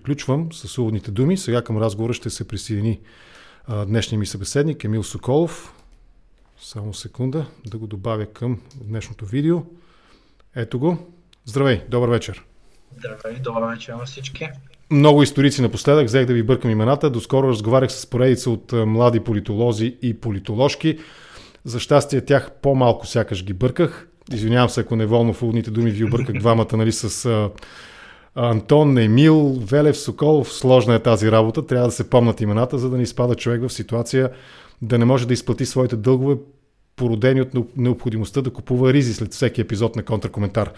приключвам 0.00 0.52
с 0.52 0.78
уводните 0.78 1.10
думи. 1.10 1.36
Сега 1.36 1.62
към 1.62 1.78
разговора 1.78 2.12
ще 2.12 2.30
се 2.30 2.48
присъедини 2.48 3.00
днешния 3.86 4.18
ми 4.18 4.26
събеседник 4.26 4.84
Емил 4.84 5.02
Соколов. 5.02 5.74
Само 6.60 6.94
секунда 6.94 7.46
да 7.66 7.78
го 7.78 7.86
добавя 7.86 8.26
към 8.26 8.60
днешното 8.74 9.26
видео. 9.26 9.62
Ето 10.56 10.78
го. 10.78 10.98
Здравей, 11.44 11.82
добър 11.88 12.08
вечер. 12.08 12.44
Здравей, 12.98 13.40
добър 13.40 13.62
вечер 13.62 13.92
на 13.92 14.04
всички. 14.04 14.48
Много 14.90 15.22
историци 15.22 15.62
напоследък, 15.62 16.06
взех 16.06 16.26
да 16.26 16.34
ви 16.34 16.42
бъркам 16.42 16.70
имената. 16.70 17.10
Доскоро 17.10 17.48
разговарях 17.48 17.92
с 17.92 18.06
поредица 18.06 18.50
от 18.50 18.72
млади 18.72 19.20
политолози 19.20 19.96
и 20.02 20.14
политоложки. 20.14 20.98
За 21.64 21.80
щастие 21.80 22.24
тях 22.24 22.50
по-малко 22.62 23.06
сякаш 23.06 23.44
ги 23.44 23.52
бърках. 23.52 24.08
Извинявам 24.32 24.68
се, 24.68 24.80
ако 24.80 24.96
неволно 24.96 25.32
в 25.32 25.42
уводните 25.42 25.70
думи 25.70 25.90
ви 25.90 26.04
обърках 26.04 26.36
двамата 26.38 26.76
нали, 26.76 26.92
с 26.92 27.28
Антон, 28.34 28.98
Емил, 28.98 29.58
Велев, 29.60 29.98
Соколов. 29.98 30.52
Сложна 30.52 30.94
е 30.94 30.98
тази 30.98 31.32
работа. 31.32 31.66
Трябва 31.66 31.88
да 31.88 31.92
се 31.92 32.10
помнат 32.10 32.40
имената, 32.40 32.78
за 32.78 32.90
да 32.90 32.96
не 32.96 33.02
изпада 33.02 33.34
човек 33.34 33.62
в 33.62 33.72
ситуация 33.72 34.30
да 34.82 34.98
не 34.98 35.04
може 35.04 35.26
да 35.26 35.34
изплати 35.34 35.66
своите 35.66 35.96
дългове, 35.96 36.36
породени 36.96 37.40
от 37.40 37.76
необходимостта 37.76 38.42
да 38.42 38.52
купува 38.52 38.92
ризи 38.92 39.14
след 39.14 39.32
всеки 39.32 39.60
епизод 39.60 39.96
на 39.96 40.02
контракоментар. 40.02 40.72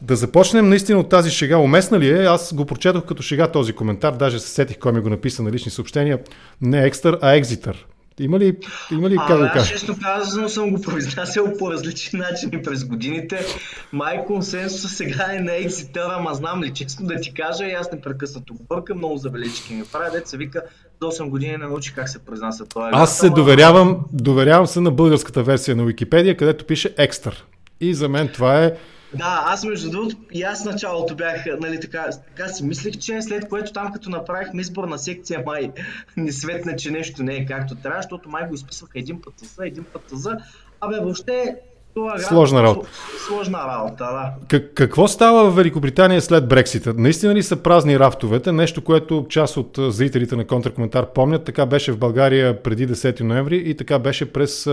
Да 0.00 0.16
започнем 0.16 0.68
наистина 0.68 0.98
от 0.98 1.08
тази 1.08 1.30
шега. 1.30 1.58
Уместна 1.58 2.00
ли 2.00 2.08
е? 2.08 2.24
Аз 2.24 2.54
го 2.54 2.64
прочетох 2.64 3.04
като 3.04 3.22
шега 3.22 3.48
този 3.48 3.72
коментар, 3.72 4.12
даже 4.12 4.40
се 4.40 4.48
сетих 4.48 4.78
кой 4.78 4.92
ми 4.92 5.00
го 5.00 5.10
написа 5.10 5.42
на 5.42 5.52
лични 5.52 5.70
съобщения. 5.70 6.18
Не 6.60 6.86
екстър, 6.86 7.18
а 7.22 7.34
екзитър. 7.34 7.86
Има 8.20 8.38
ли, 8.38 8.56
има 8.90 9.10
ли 9.10 9.16
как 9.16 9.38
да 9.38 9.50
кажа? 9.52 9.72
честно 9.72 9.96
казано 10.02 10.48
съм 10.48 10.70
го 10.70 10.80
произнасял 10.80 11.52
по 11.58 11.70
различни 11.70 12.18
начини 12.18 12.62
през 12.62 12.84
годините. 12.84 13.46
Май 13.92 14.24
консенсус 14.24 14.96
сега 14.96 15.26
е 15.32 15.40
на 15.40 15.56
екзитър, 15.56 16.08
ама 16.10 16.34
знам 16.34 16.62
ли 16.62 16.74
честно 16.74 17.06
да 17.06 17.20
ти 17.20 17.34
кажа 17.34 17.64
и 17.64 17.72
аз 17.72 17.92
непрекъснато 17.92 18.54
го 18.54 18.64
бъркам, 18.68 18.98
много 18.98 19.16
забележки 19.16 19.74
ми 19.74 19.84
прави. 19.92 20.10
Деца 20.12 20.36
вика, 20.36 20.62
до 21.00 21.06
8 21.06 21.28
години 21.28 21.52
не 21.52 21.66
научи 21.66 21.94
как 21.94 22.08
се 22.08 22.18
произнася 22.18 22.66
това. 22.66 22.90
Аз 22.92 23.18
се 23.18 23.30
доверявам, 23.30 24.00
доверявам 24.12 24.66
се 24.66 24.80
на 24.80 24.90
българската 24.90 25.42
версия 25.42 25.76
на 25.76 25.84
Википедия, 25.84 26.36
където 26.36 26.64
пише 26.64 26.94
екстър. 26.98 27.44
И 27.80 27.94
за 27.94 28.08
мен 28.08 28.28
това 28.28 28.64
е 28.64 28.72
да, 29.16 29.44
аз 29.46 29.64
между 29.64 29.90
другото 29.90 30.16
и 30.32 30.42
аз 30.42 30.64
началото 30.64 31.16
бях, 31.16 31.44
нали 31.60 31.80
така, 31.80 32.06
така 32.36 32.48
си 32.48 32.64
мислех, 32.64 32.98
че 32.98 33.22
след 33.22 33.48
което 33.48 33.72
там 33.72 33.92
като 33.92 34.10
направихме 34.10 34.60
избор 34.60 34.84
на 34.88 34.98
секция 34.98 35.42
май 35.46 35.70
ни 36.16 36.32
светна, 36.32 36.76
че 36.76 36.90
нещо 36.90 37.22
не 37.22 37.34
е 37.34 37.46
както 37.46 37.74
трябва, 37.74 38.02
защото 38.02 38.28
май 38.28 38.48
го 38.48 38.54
изписваха 38.54 38.98
един 38.98 39.20
път 39.22 39.34
за, 39.38 39.66
един 39.66 39.84
път 39.84 40.02
за. 40.12 40.36
Абе, 40.80 40.96
въобще 40.96 41.56
това 41.96 42.18
Сложна 42.18 42.62
работа. 42.62 42.88
Сложна 43.26 43.58
работа, 43.58 44.04
да. 44.04 44.32
Как, 44.48 44.74
какво 44.74 45.08
става 45.08 45.50
в 45.50 45.56
Великобритания 45.56 46.22
след 46.22 46.48
Брексита? 46.48 46.94
Наистина 46.96 47.34
ли 47.34 47.42
са 47.42 47.56
празни 47.56 47.98
рафтовете? 47.98 48.52
Нещо, 48.52 48.84
което 48.84 49.26
част 49.28 49.56
от 49.56 49.78
зрителите 49.78 50.36
на 50.36 50.46
контракоментар 50.46 51.12
помнят. 51.12 51.44
Така 51.44 51.66
беше 51.66 51.92
в 51.92 51.98
България 51.98 52.62
преди 52.62 52.88
10 52.88 53.20
ноември 53.20 53.56
и 53.56 53.76
така 53.76 53.98
беше 53.98 54.32
през 54.32 54.68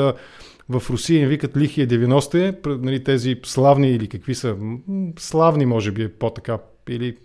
в 0.69 0.83
Русия 0.89 1.21
им 1.21 1.29
викат 1.29 1.57
Лихия 1.57 1.87
90-те, 1.87 2.55
нали, 2.65 3.03
тези 3.03 3.39
славни 3.43 3.91
или 3.91 4.07
какви 4.07 4.35
са, 4.35 4.55
славни 5.19 5.65
може 5.65 5.91
би 5.91 6.03
е 6.03 6.09
по-така, 6.09 6.57
или 6.89 7.17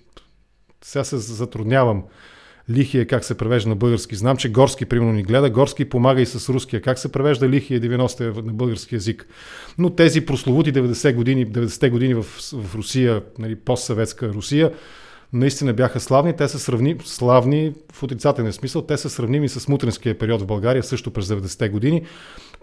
сега 0.85 1.05
се 1.05 1.19
затруднявам. 1.19 2.05
Лихия 2.71 3.07
как 3.07 3.25
се 3.25 3.37
превежда 3.37 3.69
на 3.69 3.77
български. 3.77 4.17
Знам, 4.17 4.37
че 4.37 4.53
Горски 4.53 4.85
примерно 4.85 5.13
ни 5.13 5.23
гледа. 5.23 5.51
Горски 5.51 5.85
помага 5.85 6.21
и 6.21 6.27
с 6.27 6.49
руския. 6.49 6.83
Как 6.83 6.99
се 6.99 7.13
превежда 7.13 7.49
Лихия 7.49 7.81
90 7.81 8.43
на 8.43 8.53
български 8.53 8.95
язик. 8.95 9.29
Но 9.79 9.91
тези 9.91 10.27
прословути 10.27 10.73
90 10.73 11.15
години, 11.15 11.47
90 11.47 11.91
години 11.91 12.15
в, 12.15 12.23
в 12.53 12.75
Русия, 12.75 13.23
нали, 13.39 13.57
постсъветска 13.57 14.29
Русия, 14.29 14.73
наистина 15.33 15.73
бяха 15.73 16.01
славни. 16.01 16.37
Те 16.37 16.49
са 16.49 16.59
сравни, 16.59 16.97
славни 17.05 17.73
в 17.93 18.03
отрицателен 18.03 18.53
смисъл. 18.53 18.83
Те 18.83 18.97
са 18.97 19.11
сравними 19.11 19.49
с 19.49 19.69
мутренския 19.69 20.19
период 20.19 20.43
в 20.43 20.47
България, 20.47 20.83
също 20.83 21.11
през 21.11 21.27
90-те 21.27 21.69
години. 21.69 22.03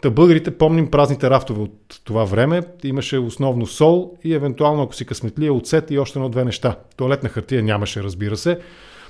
Та 0.01 0.09
българите 0.09 0.57
помним 0.57 0.91
празните 0.91 1.29
рафтове 1.29 1.61
от 1.61 2.01
това 2.03 2.23
време. 2.23 2.61
Имаше 2.83 3.17
основно 3.17 3.67
сол 3.67 4.17
и 4.23 4.33
евентуално, 4.33 4.83
ако 4.83 4.95
си 4.95 5.05
късметлия, 5.05 5.53
оцет 5.53 5.91
и 5.91 5.99
още 5.99 6.19
едно-две 6.19 6.45
неща. 6.45 6.75
Туалетна 6.97 7.29
хартия 7.29 7.63
нямаше, 7.63 8.03
разбира 8.03 8.37
се. 8.37 8.59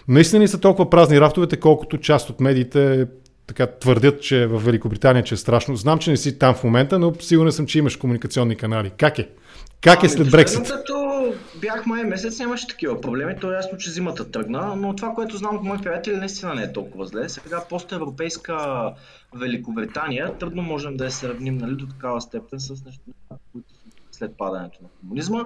Наистина 0.07 0.43
ли 0.43 0.47
са 0.47 0.59
толкова 0.59 0.89
празни 0.89 1.21
рафтовете, 1.21 1.57
колкото 1.57 1.97
част 1.97 2.29
от 2.29 2.39
медиите 2.39 3.07
така 3.47 3.67
твърдят, 3.67 4.21
че 4.21 4.47
в 4.47 4.59
Великобритания, 4.65 5.23
че 5.23 5.33
е 5.33 5.37
страшно. 5.37 5.75
Знам, 5.75 5.99
че 5.99 6.11
не 6.11 6.17
си 6.17 6.39
там 6.39 6.55
в 6.55 6.63
момента, 6.63 6.99
но 6.99 7.13
сигурен 7.19 7.51
съм, 7.51 7.65
че 7.65 7.79
имаш 7.79 7.95
комуникационни 7.95 8.55
канали. 8.55 8.91
Как 8.97 9.19
е? 9.19 9.29
Как 9.81 10.03
е 10.03 10.05
ами, 10.05 10.09
след 10.09 10.31
Брексит? 10.31 10.63
Като 10.63 11.04
бях 11.61 11.85
май 11.85 12.03
месец, 12.03 12.39
нямаше 12.39 12.67
такива 12.67 13.01
проблеми. 13.01 13.35
То 13.41 13.51
е 13.51 13.55
ясно, 13.55 13.77
че 13.77 13.91
зимата 13.91 14.31
тръгна, 14.31 14.75
но 14.75 14.95
това, 14.95 15.13
което 15.13 15.37
знам 15.37 15.55
от 15.55 15.63
мои 15.63 15.77
приятели, 15.77 16.15
наистина 16.15 16.55
не 16.55 16.63
е 16.63 16.73
толкова 16.73 17.05
зле. 17.05 17.29
Сега 17.29 17.63
постевропейска 17.69 18.93
Великобритания, 19.35 20.37
трудно 20.37 20.61
можем 20.61 20.97
да 20.97 21.05
я 21.05 21.11
сравним 21.11 21.57
нали, 21.57 21.75
до 21.75 21.87
такава 21.87 22.21
степен 22.21 22.59
с 22.59 22.69
нещата, 22.69 23.37
които 23.51 23.67
след 24.11 24.37
падането 24.37 24.79
на 24.83 24.89
комунизма. 24.99 25.45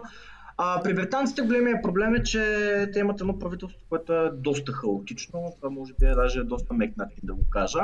А, 0.58 0.84
при 0.84 0.94
британците 0.94 1.42
големия 1.42 1.82
проблем 1.82 2.16
е, 2.16 2.24
че 2.24 2.90
те 2.94 3.00
имат 3.00 3.22
едно 3.22 3.40
правителство, 3.40 3.80
което 3.90 4.14
е 4.14 4.32
доста 4.34 4.72
хаотично. 4.72 5.54
Това 5.56 5.70
може 5.70 5.94
би 6.00 6.06
е 6.06 6.16
даже 6.16 6.44
доста 6.44 6.74
мек 6.74 6.98
начин 6.98 7.20
да 7.24 7.34
го 7.34 7.44
кажа. 7.50 7.80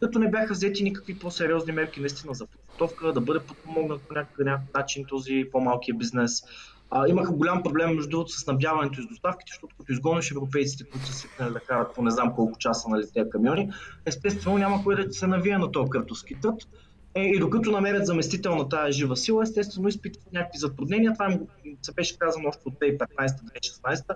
Като 0.00 0.18
не 0.18 0.30
бяха 0.30 0.52
взети 0.52 0.84
никакви 0.84 1.18
по-сериозни 1.18 1.72
мерки 1.72 2.00
наистина 2.00 2.34
за 2.34 2.46
подготовка, 2.46 3.12
да 3.12 3.20
бъде 3.20 3.40
подпомогнат 3.40 4.02
по 4.02 4.14
някакъв 4.14 4.46
начин 4.74 5.04
този 5.04 5.44
по-малкия 5.52 5.94
бизнес. 5.94 6.42
А, 6.90 7.08
имаха 7.08 7.32
голям 7.32 7.62
проблем 7.62 7.94
между 7.94 8.10
другото 8.10 8.32
с 8.32 8.46
набяването 8.46 9.00
и 9.00 9.02
с 9.02 9.06
доставките, 9.06 9.50
защото 9.52 9.76
като 9.78 9.92
изгониш 9.92 10.30
европейците, 10.30 10.84
които 10.84 11.06
са 11.06 11.12
свикнали 11.12 11.52
да 11.52 11.60
карат 11.60 11.94
по 11.94 12.02
не 12.02 12.10
знам 12.10 12.34
колко 12.34 12.58
часа 12.58 12.88
нали, 12.88 13.04
тези 13.14 13.30
камиони, 13.30 13.70
естествено 14.06 14.58
няма 14.58 14.84
кой 14.84 15.04
да 15.06 15.12
се 15.12 15.26
навие 15.26 15.58
на 15.58 15.72
този 15.72 15.90
картоски 15.90 16.34
тът. 16.42 16.68
Е, 17.14 17.22
и 17.22 17.38
докато 17.38 17.70
намерят 17.70 18.06
заместител 18.06 18.56
на 18.56 18.68
тази 18.68 18.92
жива 18.92 19.16
сила, 19.16 19.42
естествено 19.42 19.88
изпитват 19.88 20.32
някакви 20.32 20.58
затруднения. 20.58 21.12
Това 21.12 21.32
им 21.32 21.40
се 21.82 21.92
беше 21.92 22.18
казано 22.18 22.48
още 22.48 22.62
от 22.64 22.74
2015-2016, 22.74 24.14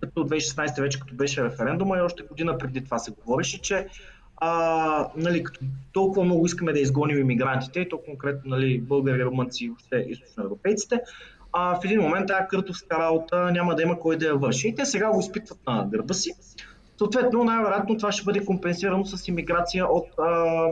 като 0.00 0.20
от 0.20 0.30
2016 0.30 0.80
вече 0.80 1.00
като 1.00 1.14
беше 1.14 1.44
референдума 1.44 1.98
и 1.98 2.00
още 2.00 2.22
година 2.22 2.58
преди 2.58 2.84
това 2.84 2.98
се 2.98 3.10
говореше, 3.10 3.62
че 3.62 3.88
а, 4.36 5.08
нали, 5.16 5.42
като 5.42 5.60
толкова 5.92 6.24
много 6.24 6.46
искаме 6.46 6.72
да 6.72 6.80
изгоним 6.80 7.18
иммигрантите, 7.18 7.80
и 7.80 7.88
то 7.88 7.98
конкретно 7.98 8.50
нали, 8.50 8.80
българи, 8.80 9.24
румънци 9.24 9.64
и 9.64 10.10
източноевропейците, 10.10 11.00
а 11.56 11.80
в 11.80 11.84
един 11.84 12.00
момент 12.00 12.26
тази 12.26 12.48
къртовска 12.48 12.98
работа 12.98 13.50
няма 13.52 13.74
да 13.74 13.82
има 13.82 13.98
кой 13.98 14.16
да 14.16 14.26
я 14.26 14.36
върши. 14.36 14.68
И 14.68 14.74
те 14.74 14.84
сега 14.84 15.12
го 15.12 15.20
изпитват 15.20 15.58
на 15.66 15.86
гърба 15.90 16.14
си. 16.14 16.32
Съответно, 16.98 17.44
най-вероятно 17.44 17.96
това 17.96 18.12
ще 18.12 18.24
бъде 18.24 18.44
компенсирано 18.44 19.04
с 19.04 19.28
иммиграция 19.28 19.86
от 19.86 20.06
а, 20.18 20.66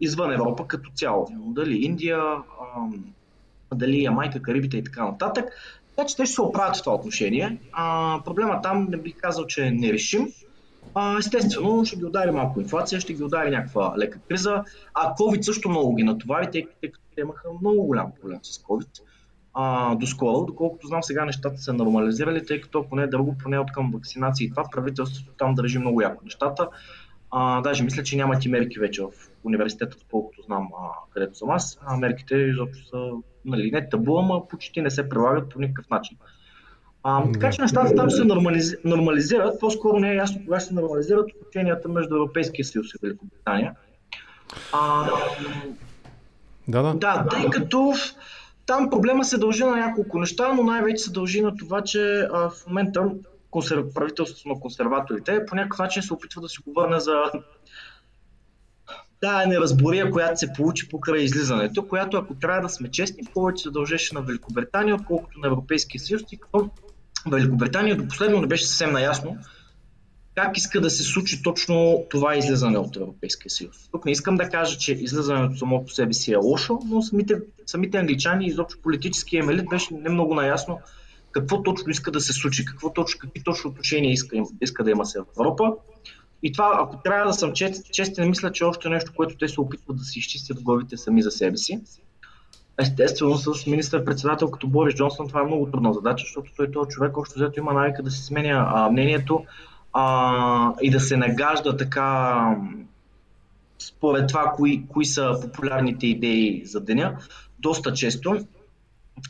извън 0.00 0.32
Европа 0.32 0.66
като 0.66 0.90
цяло. 0.94 1.28
Дали 1.30 1.84
Индия, 1.84 2.18
а, 2.18 2.44
дали 3.74 4.02
Ямайка, 4.02 4.42
Карибите 4.42 4.76
и 4.76 4.84
така 4.84 5.04
нататък. 5.04 5.44
Така 5.96 6.08
че 6.08 6.16
те 6.16 6.26
ще 6.26 6.34
се 6.34 6.42
оправят 6.42 6.76
в 6.76 6.82
това 6.82 6.94
отношение. 6.94 7.58
А, 7.72 8.18
проблема 8.24 8.62
там 8.62 8.86
не 8.90 8.96
бих 8.96 9.16
казал, 9.16 9.46
че 9.46 9.66
е 9.66 9.70
нерешим. 9.70 10.28
А, 10.94 11.18
естествено, 11.18 11.84
ще 11.84 11.96
ги 11.96 12.04
удари 12.04 12.30
малко 12.30 12.60
инфлация, 12.60 13.00
ще 13.00 13.14
ги 13.14 13.22
удари 13.22 13.50
някаква 13.50 13.94
лека 13.98 14.18
криза. 14.28 14.64
А 14.94 15.14
COVID 15.14 15.40
също 15.40 15.68
много 15.68 15.94
ги 15.94 16.02
натовари, 16.02 16.50
тъй 16.50 16.66
като 16.92 17.20
имаха 17.20 17.48
много 17.60 17.82
голям 17.82 18.12
проблем 18.20 18.38
с 18.42 18.58
COVID 18.58 19.00
а, 19.54 19.94
доскоро. 19.94 20.44
Доколкото 20.44 20.86
знам, 20.86 21.02
сега 21.02 21.24
нещата 21.24 21.58
са 21.58 21.72
нормализирали, 21.72 22.46
тъй 22.46 22.60
като 22.60 22.88
поне 22.88 23.06
друго, 23.06 23.36
поне 23.42 23.58
от 23.58 23.72
към 23.72 23.90
вакцинации 23.94 24.46
и 24.46 24.50
това 24.50 24.64
правителството 24.72 25.32
там 25.38 25.54
държи 25.54 25.78
много 25.78 26.00
яко 26.00 26.24
нещата. 26.24 26.68
А, 27.30 27.60
даже 27.60 27.84
мисля, 27.84 28.02
че 28.02 28.16
няма 28.16 28.38
ти 28.38 28.48
мерки 28.48 28.78
вече 28.78 29.02
в 29.02 29.08
университета, 29.44 29.96
колкото 30.10 30.42
знам 30.42 30.68
а, 30.78 30.88
където 31.10 31.38
съм 31.38 31.50
аз. 31.50 31.78
А 31.86 31.96
мерките 31.96 32.36
изобщо 32.36 32.86
са 32.86 33.10
нали, 33.44 33.70
не 33.70 33.88
табу, 33.88 34.18
ама 34.18 34.48
почти 34.48 34.82
не 34.82 34.90
се 34.90 35.08
прилагат 35.08 35.48
по 35.48 35.60
никакъв 35.60 35.90
начин. 35.90 36.16
А, 37.02 37.32
така 37.32 37.50
че 37.50 37.62
нещата 37.62 37.94
там 37.94 38.10
се 38.10 38.24
нормализ... 38.24 38.74
нормализират. 38.84 39.60
По-скоро 39.60 39.98
не 39.98 40.10
е 40.10 40.14
ясно 40.14 40.40
кога 40.44 40.60
се 40.60 40.74
нормализират 40.74 41.30
отношенията 41.40 41.88
между 41.88 42.16
Европейския 42.16 42.64
съюз 42.64 42.86
и 42.94 42.98
Великобритания. 43.02 43.74
А, 44.72 45.10
да, 46.68 46.82
да. 46.82 46.94
Да, 46.94 47.26
тъй 47.30 47.50
като 47.50 47.92
там 48.70 48.90
проблема 48.90 49.24
се 49.24 49.38
дължи 49.38 49.64
на 49.64 49.76
няколко 49.76 50.18
неща, 50.18 50.52
но 50.54 50.62
най-вече 50.62 51.02
се 51.02 51.12
дължи 51.12 51.40
на 51.40 51.56
това, 51.56 51.82
че 51.82 52.28
а, 52.32 52.50
в 52.50 52.66
момента 52.66 53.10
консерв... 53.50 53.84
правителството 53.94 54.48
на 54.48 54.60
консерваторите 54.60 55.46
по 55.46 55.54
някакъв 55.56 55.78
начин 55.78 56.02
се 56.02 56.14
опитва 56.14 56.40
да 56.40 56.48
си 56.48 56.58
го 56.66 56.72
върне 56.72 57.00
за 57.00 57.12
тая 59.20 59.48
неразбория, 59.48 60.10
която 60.10 60.38
се 60.38 60.52
получи 60.52 60.88
покрай 60.88 61.22
излизането, 61.22 61.88
която, 61.88 62.16
ако 62.16 62.34
трябва 62.34 62.60
да 62.62 62.68
сме 62.68 62.90
честни, 62.90 63.22
повече 63.34 63.62
се 63.62 63.70
дължеше 63.70 64.14
на 64.14 64.22
Великобритания, 64.22 64.94
отколкото 64.94 65.38
на 65.38 65.46
Европейския 65.46 66.00
съюз, 66.00 66.22
тъй 66.28 66.38
като 66.38 66.70
Великобритания 67.30 67.96
до 67.96 68.08
последно 68.08 68.40
не 68.40 68.46
беше 68.46 68.66
съвсем 68.66 68.92
наясно 68.92 69.38
как 70.42 70.56
иска 70.56 70.80
да 70.80 70.90
се 70.90 71.02
случи 71.02 71.42
точно 71.42 72.06
това 72.10 72.36
излизане 72.36 72.78
от 72.78 72.96
Европейския 72.96 73.50
съюз. 73.50 73.88
Тук 73.92 74.04
не 74.04 74.12
искам 74.12 74.36
да 74.36 74.48
кажа, 74.48 74.78
че 74.78 74.92
излизането 74.92 75.56
само 75.56 75.84
по 75.84 75.90
себе 75.90 76.12
си 76.12 76.32
е 76.32 76.36
лошо, 76.36 76.78
но 76.86 77.02
самите, 77.02 77.34
самите 77.66 77.98
англичани 77.98 78.44
и 78.44 78.48
изобщо 78.48 78.82
политическия 78.82 79.44
елит 79.44 79.68
беше 79.70 79.94
не 79.94 80.10
много 80.10 80.34
наясно 80.34 80.78
какво 81.32 81.62
точно 81.62 81.90
иска 81.90 82.10
да 82.10 82.20
се 82.20 82.32
случи, 82.32 82.64
какво 82.64 82.92
точно, 82.92 83.18
какви 83.20 83.42
точно 83.44 83.70
отношения 83.70 84.12
иска, 84.12 84.36
иска 84.60 84.84
да 84.84 84.90
има 84.90 85.06
с 85.06 85.14
Европа. 85.14 85.72
И 86.42 86.52
това, 86.52 86.78
ако 86.82 87.02
трябва 87.02 87.26
да 87.26 87.32
съм 87.32 87.52
чест, 87.52 87.92
честен, 87.92 88.28
мисля, 88.28 88.52
че 88.52 88.64
още 88.64 88.88
нещо, 88.88 89.12
което 89.16 89.36
те 89.36 89.48
се 89.48 89.60
опитват 89.60 89.96
да 89.96 90.04
си 90.04 90.18
изчистят 90.18 90.62
главите 90.62 90.96
сами 90.96 91.22
за 91.22 91.30
себе 91.30 91.56
си. 91.56 91.80
Естествено, 92.78 93.36
с 93.36 93.66
министър-председател 93.66 94.50
като 94.50 94.66
Борис 94.66 94.94
Джонсън 94.94 95.28
това 95.28 95.40
е 95.40 95.44
много 95.44 95.70
трудна 95.70 95.92
задача, 95.92 96.24
защото 96.24 96.52
той 96.56 96.70
този 96.70 96.88
човек 96.88 97.16
още 97.16 97.34
взето 97.36 97.60
има 97.60 97.72
навика 97.72 98.02
да 98.02 98.10
се 98.10 98.24
сменя 98.24 98.66
а, 98.74 98.90
мнението 98.90 99.44
а, 99.92 100.74
и 100.82 100.90
да 100.90 101.00
се 101.00 101.16
нагажда 101.16 101.76
така 101.76 102.56
според 103.78 104.28
това, 104.28 104.52
кои, 104.56 104.86
кои 104.88 105.04
са 105.04 105.38
популярните 105.42 106.06
идеи 106.06 106.62
за 106.66 106.80
деня, 106.80 107.16
доста 107.58 107.92
често. 107.92 108.46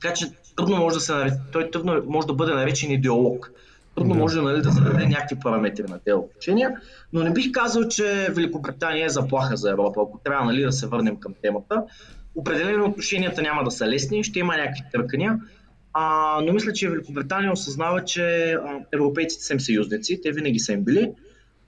Така 0.01 0.15
че 0.15 0.27
трудно 0.57 0.77
може 0.77 0.95
да 0.95 1.01
се 1.01 1.39
той 1.53 1.71
трудно 1.71 2.03
може 2.07 2.27
да 2.27 2.35
бъде 2.35 2.55
наречен 2.55 2.91
идеолог. 2.91 3.53
Трудно 3.95 4.15
да. 4.15 4.21
може 4.21 4.41
нали, 4.41 4.63
да 4.63 4.71
зададе 4.71 5.07
някакви 5.07 5.37
параметри 5.43 5.83
на 5.83 5.99
тези 5.99 6.15
обучения, 6.15 6.77
но 7.13 7.23
не 7.23 7.33
бих 7.33 7.53
казал, 7.53 7.89
че 7.89 8.29
Великобритания 8.31 9.07
е 9.07 9.09
заплаха 9.09 9.57
за 9.57 9.71
Европа, 9.71 10.01
ако 10.03 10.21
трябва 10.25 10.45
нали, 10.45 10.63
да 10.63 10.73
се 10.73 10.87
върнем 10.87 11.17
към 11.17 11.35
темата. 11.43 11.83
Определено 12.35 12.85
отношенията 12.85 13.43
няма 13.43 13.65
да 13.65 13.71
са 13.71 13.87
лесни, 13.87 14.25
ще 14.25 14.39
има 14.39 14.57
някакви 14.57 14.83
търкания, 14.93 15.39
а, 15.93 16.41
но 16.47 16.53
мисля, 16.53 16.73
че 16.73 16.91
Великобритания 16.91 17.53
осъзнава, 17.53 18.05
че 18.05 18.53
а, 18.53 18.81
европейците 18.93 19.45
са 19.45 19.53
им 19.53 19.61
съюзници, 19.61 20.21
те 20.23 20.33
винаги 20.33 20.59
са 20.59 20.73
им 20.73 20.85
били. 20.85 21.13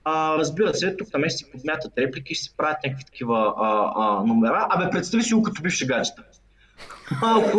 А, 0.03 0.37
разбира 0.37 0.73
се, 0.73 0.95
тук 0.95 1.07
там 1.11 1.29
си 1.29 1.51
подмятат 1.51 1.97
реплики, 1.97 2.35
ще 2.35 2.43
си 2.43 2.53
правят 2.57 2.77
някакви 2.83 3.05
такива 3.05 3.53
а, 3.57 3.93
а, 3.95 4.23
номера. 4.23 4.67
Абе, 4.69 4.89
представи 4.89 5.23
си 5.23 5.33
го 5.33 5.43
като 5.43 5.61
бивши 5.61 5.87
гаджета. 5.87 6.23
Малко, 7.21 7.57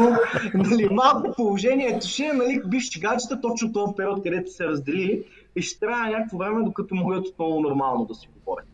нали, 0.54 0.88
малко 0.90 1.32
положението 1.36 2.06
ще 2.06 2.24
е, 2.24 2.32
нали, 2.32 2.62
бивши 2.66 3.00
гаджета, 3.00 3.40
точно 3.40 3.72
този 3.72 3.92
период, 3.96 4.22
където 4.22 4.50
се 4.50 4.66
раздели 4.66 5.24
и 5.56 5.62
ще 5.62 5.80
трябва 5.80 6.10
някакво 6.10 6.38
време, 6.38 6.64
докато 6.64 6.94
могат 6.94 7.28
отново 7.28 7.60
нормално 7.60 8.04
да 8.04 8.14
си 8.14 8.28
говорят. 8.38 8.66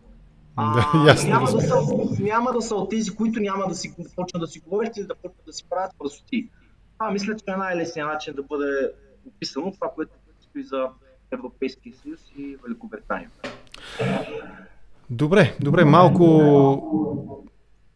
А, 0.56 0.74
да, 0.74 1.08
ясно, 1.08 1.30
няма, 1.30 1.52
да 1.52 1.60
са, 1.60 1.74
няма 2.20 2.52
да 2.52 2.62
са 2.62 2.74
от 2.74 2.90
тези, 2.90 3.10
които 3.10 3.40
няма 3.40 3.68
да 3.68 3.74
си 3.74 3.94
почнат 4.16 4.40
да 4.40 4.46
си 4.46 4.60
говорят 4.60 4.96
или 4.96 5.06
да 5.06 5.14
почнат 5.14 5.46
да 5.46 5.52
си 5.52 5.64
правят 5.70 5.92
пръстоти. 5.98 6.48
Това 7.00 7.10
мисля, 7.10 7.36
че 7.36 7.44
е 7.48 7.56
най-лесният 7.56 8.08
начин 8.08 8.34
да 8.34 8.42
бъде 8.42 8.92
описано 9.26 9.72
това, 9.72 9.90
което 9.94 10.12
стои 10.40 10.62
за 10.62 10.88
Европейския 11.32 11.94
съюз 11.94 12.20
и 12.38 12.56
Великобритания. 12.64 13.30
Добре, 15.10 15.56
добре, 15.60 15.84
малко 15.84 16.24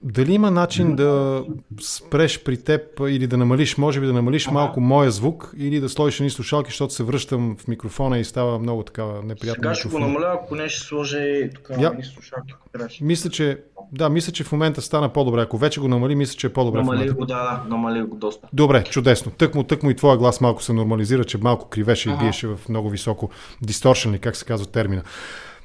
дали 0.05 0.33
има 0.33 0.51
начин 0.51 0.97
да 0.97 1.45
спреш 1.81 2.43
при 2.45 2.57
теб 2.57 3.01
или 3.09 3.27
да 3.27 3.37
намалиш, 3.37 3.77
може 3.77 4.01
би 4.01 4.07
да 4.07 4.13
намалиш 4.13 4.47
малко 4.51 4.81
моя 4.81 5.11
звук 5.11 5.55
или 5.57 5.81
да 5.81 5.89
сложиш 5.89 6.21
ни 6.21 6.31
слушалки, 6.31 6.71
защото 6.71 6.95
се 6.95 7.03
връщам 7.03 7.57
в 7.61 7.69
микрофона 7.69 8.19
и 8.19 8.25
става 8.25 8.59
много 8.59 8.83
такава 8.83 9.23
неприятна. 9.23 9.63
Сега 9.63 9.75
ще 9.75 9.89
го 9.89 9.99
намаля, 9.99 10.39
ако 10.43 10.55
не 10.55 10.69
ще 10.69 10.87
сложа 10.87 11.19
и 11.19 11.51
тук 11.55 11.71
Я... 11.79 11.93
слушалки. 12.15 12.55
Мисля, 13.01 13.31
че 13.31 13.59
да, 13.93 14.09
мисля, 14.09 14.33
че 14.33 14.45
в 14.45 14.53
момента 14.53 14.83
стана 14.83 15.09
по-добре. 15.09 15.41
Ако 15.41 15.59
вече 15.59 15.81
го 15.81 15.89
намали, 15.89 16.15
мисля, 16.15 16.37
че 16.37 16.47
е 16.47 16.53
по-добре. 16.53 16.79
Намали 16.79 17.11
го, 17.11 17.27
да, 17.27 17.63
да, 17.65 17.69
намали 17.69 18.03
го 18.03 18.17
доста. 18.17 18.49
Добре, 18.53 18.85
чудесно. 18.85 19.33
Тък 19.33 19.55
му, 19.55 19.63
тък 19.65 19.83
му 19.83 19.91
и 19.91 19.97
твоя 19.97 20.17
глас 20.17 20.41
малко 20.41 20.63
се 20.63 20.73
нормализира, 20.73 21.25
че 21.25 21.39
малко 21.39 21.69
кривеше 21.69 22.09
ага. 22.09 22.17
и 22.17 22.21
биеше 22.25 22.47
в 22.47 22.59
много 22.69 22.91
високо 22.91 23.31
дисторшен, 23.63 24.19
как 24.19 24.37
се 24.37 24.45
казва 24.45 24.67
термина. 24.67 25.03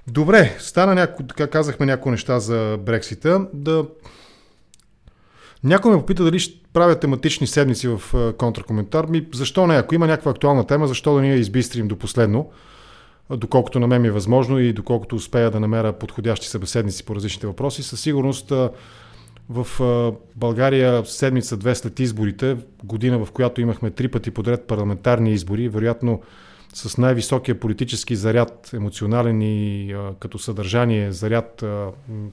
Добре, 0.07 0.55
стана 0.59 0.95
няко, 0.95 1.23
така 1.23 1.47
казахме 1.47 1.85
някои 1.85 2.11
неща 2.11 2.39
за 2.39 2.77
Брексита. 2.79 3.47
Да 3.53 3.85
някой 5.63 5.91
ме 5.91 5.97
попита 5.97 6.23
дали 6.23 6.39
ще 6.39 6.59
правя 6.73 6.99
тематични 6.99 7.47
седмици 7.47 7.87
в 7.87 8.33
контракоментар. 8.37 9.05
Ми, 9.05 9.27
защо 9.33 9.67
не? 9.67 9.75
Ако 9.75 9.95
има 9.95 10.07
някаква 10.07 10.31
актуална 10.31 10.67
тема, 10.67 10.87
защо 10.87 11.13
да 11.13 11.21
ние 11.21 11.35
избистрим 11.35 11.87
до 11.87 11.95
последно? 11.95 12.49
Доколкото 13.37 13.79
на 13.79 13.87
мен 13.87 14.01
ми 14.01 14.07
е 14.07 14.11
възможно 14.11 14.59
и 14.59 14.73
доколкото 14.73 15.15
успея 15.15 15.51
да 15.51 15.59
намеря 15.59 15.93
подходящи 15.93 16.47
събеседници 16.47 17.05
по 17.05 17.15
различните 17.15 17.47
въпроси. 17.47 17.83
Със 17.83 18.01
сигурност 18.01 18.53
в 19.49 19.67
България 20.35 21.05
седмица-две 21.05 21.75
след 21.75 21.99
изборите, 21.99 22.57
година 22.83 23.25
в 23.25 23.31
която 23.31 23.61
имахме 23.61 23.91
три 23.91 24.07
пъти 24.07 24.31
подред 24.31 24.67
парламентарни 24.67 25.33
избори, 25.33 25.69
вероятно 25.69 26.21
с 26.73 26.97
най-високия 26.97 27.59
политически 27.59 28.15
заряд, 28.15 28.69
емоционален 28.73 29.41
и 29.41 29.91
а, 29.91 30.13
като 30.19 30.39
съдържание 30.39 31.11
заряд 31.11 31.63
а, 31.63 31.87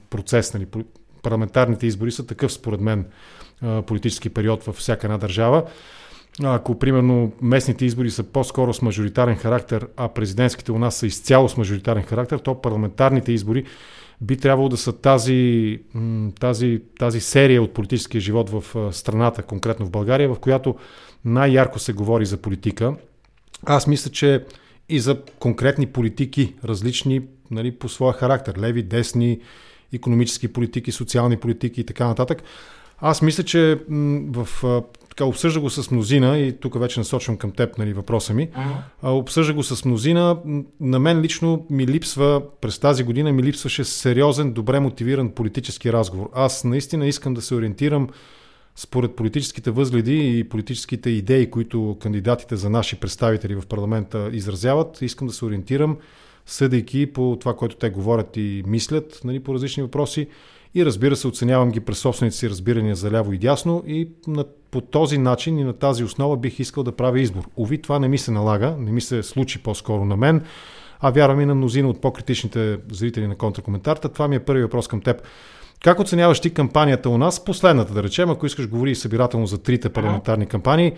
процес, 0.09 0.53
нали, 0.53 0.65
парламентарните 1.27 1.87
избори 1.87 2.11
са 2.11 2.25
такъв, 2.25 2.53
според 2.53 2.81
мен, 2.81 3.05
политически 3.85 4.29
период 4.29 4.63
във 4.63 4.75
всяка 4.75 5.07
една 5.07 5.17
държава. 5.17 5.63
Ако, 6.43 6.79
примерно, 6.79 7.31
местните 7.41 7.85
избори 7.85 8.11
са 8.11 8.23
по-скоро 8.23 8.73
с 8.73 8.81
мажоритарен 8.81 9.35
характер, 9.35 9.87
а 9.97 10.07
президентските 10.07 10.71
у 10.71 10.79
нас 10.79 10.95
са 10.95 11.07
изцяло 11.07 11.49
с 11.49 11.57
мажоритарен 11.57 12.03
характер, 12.03 12.37
то 12.37 12.61
парламентарните 12.61 13.31
избори 13.31 13.63
би 14.21 14.37
трябвало 14.37 14.69
да 14.69 14.77
са 14.77 14.93
тази, 14.93 15.79
тази, 16.39 16.81
тази 16.99 17.19
серия 17.19 17.63
от 17.63 17.73
политическия 17.73 18.21
живот 18.21 18.49
в 18.49 18.93
страната, 18.93 19.43
конкретно 19.43 19.85
в 19.85 19.91
България, 19.91 20.29
в 20.29 20.39
която 20.39 20.75
най-ярко 21.25 21.79
се 21.79 21.93
говори 21.93 22.25
за 22.25 22.37
политика. 22.37 22.95
Аз 23.65 23.87
мисля, 23.87 24.11
че 24.11 24.45
и 24.89 24.99
за 24.99 25.21
конкретни 25.39 25.85
политики, 25.85 26.53
различни 26.63 27.21
нали, 27.51 27.71
по 27.71 27.89
своя 27.89 28.13
характер, 28.13 28.53
леви, 28.59 28.83
десни, 28.83 29.39
економически 29.93 30.47
политики, 30.47 30.91
социални 30.91 31.37
политики 31.37 31.81
и 31.81 31.83
така 31.83 32.07
нататък. 32.07 32.43
Аз 32.99 33.21
мисля, 33.21 33.43
че 33.43 33.79
в 34.31 34.47
така, 35.09 35.25
обсъжда 35.25 35.59
го 35.59 35.69
с 35.69 35.91
мнозина 35.91 36.37
и 36.37 36.51
тук 36.59 36.79
вече 36.79 36.99
насочвам 36.99 37.37
към 37.37 37.51
теб 37.51 37.77
нали, 37.77 37.93
въпроса 37.93 38.33
ми. 38.33 38.49
Uh-huh. 38.49 39.07
Обсъжда 39.09 39.53
го 39.53 39.63
с 39.63 39.85
мнозина. 39.85 40.37
На 40.79 40.99
мен 40.99 41.21
лично 41.21 41.65
ми 41.69 41.87
липсва, 41.87 42.41
през 42.61 42.79
тази 42.79 43.03
година 43.03 43.31
ми 43.31 43.43
липсваше 43.43 43.83
сериозен, 43.83 44.53
добре 44.53 44.79
мотивиран 44.79 45.31
политически 45.31 45.93
разговор. 45.93 46.29
Аз 46.33 46.63
наистина 46.63 47.07
искам 47.07 47.33
да 47.33 47.41
се 47.41 47.55
ориентирам 47.55 48.09
според 48.75 49.15
политическите 49.15 49.71
възгледи 49.71 50.39
и 50.39 50.43
политическите 50.43 51.09
идеи, 51.09 51.51
които 51.51 51.97
кандидатите 52.01 52.55
за 52.55 52.69
наши 52.69 52.95
представители 52.95 53.55
в 53.55 53.67
парламента 53.67 54.29
изразяват. 54.33 55.01
Искам 55.01 55.27
да 55.27 55.33
се 55.33 55.45
ориентирам 55.45 55.97
съдейки 56.47 57.13
по 57.13 57.37
това, 57.39 57.55
което 57.55 57.75
те 57.75 57.89
говорят 57.89 58.37
и 58.37 58.63
мислят 58.67 59.21
нали, 59.23 59.39
по 59.39 59.53
различни 59.53 59.83
въпроси. 59.83 60.27
И 60.75 60.85
разбира 60.85 61.15
се, 61.15 61.27
оценявам 61.27 61.71
ги 61.71 61.79
през 61.79 61.99
собствените 61.99 62.37
си 62.37 62.49
разбирания 62.49 62.95
за 62.95 63.11
ляво 63.11 63.33
и 63.33 63.37
дясно 63.37 63.83
и 63.87 64.09
на, 64.27 64.45
по 64.71 64.81
този 64.81 65.17
начин 65.17 65.59
и 65.59 65.63
на 65.63 65.73
тази 65.73 66.03
основа 66.03 66.37
бих 66.37 66.59
искал 66.59 66.83
да 66.83 66.91
правя 66.91 67.19
избор. 67.19 67.43
Ови, 67.57 67.81
това 67.81 67.99
не 67.99 68.07
ми 68.07 68.17
се 68.17 68.31
налага, 68.31 68.75
не 68.79 68.91
ми 68.91 69.01
се 69.01 69.23
случи 69.23 69.63
по-скоро 69.63 70.05
на 70.05 70.17
мен, 70.17 70.41
а 70.99 71.11
вярвам 71.11 71.41
и 71.41 71.45
на 71.45 71.55
мнозина 71.55 71.89
от 71.89 72.01
по-критичните 72.01 72.77
зрители 72.91 73.27
на 73.27 73.35
контракоментарта. 73.35 74.09
Това 74.09 74.27
ми 74.27 74.35
е 74.35 74.39
първи 74.39 74.63
въпрос 74.63 74.87
към 74.87 75.01
теб. 75.01 75.21
Как 75.83 75.99
оценяваш 75.99 76.39
ти 76.39 76.53
кампанията 76.53 77.09
у 77.09 77.17
нас? 77.17 77.45
Последната, 77.45 77.93
да 77.93 78.03
речем, 78.03 78.29
ако 78.29 78.45
искаш 78.45 78.69
говори 78.69 78.95
събирателно 78.95 79.47
за 79.47 79.57
трите 79.57 79.89
парламентарни 79.89 80.45
кампании. 80.45 80.93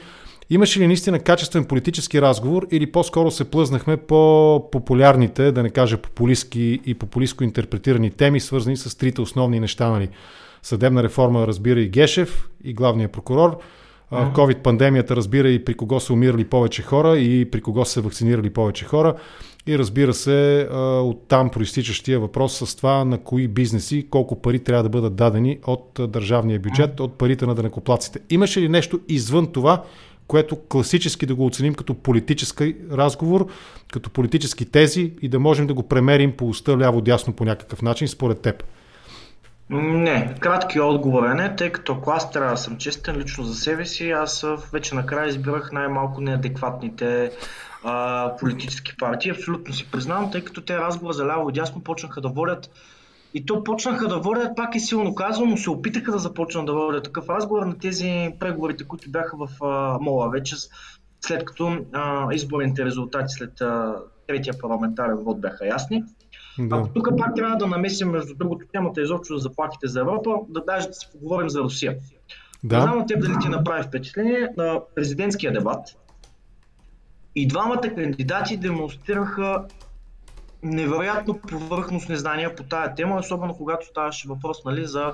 Имаше 0.51 0.79
ли 0.79 0.87
наистина 0.87 1.19
качествен 1.19 1.65
политически 1.65 2.21
разговор 2.21 2.67
или 2.71 2.91
по-скоро 2.91 3.31
се 3.31 3.43
плъзнахме 3.43 3.97
по 3.97 4.69
популярните, 4.71 5.51
да 5.51 5.63
не 5.63 5.69
кажа 5.69 5.97
популистски 5.97 6.79
и 6.85 6.93
популистко 6.93 7.43
интерпретирани 7.43 8.11
теми, 8.11 8.39
свързани 8.39 8.77
с 8.77 8.97
трите 8.97 9.21
основни 9.21 9.59
неща, 9.59 9.89
нали? 9.89 10.09
Съдебна 10.63 11.03
реформа 11.03 11.47
разбира 11.47 11.79
и 11.79 11.89
Гешев, 11.89 12.49
и 12.63 12.73
главния 12.73 13.09
прокурор. 13.09 13.57
COVID-пандемията 14.11 15.15
разбира 15.15 15.49
и 15.49 15.65
при 15.65 15.73
кого 15.73 15.99
са 15.99 16.13
умирали 16.13 16.45
повече 16.45 16.81
хора 16.81 17.17
и 17.17 17.51
при 17.51 17.61
кого 17.61 17.85
са 17.85 18.01
вакцинирали 18.01 18.49
повече 18.49 18.85
хора. 18.85 19.15
И 19.67 19.79
разбира 19.79 20.13
се, 20.13 20.67
оттам 21.03 21.49
проистичащия 21.49 22.19
въпрос 22.19 22.57
с 22.57 22.75
това 22.75 23.05
на 23.05 23.17
кои 23.17 23.47
бизнеси, 23.47 24.07
колко 24.09 24.41
пари 24.41 24.59
трябва 24.59 24.83
да 24.83 24.89
бъдат 24.89 25.15
дадени 25.15 25.59
от 25.67 25.99
държавния 26.07 26.59
бюджет, 26.59 26.99
от 26.99 27.13
парите 27.13 27.45
на 27.45 27.55
данекоплаците. 27.55 28.19
Имаше 28.29 28.61
ли 28.61 28.69
нещо 28.69 28.99
извън 29.07 29.47
това, 29.47 29.83
което 30.29 30.55
класически 30.69 31.25
да 31.25 31.35
го 31.35 31.45
оценим 31.45 31.73
като 31.73 31.93
политически 31.93 32.75
разговор, 32.91 33.47
като 33.93 34.09
политически 34.09 34.71
тези 34.71 35.13
и 35.21 35.29
да 35.29 35.39
можем 35.39 35.67
да 35.67 35.73
го 35.73 35.87
премерим 35.87 36.37
по 36.37 36.49
уста 36.49 36.77
ляво-дясно 36.77 37.33
по 37.33 37.45
някакъв 37.45 37.81
начин, 37.81 38.07
според 38.07 38.41
теб? 38.41 38.63
Не, 39.69 40.35
кратки 40.39 40.79
отговор 40.79 41.25
е 41.25 41.33
не, 41.33 41.55
тъй 41.55 41.71
като 41.71 41.93
ако 41.93 42.11
аз 42.11 42.31
трябва 42.31 42.51
да 42.51 42.57
съм 42.57 42.77
честен 42.77 43.17
лично 43.17 43.43
за 43.43 43.55
себе 43.55 43.85
си, 43.85 44.11
аз 44.11 44.45
вече 44.73 44.95
накрая 44.95 45.29
избирах 45.29 45.71
най-малко 45.71 46.21
неадекватните 46.21 47.31
а, 47.83 48.31
политически 48.39 48.97
партии. 48.97 49.31
Абсолютно 49.31 49.73
си 49.73 49.91
признавам, 49.91 50.31
тъй 50.31 50.43
като 50.43 50.61
те 50.61 50.77
разговора 50.77 51.13
за 51.13 51.25
ляво 51.25 51.49
и 51.49 51.53
дясно 51.53 51.83
почнаха 51.83 52.21
да 52.21 52.29
водят 52.29 52.69
и 53.33 53.45
то 53.45 53.63
почнаха 53.63 54.07
да 54.07 54.19
водят, 54.19 54.55
пак 54.55 54.75
е 54.75 54.79
силно 54.79 55.15
казано, 55.15 55.45
но 55.45 55.57
се 55.57 55.69
опитаха 55.69 56.11
да 56.11 56.19
започнат 56.19 56.65
да 56.65 56.73
водят 56.73 57.03
такъв 57.03 57.29
разговор 57.29 57.65
на 57.65 57.77
тези 57.77 58.29
преговорите, 58.39 58.83
които 58.83 59.09
бяха 59.09 59.37
в 59.37 59.63
а, 59.63 59.97
МОЛА 60.01 60.29
вече, 60.29 60.55
след 61.25 61.45
като 61.45 61.77
а, 61.93 62.33
изборните 62.33 62.85
резултати 62.85 63.33
след 63.33 63.61
а, 63.61 63.95
третия 64.27 64.53
парламентарен 64.61 65.15
вод 65.15 65.41
бяха 65.41 65.67
ясни. 65.67 66.03
Да. 66.59 66.75
Ако 66.75 66.89
тук 66.89 67.09
пак 67.17 67.35
трябва 67.35 67.57
да 67.57 67.67
намесим, 67.67 68.09
между 68.09 68.35
другото, 68.35 68.65
темата 68.71 69.01
изобщо 69.01 69.37
за 69.37 69.41
заплатите 69.41 69.87
за 69.87 69.99
Европа, 69.99 70.35
да 70.49 70.63
даже 70.67 70.87
да 70.87 70.93
си 70.93 71.09
поговорим 71.11 71.49
за 71.49 71.59
Русия. 71.59 71.97
Да. 72.63 72.77
Не 72.77 72.81
знам 72.81 73.07
теб 73.07 73.21
дали 73.21 73.33
ти 73.41 73.49
направи 73.49 73.83
впечатление 73.83 74.49
на 74.57 74.79
президентския 74.95 75.53
дебат. 75.53 75.97
И 77.35 77.47
двамата 77.47 77.81
кандидати 77.95 78.57
демонстрираха 78.57 79.65
невероятно 80.63 81.39
повърхностни 81.39 82.17
знания 82.17 82.55
по 82.55 82.63
тая 82.63 82.95
тема, 82.95 83.15
особено 83.15 83.53
когато 83.53 83.85
ставаше 83.85 84.27
въпрос 84.27 84.65
нали, 84.65 84.85
за 84.85 85.13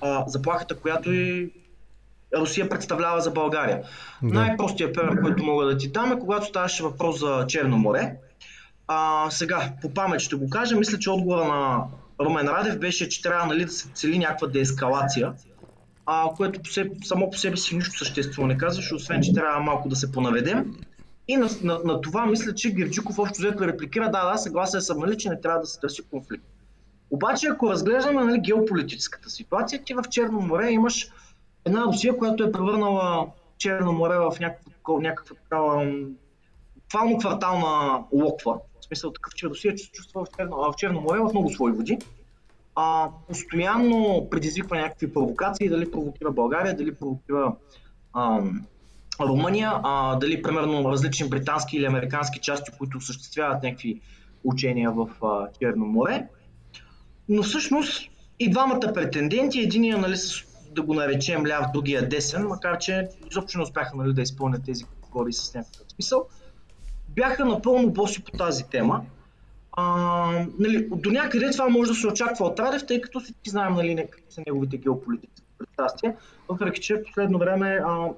а, 0.00 0.24
заплахата, 0.26 0.76
която 0.76 1.12
и 1.12 1.50
Русия 2.36 2.68
представлява 2.68 3.20
за 3.20 3.30
България. 3.30 3.82
Да. 4.22 4.34
Най-простият 4.34 4.94
пример, 4.94 5.20
който 5.22 5.44
мога 5.44 5.64
да 5.64 5.78
ти 5.78 5.88
дам 5.88 6.12
е 6.12 6.18
когато 6.18 6.46
ставаше 6.46 6.82
въпрос 6.82 7.20
за 7.20 7.44
Черно 7.48 7.78
море. 7.78 8.16
А, 8.88 9.30
сега, 9.30 9.72
по 9.82 9.94
памет 9.94 10.20
ще 10.20 10.36
го 10.36 10.50
кажа, 10.50 10.76
мисля, 10.76 10.98
че 10.98 11.10
отговора 11.10 11.44
на 11.44 11.84
Румен 12.20 12.48
Радев 12.48 12.78
беше, 12.78 13.08
че 13.08 13.22
трябва 13.22 13.46
нали, 13.46 13.64
да 13.64 13.72
се 13.72 13.88
цели 13.88 14.18
някаква 14.18 14.48
деескалация, 14.48 15.32
а, 16.06 16.28
което 16.36 16.62
по 16.62 16.68
себе, 16.68 16.90
само 17.04 17.30
по 17.30 17.38
себе 17.38 17.56
си 17.56 17.76
нищо 17.76 17.98
съществено 17.98 18.48
не 18.48 18.58
казваше, 18.58 18.94
освен, 18.94 19.22
че 19.22 19.34
трябва 19.34 19.60
малко 19.60 19.88
да 19.88 19.96
се 19.96 20.12
понаведем. 20.12 20.74
И 21.28 21.36
на, 21.36 21.48
на, 21.62 21.78
на 21.84 22.00
това 22.00 22.26
мисля, 22.26 22.54
че 22.54 22.70
Герджиков 22.70 23.18
общо 23.18 23.38
взето 23.38 23.66
репликира, 23.66 24.10
да, 24.10 24.30
да, 24.30 24.38
съгласен 24.38 24.80
съм, 24.80 24.98
нали, 24.98 25.18
че 25.18 25.28
не 25.28 25.40
трябва 25.40 25.60
да 25.60 25.66
се 25.66 25.80
търси 25.80 26.02
конфликт. 26.10 26.44
Обаче, 27.10 27.48
ако 27.48 27.70
разглеждаме 27.70 28.24
нали, 28.24 28.40
геополитическата 28.40 29.30
ситуация, 29.30 29.84
ти 29.84 29.94
в 29.94 30.02
Черно 30.10 30.40
море 30.40 30.70
имаш 30.70 31.08
една 31.64 31.84
Русия, 31.84 32.16
която 32.16 32.44
е 32.44 32.52
превърнала 32.52 33.26
Черно 33.58 33.92
море 33.92 34.18
в 34.18 34.40
някаква, 34.40 35.00
някаква 35.00 35.36
такава 35.36 35.92
буквално 36.76 37.18
квартална 37.18 38.04
локва. 38.12 38.58
В 38.80 38.84
смисъл 38.84 39.12
такъв, 39.12 39.34
че 39.34 39.46
Русия 39.46 39.78
се 39.78 39.90
чувства 39.90 40.24
в 40.24 40.28
Черно, 40.36 40.56
в 40.56 40.74
Черно 40.76 41.00
море 41.00 41.18
в 41.18 41.30
много 41.32 41.50
свои 41.50 41.72
води. 41.72 41.98
А, 42.74 43.10
постоянно 43.28 44.28
предизвиква 44.30 44.76
някакви 44.76 45.12
провокации, 45.12 45.68
дали 45.68 45.90
провокира 45.90 46.30
България, 46.30 46.76
дали 46.76 46.94
провокира 46.94 47.52
ам, 48.16 48.66
Румъния, 49.20 49.72
а, 49.82 50.16
дали 50.16 50.42
примерно 50.42 50.90
различни 50.90 51.28
британски 51.28 51.76
или 51.76 51.86
американски 51.86 52.40
части, 52.40 52.70
които 52.78 52.98
осъществяват 52.98 53.62
някакви 53.62 54.00
учения 54.44 54.92
в 54.92 55.08
а, 55.22 55.48
Черно 55.60 55.86
море. 55.86 56.26
Но 57.28 57.42
всъщност 57.42 58.10
и 58.38 58.50
двамата 58.50 58.92
претенденти, 58.94 59.60
единия 59.60 59.98
нали, 59.98 60.16
с, 60.16 60.44
да 60.70 60.82
го 60.82 60.94
наречем 60.94 61.46
ляв, 61.46 61.66
другия 61.74 62.08
десен, 62.08 62.46
макар 62.46 62.78
че 62.78 63.08
изобщо 63.30 63.58
не 63.58 63.62
успяха 63.62 63.96
нали, 63.96 64.12
да 64.12 64.22
изпълнят 64.22 64.64
тези 64.64 64.84
категории 64.84 65.32
с 65.32 65.54
някакъв 65.54 65.86
смисъл, 65.92 66.28
бяха 67.08 67.44
напълно 67.44 67.90
боси 67.90 68.24
по 68.24 68.30
тази 68.30 68.64
тема. 68.64 69.02
А, 69.72 69.84
нали, 70.58 70.88
до 70.90 71.10
някъде 71.10 71.50
това 71.50 71.68
може 71.68 71.90
да 71.90 71.94
се 71.94 72.06
очаква 72.06 72.46
от 72.46 72.60
Радев, 72.60 72.86
тъй 72.86 73.00
като 73.00 73.20
всички 73.20 73.50
знаем 73.50 73.74
нали, 73.74 73.96
какви 73.96 74.22
са 74.30 74.42
неговите 74.46 74.76
геополитически 74.76 75.46
пристрастия, 75.58 76.16
въпреки 76.48 76.80
че 76.80 76.94
в 76.94 77.02
последно 77.04 77.38
време 77.38 77.80
а, 77.86 78.08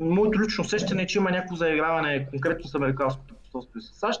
моето 0.00 0.40
лично 0.42 0.62
усещане 0.62 1.02
е, 1.02 1.06
че 1.06 1.18
има 1.18 1.30
някакво 1.30 1.56
заиграване 1.56 2.26
конкретно 2.30 2.68
с 2.68 2.74
американското 2.74 3.34
посолство 3.34 3.78
и 3.78 3.82
с 3.82 3.98
САЩ, 3.98 4.20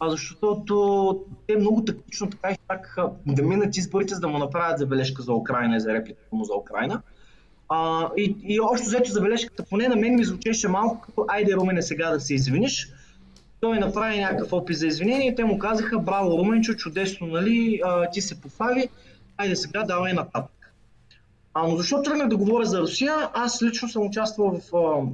а 0.00 0.10
защото 0.10 1.24
те 1.46 1.56
много 1.56 1.84
тактично 1.84 2.30
така 2.30 2.50
изчакаха 2.50 3.10
да 3.26 3.42
минат 3.42 3.76
изборите, 3.76 4.14
за 4.14 4.20
да 4.20 4.28
му 4.28 4.38
направят 4.38 4.78
забележка 4.78 5.22
за 5.22 5.32
Украина 5.32 5.76
и 5.76 5.80
за 5.80 5.94
репликата 5.94 6.36
му 6.36 6.44
за 6.44 6.54
Украина. 6.54 7.02
А, 7.68 8.08
и, 8.16 8.36
и 8.42 8.60
още 8.60 8.86
взето 8.86 9.10
забележката, 9.10 9.64
поне 9.70 9.88
на 9.88 9.96
мен 9.96 10.14
ми 10.14 10.24
звучеше 10.24 10.68
малко 10.68 11.00
като 11.00 11.24
айде 11.28 11.54
Румене 11.54 11.82
сега 11.82 12.10
да 12.10 12.20
се 12.20 12.34
извиниш. 12.34 12.88
Той 13.60 13.78
направи 13.78 14.20
някакъв 14.20 14.52
опит 14.52 14.78
за 14.78 14.86
извинение 14.86 15.28
и 15.28 15.34
те 15.34 15.44
му 15.44 15.58
казаха 15.58 15.98
браво 15.98 16.38
Руменчо, 16.38 16.74
чудесно, 16.74 17.26
нали, 17.26 17.80
а, 17.84 18.10
ти 18.10 18.20
се 18.20 18.40
пофави, 18.40 18.88
айде 19.36 19.56
сега 19.56 19.82
давай 19.82 20.12
нататък. 20.12 20.61
А, 21.54 21.68
но 21.68 21.76
защо 21.76 22.02
тръгнах 22.02 22.28
да 22.28 22.36
говоря 22.36 22.64
за 22.64 22.80
Русия? 22.80 23.30
Аз 23.34 23.62
лично 23.62 23.88
съм 23.88 24.06
участвал 24.06 24.60
в 24.60 24.76
а, 24.76 25.06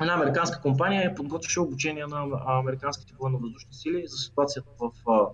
една 0.00 0.14
американска 0.14 0.60
компания 0.60 1.10
и 1.10 1.14
подготвяше 1.14 1.60
обучение 1.60 2.04
на 2.06 2.26
американските 2.46 3.14
военно-въздушни 3.20 3.74
сили 3.74 4.06
за 4.06 4.16
ситуацията 4.16 4.68
в 4.80 4.90
а, 5.10 5.26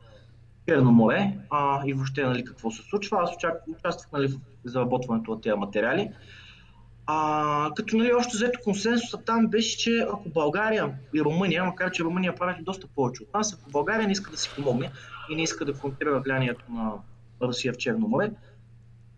Черно 0.68 0.92
море 0.92 1.38
а, 1.50 1.82
и 1.86 1.92
въобще 1.92 2.24
нали, 2.24 2.44
какво 2.44 2.70
се 2.70 2.82
случва. 2.82 3.18
Аз 3.22 3.30
участвах 3.68 4.12
нали, 4.12 4.28
в 4.28 4.38
заработването 4.64 5.30
на 5.30 5.40
тези 5.40 5.54
материали. 5.54 6.10
А, 7.06 7.70
като 7.76 7.96
нали, 7.96 8.12
още 8.12 8.36
взето 8.36 8.58
консенсуса 8.64 9.18
там 9.24 9.46
беше, 9.46 9.78
че 9.78 10.06
ако 10.12 10.28
България 10.28 10.94
и 11.14 11.20
Румъния, 11.20 11.64
макар 11.64 11.90
че 11.90 12.04
Румъния 12.04 12.34
прави 12.34 12.62
доста 12.62 12.86
повече 12.86 13.22
от 13.22 13.34
нас, 13.34 13.54
ако 13.54 13.70
България 13.70 14.06
не 14.06 14.12
иска 14.12 14.30
да 14.30 14.36
си 14.36 14.50
помогне 14.56 14.90
и 15.30 15.36
не 15.36 15.42
иска 15.42 15.64
да 15.64 15.78
контрира 15.78 16.20
влиянието 16.20 16.64
на 16.68 16.92
Русия 17.42 17.72
в 17.72 17.76
Черно 17.76 18.08
море, 18.08 18.30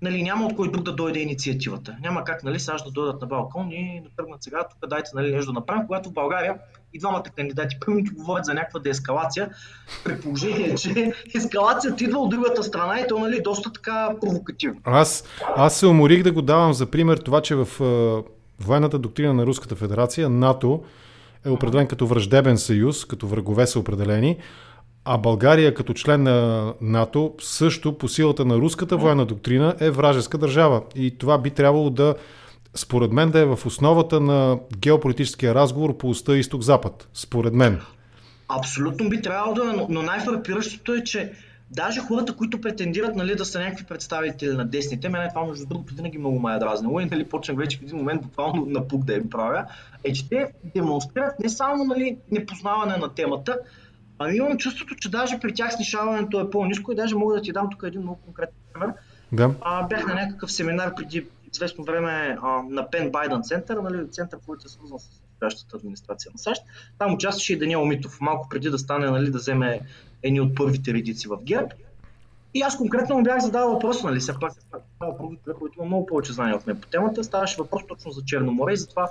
нали, 0.03 0.23
няма 0.23 0.47
от 0.47 0.57
кой 0.57 0.71
друг 0.71 0.85
да 0.85 0.93
дойде 0.93 1.21
инициативата. 1.21 1.97
Няма 2.03 2.25
как 2.25 2.45
нали, 2.45 2.61
САЩ 2.61 2.85
да 2.85 2.91
дойдат 2.91 3.21
на 3.21 3.27
балкон 3.27 3.71
и 3.71 4.03
да 4.05 4.11
тръгнат 4.17 4.43
сега, 4.43 4.65
тук 4.71 4.91
дайте 4.91 5.11
нали, 5.15 5.35
нещо 5.35 5.53
да 5.53 5.61
направим, 5.61 5.87
когато 5.87 6.11
в 6.11 6.13
България 6.13 6.55
и 6.95 6.99
двамата 6.99 7.25
кандидати 7.37 7.77
първо 7.87 8.01
говорят 8.15 8.45
за 8.45 8.55
някаква 8.55 8.81
деескалация, 8.81 9.51
при 10.05 10.21
положение, 10.21 10.75
че 10.75 11.13
ескалацията 11.35 12.05
идва 12.05 12.19
от 12.19 12.31
другата 12.31 12.63
страна 12.63 13.01
и 13.01 13.07
то 13.09 13.19
нали, 13.19 13.41
доста 13.43 13.73
така 13.73 14.11
провокативно. 14.21 14.81
Аз, 14.85 15.25
аз 15.57 15.77
се 15.77 15.87
уморих 15.87 16.23
да 16.23 16.33
го 16.33 16.43
давам 16.43 16.73
за 16.73 16.87
пример 16.87 17.19
това, 17.19 17.41
че 17.41 17.55
в 17.55 17.69
е, 17.81 18.65
военната 18.65 18.99
доктрина 18.99 19.33
на 19.33 19.47
Руската 19.47 19.77
федерация 19.77 20.29
НАТО 20.29 20.85
е 21.45 21.51
определен 21.51 21.87
като 21.87 22.07
враждебен 22.07 22.59
съюз, 22.59 23.05
като 23.05 23.27
врагове 23.27 23.67
са 23.67 23.79
определени, 23.79 24.37
а 25.11 25.19
България 25.19 25.75
като 25.75 25.95
член 25.95 26.23
на 26.23 26.73
НАТО 26.81 27.35
също 27.41 27.99
по 27.99 28.09
силата 28.09 28.45
на 28.45 28.57
руската 28.57 28.97
военна 28.97 29.27
доктрина 29.27 29.75
е 29.81 29.91
вражеска 29.91 30.39
държава. 30.39 30.83
И 30.95 31.19
това 31.19 31.39
би 31.39 31.51
трябвало 31.51 31.91
да, 31.91 32.15
според 32.75 33.13
мен, 33.13 33.31
да 33.31 33.39
е 33.41 33.45
в 33.45 33.67
основата 33.67 34.21
на 34.21 34.59
геополитическия 34.79 35.55
разговор 35.55 35.97
по 35.97 36.09
уста 36.09 36.39
изток-запад. 36.39 37.09
Според 37.15 37.55
мен. 37.55 37.81
Абсолютно 38.49 39.09
би 39.09 39.23
трябвало 39.23 39.55
да 39.55 39.63
е, 39.63 39.87
но 39.89 40.03
най-фрапиращото 40.03 40.95
е, 40.95 41.05
че 41.05 41.33
даже 41.71 42.01
хората, 42.01 42.37
които 42.37 42.61
претендират 42.61 43.17
нали, 43.17 43.35
да 43.35 43.45
са 43.45 43.61
някакви 43.61 43.85
представители 43.85 44.51
на 44.51 44.65
десните, 44.65 45.09
мен 45.09 45.29
това 45.35 45.47
между 45.47 45.67
другото 45.67 45.95
винаги 45.95 46.19
много 46.19 46.41
ме 46.41 46.55
е 46.55 46.59
дразнило 46.59 47.01
и 47.01 47.05
нали, 47.05 47.25
почнах 47.25 47.57
вече 47.57 47.79
в 47.79 47.83
един 47.83 47.97
момент 47.97 48.23
буквално 48.23 48.67
на 48.67 48.89
пук 48.89 49.05
да 49.05 49.15
им 49.15 49.31
правя, 49.31 49.65
е, 50.05 50.13
че 50.13 50.29
те 50.29 50.47
демонстрират 50.75 51.41
не 51.41 51.49
само 51.49 51.85
нали, 51.85 52.17
непознаване 52.31 52.97
на 52.97 53.15
темата, 53.15 53.59
Ами 54.19 54.37
имам 54.37 54.59
чувството, 54.59 54.95
че 54.95 55.11
даже 55.11 55.41
при 55.41 55.55
тях 55.55 55.73
снишаването 55.73 56.41
е 56.41 56.51
по-низко 56.51 56.93
и 56.93 56.95
даже 56.95 57.15
мога 57.15 57.35
да 57.35 57.43
ти 57.43 57.53
дам 57.53 57.71
тук 57.71 57.83
един 57.87 58.01
много 58.01 58.21
конкретен 58.25 58.57
пример. 58.73 58.93
Да. 59.33 59.55
А, 59.61 59.87
бях 59.87 60.07
на 60.07 60.15
някакъв 60.15 60.53
семинар 60.53 60.95
преди 60.95 61.27
известно 61.53 61.85
време 61.85 62.39
а, 62.43 62.63
на 62.69 62.91
Пен 62.91 63.11
Байден 63.11 63.43
център, 63.43 63.77
нали, 63.77 64.11
център, 64.11 64.39
който 64.47 64.67
е 64.67 64.69
свързан 64.69 64.99
с 64.99 65.21
настоящата 65.41 65.77
администрация 65.77 66.33
на 66.33 66.39
САЩ. 66.39 66.63
Там 66.99 67.15
участваше 67.15 67.53
и 67.53 67.59
Даниел 67.59 67.85
Митов, 67.85 68.21
малко 68.21 68.49
преди 68.49 68.71
да 68.71 68.79
стане, 68.79 69.11
нали, 69.11 69.31
да 69.31 69.39
вземе 69.39 69.81
едни 70.23 70.41
от 70.41 70.55
първите 70.55 70.95
редици 70.95 71.29
в 71.29 71.39
ГЕРБ. 71.43 71.69
И 72.55 72.61
аз 72.61 72.77
конкретно 72.77 73.17
му 73.17 73.23
бях 73.23 73.39
задал 73.39 73.71
въпрос, 73.71 74.03
нали, 74.03 74.21
все 74.21 74.33
пак 74.41 74.53
това 74.71 75.09
е 75.49 75.53
който 75.59 75.79
има 75.79 75.87
много 75.87 76.07
повече 76.07 76.33
знания 76.33 76.57
от 76.57 76.67
мен 76.67 76.81
по 76.81 76.89
темата. 76.89 77.25
Ставаше 77.25 77.57
въпрос 77.59 77.83
точно 77.89 78.11
за 78.11 78.23
Черно 78.25 78.53
море 78.53 78.73
и 78.73 78.77
за 78.77 78.89
това 78.89 79.09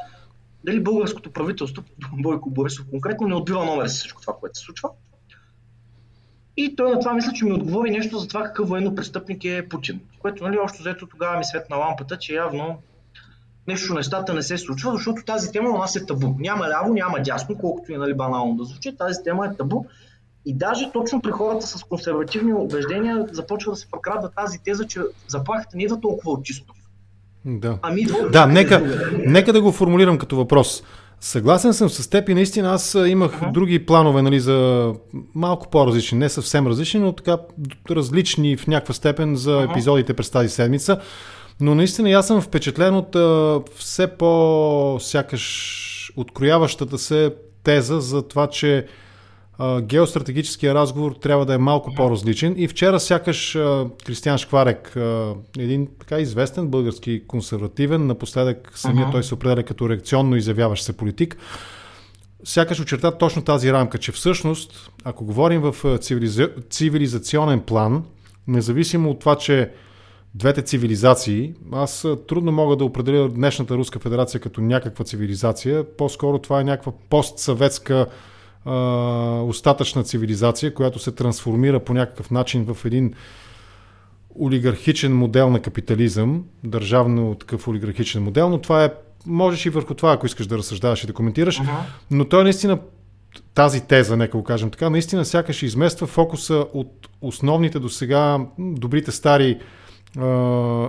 дали 0.63 0.83
българското 0.83 1.31
правителство, 1.31 1.83
Бойко 2.13 2.49
Борисов 2.49 2.85
конкретно, 2.89 3.27
не 3.27 3.35
отбива 3.35 3.65
номер 3.65 3.87
с 3.87 3.93
всичко 3.93 4.21
това, 4.21 4.33
което 4.39 4.59
се 4.59 4.65
случва. 4.65 4.89
И 6.57 6.75
той 6.75 6.91
на 6.91 6.99
това 6.99 7.13
мисля, 7.13 7.33
че 7.33 7.45
ми 7.45 7.53
отговори 7.53 7.91
нещо 7.91 8.17
за 8.17 8.27
това 8.27 8.43
какъв 8.43 8.69
военно 8.69 8.95
престъпник 8.95 9.45
е 9.45 9.69
Путин. 9.69 10.01
Което, 10.19 10.43
нали, 10.43 10.57
още 10.57 10.79
взето 10.79 11.07
тогава 11.07 11.37
ми 11.37 11.45
светна 11.45 11.77
лампата, 11.77 12.17
че 12.17 12.33
явно 12.33 12.77
нещо 13.67 13.93
нещата 13.93 14.33
не 14.33 14.41
се 14.41 14.57
случва, 14.57 14.91
защото 14.91 15.25
тази 15.25 15.51
тема 15.51 15.69
у 15.69 15.77
нас 15.77 15.95
е 15.95 16.05
табу. 16.05 16.35
Няма 16.39 16.69
ляво, 16.69 16.93
няма 16.93 17.21
дясно, 17.21 17.57
колкото 17.57 17.91
и 17.91 17.97
нали, 17.97 18.13
банално 18.13 18.55
да 18.55 18.63
звучи. 18.63 18.95
Тази 18.97 19.23
тема 19.23 19.45
е 19.45 19.55
табу. 19.55 19.85
И 20.45 20.53
даже 20.53 20.91
точно 20.91 21.21
при 21.21 21.31
хората 21.31 21.67
с 21.67 21.83
консервативни 21.83 22.53
убеждения 22.53 23.27
започва 23.31 23.71
да 23.71 23.75
се 23.75 23.91
прокрадва 23.91 24.31
тази 24.31 24.59
теза, 24.59 24.87
че 24.87 25.01
заплахата 25.27 25.77
не 25.77 25.83
идва 25.83 26.01
толкова 26.01 26.31
от 26.31 26.45
чисто. 26.45 26.73
Да, 27.47 27.77
ами, 27.81 28.05
да 28.31 28.47
нека, 28.47 28.83
нека 29.25 29.53
да 29.53 29.61
го 29.61 29.71
формулирам 29.71 30.17
като 30.17 30.35
въпрос. 30.35 30.83
Съгласен 31.21 31.73
съм 31.73 31.89
с 31.89 32.09
теб 32.09 32.29
и 32.29 32.33
наистина 32.33 32.73
аз 32.73 32.97
имах 33.07 33.31
uh-huh. 33.31 33.51
други 33.51 33.85
планове 33.85 34.21
нали, 34.21 34.39
за 34.39 34.93
малко 35.35 35.69
по-различни, 35.69 36.17
не 36.17 36.29
съвсем 36.29 36.67
различни, 36.67 36.99
но 36.99 37.13
така 37.13 37.37
различни 37.91 38.57
в 38.57 38.67
някаква 38.67 38.93
степен 38.93 39.35
за 39.35 39.51
uh-huh. 39.51 39.71
епизодите 39.71 40.13
през 40.13 40.29
тази 40.29 40.49
седмица. 40.49 40.99
Но 41.59 41.75
наистина 41.75 42.11
аз 42.11 42.27
съм 42.27 42.41
впечатлен 42.41 42.95
от 42.95 43.15
а, 43.15 43.59
все 43.75 44.07
по-сякаш 44.07 46.13
открояващата 46.17 46.97
се 46.97 47.33
теза 47.63 47.99
за 47.99 48.21
това, 48.21 48.47
че 48.47 48.85
геостратегическия 49.81 50.75
разговор 50.75 51.11
трябва 51.11 51.45
да 51.45 51.53
е 51.53 51.57
малко 51.57 51.93
по-различен. 51.95 52.55
И 52.57 52.67
вчера 52.67 52.99
сякаш 52.99 53.57
Кристиан 54.05 54.37
Шкварек, 54.37 54.97
един 55.59 55.87
така 55.99 56.19
известен 56.19 56.67
български 56.67 57.23
консервативен, 57.27 58.07
напоследък 58.07 58.71
самия 58.75 59.07
uh-huh. 59.07 59.11
той 59.11 59.23
се 59.23 59.33
определя 59.33 59.63
като 59.63 59.89
реакционно 59.89 60.35
изявяващ 60.35 60.83
се 60.83 60.97
политик, 60.97 61.37
сякаш 62.43 62.79
очерта 62.79 63.17
точно 63.17 63.41
тази 63.41 63.73
рамка, 63.73 63.97
че 63.97 64.11
всъщност, 64.11 64.91
ако 65.03 65.25
говорим 65.25 65.61
в 65.61 65.97
цивилиза... 65.97 66.49
цивилизационен 66.69 67.59
план, 67.59 68.03
независимо 68.47 69.09
от 69.09 69.19
това, 69.19 69.35
че 69.35 69.71
двете 70.35 70.61
цивилизации, 70.61 71.53
аз 71.71 72.07
трудно 72.27 72.51
мога 72.51 72.75
да 72.75 72.85
определя 72.85 73.29
днешната 73.29 73.77
Руска 73.77 73.99
федерация 73.99 74.41
като 74.41 74.61
някаква 74.61 75.05
цивилизация, 75.05 75.83
по-скоро 75.97 76.39
това 76.39 76.61
е 76.61 76.63
някаква 76.63 76.91
постсъветска 77.09 78.05
а, 78.67 79.41
остатъчна 79.41 80.03
цивилизация, 80.03 80.73
която 80.73 80.99
се 80.99 81.11
трансформира 81.11 81.79
по 81.79 81.93
някакъв 81.93 82.31
начин 82.31 82.73
в 82.73 82.85
един 82.85 83.13
олигархичен 84.39 85.17
модел 85.17 85.49
на 85.49 85.59
капитализъм, 85.59 86.43
държавно 86.63 87.35
такъв 87.35 87.67
олигархичен 87.67 88.23
модел, 88.23 88.49
но 88.49 88.57
това 88.57 88.85
е, 88.85 88.91
можеш 89.25 89.65
и 89.65 89.69
върху 89.69 89.93
това, 89.93 90.13
ако 90.13 90.25
искаш 90.25 90.47
да 90.47 90.57
разсъждаваш 90.57 91.03
и 91.03 91.07
да 91.07 91.13
коментираш, 91.13 91.59
uh-huh. 91.59 91.79
но 92.11 92.25
той 92.25 92.43
наистина 92.43 92.79
тази 93.53 93.81
теза, 93.81 94.17
нека 94.17 94.37
го 94.37 94.43
кажем 94.43 94.69
така, 94.69 94.89
наистина 94.89 95.25
сякаш 95.25 95.63
измества 95.63 96.07
фокуса 96.07 96.65
от 96.73 97.09
основните 97.21 97.79
до 97.79 97.89
сега 97.89 98.39
добрите 98.59 99.11
стари 99.11 99.59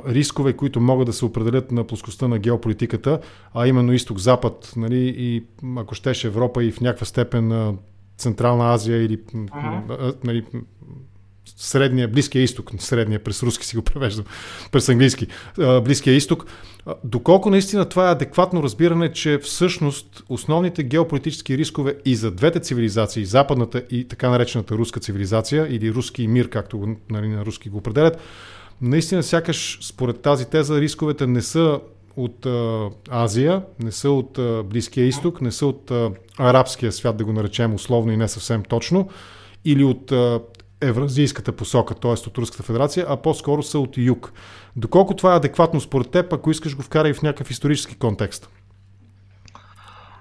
рискове, 0.09 0.53
които 0.53 0.81
могат 0.81 1.07
да 1.07 1.13
се 1.13 1.25
определят 1.25 1.73
на 1.73 1.85
плоскостта 1.85 2.29
на 2.29 2.39
геополитиката, 2.39 3.21
а 3.55 3.67
именно 3.67 3.93
изток-запад, 3.93 4.73
нали, 4.77 5.15
и 5.19 5.45
ако 5.77 5.95
щеше 5.95 6.27
Европа 6.27 6.65
и 6.65 6.73
в 6.73 6.81
някаква 6.81 7.07
степен 7.07 7.77
Централна 8.19 8.75
Азия 8.75 9.03
или 9.03 9.19
uh-huh. 9.19 10.25
нали, 10.25 10.45
Средния, 11.57 12.09
Близкия 12.09 12.43
изток, 12.43 12.71
средния, 12.79 13.25
през 13.25 13.43
руски 13.43 13.67
си 13.67 13.77
го 13.77 13.83
превеждам, 13.83 14.25
през 14.73 14.89
английски, 14.89 15.27
Близкия 15.85 16.15
изток. 16.15 16.47
Доколко 17.05 17.51
наистина 17.51 17.85
това 17.85 18.09
е 18.09 18.13
адекватно 18.13 18.63
разбиране, 18.63 19.13
че 19.13 19.39
всъщност 19.39 20.23
основните 20.29 20.83
геополитически 20.83 21.59
рискове 21.59 21.97
и 22.05 22.17
за 22.17 22.31
двете 22.31 22.61
цивилизации, 22.61 23.25
западната 23.25 23.83
и 23.91 24.09
така 24.09 24.31
наречената 24.31 24.75
руска 24.75 25.01
цивилизация 25.01 25.67
или 25.71 25.95
руски 25.95 26.29
мир, 26.29 26.49
както 26.49 26.97
нали, 27.11 27.29
на 27.29 27.47
руски 27.47 27.69
го 27.69 27.79
определят, 27.79 28.21
наистина 28.81 29.23
сякаш 29.23 29.79
според 29.83 30.23
тази 30.23 30.45
теза 30.45 30.81
рисковете 30.81 31.27
не 31.27 31.43
са 31.43 31.81
от 32.17 32.47
а, 32.47 32.91
Азия, 33.11 33.63
не 33.81 33.93
са 33.93 34.11
от 34.11 34.39
а, 34.39 34.63
Близкия 34.63 35.07
изток, 35.07 35.41
не 35.41 35.53
са 35.53 35.67
от 35.67 35.91
а, 35.91 36.11
арабския 36.39 36.93
свят, 36.93 37.17
да 37.17 37.25
го 37.25 37.33
наречем 37.33 37.75
условно 37.75 38.13
и 38.13 38.17
не 38.17 38.29
съвсем 38.29 38.63
точно, 38.63 39.09
или 39.65 39.85
от 39.85 40.13
а, 40.13 40.41
евразийската 40.81 41.53
посока, 41.53 41.95
т.е. 41.95 42.11
от 42.11 42.39
Руската 42.39 42.63
федерация, 42.63 43.07
а 43.09 43.17
по-скоро 43.17 43.63
са 43.63 43.79
от 43.79 43.97
юг. 43.97 44.33
Доколко 44.77 45.17
това 45.17 45.33
е 45.33 45.37
адекватно 45.37 45.81
според 45.81 46.11
теб, 46.11 46.33
ако 46.33 46.51
искаш 46.51 46.77
го 46.77 46.83
вкарай 46.83 47.13
в 47.13 47.23
някакъв 47.23 47.51
исторически 47.51 47.95
контекст? 47.95 48.49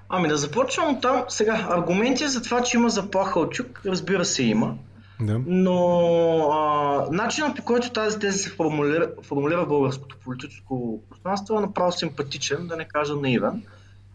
Ами 0.08 0.28
да 0.28 0.36
започвам 0.36 0.94
от 0.94 1.02
там. 1.02 1.24
Сега, 1.28 1.66
аргументи 1.70 2.28
за 2.28 2.42
това, 2.42 2.62
че 2.62 2.76
има 2.76 2.90
заплаха 2.90 3.40
от 3.40 3.58
юг, 3.58 3.82
разбира 3.86 4.24
се 4.24 4.42
има. 4.42 4.74
Да. 5.20 5.40
Но 5.46 5.78
а, 6.52 7.06
начинът 7.10 7.56
по 7.56 7.64
който 7.64 7.92
тази 7.92 8.18
теза 8.18 8.38
се 8.38 8.50
формулира, 8.50 9.12
формулира 9.22 9.64
в 9.64 9.68
българското 9.68 10.16
политическо 10.24 11.02
пространство 11.10 11.58
е 11.58 11.60
направо 11.60 11.92
симпатичен, 11.92 12.66
да 12.66 12.76
не 12.76 12.84
кажа 12.84 13.14
наивен. 13.16 13.62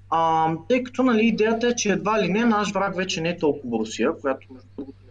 А, 0.09 0.51
тъй 0.69 0.83
като 0.83 1.03
нали, 1.03 1.25
идеята 1.25 1.67
е, 1.67 1.75
че 1.75 1.91
едва 1.91 2.21
ли 2.21 2.29
не 2.29 2.45
наш 2.45 2.71
враг 2.71 2.95
вече 2.95 3.21
не 3.21 3.29
е 3.29 3.37
толкова 3.37 3.79
Русия, 3.79 4.17
която 4.21 4.53
между 4.53 4.67
другото 4.77 5.03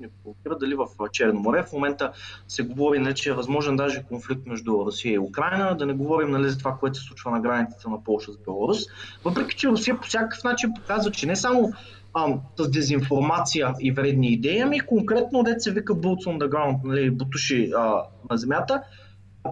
не 0.00 0.08
провокира 0.22 0.58
дали 0.58 0.74
в 0.74 0.86
Черно 1.12 1.40
море. 1.40 1.62
В 1.62 1.72
момента 1.72 2.12
се 2.48 2.62
говори, 2.62 2.98
нали, 2.98 3.14
че 3.14 3.30
е 3.30 3.32
възможен 3.32 3.76
даже 3.76 4.02
конфликт 4.02 4.46
между 4.46 4.72
Русия 4.72 5.12
и 5.12 5.18
Украина, 5.18 5.76
да 5.76 5.86
не 5.86 5.92
говорим 5.92 6.30
нали, 6.30 6.50
за 6.50 6.58
това, 6.58 6.76
което 6.80 6.98
се 6.98 7.04
случва 7.04 7.30
на 7.30 7.40
границата 7.40 7.90
на 7.90 8.04
Польша 8.04 8.32
с 8.32 8.38
Беларус. 8.38 8.78
Въпреки, 9.24 9.56
че 9.56 9.68
Русия 9.68 9.96
по 9.96 10.06
всякакъв 10.06 10.44
начин 10.44 10.74
показва, 10.74 11.10
че 11.10 11.26
не 11.26 11.36
само 11.36 11.72
а, 12.16 12.38
с 12.58 12.70
дезинформация 12.70 13.74
и 13.80 13.92
вредни 13.92 14.32
идеи, 14.32 14.58
ами 14.58 14.80
конкретно 14.80 15.42
дете 15.42 15.60
се 15.60 15.72
вика 15.72 15.94
Boots 15.94 16.26
on 16.26 16.38
the 16.38 16.48
ground, 16.48 16.80
нали, 16.84 17.10
бутуши 17.10 17.70
а, 17.76 18.02
на 18.30 18.36
земята, 18.36 18.82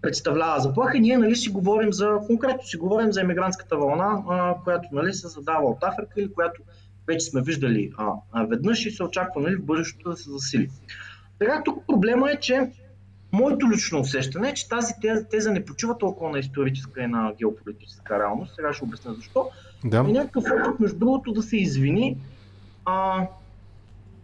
представлява 0.02 0.60
заплаха. 0.60 0.98
Ние 0.98 1.18
нали, 1.18 1.36
си 1.36 1.50
говорим 1.50 1.92
за, 1.92 2.18
конкретно 2.26 2.66
си 2.66 2.76
говорим 2.76 3.12
за 3.12 3.20
емигрантската 3.20 3.76
вълна, 3.76 4.22
а, 4.28 4.54
която 4.64 4.88
нали, 4.92 5.12
се 5.14 5.28
задава 5.28 5.70
от 5.70 5.78
Африка 5.82 6.12
или 6.16 6.32
която 6.32 6.62
вече 7.06 7.26
сме 7.26 7.42
виждали 7.42 7.92
а, 7.96 8.12
а 8.32 8.44
веднъж 8.44 8.86
и 8.86 8.90
се 8.90 9.04
очаква 9.04 9.40
нали, 9.40 9.56
в 9.56 9.64
бъдещето 9.64 10.10
да 10.10 10.16
се 10.16 10.30
засили. 10.30 10.70
Така 11.38 11.62
тук 11.64 11.86
проблема 11.86 12.30
е, 12.30 12.40
че 12.40 12.70
моето 13.32 13.70
лично 13.70 14.00
усещане 14.00 14.48
е, 14.48 14.54
че 14.54 14.68
тази 14.68 14.94
теза, 15.00 15.28
теза 15.28 15.50
не 15.50 15.64
почива 15.64 15.98
толкова 15.98 16.30
на 16.30 16.38
историческа 16.38 17.02
и 17.02 17.06
на 17.06 17.32
геополитическа 17.38 18.18
реалност. 18.18 18.54
Сега 18.56 18.72
ще 18.72 18.84
обясня 18.84 19.14
защо. 19.14 19.50
Да. 19.84 20.04
И 20.08 20.12
някакъв 20.12 20.44
опит, 20.44 20.80
между 20.80 20.98
другото, 20.98 21.32
да 21.32 21.42
се 21.42 21.56
извини 21.56 22.18
а, 22.84 23.26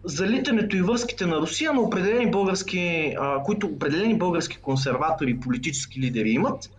залитането 0.04 0.76
и 0.76 0.82
връзките 0.82 1.26
на 1.26 1.36
Русия 1.36 1.72
на 1.72 1.80
определени 1.80 2.30
български, 2.30 3.14
а, 3.20 3.42
които 3.42 3.66
определени 3.66 4.18
български 4.18 4.56
консерватори 4.56 5.30
и 5.30 5.40
политически 5.40 6.00
лидери 6.00 6.30
имат. 6.30 6.70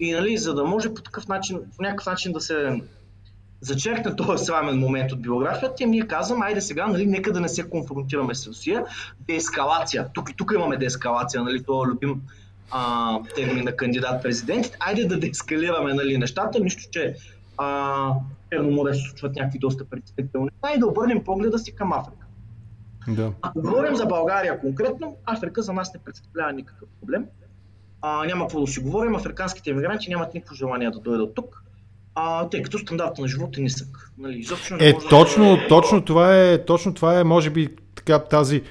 И 0.00 0.12
нали, 0.12 0.38
за 0.38 0.54
да 0.54 0.64
може 0.64 0.94
по 0.94 1.02
такъв 1.02 1.28
начин, 1.28 1.60
по 1.76 1.82
някакъв 1.82 2.06
начин 2.06 2.32
да 2.32 2.40
се 2.40 2.80
зачеркне 3.60 4.16
този 4.16 4.44
срамен 4.44 4.78
момент 4.78 5.12
от 5.12 5.22
биографията, 5.22 5.86
ние 5.86 6.06
казваме, 6.06 6.46
айде 6.46 6.60
сега, 6.60 6.86
нали, 6.86 7.06
нека 7.06 7.32
да 7.32 7.40
не 7.40 7.48
се 7.48 7.70
конфронтираме 7.70 8.34
с 8.34 8.46
Русия. 8.46 8.84
Деескалация. 9.20 10.08
Тук 10.14 10.30
и 10.30 10.34
тук 10.36 10.52
имаме 10.54 10.76
деескалация, 10.76 11.42
нали, 11.42 11.62
това 11.62 11.86
любим 11.86 12.22
а, 12.70 13.18
термин 13.36 13.64
на 13.64 13.72
кандидат-президентите. 13.72 14.76
Айде 14.80 15.04
да 15.04 15.18
деескалираме 15.18 15.94
нали, 15.94 16.18
нещата, 16.18 16.60
нищо, 16.60 16.82
че 16.90 17.14
а, 17.56 18.12
Черно 18.52 18.70
море 18.70 18.94
се 18.94 19.08
случват 19.08 19.36
някакви 19.36 19.58
доста 19.58 19.84
притеснителни 19.84 20.50
и 20.76 20.78
да 20.78 20.86
обърнем 20.86 21.24
погледа 21.24 21.58
си 21.58 21.74
към 21.74 21.92
Африка. 21.92 22.26
Да. 23.08 23.32
Ако 23.42 23.60
говорим 23.60 23.96
за 23.96 24.06
България 24.06 24.60
конкретно, 24.60 25.16
Африка 25.26 25.62
за 25.62 25.72
нас 25.72 25.94
не 25.94 26.00
представлява 26.00 26.52
никакъв 26.52 26.88
проблем. 27.00 27.26
А, 28.00 28.24
няма 28.24 28.44
какво 28.44 28.60
да 28.60 28.66
си 28.66 28.80
говорим, 28.80 29.14
африканските 29.14 29.70
емигранти 29.70 30.10
нямат 30.10 30.34
никакво 30.34 30.54
желание 30.54 30.90
да 30.90 31.00
дойдат 31.00 31.34
тук 31.34 31.62
а, 32.20 32.48
тъй 32.48 32.62
като 32.62 32.78
стандарта 32.78 33.22
на 33.22 33.28
живота 33.28 33.60
е 33.60 33.62
нисък. 33.62 34.12
Нали, 34.18 34.46
е, 34.80 34.94
точно, 35.10 35.56
да... 35.56 35.68
точно, 35.68 36.04
това 36.04 36.36
е, 36.36 36.64
точно 36.64 36.94
това 36.94 37.20
е, 37.20 37.24
може 37.24 37.50
би, 37.50 37.68
така 37.94 38.18
тази 38.18 38.62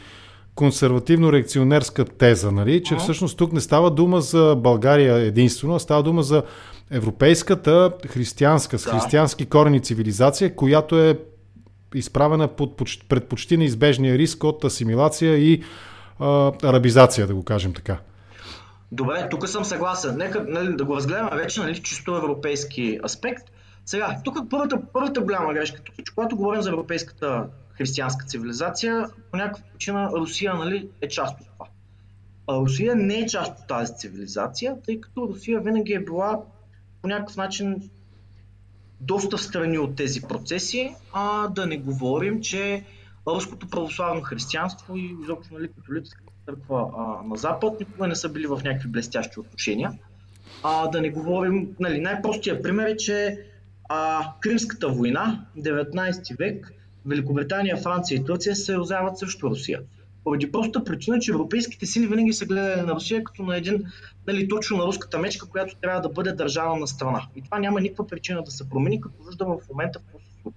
консервативно-реакционерска 0.56 2.18
теза, 2.18 2.52
нали, 2.52 2.84
че 2.84 2.94
а? 2.94 2.98
всъщност 2.98 3.38
тук 3.38 3.54
не 3.54 3.62
става 3.62 3.92
дума 3.92 4.22
за 4.22 4.56
България 4.58 5.16
единствено, 5.16 5.76
а 5.76 5.80
става 5.80 6.04
дума 6.04 6.24
за 6.24 6.44
европейската 6.92 7.92
християнска, 8.08 8.80
с 8.80 8.84
да. 8.84 8.92
християнски 8.92 9.46
корени 9.46 9.82
цивилизация, 9.82 10.56
която 10.56 11.00
е 11.00 11.20
изправена 11.96 12.48
под, 12.48 12.82
пред 13.10 13.28
почти 13.28 13.58
неизбежния 13.58 14.18
риск 14.18 14.44
от 14.44 14.64
асимилация 14.64 15.38
и 15.38 15.64
а, 16.20 16.52
арабизация, 16.64 17.28
да 17.28 17.36
го 17.36 17.44
кажем 17.44 17.74
така. 17.74 17.98
Добре, 18.92 19.28
тук 19.32 19.48
съм 19.48 19.66
съгласен. 19.66 20.18
Нека 20.18 20.46
нали, 20.48 20.76
да 20.76 20.86
го 20.86 20.96
разгледаме 20.96 21.36
вече 21.36 21.60
нали, 21.60 21.82
чисто 21.82 22.18
европейски 22.18 23.00
аспект. 23.06 23.44
Сега, 23.86 24.18
тук 24.24 24.38
първата, 24.50 24.82
първата 24.94 25.22
голяма 25.22 25.54
грешка, 25.54 25.82
тук, 25.84 25.96
че 26.06 26.14
когато 26.16 26.38
говорим 26.38 26.62
за 26.62 26.70
европейската 26.70 27.46
християнска 27.72 28.26
цивилизация, 28.26 29.10
по 29.32 29.38
някаква 29.38 29.64
причина 29.72 30.10
Русия 30.14 30.54
нали, 30.54 30.90
е 31.02 31.08
част 31.08 31.42
от 31.42 31.48
това. 31.48 31.66
А 32.48 32.60
Русия 32.60 32.96
не 32.96 33.16
е 33.16 33.26
част 33.26 33.60
от 33.60 33.68
тази 33.68 33.94
цивилизация, 33.98 34.76
тъй 34.86 35.02
като 35.02 35.28
Русия 35.28 35.62
винаги 35.62 35.94
е 35.94 36.00
била 36.00 36.42
по 37.02 37.08
някакъв 37.08 37.38
начин 37.38 37.90
доста 39.02 39.38
страни 39.38 39.78
от 39.78 39.96
тези 39.96 40.22
процеси, 40.22 40.96
а 41.14 41.48
да 41.48 41.66
не 41.66 41.78
говорим, 41.78 42.42
че 42.42 42.84
руското 43.28 43.70
православно 43.70 44.22
християнство 44.22 44.98
и 44.98 45.16
изобщо 45.24 45.54
нали, 45.54 45.68
католическата 45.68 46.32
църква 46.46 46.90
а, 46.98 47.28
на 47.28 47.36
Запад 47.36 47.80
никога 47.80 48.08
не 48.08 48.16
са 48.16 48.30
били 48.30 48.48
в 48.48 48.62
някакви 48.64 48.90
блестящи 48.90 49.40
отношения. 49.40 49.92
А, 50.64 50.88
да 50.88 51.02
не 51.02 51.10
говорим, 51.10 51.76
нали, 51.80 52.00
най-простия 52.00 52.62
пример 52.62 52.88
е, 52.88 52.98
че 52.98 53.40
а, 53.90 54.32
Кримската 54.40 54.90
война, 54.90 55.46
19 55.58 56.38
век, 56.38 56.74
Великобритания, 57.06 57.78
Франция 57.78 58.16
и 58.16 58.26
Турция 58.26 58.56
се 58.56 58.66
съюзяват 58.66 59.18
срещу 59.18 59.50
Русия. 59.50 59.82
Поради 60.28 60.52
простата 60.52 60.84
причина, 60.84 61.20
че 61.20 61.32
европейските 61.32 61.86
сили 61.86 62.08
винаги 62.08 62.34
са 62.34 62.46
гледали 62.46 62.82
на 62.82 62.96
Русия 62.96 63.24
като 63.24 63.44
на 63.44 63.58
един, 63.58 63.84
нали, 64.28 64.48
точно 64.48 64.78
на 64.78 64.84
руската 64.84 65.20
мечка, 65.20 65.50
която 65.50 65.76
трябва 65.76 66.02
да 66.02 66.10
бъде 66.10 66.32
държана 66.32 66.76
на 66.76 66.88
страна. 66.88 67.28
И 67.36 67.42
това 67.42 67.60
няма 67.60 67.82
никаква 67.82 68.08
причина 68.08 68.44
да 68.44 68.52
се 68.52 68.70
промени, 68.70 69.02
като 69.02 69.24
виждам 69.28 69.48
в 69.48 69.70
момента 69.70 70.00
в 70.00 70.52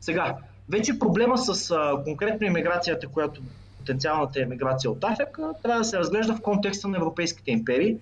Сега, 0.00 0.36
вече 0.68 0.98
проблема 0.98 1.38
с 1.38 1.70
а, 1.70 2.04
конкретно 2.04 2.46
иммиграцията, 2.46 3.08
която 3.08 3.42
потенциалната 3.78 4.42
емиграция 4.42 4.90
от 4.90 5.04
Африка, 5.04 5.50
трябва 5.62 5.80
да 5.80 5.84
се 5.84 5.98
разглежда 5.98 6.36
в 6.36 6.42
контекста 6.42 6.88
на 6.88 6.96
европейските 6.96 7.50
империи 7.50 7.96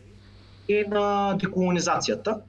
и 0.69 0.85
на 0.88 1.35
деколонизацията. 1.41 2.41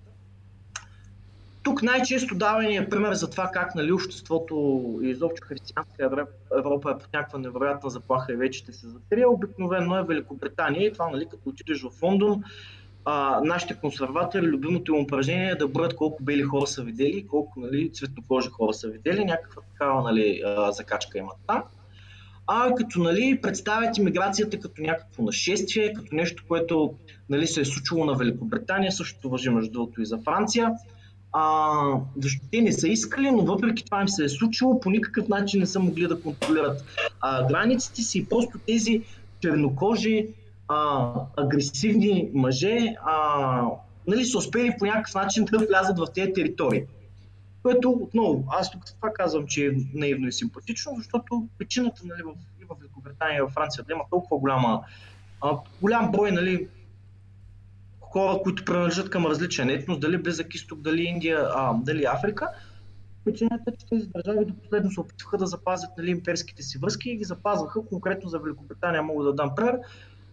Тук 1.69 1.83
най-често 1.83 2.35
давания 2.35 2.89
пример 2.89 3.13
за 3.13 3.29
това 3.29 3.49
как 3.53 3.75
нали, 3.75 3.91
обществото 3.91 4.55
и 5.03 5.09
изобщо 5.09 5.47
християнска 5.47 6.27
Европа 6.57 6.91
е 6.91 6.97
под 6.97 7.13
някаква 7.13 7.39
невероятна 7.39 7.89
заплаха 7.89 8.33
и 8.33 8.35
вече 8.35 8.59
ще 8.59 8.73
се 8.73 8.87
закрие, 8.87 9.25
обикновено 9.25 9.97
е 9.97 10.03
Великобритания 10.03 10.87
и 10.87 10.93
това, 10.93 11.09
нали, 11.09 11.25
като 11.25 11.49
отидеш 11.49 11.81
в 11.81 12.03
Лондон, 12.03 12.43
а, 13.05 13.41
нашите 13.43 13.75
консерватори, 13.75 14.41
любимото 14.41 14.95
им 14.95 15.03
упражнение 15.03 15.49
е 15.49 15.55
да 15.55 15.67
броят 15.67 15.95
колко 15.95 16.23
бели 16.23 16.43
хора 16.43 16.67
са 16.67 16.83
видели, 16.83 17.27
колко 17.27 17.59
нали, 17.59 17.91
цветнокожи 17.93 18.49
хора 18.49 18.73
са 18.73 18.87
видели, 18.87 19.25
някаква 19.25 19.61
такава 19.61 20.03
нали, 20.03 20.43
закачка 20.69 21.17
имат 21.17 21.37
там. 21.47 21.63
А 22.47 22.75
като 22.75 22.99
нали, 22.99 23.39
представят 23.41 23.97
иммиграцията 23.97 24.59
като 24.59 24.81
някакво 24.81 25.23
нашествие, 25.23 25.93
като 25.93 26.15
нещо, 26.15 26.43
което 26.47 26.93
нали, 27.29 27.47
се 27.47 27.61
е 27.61 27.65
случило 27.65 28.05
на 28.05 28.13
Великобритания, 28.13 28.91
същото 28.91 29.29
въжи 29.29 29.49
между 29.49 29.71
другото 29.71 30.01
и 30.01 30.05
за 30.05 30.17
Франция. 30.17 30.71
А, 31.31 31.73
защото 32.17 32.45
те 32.51 32.61
не 32.61 32.71
са 32.71 32.87
искали, 32.87 33.31
но 33.31 33.45
въпреки 33.45 33.85
това 33.85 34.01
им 34.01 34.07
се 34.07 34.23
е 34.23 34.29
случило, 34.29 34.79
по 34.79 34.89
никакъв 34.89 35.27
начин 35.27 35.59
не 35.59 35.65
са 35.65 35.79
могли 35.79 36.07
да 36.07 36.21
контролират 36.21 36.83
а, 37.21 37.47
границите 37.47 38.01
си 38.01 38.29
просто 38.29 38.59
тези 38.67 39.01
чернокожи, 39.41 40.27
а, 40.67 41.11
агресивни 41.37 42.29
мъже 42.33 42.95
а, 43.05 43.63
нали, 44.07 44.25
са 44.25 44.37
успели 44.37 44.75
по 44.79 44.85
някакъв 44.85 45.15
начин 45.15 45.45
да 45.45 45.57
влязат 45.57 45.99
в 45.99 46.07
тези 46.15 46.33
територии. 46.33 46.83
Което 47.63 47.89
отново, 47.89 48.43
аз 48.49 48.71
тук 48.71 48.83
това 48.85 49.13
казвам, 49.13 49.47
че 49.47 49.65
е 49.65 49.71
наивно 49.93 50.27
и 50.27 50.31
симпатично, 50.31 50.93
защото 50.97 51.47
причината 51.57 52.01
нали, 52.05 52.21
в, 52.23 52.31
и 52.61 52.65
в 52.65 52.75
Великобритания 52.79 53.37
и 53.37 53.41
в 53.41 53.53
Франция 53.53 53.83
да 53.83 53.93
има 53.93 54.03
толкова 54.09 54.39
голяма, 54.39 54.81
а, 55.41 55.57
голям 55.81 56.11
брой 56.11 56.31
нали, 56.31 56.67
хора, 58.11 58.39
които 58.43 58.65
принадлежат 58.65 59.09
към 59.09 59.25
различен 59.25 59.69
етнос, 59.69 59.99
дали 59.99 60.17
Близък 60.17 60.55
изток, 60.55 60.81
дали 60.81 61.01
Индия, 61.01 61.47
а, 61.55 61.73
дали 61.73 62.05
Африка, 62.05 62.47
причината 63.25 63.63
е, 63.67 63.77
че 63.77 63.85
тези 63.85 64.07
държави 64.07 64.45
до 64.45 64.53
последно 64.53 64.91
се 64.91 64.99
опитваха 64.99 65.37
да 65.37 65.45
запазят 65.45 65.89
нали, 65.97 66.11
имперските 66.11 66.63
си 66.63 66.77
връзки 66.77 67.09
и 67.09 67.17
ги 67.17 67.23
запазваха. 67.23 67.85
Конкретно 67.85 68.29
за 68.29 68.39
Великобритания 68.39 69.03
мога 69.03 69.23
да 69.23 69.33
дам 69.33 69.55
пример, 69.55 69.79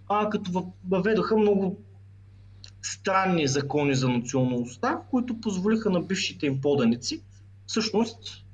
а, 0.08 0.30
като 0.30 0.72
въведоха 0.88 1.36
много 1.36 1.78
странни 2.82 3.46
закони 3.46 3.94
за 3.94 4.08
националността, 4.08 5.00
които 5.10 5.40
позволиха 5.40 5.90
на 5.90 6.00
бившите 6.00 6.46
им 6.46 6.60
поданици 6.60 7.22
всъщност 7.66 8.46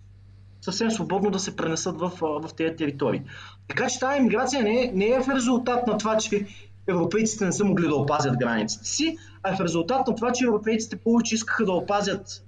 съвсем 0.61 0.91
свободно 0.91 1.31
да 1.31 1.39
се 1.39 1.57
пренесат 1.57 2.01
в, 2.01 2.13
в 2.21 2.55
тези 2.57 2.77
територии. 2.77 3.23
Така 3.69 3.89
че 3.89 3.99
тази 3.99 4.19
иммиграция 4.19 4.63
не 4.63 4.85
е, 4.85 4.93
не 4.95 5.07
е 5.07 5.21
в 5.21 5.29
резултат 5.35 5.87
на 5.87 5.99
това, 5.99 6.17
че 6.17 6.47
европейците 6.87 7.45
не 7.45 7.53
са 7.53 7.65
могли 7.65 7.89
да 7.89 7.95
опазят 7.95 8.37
границите 8.39 8.85
си, 8.89 9.17
а 9.43 9.57
в 9.57 9.61
резултат 9.61 10.07
на 10.07 10.15
това, 10.15 10.33
че 10.33 10.45
европейците 10.45 10.97
повече 10.97 11.35
искаха 11.35 11.65
да 11.65 11.73
опазят 11.73 12.45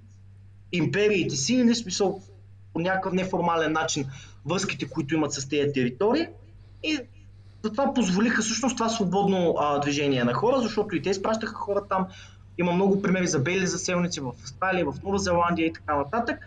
империите 0.71 1.35
си 1.35 1.53
или 1.53 1.75
смисъл 1.75 2.21
по 2.73 2.79
някакъв 2.79 3.13
неформален 3.13 3.71
начин 3.71 4.05
връзките, 4.45 4.89
които 4.89 5.15
имат 5.15 5.33
с 5.33 5.49
тези 5.49 5.73
територии 5.73 6.27
и 6.83 6.99
затова 7.63 7.93
позволиха 7.93 8.41
всъщност 8.41 8.77
това 8.77 8.89
свободно 8.89 9.55
а, 9.59 9.79
движение 9.79 10.23
на 10.23 10.33
хора, 10.33 10.61
защото 10.61 10.95
и 10.95 11.01
те 11.01 11.09
изпращаха 11.09 11.53
хора 11.53 11.81
там. 11.89 12.07
Има 12.57 12.71
много 12.71 13.01
примери 13.01 13.27
за 13.27 13.39
бели 13.39 13.67
заселници 13.67 14.19
в 14.19 14.27
Австралия, 14.43 14.85
в 14.85 15.03
Нова 15.03 15.17
Зеландия 15.17 15.67
и 15.67 15.73
така 15.73 15.97
нататък. 15.97 16.39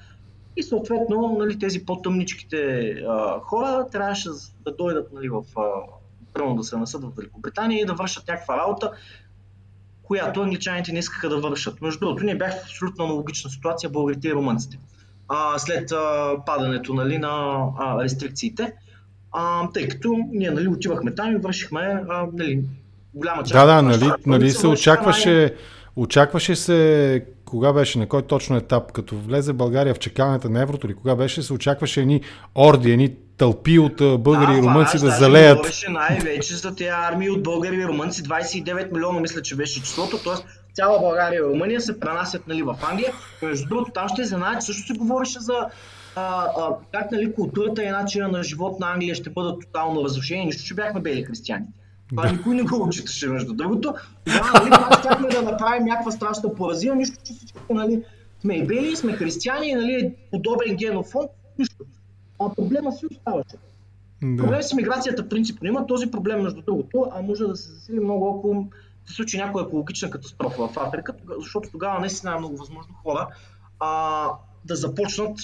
И 0.56 0.62
съответно 0.62 1.36
нали, 1.38 1.58
тези 1.58 1.86
по-тъмничките 1.86 2.90
а, 3.08 3.40
хора 3.40 3.86
трябваше 3.92 4.28
да 4.64 4.74
дойдат 4.74 5.12
нали, 5.12 5.28
в, 5.28 5.42
а, 5.56 5.62
да 6.56 6.64
се 6.64 6.76
насъд 6.76 7.02
в 7.02 7.16
Великобритания 7.16 7.82
и 7.82 7.86
да 7.86 7.94
вършат 7.94 8.28
някаква 8.28 8.56
работа, 8.56 8.92
която 10.02 10.42
англичаните 10.42 10.92
не 10.92 10.98
искаха 10.98 11.28
да 11.28 11.40
вършат. 11.40 11.80
Между 11.80 12.00
другото, 12.00 12.24
ние 12.24 12.36
бяхме 12.36 12.60
в 12.60 12.62
абсолютно 12.62 13.04
аналогична 13.04 13.50
ситуация 13.50 13.90
българите 13.90 14.28
и 14.28 14.34
румънците. 14.34 14.78
А, 15.28 15.58
след 15.58 15.92
а, 15.92 16.34
падането 16.46 16.94
нали, 16.94 17.18
на 17.18 17.64
а, 17.78 18.04
рестрикциите 18.04 18.72
а, 19.32 19.70
тъй 19.72 19.88
като 19.88 20.16
ние 20.32 20.50
нали, 20.50 20.68
отивахме 20.68 21.14
там 21.14 21.32
и 21.32 21.36
вършихме 21.36 22.04
а, 22.08 22.26
нали, 22.32 22.64
голяма 23.14 23.42
част. 23.42 23.52
Да, 23.52 23.66
да, 23.66 23.82
нали, 23.82 24.10
нали 24.26 24.50
се 24.50 24.66
очакваше, 24.66 25.54
очакваше 25.96 26.56
се, 26.56 27.24
кога 27.50 27.72
беше, 27.72 27.98
на 27.98 28.06
кой 28.06 28.22
точно 28.22 28.56
етап, 28.56 28.92
като 28.92 29.16
влезе 29.16 29.52
България 29.52 29.94
в 29.94 29.98
чекалната 29.98 30.50
на 30.50 30.62
еврото 30.62 30.86
или 30.86 30.94
кога 30.94 31.14
беше, 31.14 31.42
се 31.42 31.52
очакваше 31.52 32.00
едни 32.00 32.20
орди, 32.54 32.92
едни 32.92 33.14
тълпи 33.38 33.78
от 33.78 34.22
българи 34.22 34.52
да, 34.52 34.58
и 34.58 34.62
румънци 34.62 34.98
да 34.98 35.10
залеят. 35.10 35.82
Да, 35.86 35.92
най-вече 35.92 36.56
за 36.56 36.74
тези 36.74 36.90
армии 36.90 37.30
от 37.30 37.42
българи 37.42 37.76
и 37.76 37.86
румънци, 37.86 38.22
29 38.22 38.92
милиона 38.92 39.20
мисля, 39.20 39.42
че 39.42 39.56
беше 39.56 39.82
числото, 39.82 40.18
т.е. 40.18 40.34
цяла 40.74 41.00
България 41.00 41.38
и 41.38 41.42
Румъния 41.42 41.80
се 41.80 42.00
пренасят 42.00 42.48
нали, 42.48 42.62
в 42.62 42.76
Англия. 42.90 43.12
Между 43.42 43.68
другото, 43.68 43.92
там 43.92 44.08
ще 44.08 44.24
знаят, 44.24 44.62
също 44.62 44.86
се 44.86 44.98
говореше 44.98 45.40
за 45.40 45.66
а, 46.16 46.46
а, 46.58 46.74
как 46.92 47.12
нали, 47.12 47.34
културата 47.34 47.84
и 47.84 47.90
начина 47.90 48.28
на 48.28 48.42
живот 48.42 48.80
на 48.80 48.92
Англия 48.92 49.14
ще 49.14 49.30
бъдат 49.30 49.60
тотално 49.60 50.04
разрушени, 50.04 50.44
нищо, 50.44 50.64
че 50.64 50.74
бяхме 50.74 51.00
бели 51.00 51.24
християни. 51.24 51.66
Това 52.08 52.22
да. 52.22 52.32
никой 52.32 52.54
не 52.54 52.62
го 52.62 52.82
учиташе, 52.86 53.28
между 53.28 53.52
другото. 53.54 53.94
Тогава, 54.24 54.68
нали, 54.70 55.00
щяхме 55.00 55.28
да 55.28 55.42
направим 55.42 55.84
някаква 55.84 56.12
страшна 56.12 56.54
поразия, 56.54 56.94
нищо, 56.94 57.16
че 57.24 57.32
всички, 57.32 57.58
нали, 57.70 58.02
сме 58.40 58.54
и 58.54 58.66
бели, 58.66 58.96
сме 58.96 59.12
християни, 59.12 59.74
нали, 59.74 60.14
подобен 60.30 60.76
генофон, 60.76 61.26
нищо. 61.58 61.84
А 62.38 62.54
проблема 62.54 62.92
си 62.92 63.06
оставаше. 63.06 63.56
Да. 64.22 64.42
Проблем 64.42 64.62
с 64.62 64.74
миграцията 64.74 65.28
принципно 65.28 65.68
има 65.68 65.86
този 65.86 66.10
проблем, 66.10 66.42
между 66.42 66.62
другото, 66.62 67.06
а 67.12 67.22
може 67.22 67.44
да 67.44 67.56
се 67.56 67.72
засили 67.72 68.00
много, 68.00 68.38
ако 68.38 68.68
се 69.06 69.14
случи 69.14 69.36
някоя 69.36 69.64
екологична 69.64 70.10
катастрофа 70.10 70.68
в 70.68 70.76
Африка, 70.76 71.14
защото 71.38 71.68
тогава 71.72 72.00
наистина 72.00 72.34
е 72.34 72.38
много 72.38 72.56
възможно 72.56 72.94
хора 73.02 73.28
а, 73.80 74.26
да 74.64 74.76
започнат 74.76 75.38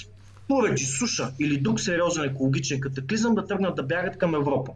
поради 0.47 0.83
суша 0.83 1.31
или 1.39 1.57
друг 1.57 1.79
сериозен 1.79 2.23
екологичен 2.23 2.79
катаклизъм 2.79 3.35
да 3.35 3.45
тръгнат 3.45 3.75
да 3.75 3.83
бягат 3.83 4.17
към 4.17 4.35
Европа. 4.35 4.71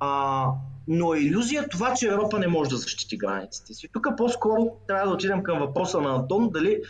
А, 0.00 0.46
но 0.88 1.14
е 1.14 1.18
иллюзия 1.18 1.68
това, 1.68 1.94
че 1.94 2.06
Европа 2.06 2.38
не 2.38 2.48
може 2.48 2.70
да 2.70 2.76
защити 2.76 3.16
границите 3.16 3.74
си. 3.74 3.88
Тук 3.92 4.06
по-скоро 4.16 4.70
трябва 4.88 5.06
да 5.06 5.14
отидем 5.14 5.42
към 5.42 5.58
въпроса 5.58 6.00
на 6.00 6.14
Антон, 6.14 6.50
дали 6.52 6.82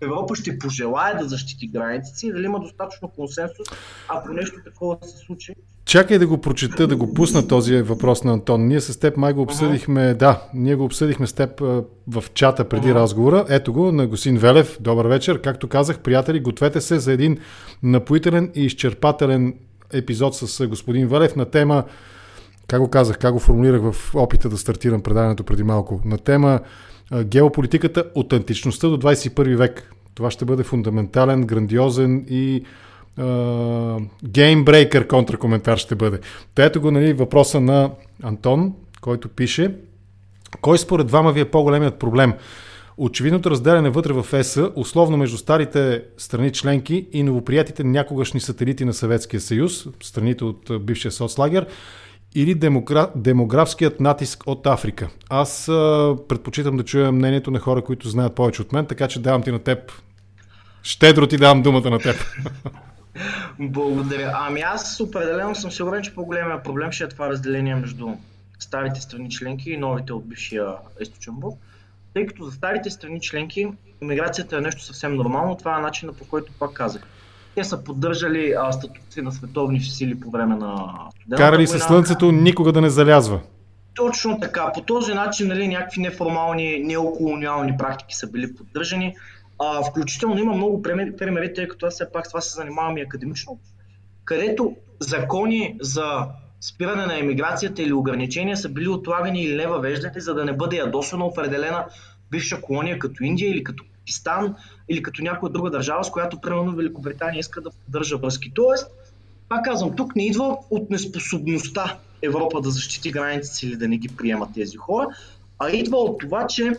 Европа 0.00 0.34
ще 0.34 0.58
пожелая 0.58 1.18
да 1.18 1.28
защити 1.28 1.66
границите 1.66 2.26
и 2.26 2.32
дали 2.32 2.44
има 2.44 2.60
достатъчно 2.60 3.08
консенсус, 3.08 3.66
ако 4.08 4.32
нещо 4.32 4.56
такова 4.64 4.98
се 5.02 5.16
случи. 5.16 5.54
Чакай 5.84 6.18
да 6.18 6.26
го 6.26 6.40
прочета, 6.40 6.86
да 6.86 6.96
го 6.96 7.14
пусна 7.14 7.48
този 7.48 7.82
въпрос 7.82 8.24
на 8.24 8.32
Антон. 8.32 8.66
Ние 8.66 8.80
с 8.80 9.00
теб 9.00 9.16
май 9.16 9.32
го 9.32 9.42
обсъдихме, 9.42 10.00
uh-huh. 10.00 10.16
да, 10.16 10.42
ние 10.54 10.74
го 10.74 10.84
обсъдихме 10.84 11.26
с 11.26 11.32
теб 11.32 11.60
в 12.08 12.24
чата 12.34 12.68
преди 12.68 12.88
uh-huh. 12.88 12.94
разговора. 12.94 13.46
Ето 13.48 13.72
го 13.72 13.92
на 13.92 14.06
Госин 14.06 14.38
Велев. 14.38 14.78
Добър 14.80 15.06
вечер. 15.06 15.40
Както 15.40 15.68
казах, 15.68 15.98
приятели, 15.98 16.40
гответе 16.40 16.80
се 16.80 16.98
за 16.98 17.12
един 17.12 17.38
напоителен 17.82 18.50
и 18.54 18.64
изчерпателен 18.64 19.54
епизод 19.92 20.34
с 20.34 20.66
господин 20.66 21.08
Велев 21.08 21.36
на 21.36 21.44
тема 21.44 21.84
как 22.70 22.80
го 22.80 22.88
казах, 22.88 23.18
как 23.18 23.32
го 23.32 23.38
формулирах 23.38 23.80
в 23.82 24.14
опита 24.14 24.48
да 24.48 24.58
стартирам 24.58 25.02
предаването 25.02 25.44
преди 25.44 25.62
малко, 25.62 26.00
на 26.04 26.18
тема 26.18 26.60
геополитиката 27.24 28.04
от 28.14 28.32
античността 28.32 28.88
до 28.88 28.98
21 28.98 29.56
век. 29.56 29.92
Това 30.14 30.30
ще 30.30 30.44
бъде 30.44 30.62
фундаментален, 30.62 31.46
грандиозен 31.46 32.26
и 32.28 32.64
геймбрейкър 34.24 35.06
контракоментар 35.06 35.76
ще 35.76 35.94
бъде. 35.94 36.18
Та 36.54 36.64
ето 36.64 36.80
го 36.80 36.90
нали, 36.90 37.12
въпроса 37.12 37.60
на 37.60 37.90
Антон, 38.22 38.74
който 39.00 39.28
пише 39.28 39.74
Кой 40.60 40.78
според 40.78 41.06
двама 41.06 41.32
ви 41.32 41.40
е 41.40 41.50
по-големият 41.50 41.98
проблем? 41.98 42.32
Очевидното 42.96 43.50
разделяне 43.50 43.90
вътре 43.90 44.12
в 44.12 44.26
ЕС, 44.32 44.60
условно 44.74 45.16
между 45.16 45.36
старите 45.36 46.02
страни 46.16 46.52
членки 46.52 47.06
и 47.12 47.22
новоприятите 47.22 47.84
някогашни 47.84 48.40
сателити 48.40 48.84
на 48.84 48.92
Съветския 48.92 49.40
съюз, 49.40 49.86
страните 50.02 50.44
от 50.44 50.70
бившия 50.80 51.12
соцлагер, 51.12 51.66
или 52.34 52.54
демогра... 52.54 53.10
демографският 53.16 54.00
натиск 54.00 54.42
от 54.46 54.66
Африка. 54.66 55.08
Аз 55.28 55.68
а, 55.68 56.16
предпочитам 56.28 56.76
да 56.76 56.84
чуя 56.84 57.12
мнението 57.12 57.50
на 57.50 57.58
хора, 57.58 57.84
които 57.84 58.08
знаят 58.08 58.34
повече 58.34 58.62
от 58.62 58.72
мен, 58.72 58.86
така 58.86 59.08
че 59.08 59.22
давам 59.22 59.42
ти 59.42 59.52
на 59.52 59.58
теб. 59.58 59.92
Щедро 60.82 61.26
ти 61.26 61.36
давам 61.36 61.62
думата 61.62 61.90
на 61.90 61.98
теб. 61.98 62.16
Благодаря. 63.58 64.32
Ами 64.34 64.60
аз 64.60 65.00
определено 65.00 65.54
съм 65.54 65.70
сигурен, 65.70 66.02
че 66.02 66.14
по-големия 66.14 66.62
проблем 66.62 66.92
ще 66.92 67.04
е 67.04 67.08
това 67.08 67.28
разделение 67.28 67.74
между 67.74 68.08
старите 68.58 69.00
страни 69.00 69.30
членки 69.30 69.70
и 69.70 69.76
новите 69.76 70.12
от 70.12 70.28
бившия 70.28 70.66
източен 71.00 71.34
блок. 71.34 71.58
Тъй 72.14 72.26
като 72.26 72.44
за 72.44 72.52
старите 72.52 72.90
страни 72.90 73.20
членки 73.20 73.68
иммиграцията 74.02 74.56
е 74.56 74.60
нещо 74.60 74.82
съвсем 74.82 75.14
нормално, 75.14 75.56
това 75.56 75.78
е 75.78 75.82
начинът 75.82 76.16
по 76.16 76.24
който 76.24 76.52
пак 76.58 76.72
казах 76.72 77.02
те 77.54 77.64
са 77.64 77.84
поддържали 77.84 78.54
а, 78.58 78.72
статуци 78.72 79.22
на 79.22 79.32
световни 79.32 79.80
сили 79.80 80.20
по 80.20 80.30
време 80.30 80.56
на 80.56 80.94
студената 81.10 81.42
Карали 81.42 81.66
се 81.66 81.78
слънцето 81.78 82.32
никога 82.32 82.72
да 82.72 82.80
не 82.80 82.90
залязва. 82.90 83.40
Точно 83.94 84.40
така. 84.40 84.72
По 84.72 84.82
този 84.82 85.14
начин 85.14 85.48
нали, 85.48 85.68
някакви 85.68 86.00
неформални, 86.00 86.78
неоколониални 86.78 87.76
практики 87.78 88.14
са 88.14 88.30
били 88.30 88.54
поддържани. 88.54 89.14
А, 89.58 89.82
включително 89.82 90.38
има 90.38 90.52
много 90.54 90.82
примери, 90.82 91.54
тъй 91.54 91.68
като 91.68 91.86
аз 91.86 91.94
все 91.94 92.12
пак 92.12 92.28
това 92.28 92.40
се 92.40 92.54
занимавам 92.54 92.98
и 92.98 93.02
академично, 93.02 93.58
където 94.24 94.76
закони 95.00 95.76
за 95.80 96.26
спиране 96.60 97.06
на 97.06 97.18
емиграцията 97.18 97.82
или 97.82 97.92
ограничения 97.92 98.56
са 98.56 98.68
били 98.68 98.88
отлагани 98.88 99.42
или 99.42 99.56
не 99.56 99.66
въвеждани, 99.66 100.20
за 100.20 100.34
да 100.34 100.44
не 100.44 100.52
бъде 100.52 100.76
ядосана 100.76 101.24
определена 101.24 101.86
бивша 102.30 102.60
колония 102.60 102.98
като 102.98 103.24
Индия 103.24 103.50
или 103.50 103.64
като 103.64 103.84
Пакистан 103.84 104.54
или 104.90 105.02
като 105.02 105.22
някоя 105.22 105.52
друга 105.52 105.70
държава, 105.70 106.04
с 106.04 106.10
която 106.10 106.40
примерно 106.40 106.72
Великобритания 106.72 107.40
иска 107.40 107.60
да 107.60 107.70
поддържа 107.70 108.16
връзки. 108.16 108.52
Тоест, 108.54 108.86
пак 109.48 109.64
казвам, 109.64 109.96
тук 109.96 110.16
не 110.16 110.26
идва 110.26 110.58
от 110.70 110.90
неспособността 110.90 111.98
Европа 112.22 112.60
да 112.60 112.70
защити 112.70 113.10
границите 113.10 113.66
или 113.66 113.76
да 113.76 113.88
не 113.88 113.98
ги 113.98 114.08
приема 114.08 114.48
тези 114.54 114.76
хора, 114.76 115.06
а 115.58 115.70
идва 115.70 115.96
от 115.96 116.20
това, 116.20 116.46
че 116.46 116.72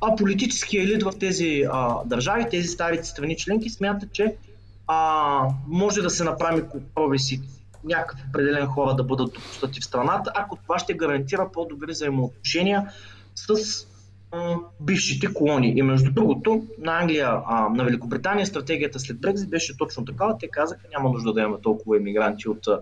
а 0.00 0.16
политическия 0.16 0.82
елит 0.82 1.02
в 1.02 1.12
тези 1.20 1.64
а, 1.72 2.04
държави, 2.04 2.46
тези 2.50 2.68
старите 2.68 3.04
страни 3.04 3.36
членки 3.36 3.70
смятат, 3.70 4.12
че 4.12 4.34
а, 4.86 5.48
може 5.68 6.02
да 6.02 6.10
се 6.10 6.24
направи 6.24 6.62
компромиси 6.68 7.40
някакъв 7.84 8.20
определен 8.28 8.66
хора 8.66 8.94
да 8.94 9.04
бъдат 9.04 9.32
допуснати 9.32 9.80
в 9.80 9.84
страната, 9.84 10.32
ако 10.34 10.56
това 10.56 10.78
ще 10.78 10.94
гарантира 10.94 11.50
по-добри 11.52 11.92
взаимоотношения 11.92 12.92
с 13.34 13.86
бившите 14.80 15.34
колонии. 15.34 15.74
И 15.76 15.82
между 15.82 16.12
другото, 16.12 16.66
на 16.78 17.00
Англия, 17.00 17.28
а, 17.46 17.68
на 17.68 17.84
Великобритания, 17.84 18.46
стратегията 18.46 19.00
след 19.00 19.20
Брекзит 19.20 19.50
беше 19.50 19.76
точно 19.76 20.04
такава. 20.04 20.38
Те 20.38 20.48
казаха, 20.48 20.80
няма 20.92 21.08
нужда 21.10 21.32
да 21.32 21.40
имаме 21.40 21.56
толкова 21.62 21.96
емигранти 21.96 22.48
от 22.48 22.66
а, 22.66 22.80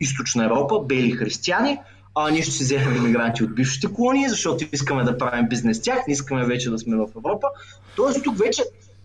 източна 0.00 0.44
Европа, 0.44 0.84
бели 0.86 1.10
християни, 1.10 1.78
а 2.14 2.30
ние 2.30 2.42
ще 2.42 2.52
си 2.52 2.64
вземем 2.64 2.96
иммигранти 2.96 3.44
от 3.44 3.54
бившите 3.54 3.92
колонии, 3.92 4.28
защото 4.28 4.64
искаме 4.72 5.04
да 5.04 5.18
правим 5.18 5.48
бизнес 5.48 5.76
с 5.76 5.82
тях, 5.82 6.06
не 6.08 6.12
искаме 6.12 6.44
вече 6.44 6.70
да 6.70 6.78
сме 6.78 6.96
в 6.96 7.08
Европа. 7.16 7.48
Тоест 7.96 8.24
тук 8.24 8.38
вече 8.38 8.62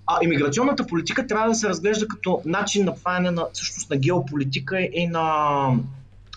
а, 0.08 0.18
иммиграционната 0.22 0.88
политика 0.88 1.28
трябва 1.28 1.48
да 1.48 1.56
се 1.56 1.70
разглежда 1.70 2.08
като 2.08 2.42
начин 2.46 2.86
на 2.86 2.96
правене 3.04 3.32
на, 3.32 3.46
всъщност, 3.54 3.90
на 3.90 3.98
геополитика 3.98 4.80
и 4.80 5.08
на 5.08 5.68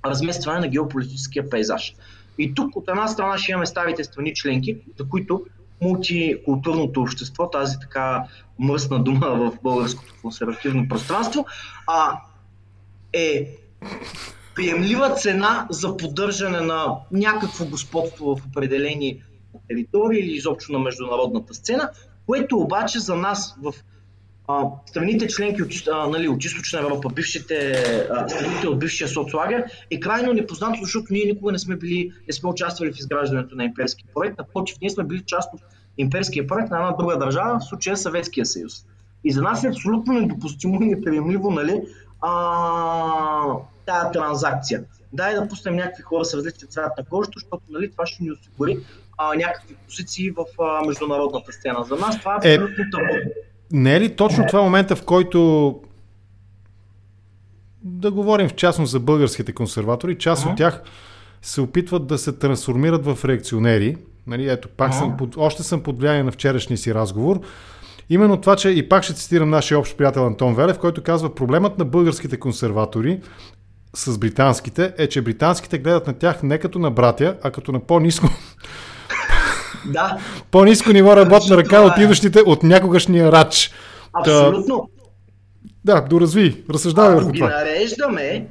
разместване 0.07 0.61
на 0.61 0.69
геополитическия 0.69 1.51
пейзаж. 1.51 1.95
И 2.39 2.55
тук 2.55 2.77
от 2.77 2.89
една 2.89 3.09
страна 3.09 3.39
ще 3.39 3.53
имаме 3.53 3.67
старите 3.67 4.05
страни 4.05 4.35
членки, 4.35 4.77
за 4.99 5.09
които 5.09 5.43
мултикултурното 5.83 7.01
общество, 7.01 7.51
тази 7.51 7.79
така 7.81 8.25
мръсна 8.59 9.03
дума 9.05 9.27
в 9.27 9.53
българското 9.63 10.15
консервативно 10.23 10.89
пространство, 10.89 11.47
а, 11.87 12.19
е 13.13 13.57
приемлива 14.55 15.15
цена 15.15 15.67
за 15.71 15.97
поддържане 15.97 16.61
на 16.61 16.87
някакво 17.13 17.65
господство 17.65 18.37
в 18.37 18.47
определени 18.47 19.23
територии 19.69 20.21
или 20.21 20.33
изобщо 20.33 20.73
на 20.73 20.79
международната 20.79 21.55
сцена, 21.55 21.91
което 22.27 22.59
обаче 22.59 22.99
за 22.99 23.17
нас 23.17 23.57
в 23.63 23.75
а, 24.49 24.65
страните 24.87 25.27
членки 25.27 25.63
от, 25.63 25.71
а, 25.93 26.07
нали, 26.07 26.29
от 26.29 26.45
източна 26.45 26.81
Европа, 26.81 27.09
бившите, 27.09 27.73
а, 28.11 28.29
страните 28.29 28.69
от 28.69 28.79
бившия 28.79 29.09
соцлагер, 29.09 29.65
е 29.91 30.01
крайно 30.01 30.33
непознато, 30.33 30.79
защото 30.83 31.07
ние 31.11 31.25
никога 31.25 31.53
не 31.53 31.59
сме 31.59 31.77
били, 31.77 32.13
не 32.27 32.33
сме 32.33 32.49
участвали 32.49 32.93
в 32.93 32.99
изграждането 32.99 33.57
на 33.57 33.65
имперски 33.65 34.05
проект. 34.15 34.39
Напротив, 34.39 34.77
ние 34.81 34.91
сме 34.91 35.05
били 35.05 35.23
част 35.27 35.55
от 35.55 35.61
имперския 35.99 36.47
проект 36.47 36.71
на 36.71 36.77
една 36.77 36.93
друга 36.93 37.19
държава, 37.19 37.59
в 37.59 37.65
случая 37.65 37.97
Съветския 37.97 38.47
съюз. 38.47 38.87
И 39.25 39.33
за 39.33 39.43
нас 39.43 39.65
е 39.65 39.69
абсолютно 39.69 40.13
недопустимо 40.13 40.83
и 40.83 40.87
неприемливо, 40.87 41.51
нали, 41.51 41.83
а, 42.21 42.33
тази 43.87 44.13
транзакция. 44.13 44.85
Дай 45.13 45.35
да 45.35 45.49
пуснем 45.49 45.77
някакви 45.77 46.03
хора 46.03 46.25
с 46.25 46.35
различни 46.35 46.69
цвят 46.69 46.93
на 46.99 47.05
кожата, 47.05 47.33
защото 47.37 47.63
нали, 47.71 47.91
това 47.91 48.07
ще 48.07 48.23
ни 48.23 48.31
осигури 48.31 48.79
а, 49.19 49.35
някакви 49.35 49.75
позиции 49.75 50.31
в 50.31 50.45
а, 50.63 50.87
международната 50.87 51.53
сцена. 51.53 51.85
За 51.85 51.97
нас 51.97 52.19
това 52.19 52.41
е, 52.45 52.53
е 52.53 52.55
абсолютно 52.55 52.85
табу. 52.93 53.15
Не 53.75 53.97
е 53.97 54.01
ли 54.01 54.17
точно 54.17 54.47
това 54.47 54.63
момента, 54.63 54.97
в 54.97 55.05
който 55.05 55.81
да 57.83 58.11
говорим 58.11 58.49
в 58.49 58.55
частност 58.55 58.93
за 58.93 59.01
българските 59.01 59.53
консерватори, 59.53 60.19
част 60.19 60.45
uh-huh. 60.45 60.51
от 60.51 60.57
тях 60.57 60.83
се 61.43 61.61
опитват 61.61 62.07
да 62.07 62.19
се 62.19 62.33
трансформират 62.33 63.07
в 63.07 63.25
реакционери. 63.25 63.97
Нали, 64.27 64.49
ето, 64.49 64.69
пак 64.69 64.93
uh-huh. 64.93 64.99
съм 64.99 65.17
под, 65.17 65.37
още 65.37 65.63
съм 65.63 65.83
под 65.83 65.99
влияние 65.99 66.23
на 66.23 66.33
вчерашния 66.33 66.79
си 66.79 66.95
разговор. 66.95 67.41
Именно 68.11 68.41
това, 68.41 68.57
че 68.57 68.69
и 68.69 68.89
пак 68.89 69.05
ще 69.05 69.15
цитирам 69.15 69.51
нашия 69.51 69.79
общ 69.79 69.97
приятел 69.97 70.27
Антон 70.27 70.55
Велев, 70.55 70.79
който 70.79 71.03
казва, 71.03 71.35
проблемът 71.35 71.79
на 71.79 71.85
българските 71.85 72.37
консерватори 72.37 73.21
с 73.95 74.19
британските 74.19 74.95
е, 74.99 75.07
че 75.07 75.23
британските 75.23 75.79
гледат 75.79 76.07
на 76.07 76.13
тях 76.13 76.43
не 76.43 76.59
като 76.59 76.79
на 76.79 76.91
братя, 76.91 77.37
а 77.43 77.51
като 77.51 77.73
на 77.73 77.81
по-низко 77.81 78.27
да. 79.87 80.19
По-низко 80.51 80.93
ниво 80.93 81.17
работна 81.17 81.57
ръка 81.57 81.81
от 81.81 81.99
идващите 81.99 82.41
от 82.41 82.63
някогашния 82.63 83.33
рач. 83.33 83.71
Абсолютно. 84.13 84.89
Да, 85.85 86.01
доразви, 86.01 86.65
разсъждавай 86.71 87.15
върху 87.15 87.33
това. 87.33 87.49
Нареждаме, 87.49 88.47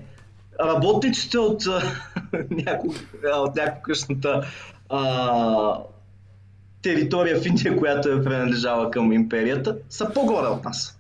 работниците 0.62 1.38
от, 1.38 1.66
от 3.26 3.56
някогашната 3.56 4.46
а, 4.90 5.78
територия 6.82 7.42
в 7.42 7.46
Индия, 7.46 7.78
която 7.78 8.10
е 8.10 8.24
принадлежала 8.24 8.92
към 8.92 9.12
империята, 9.12 9.78
са 9.90 10.10
по-горе 10.14 10.48
от 10.48 10.64
нас. 10.64 10.98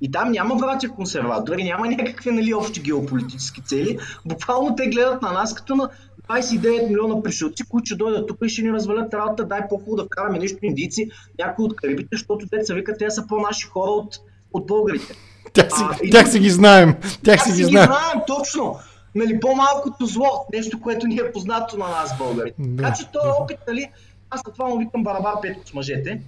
И 0.00 0.10
там 0.10 0.30
няма 0.30 0.56
братя 0.56 0.88
консерватори, 0.88 1.64
няма 1.64 1.86
някакви 1.86 2.30
нали, 2.30 2.54
общи 2.54 2.80
геополитически 2.80 3.62
цели. 3.62 3.98
Буквално 4.24 4.76
те 4.76 4.86
гледат 4.88 5.22
на 5.22 5.32
нас 5.32 5.54
като 5.54 5.76
на 5.76 5.88
29 6.30 6.88
милиона 6.88 7.22
пришелци, 7.22 7.64
които 7.68 7.86
ще 7.86 7.96
дойдат 7.96 8.26
тук 8.28 8.38
и 8.44 8.48
ще 8.48 8.62
ни 8.62 8.72
развалят 8.72 9.14
работа, 9.14 9.44
дай 9.44 9.68
по-хубаво 9.68 9.96
да 9.96 10.04
вкараме 10.04 10.38
нещо 10.38 10.58
индийци, 10.62 11.10
някои 11.38 11.64
от 11.64 11.76
карибите, 11.76 12.08
защото 12.12 12.46
те 12.50 12.64
са 12.64 12.74
викат, 12.74 12.98
те 12.98 13.10
са 13.10 13.26
по-наши 13.26 13.66
хора 13.66 13.90
от, 13.90 14.16
от 14.52 14.66
българите. 14.66 15.14
Тях 15.52 15.72
си, 15.72 15.82
а, 15.82 16.10
тях 16.10 16.30
си 16.30 16.38
ги 16.38 16.50
знаем. 16.50 16.94
Тях, 17.00 17.18
тях 17.22 17.42
си 17.42 17.52
ги 17.52 17.64
знаем. 17.64 17.86
знаем, 17.86 18.24
точно. 18.26 18.78
Нали, 19.14 19.40
по-малкото 19.40 20.06
зло, 20.06 20.46
нещо, 20.52 20.80
което 20.80 21.06
ни 21.06 21.16
е 21.16 21.32
познато 21.32 21.76
на 21.76 21.88
нас, 21.88 22.18
българите. 22.18 22.62
Да. 22.62 22.82
Така 22.82 22.96
че 22.96 23.10
този 23.12 23.28
опит, 23.40 23.58
нали, 23.68 23.90
аз 24.30 24.46
на 24.46 24.52
това 24.52 24.68
му 24.68 24.78
викам 24.78 25.04
барабар 25.04 25.40
петко 25.42 25.66
с 25.66 25.74
мъжете. 25.74 26.22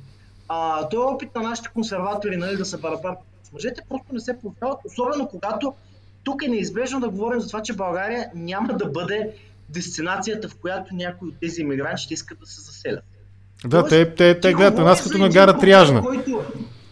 А, 0.49 0.89
този 0.89 1.15
опит 1.15 1.35
на 1.35 1.43
нашите 1.43 1.69
консерватори, 1.69 2.37
нали, 2.37 2.57
да 2.57 2.65
са 2.65 2.79
барабар 2.79 3.15
с 3.43 3.53
мъжете, 3.53 3.83
просто 3.89 4.07
не 4.13 4.21
се 4.21 4.39
получават, 4.39 4.79
особено 4.85 5.29
когато 5.29 5.75
тук 6.25 6.43
е 6.43 6.49
неизбежно 6.49 7.01
да 7.01 7.09
говорим 7.09 7.41
за 7.41 7.47
това, 7.47 7.63
че 7.63 7.73
България 7.73 8.31
няма 8.35 8.75
да 8.75 8.87
бъде 8.87 9.35
дестинацията, 9.73 10.49
в 10.49 10.55
която 10.55 10.95
някои 10.95 11.29
от 11.29 11.35
тези 11.41 11.61
иммигранти 11.61 12.03
ще 12.03 12.15
искат 12.15 12.39
да 12.41 12.47
се 12.47 12.61
заселят. 12.61 13.05
Да, 13.65 13.89
Тоест, 13.89 13.89
те, 13.89 14.15
те, 14.15 14.41
те 14.41 14.53
гледат 14.55 14.79
на 14.79 14.85
нас 14.85 15.03
като 15.03 15.19
на 15.19 15.29
гара 15.29 15.59
Тряжна. 15.59 16.03
Който 16.03 16.45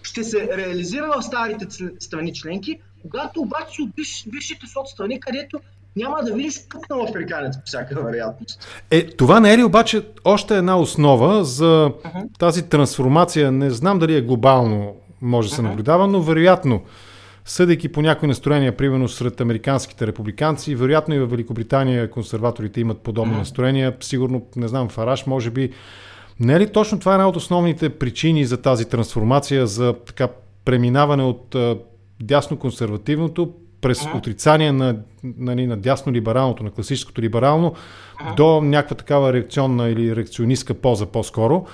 ще 0.02 0.24
се 0.24 0.48
реализира 0.56 1.12
в 1.16 1.22
старите 1.22 1.66
страни 2.00 2.34
членки, 2.34 2.80
когато 3.02 3.40
обаче 3.40 3.82
от 3.82 3.90
биш, 3.96 4.24
бившите 4.28 4.66
соцстрани, 4.66 5.20
където 5.20 5.60
няма 5.96 6.22
да 6.22 6.34
видиш 6.34 6.68
пукнал 6.68 7.04
африканец 7.04 7.56
по 7.56 7.62
всяка 7.64 8.02
вероятност. 8.02 8.68
Е, 8.90 9.06
това 9.06 9.40
не 9.40 9.52
е 9.52 9.58
ли 9.58 9.64
обаче 9.64 10.06
още 10.24 10.56
една 10.56 10.78
основа 10.78 11.44
за 11.44 11.64
uh-huh. 11.64 12.38
тази 12.38 12.68
трансформация? 12.68 13.52
Не 13.52 13.70
знам 13.70 13.98
дали 13.98 14.16
е 14.16 14.22
глобално 14.22 14.96
може 15.20 15.48
да 15.48 15.54
се 15.54 15.62
наблюдава, 15.62 16.06
но 16.06 16.22
вероятно 16.22 16.82
съдейки 17.50 17.88
по 17.88 18.02
някои 18.02 18.28
настроения, 18.28 18.76
примерно 18.76 19.08
сред 19.08 19.40
американските 19.40 20.06
републиканци, 20.06 20.74
вероятно 20.74 21.14
и 21.14 21.18
в 21.18 21.26
Великобритания 21.26 22.10
консерваторите 22.10 22.80
имат 22.80 22.98
подобни 23.00 23.34
mm-hmm. 23.34 23.38
настроения, 23.38 23.96
сигурно, 24.00 24.46
не 24.56 24.68
знам, 24.68 24.88
Фараш, 24.88 25.26
може 25.26 25.50
би. 25.50 25.72
Не 26.40 26.54
е 26.54 26.60
ли 26.60 26.72
точно 26.72 26.98
това 26.98 27.12
е 27.12 27.14
една 27.14 27.28
от 27.28 27.36
основните 27.36 27.88
причини 27.88 28.44
за 28.44 28.62
тази 28.62 28.88
трансформация, 28.88 29.66
за 29.66 29.94
така 30.06 30.28
преминаване 30.64 31.22
от 31.22 31.56
дясно-консервативното 32.22 33.50
през 33.80 33.98
mm-hmm. 33.98 34.18
отрицание 34.18 34.72
на, 34.72 34.96
нали, 35.24 35.66
на 35.66 35.78
дясно-либералното, 35.78 36.62
на 36.62 36.70
класическото 36.70 37.22
либерално, 37.22 37.72
mm-hmm. 37.72 38.36
до 38.36 38.60
някаква 38.60 38.96
такава 38.96 39.32
реакционна 39.32 39.88
или 39.88 40.16
реакционистка 40.16 40.74
поза 40.74 41.06
по-скоро. 41.06 41.66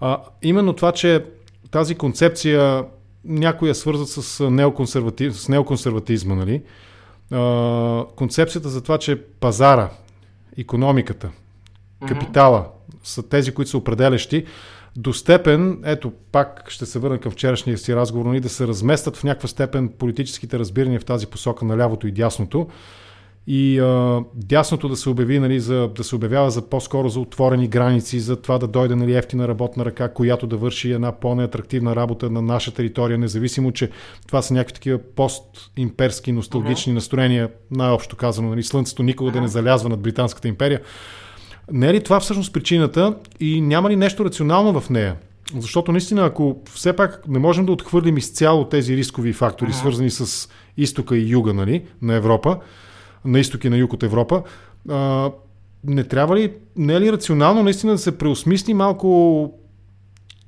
А, 0.00 0.18
именно 0.42 0.72
това, 0.72 0.92
че 0.92 1.24
тази 1.70 1.94
концепция 1.94 2.84
някои 3.24 3.68
я 3.68 3.74
свързват 3.74 4.08
с, 4.08 4.50
неоконсерватив, 4.50 5.40
с 5.40 5.48
неоконсерватизма, 5.48 6.34
нали? 6.34 6.62
А, 7.30 8.04
концепцията 8.16 8.68
за 8.68 8.82
това, 8.82 8.98
че 8.98 9.22
пазара, 9.22 9.90
економиката, 10.56 11.30
капитала 12.08 12.66
са 13.04 13.28
тези, 13.28 13.54
които 13.54 13.70
са 13.70 13.78
определящи, 13.78 14.44
до 14.96 15.12
степен, 15.12 15.80
ето 15.84 16.12
пак 16.32 16.70
ще 16.70 16.86
се 16.86 16.98
върна 16.98 17.18
към 17.18 17.32
вчерашния 17.32 17.78
си 17.78 17.96
разговор, 17.96 18.26
нали, 18.26 18.40
да 18.40 18.48
се 18.48 18.66
разместят 18.66 19.16
в 19.16 19.24
някаква 19.24 19.48
степен 19.48 19.88
политическите 19.88 20.58
разбирания 20.58 21.00
в 21.00 21.04
тази 21.04 21.26
посока 21.26 21.64
на 21.64 21.76
лявото 21.76 22.06
и 22.06 22.12
дясното 22.12 22.68
и 23.46 23.78
а, 23.78 24.20
дясното 24.34 24.88
да 24.88 24.96
се 24.96 25.10
обяви, 25.10 25.38
нали, 25.38 25.60
за, 25.60 25.88
да 25.96 26.04
се 26.04 26.16
обявява 26.16 26.50
за 26.50 26.68
по-скоро 26.68 27.08
за 27.08 27.20
отворени 27.20 27.68
граници, 27.68 28.20
за 28.20 28.36
това 28.36 28.58
да 28.58 28.66
дойде 28.66 28.94
нали, 28.96 29.14
ефтина 29.14 29.48
работна 29.48 29.84
ръка, 29.84 30.08
която 30.08 30.46
да 30.46 30.56
върши 30.56 30.92
една 30.92 31.12
по-неатрактивна 31.12 31.96
работа 31.96 32.30
на 32.30 32.42
наша 32.42 32.74
територия, 32.74 33.18
независимо, 33.18 33.72
че 33.72 33.90
това 34.26 34.42
са 34.42 34.54
някакви 34.54 34.74
такива 34.74 34.98
постимперски, 34.98 36.32
носталгични 36.32 36.92
uh-huh. 36.92 36.94
настроения, 36.94 37.50
най-общо 37.70 38.16
казано, 38.16 38.48
нали, 38.48 38.62
слънцето 38.62 39.02
никога 39.02 39.30
uh-huh. 39.30 39.34
да 39.34 39.40
не 39.40 39.48
залязва 39.48 39.88
над 39.88 40.00
Британската 40.00 40.48
империя. 40.48 40.80
Не 41.72 41.88
е 41.88 41.94
ли 41.94 42.02
това 42.02 42.20
всъщност 42.20 42.52
причината 42.52 43.16
и 43.40 43.60
няма 43.60 43.90
ли 43.90 43.96
нещо 43.96 44.24
рационално 44.24 44.80
в 44.80 44.90
нея? 44.90 45.16
Защото 45.58 45.92
наистина, 45.92 46.24
ако 46.26 46.60
все 46.74 46.92
пак 46.92 47.28
не 47.28 47.38
можем 47.38 47.66
да 47.66 47.72
отхвърлим 47.72 48.16
изцяло 48.16 48.64
тези 48.64 48.96
рискови 48.96 49.32
фактори, 49.32 49.70
uh-huh. 49.70 49.80
свързани 49.80 50.10
с 50.10 50.48
изтока 50.76 51.16
и 51.16 51.30
юга 51.30 51.54
нали, 51.54 51.82
на 52.02 52.14
Европа, 52.14 52.58
на 53.24 53.40
изток 53.40 53.64
и 53.64 53.68
на 53.68 53.76
юг 53.76 53.92
от 53.92 54.02
Европа. 54.02 54.42
А, 54.88 55.30
не 55.84 56.04
трябва 56.04 56.36
ли, 56.36 56.52
не 56.76 56.94
е 56.94 57.00
ли 57.00 57.12
рационално 57.12 57.62
наистина 57.62 57.92
да 57.92 57.98
се 57.98 58.18
преосмисли 58.18 58.74
малко 58.74 59.52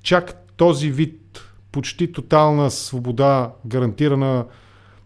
чак 0.02 0.44
този 0.56 0.90
вид 0.90 1.40
почти 1.72 2.12
тотална 2.12 2.70
свобода, 2.70 3.52
гарантирана 3.66 4.44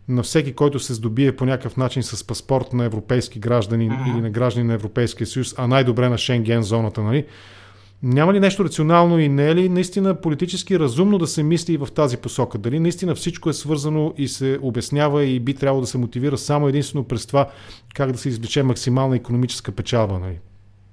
на 0.09 0.23
всеки, 0.23 0.53
който 0.53 0.79
се 0.79 0.95
здобие 0.95 1.37
по 1.37 1.45
някакъв 1.45 1.77
начин 1.77 2.03
с 2.03 2.27
паспорт 2.27 2.73
на 2.73 2.85
европейски 2.85 3.39
граждани 3.39 3.91
mm-hmm. 3.91 4.13
или 4.13 4.21
на 4.21 4.31
граждани 4.31 4.67
на 4.67 4.75
Европейския 4.75 5.27
съюз, 5.27 5.55
а 5.59 5.67
най-добре 5.67 6.09
на 6.09 6.19
Шенген 6.19 6.63
зоната, 6.63 7.03
нали? 7.03 7.27
Няма 8.03 8.33
ли 8.33 8.41
нещо 8.41 8.65
рационално 8.65 9.19
и 9.19 9.29
не 9.29 9.49
е 9.49 9.55
ли 9.55 9.69
наистина 9.69 10.15
политически 10.15 10.79
разумно 10.79 11.19
да 11.19 11.27
се 11.27 11.43
мисли 11.43 11.73
и 11.73 11.77
в 11.77 11.89
тази 11.95 12.17
посока? 12.17 12.59
Дали 12.59 12.81
наистина 12.81 13.15
всичко 13.15 13.51
е 13.51 13.53
свързано 13.53 14.15
и 14.17 14.29
се 14.29 14.59
обяснява 14.63 15.25
и 15.25 15.41
би 15.41 15.55
трябвало 15.55 15.81
да 15.81 15.87
се 15.87 15.99
мотивира 15.99 16.39
само 16.39 16.69
единствено 16.69 17.05
през 17.05 17.27
това 17.27 17.51
как 17.95 18.13
да 18.13 18.19
се 18.19 18.29
извлече 18.29 18.63
максимална 18.63 19.17
економическа 19.17 19.73
печалба? 19.73 20.19
Нали? 20.19 20.39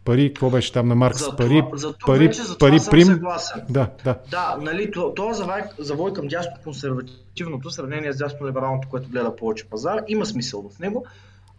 пари, 0.05 0.27
какво 0.27 0.49
беше 0.49 0.71
там 0.71 0.87
на 0.87 0.95
Маркс? 0.95 1.19
За 1.19 1.35
пари, 1.35 1.63
това, 1.65 1.77
за 1.77 1.93
това, 1.93 2.13
пари, 2.13 2.27
вече, 2.27 2.43
за 2.43 2.57
пари, 2.57 2.77
това 2.79 2.91
прим. 2.91 3.05
съм 3.05 3.15
съгласен. 3.15 3.61
Да, 3.69 3.89
да. 4.03 4.15
Да, 4.31 4.57
нали, 4.61 4.91
това, 4.91 5.13
това 5.13 5.33
завой, 5.33 5.61
завой 5.79 6.13
към 6.13 6.27
дясно 6.27 6.51
консервативното, 6.63 7.69
в 7.69 7.73
сравнение 7.73 8.13
с 8.13 8.17
дясно 8.17 8.47
либералното, 8.47 8.87
което 8.89 9.09
гледа 9.09 9.35
повече 9.35 9.65
пазар, 9.65 10.03
има 10.07 10.25
смисъл 10.25 10.69
в 10.69 10.79
него. 10.79 11.05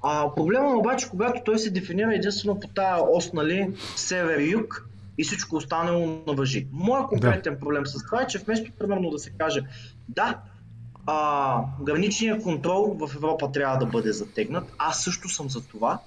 А, 0.02 0.34
проблема 0.34 0.78
обаче, 0.78 1.10
когато 1.10 1.40
той 1.44 1.58
се 1.58 1.70
дефинира 1.70 2.14
единствено 2.14 2.60
по 2.60 2.68
тази 2.68 3.02
ос, 3.12 3.32
нали, 3.32 3.70
север-юг 3.96 4.88
и 5.18 5.24
всичко 5.24 5.56
останало 5.56 6.22
на 6.26 6.32
въжи. 6.32 6.66
Моя 6.72 7.06
конкретен 7.06 7.54
да. 7.54 7.60
проблем 7.60 7.86
с 7.86 8.04
това 8.04 8.22
е, 8.22 8.26
че 8.26 8.38
вместо 8.38 8.72
примерно 8.78 9.10
да 9.10 9.18
се 9.18 9.30
каже, 9.30 9.60
да, 10.08 10.38
а, 11.06 11.60
граничният 11.82 12.42
контрол 12.42 12.96
в 13.00 13.14
Европа 13.16 13.52
трябва 13.52 13.78
да 13.78 13.86
бъде 13.86 14.12
затегнат, 14.12 14.72
аз 14.78 15.04
също 15.04 15.28
съм 15.28 15.50
за 15.50 15.66
това, 15.66 15.98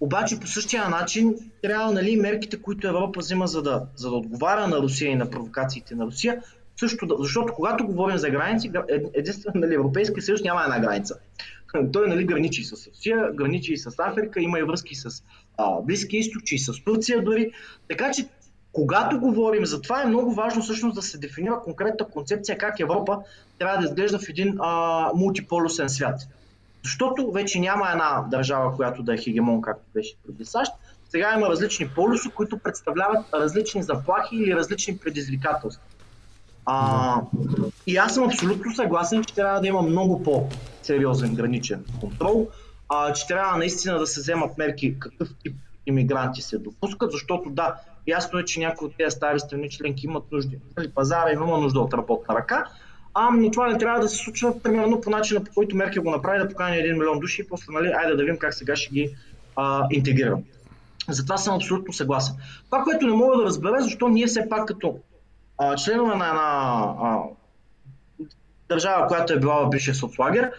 обаче 0.00 0.40
по 0.40 0.46
същия 0.46 0.88
начин 0.88 1.34
трябва 1.62 1.92
нали, 1.92 2.16
мерките, 2.16 2.62
които 2.62 2.88
Европа 2.88 3.20
взима 3.20 3.46
за 3.46 3.62
да, 3.62 3.86
за 3.96 4.10
да 4.10 4.16
отговаря 4.16 4.68
на 4.68 4.78
Русия 4.78 5.10
и 5.10 5.14
на 5.14 5.30
провокациите 5.30 5.94
на 5.94 6.06
Русия, 6.06 6.42
също 6.76 7.06
да, 7.06 7.14
защото 7.18 7.52
когато 7.54 7.86
говорим 7.86 8.18
за 8.18 8.30
граници, 8.30 8.70
единствено 9.14 9.60
нали, 9.60 9.74
Европейския 9.74 10.22
съюз 10.22 10.40
няма 10.42 10.62
една 10.62 10.80
граница. 10.80 11.18
Той 11.92 12.08
нали, 12.08 12.24
граничи 12.24 12.64
с 12.64 12.86
Русия, 12.86 13.32
граничи 13.34 13.72
и 13.72 13.78
с 13.78 13.94
Африка, 13.98 14.40
има 14.40 14.58
и 14.58 14.62
връзки 14.62 14.94
с 14.94 15.24
а, 15.58 15.80
Близкия 15.82 16.20
изток, 16.20 16.52
и 16.52 16.58
с 16.58 16.84
Турция 16.84 17.24
дори. 17.24 17.52
Така 17.88 18.10
че 18.10 18.26
когато 18.72 19.20
говорим 19.20 19.66
за 19.66 19.82
това, 19.82 20.02
е 20.02 20.06
много 20.06 20.34
важно 20.34 20.62
всъщност 20.62 20.94
да 20.94 21.02
се 21.02 21.18
дефинира 21.18 21.60
конкретна 21.64 22.08
концепция 22.08 22.58
как 22.58 22.80
Европа 22.80 23.18
трябва 23.58 23.78
да 23.78 23.84
изглежда 23.84 24.18
в 24.18 24.28
един 24.28 24.56
а, 24.60 25.10
мултиполюсен 25.14 25.88
свят. 25.88 26.20
Защото 26.84 27.32
вече 27.32 27.60
няма 27.60 27.90
една 27.92 28.24
държава, 28.30 28.76
която 28.76 29.02
да 29.02 29.14
е 29.14 29.18
хегемон, 29.18 29.60
както 29.60 29.84
беше 29.94 30.14
преди 30.26 30.44
САЩ. 30.44 30.72
Сега 31.10 31.34
има 31.36 31.48
различни 31.48 31.88
полюси, 31.88 32.30
които 32.30 32.58
представляват 32.58 33.26
различни 33.34 33.82
заплахи 33.82 34.36
или 34.36 34.56
различни 34.56 34.98
предизвикателства. 34.98 35.82
А, 36.66 37.20
и 37.86 37.96
аз 37.96 38.14
съм 38.14 38.24
абсолютно 38.24 38.74
съгласен, 38.74 39.24
че 39.24 39.34
трябва 39.34 39.60
да 39.60 39.68
има 39.68 39.82
много 39.82 40.22
по-сериозен 40.22 41.34
граничен 41.34 41.84
контрол, 42.00 42.48
а, 42.88 43.12
че 43.12 43.26
трябва 43.26 43.58
наистина 43.58 43.98
да 43.98 44.06
се 44.06 44.20
вземат 44.20 44.58
мерки 44.58 44.98
какъв 44.98 45.28
тип 45.42 45.56
иммигранти 45.86 46.42
се 46.42 46.58
допускат, 46.58 47.12
защото 47.12 47.50
да, 47.50 47.74
ясно 48.06 48.38
е, 48.38 48.44
че 48.44 48.60
някои 48.60 48.86
от 48.86 48.96
тези 48.98 49.16
стари 49.16 49.40
страни 49.40 49.70
членки 49.70 50.06
имат 50.06 50.32
нужди. 50.32 50.58
Нали, 50.76 50.90
пазара 50.90 51.32
има 51.32 51.58
нужда 51.58 51.80
от 51.80 51.94
работна 51.94 52.34
ръка, 52.34 52.64
а, 53.14 53.30
но 53.30 53.50
това 53.50 53.68
не 53.68 53.78
трябва 53.78 54.00
да 54.00 54.08
се 54.08 54.16
случва 54.16 54.62
примерно 54.62 55.00
по 55.00 55.10
начина, 55.10 55.44
по 55.44 55.50
който 55.54 55.76
Меркел 55.76 56.02
го 56.02 56.10
направи, 56.10 56.38
да 56.38 56.48
покани 56.48 56.76
1 56.76 56.92
милион 56.92 57.20
души 57.20 57.42
и 57.42 57.48
после, 57.48 57.72
нали, 57.72 57.88
айде 57.88 58.16
да 58.16 58.22
видим 58.22 58.38
как 58.38 58.54
сега 58.54 58.76
ще 58.76 58.94
ги 58.94 59.16
а, 59.56 59.86
интегрирам. 59.90 60.42
Затова 61.08 61.36
съм 61.36 61.54
абсолютно 61.54 61.92
съгласен. 61.92 62.36
Това, 62.64 62.82
което 62.82 63.06
не 63.06 63.12
мога 63.12 63.36
да 63.36 63.44
разбера, 63.44 63.80
защо 63.80 64.08
ние 64.08 64.26
все 64.26 64.48
пак 64.48 64.68
като 64.68 64.98
а, 65.58 65.76
членове 65.76 66.16
на 66.16 66.28
една 66.28 66.94
а, 67.02 67.22
държава, 68.68 69.06
която 69.06 69.32
е 69.32 69.38
била 69.38 69.66
в 69.66 69.70
бившия 69.70 69.94
соцлагер, 69.94 70.52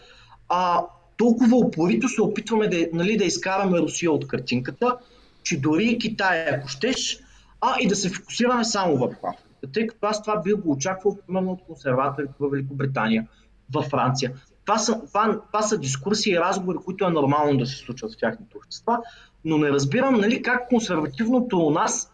а, 0.50 0.82
толкова 1.18 1.58
упорито 1.58 2.10
се 2.10 2.22
опитваме 2.22 2.68
да, 2.68 2.88
нали, 2.94 3.18
да 3.18 3.24
изкараме 3.24 3.80
Русия 3.80 4.12
от 4.12 4.28
картинката, 4.28 4.98
че 5.44 5.60
дори 5.60 5.98
Китай, 5.98 6.46
ако 6.50 6.68
щеш, 6.68 7.20
а 7.62 7.76
и 7.80 7.88
да 7.88 7.96
се 7.96 8.10
фокусираме 8.10 8.66
само 8.66 8.98
върху 8.98 9.28
Африка 9.28 9.50
тъй 9.68 9.88
като 9.88 10.08
аз 10.08 10.24
това 10.24 10.42
бих 10.42 10.56
го 10.56 10.72
очаквал 10.72 11.18
примерно 11.28 11.52
от 11.52 11.62
консерваторите 11.68 12.34
в 12.40 12.50
Великобритания, 12.50 13.28
във 13.74 13.86
Франция. 13.86 14.34
Това 14.66 14.78
са, 14.78 15.02
това, 15.08 15.42
това 15.48 15.62
са 15.62 15.78
дискусии 15.78 16.34
и 16.34 16.40
разговори, 16.40 16.78
които 16.86 17.06
е 17.06 17.10
нормално 17.10 17.58
да 17.58 17.66
се 17.66 17.76
случват 17.76 18.14
в 18.14 18.18
тяхните 18.18 18.58
общества, 18.58 19.00
но 19.46 19.58
не 19.58 19.70
разбирам 19.70 20.16
нали, 20.16 20.42
как 20.42 20.70
консервативното 20.70 21.58
у 21.58 21.70
нас 21.70 22.12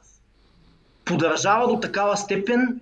подражава 1.06 1.68
до 1.68 1.80
такава 1.80 2.18
степен 2.18 2.82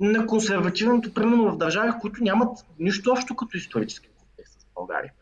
на 0.00 0.26
консервативното, 0.26 1.14
примерно 1.14 1.52
в 1.52 1.56
държави, 1.56 1.92
които 2.00 2.24
нямат 2.24 2.66
нищо 2.78 3.10
общо 3.10 3.36
като 3.36 3.56
исторически 3.56 4.08
контекст 4.18 4.60
с 4.60 4.66
България. 4.74 5.12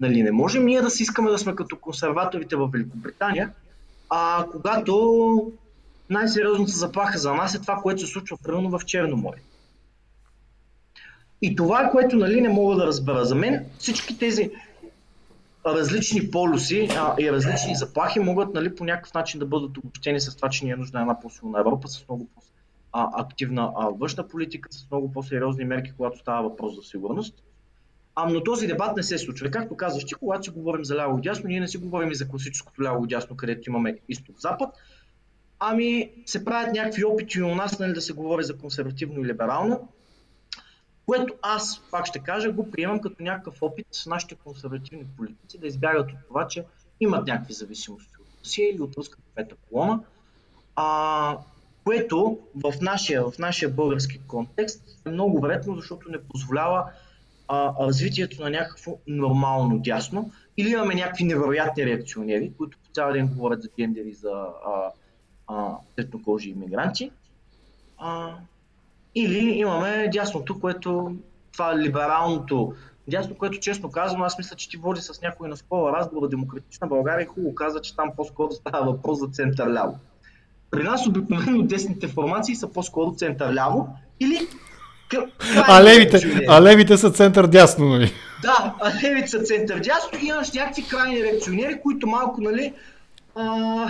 Нали, 0.00 0.22
не 0.22 0.32
можем 0.32 0.64
ние 0.64 0.80
да 0.80 0.90
си 0.90 1.02
искаме 1.02 1.30
да 1.30 1.38
сме 1.38 1.54
като 1.54 1.76
консерваторите 1.76 2.56
в 2.56 2.68
Великобритания, 2.72 3.50
а 4.10 4.46
когато 4.52 5.52
най-сериозната 6.10 6.72
заплаха 6.72 7.18
за 7.18 7.34
нас 7.34 7.54
е 7.54 7.60
това, 7.60 7.76
което 7.76 8.00
се 8.00 8.06
случва 8.06 8.36
примерно 8.42 8.78
в 8.78 8.84
Черно 8.86 9.16
море. 9.16 9.38
И 11.42 11.56
това 11.56 11.82
е 11.82 11.90
което 11.90 12.16
нали, 12.16 12.40
не 12.40 12.48
мога 12.48 12.76
да 12.76 12.86
разбера. 12.86 13.24
За 13.24 13.34
мен 13.34 13.66
всички 13.78 14.18
тези 14.18 14.50
различни 15.66 16.30
полюси 16.30 16.88
а, 16.96 17.14
и 17.18 17.32
различни 17.32 17.74
заплахи 17.74 18.20
могат 18.20 18.54
нали, 18.54 18.74
по 18.74 18.84
някакъв 18.84 19.14
начин 19.14 19.40
да 19.40 19.46
бъдат 19.46 19.78
обобщени 19.78 20.20
с 20.20 20.36
това, 20.36 20.48
че 20.48 20.64
ни 20.64 20.70
е 20.70 20.76
нужна 20.76 21.00
една 21.00 21.20
по-силна 21.20 21.60
Европа 21.60 21.88
с 21.88 22.08
много 22.08 22.28
по-активна 22.34 23.72
външна 23.98 24.28
политика, 24.28 24.68
с 24.72 24.90
много 24.90 25.12
по-сериозни 25.12 25.64
мерки, 25.64 25.92
когато 25.96 26.18
става 26.18 26.48
въпрос 26.48 26.76
за 26.76 26.82
сигурност. 26.82 27.34
А, 28.14 28.28
но 28.28 28.42
този 28.42 28.66
дебат 28.66 28.96
не 28.96 29.02
се 29.02 29.18
случва. 29.18 29.50
Както 29.50 29.76
казваш 29.76 30.04
ти, 30.04 30.14
когато 30.14 30.44
си 30.44 30.50
говорим 30.50 30.84
за 30.84 30.96
ляво 30.96 31.18
и 31.18 31.22
дясно, 31.22 31.48
ние 31.48 31.60
не 31.60 31.68
си 31.68 31.78
говорим 31.78 32.10
и 32.10 32.14
за 32.14 32.28
класическото 32.28 32.82
ляво 32.82 33.04
и 33.04 33.08
дясно, 33.08 33.36
където 33.36 33.70
имаме 33.70 33.98
изток-запад, 34.08 34.74
Ами 35.60 36.12
се 36.26 36.44
правят 36.44 36.72
някакви 36.72 37.04
опити 37.04 37.42
у 37.42 37.54
нас 37.54 37.78
нали, 37.78 37.92
да 37.92 38.00
се 38.00 38.12
говори 38.12 38.44
за 38.44 38.58
консервативно 38.58 39.20
и 39.20 39.26
либерално, 39.26 39.88
което 41.06 41.34
аз, 41.42 41.82
пак 41.90 42.06
ще 42.06 42.18
кажа, 42.18 42.52
го 42.52 42.70
приемам 42.70 43.00
като 43.00 43.22
някакъв 43.22 43.62
опит 43.62 43.86
с 43.92 44.06
нашите 44.06 44.34
консервативни 44.34 45.04
политици 45.16 45.58
да 45.58 45.66
избягат 45.66 46.10
от 46.12 46.18
това, 46.28 46.48
че 46.48 46.64
имат 47.00 47.26
някакви 47.26 47.52
зависимости 47.52 48.12
от 48.20 48.40
Русия 48.40 48.70
или 48.70 48.80
от 48.80 48.96
руската 48.96 49.22
пета 49.34 49.54
колона, 49.68 50.00
а, 50.76 51.38
което 51.84 52.38
в 52.54 52.74
нашия, 52.80 53.30
в 53.30 53.38
нашия 53.38 53.68
български 53.68 54.20
контекст 54.26 54.82
е 55.06 55.10
много 55.10 55.40
вредно, 55.40 55.76
защото 55.76 56.10
не 56.10 56.22
позволява 56.22 56.84
а, 57.48 57.86
развитието 57.86 58.42
на 58.42 58.50
някакво 58.50 58.98
нормално 59.06 59.78
дясно. 59.78 60.32
Или 60.56 60.70
имаме 60.70 60.94
някакви 60.94 61.24
невероятни 61.24 61.86
реакционери, 61.86 62.52
които 62.58 62.78
по 62.78 62.90
цял 62.92 63.12
ден 63.12 63.28
говорят 63.28 63.62
за 63.62 63.68
гендери, 63.78 64.12
за 64.12 64.32
а, 64.66 64.90
светнокожи 65.92 66.50
иммигранти. 66.50 67.10
А, 67.98 68.34
или 69.14 69.58
имаме 69.58 70.08
дясното, 70.12 70.60
което 70.60 71.16
това 71.52 71.78
либералното 71.78 72.74
дясно, 73.08 73.34
което 73.34 73.58
честно 73.58 73.90
казвам, 73.90 74.22
аз 74.22 74.38
мисля, 74.38 74.56
че 74.56 74.68
ти 74.68 74.76
води 74.76 75.00
с 75.00 75.22
някой 75.22 75.48
на 75.48 75.56
скола 75.56 75.92
разговор 75.92 76.28
демократична 76.28 76.86
България 76.86 77.26
хубаво 77.26 77.54
каза, 77.54 77.80
че 77.80 77.96
там 77.96 78.10
по-скоро 78.16 78.50
става 78.50 78.92
въпрос 78.92 79.18
за 79.18 79.26
център-ляво. 79.26 79.98
При 80.70 80.82
нас 80.82 81.06
обикновено 81.06 81.62
десните 81.62 82.08
формации 82.08 82.56
са 82.56 82.68
по-скоро 82.68 83.14
център-ляво 83.14 83.88
или 84.20 84.48
а 85.68 85.84
левите, 85.84 86.44
а 86.48 86.62
левите 86.62 86.96
са 86.96 87.10
център-дясно, 87.10 87.88
нали? 87.88 88.12
Да, 88.42 88.74
а 88.80 88.92
левите 89.02 89.28
са 89.28 89.42
център-дясно 89.42 90.18
и 90.22 90.26
имаш 90.26 90.52
някакви 90.52 90.88
крайни 90.88 91.24
реакционери, 91.24 91.80
които 91.82 92.06
малко, 92.06 92.40
нали, 92.40 92.74
а, 93.34 93.86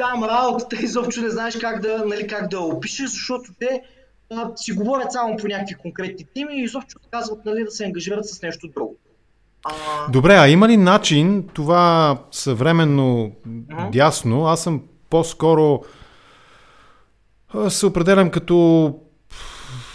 там 0.00 0.24
работата 0.24 0.76
изобщо 0.82 1.20
не 1.20 1.30
знаеш 1.30 1.56
как 1.60 1.82
да, 1.82 2.04
нали, 2.06 2.26
как 2.26 2.48
да 2.48 2.60
опишеш, 2.60 3.10
защото 3.10 3.50
те 3.58 3.82
а, 4.30 4.50
си 4.56 4.72
говорят 4.72 5.12
само 5.12 5.36
по 5.36 5.48
някакви 5.48 5.74
конкретни 5.74 6.26
теми 6.34 6.54
и 6.54 6.62
изобщо 6.62 7.00
казват 7.10 7.44
нали, 7.44 7.64
да 7.64 7.70
се 7.70 7.84
ангажират 7.84 8.26
с 8.26 8.42
нещо 8.42 8.68
друго. 8.68 8.96
А... 9.64 9.72
Добре, 10.10 10.34
а 10.34 10.48
има 10.48 10.68
ли 10.68 10.76
начин 10.76 11.48
това 11.54 12.18
съвременно 12.30 13.32
uh-huh. 13.48 13.90
дясно? 13.90 14.46
Аз 14.46 14.62
съм 14.62 14.82
по-скоро 15.10 15.82
се 17.68 17.86
определям 17.86 18.30
като 18.30 18.94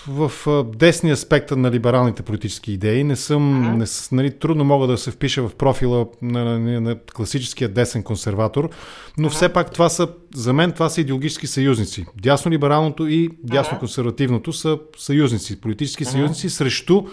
в 0.08 0.32
десния 0.76 1.18
спектър 1.18 1.58
на 1.58 1.72
либералните 1.72 2.24
политически 2.24 2.72
идеи. 2.72 3.04
Не 3.04 3.16
съм, 3.16 3.62
не, 3.78 3.86
нали, 4.12 4.32
трудно 4.40 4.64
мога 4.64 4.88
да 4.88 4.98
се 4.98 5.12
впиша 5.12 5.48
в 5.48 5.56
профила 5.56 6.08
на, 6.22 6.60
на, 6.60 6.82
на 6.82 6.96
класическия 7.16 7.70
десен 7.70 8.04
консерватор, 8.04 8.70
но 9.18 9.30
все 9.30 9.50
пак 9.50 9.72
това 9.72 9.90
са, 9.90 10.08
за 10.36 10.54
мен 10.54 10.72
това 10.72 10.90
са 10.90 11.02
идеологически 11.02 11.48
съюзници. 11.48 12.06
Дясно-либералното 12.22 13.08
и 13.08 13.30
дясно-консервативното 13.30 14.52
са 14.52 14.80
съюзници, 14.98 15.62
политически 15.62 16.06
съюзници 16.06 16.50
срещу 16.50 17.04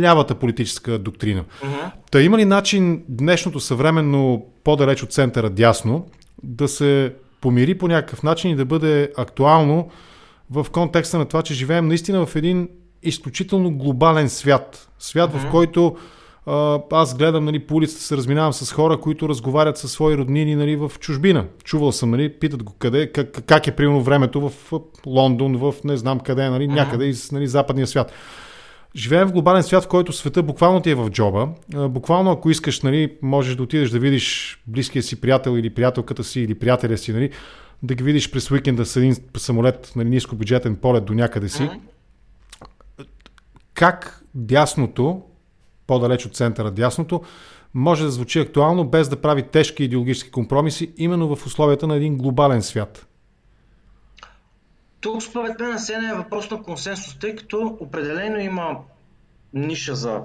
лявата 0.00 0.34
политическа 0.34 0.98
доктрина. 0.98 1.44
Та 2.10 2.22
има 2.22 2.38
ли 2.38 2.44
начин 2.44 3.02
днешното 3.08 3.60
съвременно 3.60 4.46
по-далеч 4.64 5.02
от 5.02 5.12
центъра 5.12 5.50
дясно 5.50 6.06
да 6.42 6.68
се 6.68 7.12
помири 7.40 7.78
по 7.78 7.88
някакъв 7.88 8.22
начин 8.22 8.50
и 8.50 8.56
да 8.56 8.64
бъде 8.64 9.12
актуално 9.16 9.90
в 10.50 10.66
контекста 10.72 11.18
на 11.18 11.24
това, 11.24 11.42
че 11.42 11.54
живеем 11.54 11.88
наистина 11.88 12.26
в 12.26 12.36
един 12.36 12.68
изключително 13.02 13.70
глобален 13.70 14.28
свят. 14.28 14.88
Свят, 14.98 15.32
mm-hmm. 15.32 15.48
в 15.48 15.50
който 15.50 15.96
аз 16.92 17.16
гледам 17.16 17.44
нали, 17.44 17.58
по 17.58 17.74
улицата, 17.74 18.02
се 18.02 18.16
разминавам 18.16 18.52
с 18.52 18.72
хора, 18.72 19.00
които 19.00 19.28
разговарят 19.28 19.78
със 19.78 19.92
свои 19.92 20.16
роднини 20.16 20.54
нали, 20.54 20.76
в 20.76 20.92
чужбина. 21.00 21.44
Чувал 21.64 21.92
съм, 21.92 22.10
нали, 22.10 22.32
питат 22.32 22.62
го 22.62 22.74
къде, 22.78 23.12
как, 23.12 23.42
как 23.46 23.66
е 23.66 23.76
примерно 23.76 24.02
времето 24.02 24.48
в 24.48 24.80
Лондон, 25.06 25.56
в 25.56 25.74
не 25.84 25.96
знам 25.96 26.20
къде, 26.20 26.50
нали, 26.50 26.68
някъде 26.68 27.04
из 27.04 27.32
нали, 27.32 27.46
западния 27.46 27.86
свят. 27.86 28.12
Живеем 28.96 29.28
в 29.28 29.32
глобален 29.32 29.62
свят, 29.62 29.84
в 29.84 29.88
който 29.88 30.12
света 30.12 30.42
буквално 30.42 30.80
ти 30.80 30.90
е 30.90 30.94
в 30.94 31.10
джоба. 31.10 31.48
Буквално, 31.74 32.30
ако 32.30 32.50
искаш, 32.50 32.80
нали, 32.80 33.12
можеш 33.22 33.56
да 33.56 33.62
отидеш 33.62 33.90
да 33.90 33.98
видиш 33.98 34.58
близкия 34.66 35.02
си 35.02 35.20
приятел 35.20 35.58
или 35.58 35.70
приятелката 35.70 36.24
си 36.24 36.40
или 36.40 36.54
приятеля 36.54 36.96
си, 36.96 37.12
нали, 37.12 37.30
да 37.82 37.94
ги 37.94 38.04
видиш 38.04 38.30
през 38.30 38.50
уикенда 38.50 38.86
с 38.86 38.96
един 38.96 39.16
самолет, 39.36 39.92
нали, 39.96 40.08
ниско 40.08 40.36
бюджетен 40.36 40.76
полет 40.76 41.04
до 41.04 41.14
някъде 41.14 41.48
си. 41.48 41.62
Mm-hmm. 41.62 43.06
Как 43.74 44.24
дясното, 44.34 45.22
по-далеч 45.86 46.26
от 46.26 46.36
центъра 46.36 46.70
дясното, 46.70 47.22
може 47.74 48.04
да 48.04 48.10
звучи 48.10 48.38
актуално 48.40 48.88
без 48.88 49.08
да 49.08 49.20
прави 49.20 49.42
тежки 49.42 49.84
идеологически 49.84 50.30
компромиси, 50.30 50.92
именно 50.96 51.36
в 51.36 51.46
условията 51.46 51.86
на 51.86 51.96
един 51.96 52.18
глобален 52.18 52.62
свят? 52.62 53.06
Тук 55.00 55.22
според 55.22 55.60
мен 55.60 55.78
се 55.78 55.94
е 55.94 56.16
въпрос 56.16 56.50
на 56.50 56.62
консенсус, 56.62 57.18
тъй 57.18 57.36
като 57.36 57.76
определено 57.80 58.38
има 58.38 58.76
ниша 59.52 59.94
за 59.94 60.20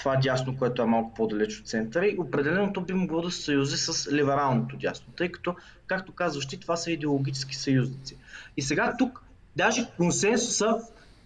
това 0.00 0.16
дясно, 0.16 0.56
което 0.56 0.82
е 0.82 0.86
малко 0.86 1.14
по-далеч 1.14 1.60
от 1.60 1.68
центъра 1.68 2.06
и 2.06 2.18
определено 2.18 2.72
то 2.72 2.80
би 2.80 2.92
могло 2.92 3.22
да 3.22 3.30
се 3.30 3.42
съюзи 3.42 3.76
с 3.76 4.12
либералното 4.12 4.76
дясно, 4.76 5.12
тъй 5.16 5.32
като, 5.32 5.54
както 5.86 6.12
казваш 6.12 6.46
ти, 6.46 6.60
това 6.60 6.76
са 6.76 6.92
идеологически 6.92 7.56
съюзници. 7.56 8.16
И 8.56 8.62
сега 8.62 8.94
тук 8.98 9.22
даже 9.56 9.86
консенсуса 9.96 10.78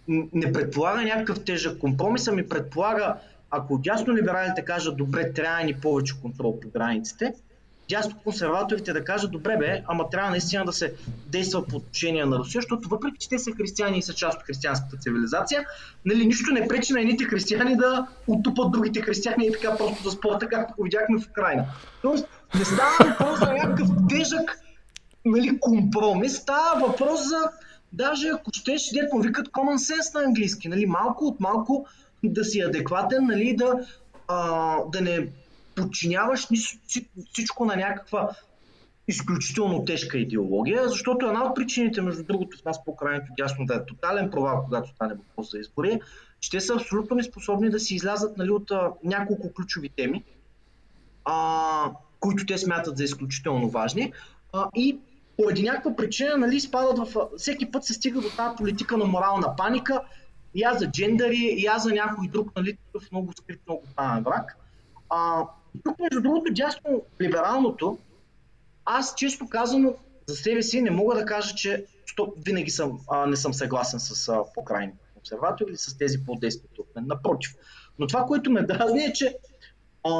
не 0.07 0.53
предполага 0.53 1.03
някакъв 1.03 1.43
тежък 1.43 1.79
компромис, 1.79 2.27
ами 2.27 2.49
предполага, 2.49 3.15
ако 3.51 3.77
дясно 3.77 4.15
либералите 4.15 4.65
кажат, 4.65 4.97
добре, 4.97 5.33
трябва 5.33 5.63
ни 5.63 5.73
повече 5.73 6.21
контрол 6.21 6.59
по 6.59 6.69
границите, 6.69 7.33
дясно 7.89 8.19
консерваторите 8.23 8.93
да 8.93 9.03
кажат, 9.03 9.31
добре 9.31 9.57
бе, 9.57 9.83
ама 9.87 10.09
трябва 10.09 10.29
наистина 10.29 10.65
да 10.65 10.73
се 10.73 10.93
действа 11.27 11.65
по 11.67 11.75
отношение 11.75 12.25
на 12.25 12.37
Русия, 12.37 12.61
защото 12.61 12.89
въпреки, 12.89 13.17
че 13.19 13.29
те 13.29 13.39
са 13.39 13.51
християни 13.51 13.97
и 13.97 14.01
са 14.01 14.13
част 14.13 14.37
от 14.37 14.43
християнската 14.43 14.97
цивилизация, 14.97 15.65
нали, 16.05 16.25
нищо 16.25 16.53
не 16.53 16.67
пречи 16.67 16.93
на 16.93 17.01
едните 17.01 17.23
християни 17.23 17.77
да 17.77 18.07
оттупат 18.27 18.71
другите 18.71 19.01
християни 19.01 19.47
и 19.47 19.51
така 19.51 19.77
просто 19.77 20.03
да 20.03 20.11
спорта, 20.11 20.47
както 20.47 20.73
го 20.77 20.83
видяхме 20.83 21.19
в 21.19 21.29
Украина. 21.29 21.65
Тоест, 22.01 22.27
не 22.55 22.65
става 22.65 22.91
въпрос 22.99 23.39
за 23.39 23.53
някакъв 23.53 23.87
тежък 24.09 24.59
нали, 25.25 25.59
компромис, 25.59 26.37
става 26.37 26.87
въпрос 26.87 27.27
за 27.27 27.49
даже 27.93 28.27
ако 28.27 28.51
щеш, 28.53 28.89
дето 28.89 29.17
викат 29.17 29.47
common 29.47 29.77
sense 29.77 30.15
на 30.15 30.23
английски, 30.23 30.67
нали, 30.67 30.85
малко 30.85 31.25
от 31.25 31.39
малко 31.39 31.87
да 32.23 32.43
си 32.43 32.61
адекватен, 32.61 33.25
нали, 33.25 33.55
да, 33.55 33.87
а, 34.27 34.77
да 34.91 35.01
не 35.01 35.27
подчиняваш 35.75 36.47
всичко 37.31 37.65
на 37.65 37.75
някаква 37.75 38.29
изключително 39.07 39.85
тежка 39.85 40.17
идеология, 40.17 40.89
защото 40.89 41.25
една 41.25 41.43
от 41.43 41.55
причините, 41.55 42.01
между 42.01 42.23
другото, 42.23 42.57
в 42.57 42.65
нас 42.65 42.85
по 42.85 42.95
крайното 42.95 43.31
дясно 43.37 43.65
да 43.65 43.75
е 43.75 43.85
тотален 43.85 44.31
провал, 44.31 44.63
когато 44.63 44.89
стане 44.89 45.13
въпрос 45.13 45.51
за 45.51 45.59
избори, 45.59 46.01
че 46.39 46.49
те 46.51 46.59
са 46.59 46.73
абсолютно 46.73 47.15
неспособни 47.15 47.69
да 47.69 47.79
си 47.79 47.95
излязат 47.95 48.37
нали, 48.37 48.51
от 48.51 48.71
а, 48.71 48.91
няколко 49.03 49.53
ключови 49.53 49.89
теми, 49.89 50.23
а, 51.25 51.91
които 52.19 52.45
те 52.45 52.57
смятат 52.57 52.97
за 52.97 53.03
изключително 53.03 53.69
важни. 53.69 54.13
А, 54.53 54.69
и 54.75 54.99
поради 55.37 55.63
някаква 55.63 55.95
причина 55.95 56.37
нали, 56.37 56.59
спадат 56.59 56.97
в... 56.97 57.27
Всеки 57.37 57.71
път 57.71 57.83
се 57.83 57.93
стига 57.93 58.21
до 58.21 58.29
тази 58.29 58.55
политика 58.57 58.97
на 58.97 59.05
морална 59.05 59.55
паника, 59.55 60.01
я 60.55 60.73
за 60.73 60.91
джендари, 60.91 61.55
я 61.57 61.77
за 61.77 61.93
някой 61.93 62.27
друг, 62.27 62.51
нали, 62.55 62.77
такъв 62.85 63.11
много 63.11 63.33
скрит, 63.33 63.59
много 63.67 63.83
тайен 63.95 64.23
враг. 64.23 64.57
А, 65.09 65.43
тук, 65.83 65.99
между 65.99 66.21
другото, 66.21 66.53
дясно 66.53 67.01
либералното, 67.21 67.97
аз 68.85 69.15
често 69.15 69.49
казано 69.49 69.93
за 70.27 70.35
себе 70.35 70.61
си 70.61 70.81
не 70.81 70.91
мога 70.91 71.15
да 71.15 71.25
кажа, 71.25 71.55
че 71.55 71.85
стоп, 72.05 72.33
винаги 72.45 72.71
съм, 72.71 72.99
а, 73.07 73.25
не 73.25 73.35
съм 73.35 73.53
съгласен 73.53 73.99
с 73.99 74.33
по-крайни 74.55 74.93
консерватори 75.13 75.69
или 75.69 75.77
с 75.77 75.97
тези 75.97 76.25
по-десните 76.25 76.81
от. 76.81 76.87
Напротив. 76.95 77.55
Но 77.99 78.07
това, 78.07 78.25
което 78.25 78.51
ме 78.51 78.61
дразни 78.61 79.03
е, 79.03 79.13
че 79.13 79.37
а, 80.03 80.11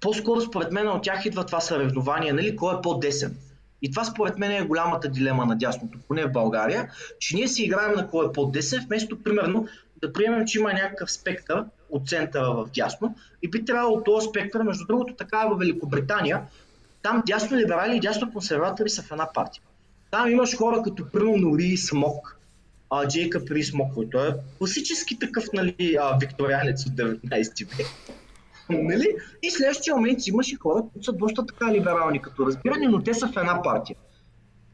по-скоро 0.00 0.40
според 0.40 0.72
мен 0.72 0.88
от 0.88 1.02
тях 1.02 1.26
идва 1.26 1.46
това 1.46 1.60
съревнование, 1.60 2.32
нали, 2.32 2.56
кой 2.56 2.74
е 2.74 2.80
по-десен. 2.82 3.36
И 3.82 3.90
това 3.90 4.04
според 4.04 4.38
мен 4.38 4.50
е 4.50 4.66
голямата 4.66 5.08
дилема 5.08 5.46
на 5.46 5.56
дясното, 5.56 5.98
поне 6.08 6.26
в 6.26 6.32
България, 6.32 6.90
че 7.18 7.36
ние 7.36 7.48
си 7.48 7.64
играем 7.64 7.92
на 7.96 8.10
кой 8.10 8.26
е 8.26 8.32
по-десен, 8.32 8.84
вместо 8.86 9.22
примерно 9.22 9.68
да 10.00 10.12
приемем, 10.12 10.46
че 10.46 10.58
има 10.58 10.72
някакъв 10.72 11.12
спектър 11.12 11.64
от 11.90 12.08
центъра 12.08 12.50
в 12.50 12.68
дясно 12.74 13.16
и 13.42 13.50
би 13.50 13.64
трябвало 13.64 14.02
този 14.02 14.26
спектър, 14.28 14.62
между 14.62 14.86
другото 14.86 15.14
така 15.14 15.42
е 15.46 15.54
в 15.54 15.58
Великобритания, 15.58 16.42
там 17.02 17.22
дясно 17.26 17.56
либерали 17.56 17.96
и 17.96 18.00
дясно 18.00 18.32
консерватори 18.32 18.90
са 18.90 19.02
в 19.02 19.10
една 19.10 19.28
партия. 19.34 19.62
Там 20.10 20.30
имаш 20.30 20.56
хора 20.56 20.82
като 20.82 21.10
примерно 21.10 21.58
Ри 21.58 21.76
Смок, 21.76 22.38
а, 22.90 23.08
Джейкъб 23.08 23.50
Ри 23.50 23.64
Смок, 23.64 23.94
който 23.94 24.18
е 24.18 24.36
класически 24.58 25.18
такъв 25.18 25.44
нали, 25.52 25.96
а, 26.00 26.18
викторианец 26.18 26.86
от 26.86 26.92
19 26.92 27.76
век. 27.76 27.86
нали? 28.68 29.16
И 29.42 29.50
следващия 29.50 29.96
момент 29.96 30.26
имаш 30.26 30.52
и 30.52 30.54
хора, 30.54 30.82
които 30.92 31.04
са 31.04 31.12
доста 31.12 31.46
така 31.46 31.72
либерални 31.72 32.22
като 32.22 32.46
разбиране, 32.46 32.88
но 32.88 33.02
те 33.02 33.14
са 33.14 33.28
в 33.28 33.36
една 33.36 33.62
партия. 33.62 33.96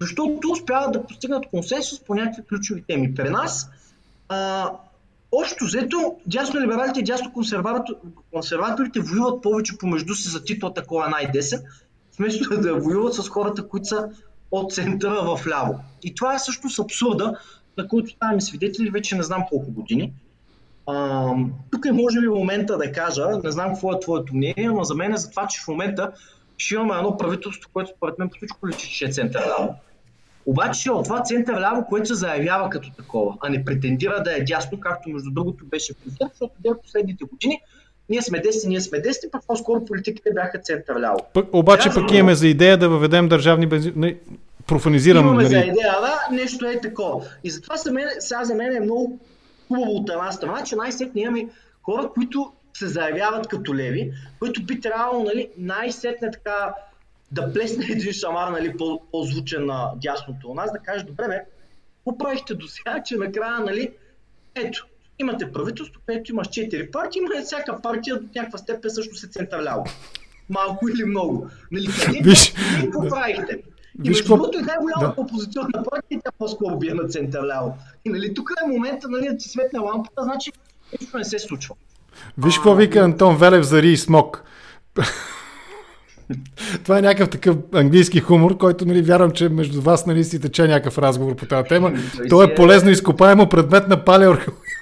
Защото 0.00 0.50
успяват 0.52 0.92
да 0.92 1.06
постигнат 1.06 1.46
консенсус 1.46 2.04
по 2.04 2.14
някакви 2.14 2.42
ключови 2.48 2.82
теми. 2.82 3.14
При 3.14 3.30
нас 3.30 3.70
а, 4.28 4.70
Общо 5.32 5.64
взето, 5.64 6.16
дясно 6.26 6.60
либералите 6.60 7.00
и 7.00 7.04
дясно 7.04 7.32
консерваторите 8.32 9.00
воюват 9.00 9.42
повече 9.42 9.78
помежду 9.78 10.14
си 10.14 10.28
за 10.28 10.44
титлата 10.44 10.86
кой 10.86 11.06
е 11.06 11.10
най-десен, 11.10 11.62
вместо 12.18 12.60
да 12.60 12.74
воюват 12.74 13.14
с 13.14 13.28
хората, 13.28 13.68
които 13.68 13.84
са 13.84 14.08
от 14.50 14.72
центъра 14.72 15.22
в 15.22 15.46
ляво. 15.46 15.80
И 16.02 16.14
това 16.14 16.34
е 16.34 16.38
също 16.38 16.70
с 16.70 16.78
абсурда, 16.78 17.36
на 17.78 17.88
който 17.88 18.10
ставаме 18.10 18.40
свидетели 18.40 18.90
вече 18.90 19.16
не 19.16 19.22
знам 19.22 19.44
колко 19.48 19.70
години. 19.70 20.12
А, 20.86 21.28
тук 21.70 21.86
е 21.86 21.92
може 21.92 22.20
би 22.20 22.28
момента 22.28 22.78
да 22.78 22.92
кажа, 22.92 23.26
не 23.44 23.50
знам 23.50 23.72
какво 23.72 23.92
е 23.92 24.00
твоето 24.00 24.36
мнение, 24.36 24.70
но 24.74 24.84
за 24.84 24.94
мен 24.94 25.14
е 25.14 25.16
за 25.16 25.30
това, 25.30 25.46
че 25.46 25.60
в 25.62 25.68
момента 25.68 26.12
ще 26.56 26.74
имаме 26.74 26.94
едно 26.94 27.16
правителство, 27.16 27.70
което 27.72 27.90
според 27.96 28.18
мен 28.18 28.28
по 28.28 28.36
всичко 28.36 28.68
личи, 28.68 28.90
че 28.90 29.04
е 29.04 29.12
център 29.12 29.46
ляво 29.48 29.74
обаче 30.46 30.90
от 30.90 31.04
това 31.04 31.22
център 31.22 31.60
ляво, 31.60 31.86
което 31.88 32.06
се 32.06 32.14
заявява 32.14 32.70
като 32.70 32.90
такова, 32.90 33.36
а 33.40 33.48
не 33.48 33.64
претендира 33.64 34.22
да 34.22 34.36
е 34.36 34.40
дясно, 34.40 34.80
както 34.80 35.10
между 35.10 35.30
другото 35.30 35.64
беше 35.66 35.94
при 35.94 36.10
ГЕРБ, 36.10 36.30
защото 36.30 36.52
в 36.64 36.82
последните 36.82 37.24
години 37.24 37.60
ние 38.08 38.22
сме 38.22 38.38
десни, 38.38 38.68
ние 38.68 38.80
сме 38.80 39.00
десни, 39.00 39.30
пък 39.30 39.42
по-скоро 39.46 39.84
политиките 39.84 40.30
бяха 40.34 40.58
център 40.58 41.00
ляво. 41.00 41.18
Пък, 41.34 41.48
обаче 41.52 41.88
Аз, 41.88 41.94
пък 41.94 42.12
имаме 42.12 42.34
за 42.34 42.48
идея 42.48 42.78
да 42.78 42.88
въведем 42.88 43.28
държавни 43.28 43.66
бензин... 43.66 43.92
Не, 43.96 44.16
профанизирам. 44.66 45.24
Имаме 45.24 45.42
нали... 45.42 45.54
за 45.54 45.58
идея, 45.58 45.94
да, 46.00 46.36
нещо 46.36 46.66
е 46.66 46.80
такова. 46.80 47.24
И 47.44 47.50
затова 47.50 47.76
за 47.76 47.92
мен, 47.92 48.08
сега 48.18 48.44
за 48.44 48.54
мен 48.54 48.76
е 48.76 48.80
много 48.80 49.18
хубаво 49.68 49.90
от 49.90 50.10
една 50.10 50.32
страна, 50.32 50.64
че 50.64 50.76
най-сетне 50.76 51.20
имаме 51.20 51.48
хора, 51.82 52.10
които 52.14 52.52
се 52.74 52.86
заявяват 52.86 53.48
като 53.48 53.74
леви, 53.74 54.12
които 54.38 54.64
би 54.64 54.80
трябвало 54.80 55.24
нали, 55.24 55.48
най-сетне 55.58 56.30
така 56.30 56.74
да 57.32 57.52
плесне 57.52 57.86
един 57.90 58.12
шамар, 58.12 58.48
нали, 58.48 58.76
по-звучен 59.12 59.66
на 59.66 59.92
дясното 59.96 60.48
у 60.48 60.54
нас, 60.54 60.72
да 60.72 60.78
каже, 60.78 61.04
добре 61.04 61.28
бе, 61.28 61.44
какво 61.96 62.18
правихте 62.18 62.54
до 62.54 62.68
сега, 62.68 63.02
че 63.02 63.16
накрая, 63.16 63.60
нали, 63.60 63.90
ето, 64.54 64.86
имате 65.18 65.52
правителство, 65.52 66.00
където 66.06 66.32
имаш 66.32 66.48
четири 66.48 66.90
партии, 66.90 67.18
има 67.18 67.44
всяка 67.44 67.82
партия 67.82 68.20
до 68.20 68.28
някаква 68.34 68.58
степен 68.58 68.90
също 68.90 69.14
се 69.14 69.28
централява. 69.28 69.84
Малко 70.50 70.88
или 70.88 71.04
много. 71.04 71.48
Нали, 71.72 71.86
къде 72.04 72.20
Виж, 72.24 72.54
какво 72.80 73.08
правихте? 73.08 73.62
И 74.04 74.08
Виж, 74.08 74.18
между 74.18 74.36
другото 74.36 74.58
е 74.58 74.62
най-голямата 74.62 75.14
да. 75.16 75.22
опозиционна 75.22 75.84
партия, 75.90 76.20
тя 76.24 76.30
по-скоро 76.38 76.78
бие 76.78 76.94
на 76.94 77.08
централяво. 77.08 77.78
И 78.04 78.10
нали, 78.10 78.34
тук 78.34 78.50
е 78.64 78.68
момента 78.68 79.08
нали, 79.08 79.28
да 79.28 79.36
ти 79.36 79.48
светне 79.48 79.78
лампата, 79.78 80.22
значи 80.22 80.52
нищо 81.00 81.18
не 81.18 81.24
се 81.24 81.38
случва. 81.38 81.74
Виж 82.38 82.54
какво 82.54 82.74
вика 82.74 83.00
Антон 83.00 83.36
Велев 83.36 83.64
за 83.64 83.82
Ри 83.82 83.96
Смок. 83.96 84.44
Това 86.84 86.98
е 86.98 87.02
някакъв 87.02 87.30
такъв 87.30 87.56
английски 87.74 88.20
хумор, 88.20 88.56
който 88.56 88.84
нали, 88.84 89.02
вярвам, 89.02 89.30
че 89.30 89.48
между 89.48 89.80
вас 89.80 90.06
нали, 90.06 90.24
си 90.24 90.40
тече 90.40 90.68
някакъв 90.68 90.98
разговор 90.98 91.34
по 91.34 91.46
тази 91.46 91.68
тема. 91.68 91.92
То 92.30 92.42
е 92.42 92.54
полезно 92.54 92.90
изкопаемо 92.90 93.48
предмет 93.48 93.88
на 93.88 94.04
палеоархеология. 94.04 94.76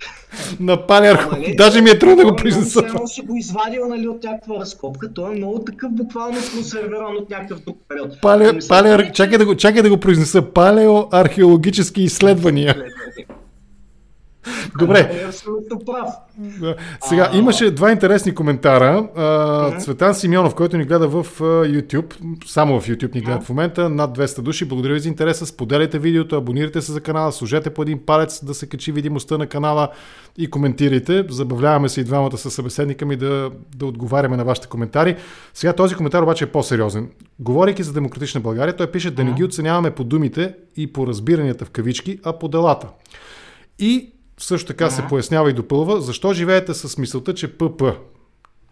на 0.60 0.86
палеоархеология. 0.86 1.56
Даже 1.56 1.80
ми 1.80 1.90
е 1.90 1.98
трудно 1.98 2.16
да 2.16 2.30
го 2.30 2.36
произнеса. 2.36 2.82
Аз 3.02 3.10
си 3.10 3.20
го 3.20 3.36
извадил 3.36 3.88
нали, 3.88 4.08
от 4.08 4.24
някаква 4.24 4.54
разкопка. 4.60 5.12
Той 5.14 5.32
е 5.32 5.36
много 5.36 5.58
такъв 5.58 5.92
буквално 5.92 6.38
консервиран 6.54 7.16
от 7.16 7.30
някакъв 7.30 7.60
друг 7.60 7.78
период. 7.88 8.20
Пале, 8.22 8.58
пале, 8.68 9.12
чакай, 9.12 9.38
да 9.38 9.46
го, 9.46 9.54
чакай 9.54 9.82
да 9.82 9.90
го 9.90 9.96
произнеса. 9.96 10.42
Палеоархеологически 10.42 12.02
изследвания. 12.02 12.84
Добре. 14.78 15.10
Е 15.12 15.26
абсолютно 15.26 15.78
прав. 15.78 16.08
Сега, 17.00 17.30
имаше 17.34 17.70
два 17.70 17.92
интересни 17.92 18.34
коментара. 18.34 19.08
Цветан 19.78 20.14
Симеонов, 20.14 20.54
който 20.54 20.76
ни 20.76 20.84
гледа 20.84 21.08
в 21.08 21.26
YouTube, 21.40 22.14
само 22.46 22.80
в 22.80 22.86
YouTube 22.88 23.14
ни 23.14 23.20
гледа 23.20 23.40
в 23.40 23.48
момента, 23.48 23.88
над 23.88 24.18
200 24.18 24.40
души. 24.40 24.64
Благодаря 24.64 24.94
ви 24.94 25.00
за 25.00 25.08
интереса. 25.08 25.46
Споделяйте 25.46 25.98
видеото, 25.98 26.36
абонирайте 26.36 26.80
се 26.80 26.92
за 26.92 27.00
канала, 27.00 27.32
служете 27.32 27.70
по 27.70 27.82
един 27.82 27.98
палец 28.06 28.44
да 28.44 28.54
се 28.54 28.66
качи 28.66 28.92
видимостта 28.92 29.38
на 29.38 29.46
канала 29.46 29.88
и 30.38 30.50
коментирайте. 30.50 31.24
Забавляваме 31.30 31.88
се 31.88 32.00
и 32.00 32.04
двамата 32.04 32.38
с 32.38 32.50
събеседника 32.50 33.06
ми 33.06 33.16
да, 33.16 33.50
да 33.76 33.86
отговаряме 33.86 34.36
на 34.36 34.44
вашите 34.44 34.68
коментари. 34.68 35.16
Сега 35.54 35.72
този 35.72 35.94
коментар 35.94 36.22
обаче 36.22 36.44
е 36.44 36.46
по-сериозен. 36.46 37.08
Говорейки 37.38 37.82
за 37.82 37.92
демократична 37.92 38.40
България, 38.40 38.76
той 38.76 38.90
пише 38.90 39.10
да 39.10 39.24
не 39.24 39.32
ги 39.32 39.44
оценяваме 39.44 39.90
по 39.90 40.04
думите 40.04 40.54
и 40.76 40.92
по 40.92 41.06
разбиранията 41.06 41.64
в 41.64 41.70
кавички, 41.70 42.18
а 42.24 42.32
по 42.32 42.48
делата. 42.48 42.88
И 43.78 44.12
също 44.40 44.66
така 44.66 44.90
се 44.90 45.06
пояснява 45.08 45.50
и 45.50 45.52
допълва, 45.52 46.00
защо 46.00 46.32
живеете 46.32 46.74
с 46.74 46.98
мисълта, 46.98 47.34
че 47.34 47.58
ПП, 47.58 47.82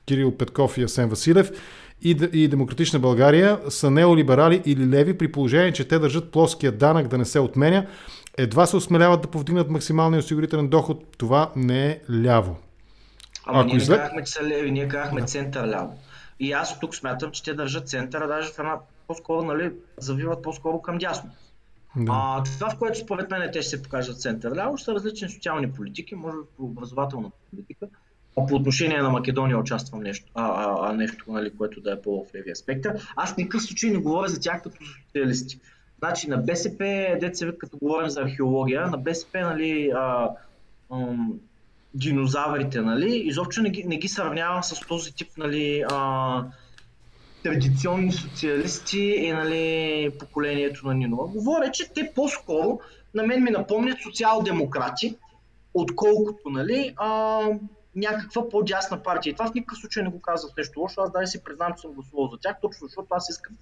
Кирил 0.06 0.36
Петков 0.36 0.78
и 0.78 0.82
Асен 0.82 1.08
Василев 1.08 1.50
и, 2.02 2.10
и 2.32 2.48
Демократична 2.48 2.98
България 2.98 3.60
са 3.68 3.90
неолиберали 3.90 4.62
или 4.64 4.86
леви 4.86 5.18
при 5.18 5.32
положение, 5.32 5.72
че 5.72 5.88
те 5.88 5.98
държат 5.98 6.30
плоския 6.30 6.72
данък 6.72 7.08
да 7.08 7.18
не 7.18 7.24
се 7.24 7.40
отменя, 7.40 7.86
едва 8.38 8.66
се 8.66 8.76
осмеляват 8.76 9.22
да 9.22 9.28
повдигнат 9.28 9.70
максималния 9.70 10.18
осигурителен 10.18 10.68
доход. 10.68 11.16
Това 11.18 11.50
не 11.56 11.86
е 11.86 12.00
ляво. 12.24 12.56
Ама 13.46 13.60
Ако 13.60 13.66
ние 13.66 13.76
излед... 13.76 13.98
казахме, 13.98 14.24
че 14.24 14.32
са 14.32 14.42
леви, 14.42 14.70
ние 14.70 14.88
казахме 14.88 15.22
център 15.22 15.68
ляво. 15.68 15.98
И 16.40 16.52
аз 16.52 16.80
тук 16.80 16.94
смятам, 16.94 17.30
че 17.30 17.42
те 17.42 17.54
държат 17.54 17.88
центъра, 17.88 18.28
даже 18.28 18.52
в 18.52 18.58
една 18.58 18.76
по-скоро, 19.06 19.42
нали, 19.42 19.72
завиват 19.96 20.42
по-скоро 20.42 20.82
към 20.82 20.98
дясно. 20.98 21.30
Да. 21.96 22.12
А, 22.14 22.42
това, 22.42 22.70
в 22.70 22.78
което 22.78 22.98
според 22.98 23.30
мен 23.30 23.50
те 23.52 23.62
ще 23.62 23.70
се 23.70 23.82
покажат 23.82 24.20
център 24.20 24.56
ляво, 24.56 24.78
са 24.78 24.94
различни 24.94 25.28
социални 25.28 25.72
политики, 25.72 26.14
може 26.14 26.36
би 26.36 26.42
по 26.56 26.64
образователна 26.64 27.30
политика. 27.50 27.86
А 28.38 28.46
по 28.46 28.54
отношение 28.54 29.02
на 29.02 29.10
Македония 29.10 29.58
участвам 29.58 30.02
нещо, 30.02 30.32
а, 30.34 30.44
а, 30.44 30.90
а 30.90 30.92
нещо, 30.92 31.24
нали, 31.28 31.56
което 31.56 31.80
да 31.80 31.92
е 31.92 32.02
по-в 32.02 32.34
левия 32.34 32.56
спектър. 32.56 33.08
Аз 33.16 33.34
в 33.34 33.36
никакъв 33.36 33.62
случай 33.62 33.90
не 33.90 33.98
говоря 33.98 34.28
за 34.28 34.40
тях 34.40 34.62
като 34.62 34.76
социалисти. 35.06 35.60
Значи 35.98 36.30
на 36.30 36.36
БСП, 36.36 37.16
деца 37.20 37.52
като 37.58 37.76
говорим 37.76 38.10
за 38.10 38.20
археология, 38.20 38.86
на 38.86 38.98
БСП, 38.98 39.40
нали, 39.40 39.92
а, 39.96 40.30
ам, 40.92 41.40
динозаврите, 41.94 42.80
нали, 42.80 43.16
изобщо 43.16 43.62
не 43.62 43.70
ги, 43.70 43.84
не 43.84 43.96
ги 43.96 44.08
сравнявам 44.08 44.62
с 44.62 44.80
този 44.80 45.14
тип, 45.14 45.28
нали, 45.36 45.84
а, 45.90 46.44
традиционни 47.44 48.12
социалисти 48.12 49.00
и 49.00 49.32
нали, 49.32 50.10
поколението 50.18 50.86
на 50.86 50.94
Нинова. 50.94 51.26
Говоря, 51.26 51.70
че 51.70 51.92
те 51.94 52.12
по-скоро 52.14 52.80
на 53.14 53.22
мен 53.22 53.44
ми 53.44 53.50
напомнят 53.50 53.98
социал-демократи, 54.02 55.16
отколкото 55.74 56.50
нали, 56.50 56.94
а, 56.96 57.40
някаква 57.96 58.48
по-дясна 58.48 59.02
партия. 59.02 59.30
И 59.30 59.34
това 59.34 59.50
в 59.50 59.54
никакъв 59.54 59.78
случай 59.78 60.02
не 60.02 60.10
го 60.10 60.20
казвам 60.20 60.52
в 60.52 60.56
нещо 60.56 60.80
лошо. 60.80 61.00
Аз 61.00 61.12
дай 61.12 61.26
си 61.26 61.44
признам, 61.44 61.72
че 61.76 61.80
съм 61.80 61.92
гласувал 61.92 62.28
за 62.32 62.38
тях, 62.38 62.56
точно 62.62 62.86
защото 62.86 63.08
аз 63.10 63.28
искам 63.28 63.56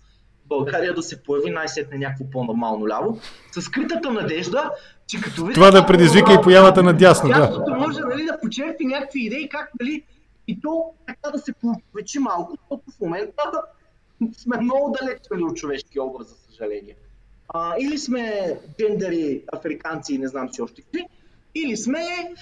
България 0.46 0.94
да 0.94 1.02
се 1.02 1.22
появи 1.22 1.50
най-сетне 1.50 1.98
някакво 1.98 2.30
по-нормално 2.30 2.88
ляво, 2.88 3.18
с 3.52 3.62
скритата 3.62 4.10
надежда, 4.10 4.70
че 5.06 5.20
като 5.20 5.42
види... 5.44 5.54
Това 5.54 5.70
да 5.70 5.86
предизвика 5.86 6.34
и 6.34 6.42
появата 6.42 6.82
на 6.82 6.92
дясно, 6.92 7.28
да. 7.28 7.74
може 7.78 8.00
нали, 8.00 8.24
да 8.24 8.38
почерпи 8.42 8.84
някакви 8.84 9.20
идеи, 9.20 9.48
как 9.48 9.70
нали, 9.80 10.02
и 10.46 10.60
то 10.60 10.92
така 11.06 11.30
да 11.30 11.38
се 11.38 11.52
повечи 11.52 12.18
малко, 12.18 12.56
защото 12.60 12.82
в 12.90 13.00
момента 13.00 13.42
сме 14.36 14.60
много 14.60 14.96
далеч 15.00 15.18
нали, 15.30 15.42
от 15.42 15.56
човешки 15.56 16.00
образ, 16.00 16.28
за 16.28 16.34
съжаление. 16.34 16.96
А, 17.48 17.74
или 17.78 17.98
сме 17.98 18.58
джендери, 18.78 19.42
африканци 19.52 20.14
и 20.14 20.18
не 20.18 20.28
знам 20.28 20.52
си 20.52 20.62
още 20.62 20.82
какви, 20.82 21.06
или 21.54 21.76
сме 21.76 22.34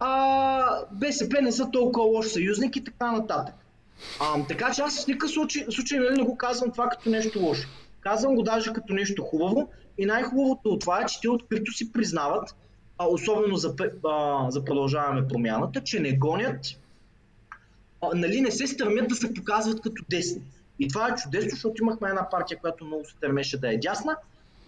а, 0.00 0.84
БСП 0.92 1.42
не 1.42 1.52
са 1.52 1.70
толкова 1.70 2.06
лош 2.06 2.26
съюзник 2.26 2.76
и 2.76 2.84
така 2.84 3.12
нататък. 3.12 3.54
А, 4.20 4.46
така 4.46 4.72
че 4.72 4.82
аз 4.82 5.04
в 5.04 5.06
никакъв 5.06 5.30
случай, 5.30 5.66
случай 5.70 5.98
нали, 5.98 6.16
не 6.16 6.24
го 6.24 6.36
казвам 6.36 6.70
това 6.70 6.88
като 6.88 7.10
нещо 7.10 7.40
лошо. 7.40 7.68
Казвам 8.00 8.34
го 8.34 8.42
даже 8.42 8.72
като 8.72 8.92
нещо 8.92 9.22
хубаво 9.22 9.68
и 9.98 10.06
най-хубавото 10.06 10.68
от 10.68 10.80
това 10.80 11.00
е, 11.00 11.06
че 11.06 11.20
те 11.20 11.28
открито 11.28 11.72
си 11.72 11.92
признават, 11.92 12.56
а, 12.98 13.06
особено 13.06 13.56
за, 13.56 13.74
а, 14.08 14.50
за 14.50 14.64
продължаваме 14.64 15.28
промяната, 15.28 15.80
че 15.80 16.00
не 16.00 16.16
гонят, 16.16 16.66
а, 18.00 18.08
нали, 18.14 18.40
не 18.40 18.50
се 18.50 18.66
стремят 18.66 19.08
да 19.08 19.14
се 19.14 19.34
показват 19.34 19.80
като 19.80 20.02
десни. 20.10 20.42
И 20.78 20.88
това 20.88 21.08
е 21.08 21.14
чудесно, 21.14 21.50
защото 21.50 21.82
имахме 21.82 22.08
една 22.08 22.30
партия, 22.30 22.58
която 22.58 22.84
много 22.84 23.04
се 23.04 23.10
стремеше 23.10 23.60
да 23.60 23.74
е 23.74 23.78
дясна, 23.78 24.16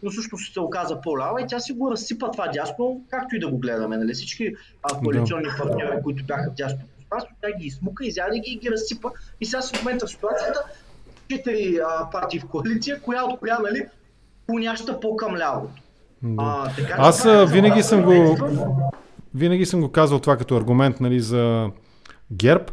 но 0.03 0.11
също 0.11 0.39
се 0.39 0.61
оказа 0.61 1.01
по-лява 1.01 1.43
и 1.43 1.47
тя 1.49 1.61
си 1.61 1.73
го 1.73 1.91
разсипа 1.91 2.31
това 2.31 2.49
дясно, 2.49 3.05
както 3.11 3.37
и 3.37 3.41
да 3.41 3.49
го 3.49 3.59
гледаме. 3.59 3.97
Нали? 3.97 4.15
Всички 4.15 4.55
а, 4.83 4.99
коалиционни 4.99 5.49
партньори, 5.59 6.03
които 6.03 6.25
бяха 6.25 6.51
дясно 6.51 6.79
пространство, 7.11 7.37
тя 7.43 7.59
ги 7.59 7.67
измука, 7.67 8.07
изяде 8.07 8.39
ги 8.39 8.51
и 8.51 8.59
ги 8.59 8.71
разсипа. 8.71 9.09
И 9.41 9.47
сега 9.47 9.63
в 9.63 9.79
момента 9.79 10.07
в 10.07 10.11
ситуацията 10.11 10.63
четири 11.31 11.79
партии 12.13 12.41
в 12.41 12.47
коалиция, 12.47 13.01
коя 13.01 13.25
от 13.25 13.39
коя, 13.39 13.59
нали, 13.59 13.87
поняща 14.47 15.01
по-към 15.01 15.37
лявото. 15.37 15.83
Да. 16.35 16.65
А, 16.67 16.75
така, 16.75 16.95
Аз 16.99 17.25
а, 17.25 17.43
е 17.43 17.47
винаги 17.47 17.83
съм 17.83 18.03
го 18.03 18.37
винаги 19.35 19.67
съм 19.67 19.81
го 19.81 19.89
казвал 19.93 20.21
това 20.21 20.37
като 20.37 20.57
аргумент 20.57 21.01
нали, 21.01 21.21
за 21.21 21.71
ГЕРБ. 22.33 22.65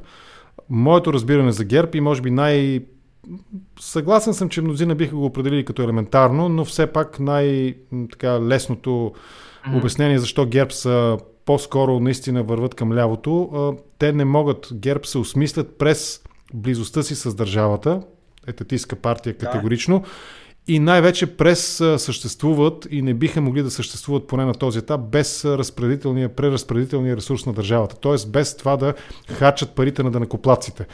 Моето 0.69 1.13
разбиране 1.13 1.51
за 1.51 1.63
ГЕРБ 1.63 1.89
и 1.93 2.01
може 2.01 2.21
би 2.21 2.31
най- 2.31 2.79
Съгласен 3.79 4.33
съм, 4.33 4.49
че 4.49 4.61
мнозина 4.61 4.95
биха 4.95 5.15
го 5.15 5.25
определили 5.25 5.65
като 5.65 5.83
елементарно, 5.83 6.49
но 6.49 6.65
все 6.65 6.87
пак 6.87 7.19
най-лесното 7.19 8.89
mm-hmm. 8.89 9.77
обяснение 9.77 10.19
защо 10.19 10.45
ГЕРБ 10.45 10.71
са 10.71 11.17
по-скоро 11.45 11.99
наистина 11.99 12.43
върват 12.43 12.75
към 12.75 12.93
лявото. 12.93 13.77
Те 13.99 14.13
не 14.13 14.25
могат, 14.25 14.69
ГЕРБ 14.73 15.03
се 15.03 15.17
осмислят 15.17 15.77
през 15.77 16.21
близостта 16.53 17.03
си 17.03 17.15
с 17.15 17.35
държавата, 17.35 18.01
етатистска 18.47 18.95
партия 18.95 19.37
категорично, 19.37 19.99
да. 19.99 20.05
И 20.67 20.79
най-вече 20.79 21.37
през 21.37 21.75
съществуват 21.97 22.87
и 22.91 23.01
не 23.01 23.13
биха 23.13 23.41
могли 23.41 23.63
да 23.63 23.71
съществуват 23.71 24.27
поне 24.27 24.45
на 24.45 24.53
този 24.53 24.79
етап 24.79 25.01
без 25.01 25.45
разпределителния, 25.45 26.29
преразпределителния 26.29 27.17
ресурс 27.17 27.45
на 27.45 27.53
държавата. 27.53 27.95
Т.е. 27.95 28.27
без 28.27 28.57
това 28.57 28.77
да 28.77 28.93
хачат 29.27 29.69
парите 29.69 30.03
на 30.03 30.11
данакоплаците. 30.11 30.85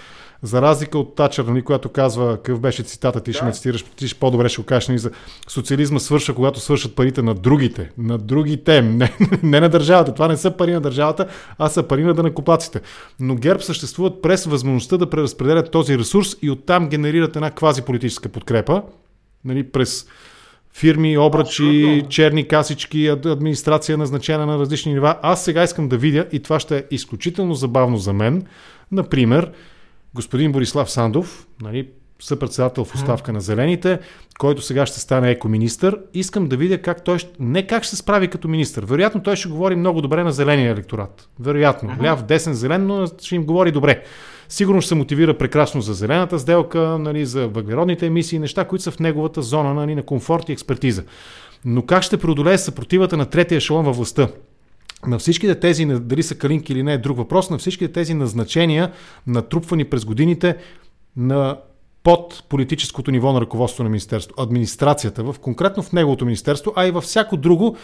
За 0.43 0.61
разлика 0.61 0.99
от 0.99 1.15
Тачър, 1.15 1.45
нали, 1.45 1.61
която 1.61 1.89
казва, 1.89 2.35
какъв 2.35 2.59
беше 2.59 2.83
цитата, 2.83 3.19
ти 3.19 3.33
ще 3.33 3.41
да. 3.41 3.45
ме 3.45 3.51
цитираш, 3.51 3.83
ти 3.83 4.07
ще 4.07 4.19
по-добре 4.19 4.49
ще 4.49 4.61
го 4.61 4.65
кажеш, 4.65 4.87
нали, 4.87 4.97
за 4.97 5.11
социализма 5.47 5.99
свършва, 5.99 6.35
когато 6.35 6.59
свършат 6.59 6.95
парите 6.95 7.21
на 7.21 7.35
другите, 7.35 7.91
на 7.97 8.17
другите, 8.17 8.81
не, 8.81 9.13
не 9.43 9.59
на 9.59 9.69
държавата. 9.69 10.13
Това 10.13 10.27
не 10.27 10.37
са 10.37 10.51
пари 10.51 10.71
на 10.71 10.81
държавата, 10.81 11.27
а 11.57 11.69
са 11.69 11.83
пари 11.83 12.03
на 12.03 12.13
данакоплаците. 12.13 12.81
Но 13.19 13.35
ГЕРБ 13.35 13.61
съществуват 13.61 14.21
през 14.21 14.45
възможността 14.45 14.97
да 14.97 15.09
преразпределят 15.09 15.71
този 15.71 15.97
ресурс 15.97 16.35
и 16.41 16.49
оттам 16.49 16.89
генерират 16.89 17.35
една 17.35 17.51
квази 17.51 17.81
политическа 17.81 18.29
подкрепа, 18.29 18.83
нали, 19.45 19.63
през 19.63 20.05
фирми, 20.73 21.17
обръчи, 21.17 21.63
Абсолютно. 21.63 22.09
черни 22.09 22.47
касички, 22.47 23.07
администрация 23.07 23.97
назначена 23.97 24.45
на 24.45 24.59
различни 24.59 24.93
нива. 24.93 25.19
Аз 25.21 25.43
сега 25.45 25.63
искам 25.63 25.89
да 25.89 25.97
видя, 25.97 26.25
и 26.31 26.39
това 26.39 26.59
ще 26.59 26.77
е 26.77 26.83
изключително 26.91 27.53
забавно 27.53 27.97
за 27.97 28.13
мен, 28.13 28.45
например, 28.91 29.51
господин 30.13 30.51
Борислав 30.51 30.91
Сандов, 30.91 31.47
нали, 31.61 31.87
съпредседател 32.21 32.85
в 32.85 32.95
оставка 32.95 33.33
на 33.33 33.41
Зелените, 33.41 33.99
който 34.39 34.61
сега 34.61 34.85
ще 34.85 34.99
стане 34.99 35.31
екоминистър. 35.31 35.99
Искам 36.13 36.47
да 36.47 36.57
видя 36.57 36.81
как 36.81 37.03
той 37.03 37.19
ще, 37.19 37.31
не 37.39 37.67
как 37.67 37.83
ще 37.83 37.89
се 37.89 37.95
справи 37.95 38.27
като 38.27 38.47
министър. 38.47 38.85
Вероятно 38.85 39.23
той 39.23 39.35
ще 39.35 39.49
говори 39.49 39.75
много 39.75 40.01
добре 40.01 40.23
на 40.23 40.31
зеления 40.31 40.71
електорат. 40.71 41.29
Вероятно. 41.39 41.89
Uh-huh. 41.89 42.03
Ляв, 42.03 42.23
десен, 42.23 42.53
зелен, 42.53 42.87
но 42.87 43.07
ще 43.21 43.35
им 43.35 43.45
говори 43.45 43.71
добре. 43.71 44.03
Сигурно 44.49 44.81
ще 44.81 44.89
се 44.89 44.95
мотивира 44.95 45.37
прекрасно 45.37 45.81
за 45.81 45.93
зелената 45.93 46.39
сделка, 46.39 46.79
нали, 46.79 47.25
за 47.25 47.47
въглеродните 47.47 48.05
емисии, 48.05 48.39
неща, 48.39 48.65
които 48.65 48.83
са 48.83 48.91
в 48.91 48.99
неговата 48.99 49.41
зона 49.41 49.73
нали, 49.73 49.95
на 49.95 50.03
комфорт 50.03 50.49
и 50.49 50.51
експертиза. 50.51 51.03
Но 51.65 51.81
как 51.85 52.03
ще 52.03 52.17
преодолее 52.17 52.57
съпротивата 52.57 53.17
на 53.17 53.25
третия 53.25 53.57
ешелон 53.57 53.85
във 53.85 53.97
властта? 53.97 54.27
на 55.07 55.19
всичките 55.19 55.55
тези, 55.55 55.85
дали 55.85 56.23
са 56.23 56.35
калинки 56.35 56.73
или 56.73 56.83
не 56.83 56.93
е 56.93 56.97
друг 56.97 57.17
въпрос, 57.17 57.49
на 57.49 57.57
всичките 57.57 57.93
тези 57.93 58.13
назначения, 58.13 58.91
натрупвани 59.27 59.85
през 59.85 60.05
годините 60.05 60.57
на 61.17 61.57
под 62.03 62.43
политическото 62.49 63.11
ниво 63.11 63.33
на 63.33 63.41
ръководство 63.41 63.83
на 63.83 63.89
Министерство, 63.89 64.35
администрацията, 64.37 65.23
в, 65.23 65.35
конкретно 65.41 65.83
в 65.83 65.93
неговото 65.93 66.25
министерство, 66.25 66.73
а 66.75 66.87
и 66.87 66.91
във 66.91 67.03
всяко 67.03 67.37
друго, 67.37 67.77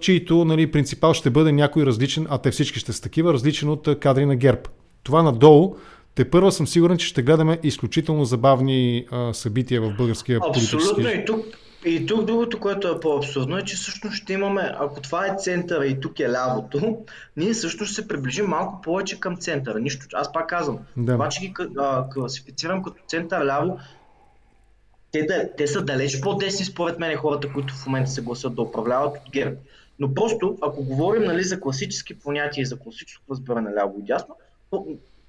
чието 0.00 0.44
нали, 0.44 0.70
принципал 0.70 1.14
ще 1.14 1.30
бъде 1.30 1.52
някой 1.52 1.86
различен, 1.86 2.26
а 2.30 2.38
те 2.38 2.50
всички 2.50 2.78
ще 2.78 2.92
са 2.92 3.02
такива, 3.02 3.32
различен 3.32 3.68
от 3.68 3.88
кадри 4.00 4.26
на 4.26 4.36
ГЕРБ. 4.36 4.60
Това 5.02 5.22
надолу, 5.22 5.74
те 6.14 6.30
първа 6.30 6.52
съм 6.52 6.66
сигурен, 6.66 6.98
че 6.98 7.06
ще 7.06 7.22
гледаме 7.22 7.58
изключително 7.62 8.24
забавни 8.24 9.06
а, 9.10 9.34
събития 9.34 9.80
в 9.80 9.94
българския 9.96 10.40
политически... 10.40 10.76
Абсолютно 10.76 11.08
и 11.10 11.24
тук 11.24 11.44
и 11.84 12.06
тук 12.06 12.24
другото, 12.24 12.60
което 12.60 12.88
е 12.88 13.00
по-абсурдно 13.00 13.58
е, 13.58 13.62
че 13.62 13.76
всъщност 13.76 14.16
ще 14.16 14.32
имаме, 14.32 14.72
ако 14.78 15.00
това 15.00 15.26
е 15.26 15.36
центъра 15.38 15.86
и 15.86 16.00
тук 16.00 16.20
е 16.20 16.30
лявото, 16.30 16.98
ние 17.36 17.54
също 17.54 17.84
ще 17.84 17.94
се 17.94 18.08
приближим 18.08 18.46
малко 18.46 18.80
повече 18.80 19.20
към 19.20 19.36
центъра. 19.36 19.80
Нищо, 19.80 20.06
аз 20.12 20.32
пак 20.32 20.48
казвам, 20.48 20.78
да. 20.96 21.12
това, 21.12 21.28
че 21.28 21.40
ги 21.40 21.54
а, 21.78 22.08
класифицирам 22.10 22.82
като 22.82 23.02
център 23.08 23.46
ляво, 23.46 23.78
те, 25.12 25.22
да, 25.22 25.48
те 25.56 25.66
са 25.66 25.82
далеч 25.82 26.20
по-десни 26.20 26.64
според 26.64 26.98
мен 26.98 27.16
хората, 27.16 27.52
които 27.52 27.74
в 27.74 27.86
момента 27.86 28.10
се 28.10 28.22
гласят 28.22 28.54
да 28.54 28.62
управляват 28.62 29.16
от 29.16 29.30
ГЕРБ. 29.32 29.56
Но 29.98 30.14
просто, 30.14 30.58
ако 30.62 30.84
говорим 30.84 31.22
нали, 31.22 31.42
за 31.42 31.60
класически 31.60 32.18
понятия 32.18 32.62
и 32.62 32.66
за 32.66 32.78
класическо 32.78 33.24
разбиране 33.30 33.74
ляво 33.74 33.98
и 33.98 34.02
дясно, 34.02 34.36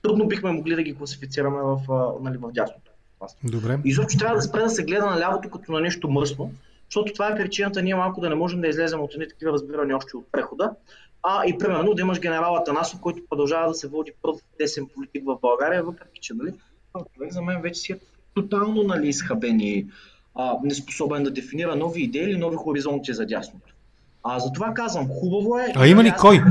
трудно 0.02 0.28
бихме 0.28 0.52
могли 0.52 0.76
да 0.76 0.84
ги 0.84 0.96
класифицираме 0.96 1.60
в, 1.62 1.80
нали, 2.22 2.38
в 2.38 2.52
дясното 2.52 2.91
власт. 3.22 3.38
Добре. 3.44 3.80
Изобщо 3.86 4.20
трябва 4.20 4.36
да 4.36 4.42
спре 4.42 4.62
да 4.62 4.70
се 4.70 4.84
гледа 4.84 5.06
на 5.06 5.20
лявото 5.20 5.50
като 5.50 5.72
на 5.72 5.80
нещо 5.80 6.10
мръсно, 6.10 6.52
защото 6.90 7.14
това 7.14 7.28
е 7.28 7.36
причината 7.36 7.82
ние 7.82 7.96
малко 7.96 8.22
да 8.22 8.30
не 8.30 8.36
можем 8.36 8.62
да 8.62 8.68
излезем 8.68 9.00
от 9.02 9.14
едни 9.14 9.28
такива 9.30 9.52
разбирания 9.52 9.98
още 9.98 10.18
от 10.18 10.32
прехода. 10.32 10.72
А 11.24 11.46
и 11.48 11.58
примерно 11.58 11.94
да 11.94 12.02
имаш 12.02 12.20
генерал 12.20 12.56
Атанасов, 12.56 13.00
който 13.00 13.26
продължава 13.30 13.68
да 13.68 13.74
се 13.74 13.88
води 13.88 14.12
пръв 14.24 14.36
десен 14.60 14.88
политик 14.96 15.24
в 15.26 15.38
България, 15.42 15.84
въпреки 15.84 16.22
че 16.22 16.34
нали, 16.34 16.54
човек 17.16 17.34
за 17.34 17.42
мен 17.42 17.62
вече 17.62 17.80
си 17.80 17.92
е 17.92 18.00
тотално 18.36 18.84
нали, 18.84 19.08
изхабен 19.08 19.60
и 19.60 19.88
а, 20.36 20.54
неспособен 20.64 21.24
да 21.24 21.32
дефинира 21.32 21.76
нови 21.76 22.02
идеи 22.02 22.24
или 22.24 22.38
нови 22.38 22.56
хоризонти 22.56 23.14
за 23.14 23.26
дясното. 23.26 23.74
А 24.24 24.40
затова 24.40 24.74
казвам, 24.74 25.08
хубаво 25.08 25.60
е. 25.60 25.74
А 25.76 25.88
има 25.88 26.04
ли 26.04 26.14
кой? 26.20 26.42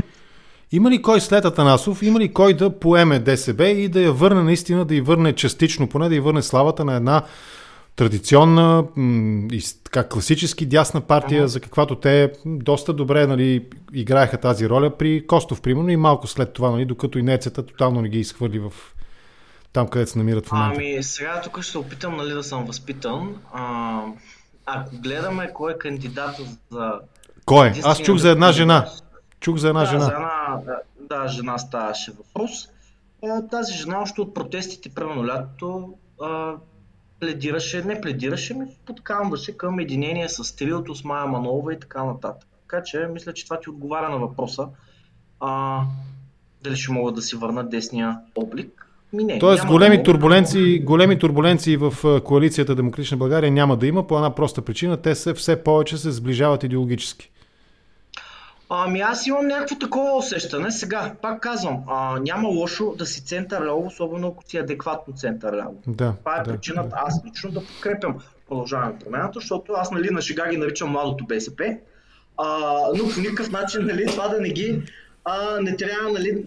Има 0.71 0.91
ли 0.91 1.01
кой 1.01 1.21
след 1.21 1.45
Атанасов, 1.45 2.03
има 2.03 2.19
ли 2.19 2.33
кой 2.33 2.53
да 2.53 2.79
поеме 2.79 3.19
ДСБ 3.19 3.67
и 3.67 3.89
да 3.89 4.01
я 4.01 4.11
върне 4.11 4.43
наистина, 4.43 4.85
да 4.85 4.95
й 4.95 5.01
върне 5.01 5.33
частично, 5.33 5.87
поне 5.87 6.09
да 6.09 6.15
й 6.15 6.19
върне 6.19 6.41
славата 6.41 6.85
на 6.85 6.95
една 6.95 7.23
традиционна 7.95 8.85
и 9.51 9.63
така 9.83 10.09
класически 10.09 10.65
дясна 10.65 11.01
партия, 11.01 11.47
за 11.47 11.59
каквато 11.59 11.95
те 11.95 12.31
доста 12.45 12.93
добре 12.93 13.27
нали, 13.27 13.65
играеха 13.93 14.37
тази 14.37 14.69
роля 14.69 14.97
при 14.97 15.27
Костов, 15.27 15.61
примерно, 15.61 15.89
и 15.89 15.97
малко 15.97 16.27
след 16.27 16.53
това, 16.53 16.71
нали, 16.71 16.85
докато 16.85 17.19
и 17.19 17.23
нецата 17.23 17.65
тотално 17.65 18.01
не 18.01 18.09
ги 18.09 18.19
изхвърли 18.19 18.59
в 18.59 18.71
там, 19.73 19.87
където 19.87 20.11
се 20.11 20.17
намират 20.17 20.47
в 20.47 20.51
момента. 20.51 20.81
Ами, 20.81 21.03
сега 21.03 21.41
тук 21.41 21.61
ще 21.61 21.71
се 21.71 21.77
опитам 21.77 22.17
нали, 22.17 22.33
да 22.33 22.43
съм 22.43 22.65
възпитан. 22.65 23.35
А, 23.53 24.01
ако 24.65 24.97
гледаме 24.97 25.49
кой 25.53 25.71
е 25.71 25.77
кандидат 25.77 26.35
за... 26.71 26.91
Кой 27.45 27.67
е? 27.67 27.73
Аз 27.83 28.01
чух 28.01 28.17
за 28.17 28.29
една 28.29 28.51
жена. 28.51 28.87
Чух 29.41 29.57
за 29.57 29.67
една 29.67 29.79
да, 29.79 29.85
жена. 29.85 30.03
За 30.03 30.11
една, 30.11 30.61
да, 30.99 31.27
жена 31.27 31.57
ставаше 31.57 32.11
въпрос. 32.11 32.69
Тази 33.51 33.73
жена 33.73 34.01
още 34.01 34.21
от 34.21 34.33
протестите 34.33 34.89
през 34.89 35.07
лятото 35.07 35.93
пледираше, 37.19 37.83
не 37.83 38.01
пледираше, 38.01 38.53
ми 38.53 38.65
подкамваше 38.85 39.57
към 39.57 39.79
единение 39.79 40.29
с 40.29 40.55
триото, 40.55 40.95
с 40.95 41.03
Майя 41.03 41.27
Манолова 41.27 41.73
и 41.73 41.79
така 41.79 42.03
нататък. 42.03 42.49
Така 42.61 42.83
че 42.83 43.07
мисля, 43.13 43.33
че 43.33 43.43
това 43.43 43.59
ти 43.59 43.69
отговаря 43.69 44.09
на 44.09 44.17
въпроса. 44.17 44.67
А, 45.39 45.81
дали 46.63 46.75
ще 46.75 46.91
могат 46.91 47.15
да 47.15 47.21
си 47.21 47.35
върнат 47.35 47.69
десния 47.69 48.17
облик. 48.35 48.87
Ми 49.13 49.23
не, 49.23 49.39
Тоест 49.39 49.65
големи, 49.65 49.97
да 49.97 50.03
турбуленции, 50.03 50.79
големи 50.79 51.19
турбуленции 51.19 51.77
в 51.77 52.21
коалицията 52.23 52.75
Демократична 52.75 53.17
България 53.17 53.51
няма 53.51 53.77
да 53.77 53.87
има 53.87 54.07
по 54.07 54.15
една 54.15 54.35
проста 54.35 54.61
причина. 54.61 54.97
Те 54.97 55.15
се 55.15 55.33
все 55.33 55.63
повече 55.63 55.97
се 55.97 56.11
сближават 56.11 56.63
идеологически. 56.63 57.31
Ами 58.73 59.01
аз 59.01 59.27
имам 59.27 59.47
някакво 59.47 59.75
такова 59.75 60.17
усещане. 60.17 60.71
Сега, 60.71 61.15
пак 61.21 61.41
казвам, 61.41 61.83
а, 61.87 62.19
няма 62.19 62.49
лошо 62.49 62.95
да 62.97 63.05
си 63.05 63.25
център 63.25 63.65
ляво, 63.65 63.85
особено 63.85 64.27
ако 64.27 64.43
си 64.43 64.57
адекватно 64.57 65.13
център 65.13 65.53
ляво. 65.53 65.75
Да, 65.87 66.13
Това 66.19 66.35
е 66.35 66.43
да, 66.43 66.51
причината 66.51 66.89
да. 66.89 66.95
аз 67.05 67.21
лично 67.25 67.51
да 67.51 67.65
подкрепям 67.65 68.17
продължаване 68.47 68.99
промяната, 68.99 69.39
защото 69.39 69.73
аз 69.73 69.91
нали, 69.91 70.09
на 70.11 70.21
шега 70.21 70.49
ги 70.49 70.57
наричам 70.57 70.89
младото 70.89 71.25
БСП, 71.25 71.77
а, 72.37 72.47
но 72.97 73.09
по 73.13 73.19
никакъв 73.19 73.51
начин 73.51 73.85
нали, 73.85 74.05
това 74.05 74.27
да 74.27 74.41
не 74.41 74.49
ги 74.49 74.81
а, 75.25 75.59
не 75.61 75.75
трябва 75.75 76.11
нали, 76.11 76.45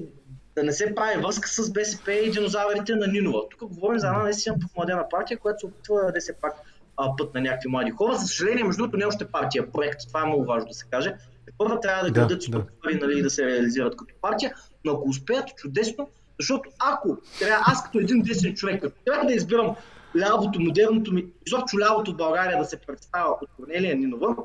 да 0.57 0.63
не 0.63 0.73
се 0.73 0.95
прави 0.95 1.23
връзка 1.23 1.49
с 1.49 1.73
БСП 1.73 2.13
и 2.13 2.31
динозаврите 2.31 2.95
на 2.95 3.07
Нинова. 3.07 3.41
Тук 3.49 3.75
говорим 3.75 3.99
за 3.99 4.07
една 4.07 4.23
наистина 4.23 4.57
младена 4.77 5.09
партия, 5.11 5.39
която 5.39 5.61
се 5.61 5.67
опитва 5.67 6.13
да 6.15 6.21
се 6.21 6.33
пак 6.33 6.55
а, 6.97 7.17
път 7.17 7.35
на 7.35 7.41
някакви 7.41 7.69
млади 7.69 7.91
хора. 7.91 8.15
За 8.15 8.27
съжаление, 8.27 8.65
между 8.65 8.79
другото, 8.79 8.97
не 8.97 9.05
е 9.05 9.07
още 9.07 9.25
партия, 9.25 9.73
проект. 9.73 10.01
Това 10.09 10.23
е 10.23 10.27
много 10.27 10.45
важно 10.45 10.69
да 10.69 10.75
се 10.75 10.87
каже. 10.91 11.15
Първа 11.59 11.81
трябва 11.81 12.05
да 12.05 12.11
градат 12.11 12.39
да, 12.39 12.43
структури 12.43 12.99
да. 12.99 13.07
Нали, 13.07 13.23
да 13.23 13.31
се 13.31 13.47
реализират 13.47 13.97
като 13.97 14.15
партия, 14.23 14.55
но 14.85 14.93
ако 14.93 15.09
успеят, 15.09 15.57
чудесно, 15.57 16.09
защото 16.41 16.71
ако 16.79 17.17
трябва 17.39 17.65
аз 17.67 17.85
като 17.85 17.99
един 17.99 18.23
десен 18.23 18.55
човек, 18.55 18.83
като 18.83 18.95
трябва 19.05 19.27
да 19.27 19.35
избирам 19.35 19.77
лявото, 20.19 20.61
модерното 20.61 21.13
ми, 21.13 21.27
изобщо 21.47 21.79
лявото 21.79 22.13
в 22.13 22.17
България 22.17 22.59
да 22.59 22.65
се 22.65 22.77
представя 22.77 23.31
от 23.43 23.49
Корнелия 23.57 23.97
Нинова, 23.97 24.37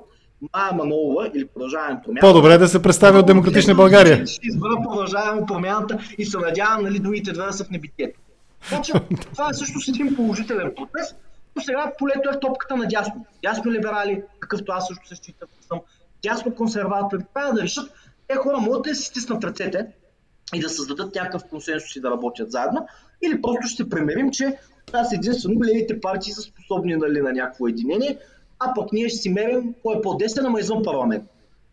Майя 0.53 0.73
Манолова 0.73 1.31
или 1.35 1.47
продължаваме 1.47 2.01
промяната. 2.03 2.27
По-добре 2.27 2.57
да 2.57 2.67
се 2.67 2.81
представи 2.81 3.17
от 3.17 3.25
Демократична 3.25 3.75
България. 3.75 4.27
Ще 4.27 4.47
избера 4.47 4.75
продължаваме 4.83 5.45
промяната 5.47 5.97
и 6.17 6.25
се 6.25 6.37
надявам 6.37 6.83
нали, 6.83 6.99
другите 6.99 7.31
две 7.31 7.45
да 7.45 7.53
са 7.53 7.65
в 7.65 7.69
небитието. 7.69 8.19
Значи, 8.69 8.91
това 9.33 9.49
е 9.49 9.53
също 9.53 9.79
един 9.91 10.15
положителен 10.15 10.73
процес, 10.75 11.15
но 11.55 11.61
сега 11.61 11.91
полето 11.97 12.29
е 12.29 12.39
топката 12.39 12.75
на 12.75 12.87
дясно. 12.87 13.25
Дясно 13.43 13.71
либерали, 13.71 14.21
какъвто 14.39 14.71
аз 14.71 14.87
също 14.87 15.07
се 15.07 15.15
считам, 15.15 15.49
съм 15.67 15.79
дясно 16.23 16.55
консерватори, 16.55 17.23
трябва 17.33 17.53
да 17.53 17.61
решат, 17.61 17.91
те 18.27 18.35
хора 18.35 18.57
могат 18.57 18.83
да 18.83 18.95
си 18.95 19.05
стиснат 19.05 19.43
ръцете 19.43 19.87
и 20.53 20.59
да 20.59 20.69
създадат 20.69 21.15
някакъв 21.15 21.43
консенсус 21.49 21.95
и 21.95 22.01
да 22.01 22.11
работят 22.11 22.51
заедно, 22.51 22.87
или 23.21 23.41
просто 23.41 23.67
ще 23.67 23.83
се 23.83 23.89
премерим, 23.89 24.31
че 24.31 24.57
аз 24.93 25.13
единствено 25.13 25.63
левите 25.63 26.01
партии 26.01 26.33
са 26.33 26.41
способни 26.41 26.95
нали, 26.95 27.21
на 27.21 27.33
някакво 27.33 27.67
единение, 27.67 28.17
а 28.59 28.73
пък 28.73 28.93
ние 28.93 29.09
ще 29.09 29.17
си 29.17 29.29
мерим 29.29 29.75
кой 29.83 29.97
е 29.97 30.01
по-десен, 30.01 30.45
ама 30.45 30.59
извън 30.59 30.83
парламент. 30.83 31.23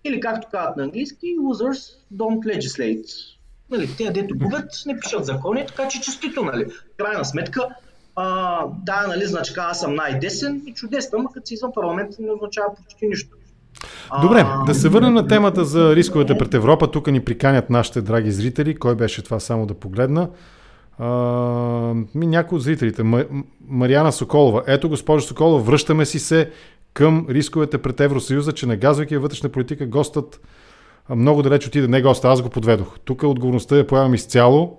Или 0.05 0.21
както 0.21 0.49
казват 0.51 0.77
на 0.77 0.83
английски, 0.83 1.27
losers 1.27 1.99
don't 2.15 2.59
legislate. 2.59 3.37
Нали, 3.71 3.89
те, 3.99 4.11
дето 4.11 4.39
губят, 4.39 4.83
не 4.87 5.01
пишат 5.01 5.25
закони, 5.25 5.67
така 5.67 5.89
че 5.89 6.01
честито, 6.01 6.45
нали. 6.45 6.67
Крайна 6.97 7.25
сметка, 7.25 7.69
а, 8.17 8.61
да, 8.85 9.07
нали, 9.07 9.27
значка 9.27 9.61
аз 9.61 9.81
съм 9.81 9.95
най-десен 9.95 10.63
и 10.67 10.75
чудесно, 10.75 11.19
ама 11.19 11.33
като 11.33 11.47
си 11.47 11.55
извън 11.55 11.73
парламента 11.73 12.17
не 12.21 12.33
означава 12.33 12.75
почти 12.75 13.07
нищо. 13.07 13.37
Добре, 14.23 14.47
да 14.67 14.75
се 14.75 14.89
върнем 14.89 15.15
на 15.15 15.27
темата 15.27 15.65
за 15.65 15.97
рисковете 15.97 16.39
пред 16.39 16.55
Европа. 16.55 16.91
Тук 16.91 17.07
ни 17.07 17.21
приканят 17.21 17.71
нашите 17.71 18.01
драги 18.03 18.31
зрители. 18.31 18.75
Кой 18.75 18.95
беше 18.95 19.23
това 19.23 19.41
само 19.41 19.67
да 19.67 19.75
погледна? 19.75 20.29
А, 20.99 21.09
ми 22.15 22.27
някои 22.27 22.57
от 22.57 22.63
зрителите. 22.63 23.03
Мариана 23.69 24.13
Соколова. 24.13 24.63
Ето, 24.67 24.89
госпожо 24.89 25.27
Соколова, 25.27 25.59
връщаме 25.63 26.07
си 26.07 26.19
се 26.19 26.51
към 26.95 27.27
рисковете 27.31 27.79
пред 27.79 28.01
Евросъюза, 28.01 28.53
че 28.53 28.67
нагазвайки 28.67 29.17
вътрешна 29.17 29.49
политика, 29.49 29.87
гостът 29.87 30.41
много 31.11 31.43
далеч 31.43 31.67
отиде. 31.67 31.89
Не 31.89 32.03
госта, 32.03 32.29
аз 32.29 32.43
го 32.43 32.49
подведох. 32.49 32.99
Тук 33.05 33.23
отговорността 33.23 33.77
я 33.77 33.87
поемам 33.87 34.15
изцяло. 34.15 34.79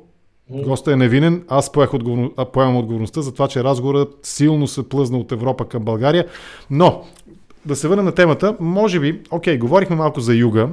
Гостът 0.49 0.93
е 0.93 0.95
невинен, 0.97 1.43
аз 1.47 1.71
поех 1.71 1.93
отговор... 1.93 2.31
поемам 2.53 2.77
отговорността 2.77 3.21
за 3.21 3.33
това, 3.33 3.47
че 3.47 3.63
разговорът 3.63 4.19
силно 4.23 4.67
се 4.67 4.89
плъзна 4.89 5.17
от 5.17 5.31
Европа 5.31 5.65
към 5.65 5.83
България. 5.83 6.25
Но 6.69 7.03
да 7.67 7.75
се 7.75 7.87
върнем 7.87 8.05
на 8.05 8.11
темата, 8.11 8.55
може 8.59 8.99
би, 8.99 9.21
окей, 9.31 9.57
говорихме 9.57 9.95
малко 9.95 10.19
за 10.19 10.35
юга. 10.35 10.69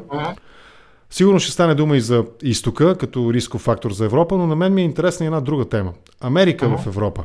Сигурно 1.11 1.41
ще 1.41 1.53
стане 1.53 1.75
дума 1.75 1.97
и 1.97 2.01
за 2.01 2.25
изтока, 2.43 2.95
като 2.95 3.33
рисков 3.33 3.61
фактор 3.61 3.93
за 3.93 4.05
Европа, 4.05 4.37
но 4.37 4.47
на 4.47 4.57
мен 4.57 4.75
ми 4.75 4.81
е 4.81 4.85
интересна 4.85 5.27
една 5.27 5.41
друга 5.41 5.65
тема. 5.65 5.93
Америка 6.21 6.67
uh-huh. 6.67 6.79
в 6.79 6.87
Европа. 6.87 7.25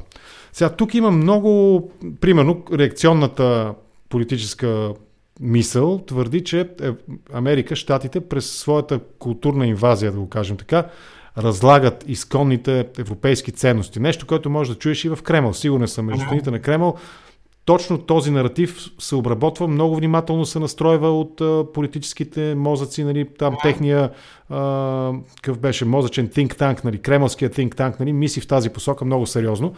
Сега, 0.53 0.69
тук 0.69 0.93
има 0.93 1.11
много, 1.11 1.91
примерно, 2.21 2.63
реакционната 2.73 3.73
политическа 4.09 4.93
мисъл 5.39 5.99
твърди, 6.07 6.43
че 6.43 6.59
е, 6.59 6.65
Америка, 7.33 7.75
щатите, 7.75 8.19
през 8.19 8.51
своята 8.51 8.99
културна 9.19 9.67
инвазия, 9.67 10.11
да 10.11 10.19
го 10.19 10.29
кажем 10.29 10.57
така, 10.57 10.83
разлагат 11.37 12.03
изконните 12.07 12.87
европейски 12.99 13.51
ценности. 13.51 13.99
Нещо, 13.99 14.27
което 14.27 14.49
може 14.49 14.73
да 14.73 14.79
чуеш 14.79 15.05
и 15.05 15.09
в 15.09 15.19
Кремъл. 15.23 15.53
Сигурен 15.53 15.87
съм 15.87 16.05
между 16.05 16.21
страните 16.21 16.51
на 16.51 16.59
Кремъл 16.59 16.95
точно 17.69 17.97
този 17.97 18.31
наратив 18.31 18.77
се 18.99 19.15
обработва, 19.15 19.67
много 19.67 19.95
внимателно 19.95 20.45
се 20.45 20.59
настройва 20.59 21.19
от 21.19 21.41
а, 21.41 21.65
политическите 21.73 22.55
мозъци, 22.55 23.03
нали, 23.03 23.27
там 23.39 23.57
техния, 23.63 24.09
а, 24.49 25.11
какъв 25.35 25.59
беше, 25.59 25.85
мозъчен 25.85 26.29
think 26.29 26.53
tank, 26.53 26.83
нали, 26.85 26.97
кремълския 26.97 27.49
think 27.49 27.75
tank, 27.75 27.99
нали, 27.99 28.13
мисли 28.13 28.41
в 28.41 28.47
тази 28.47 28.69
посока 28.69 29.05
много 29.05 29.25
сериозно. 29.25 29.73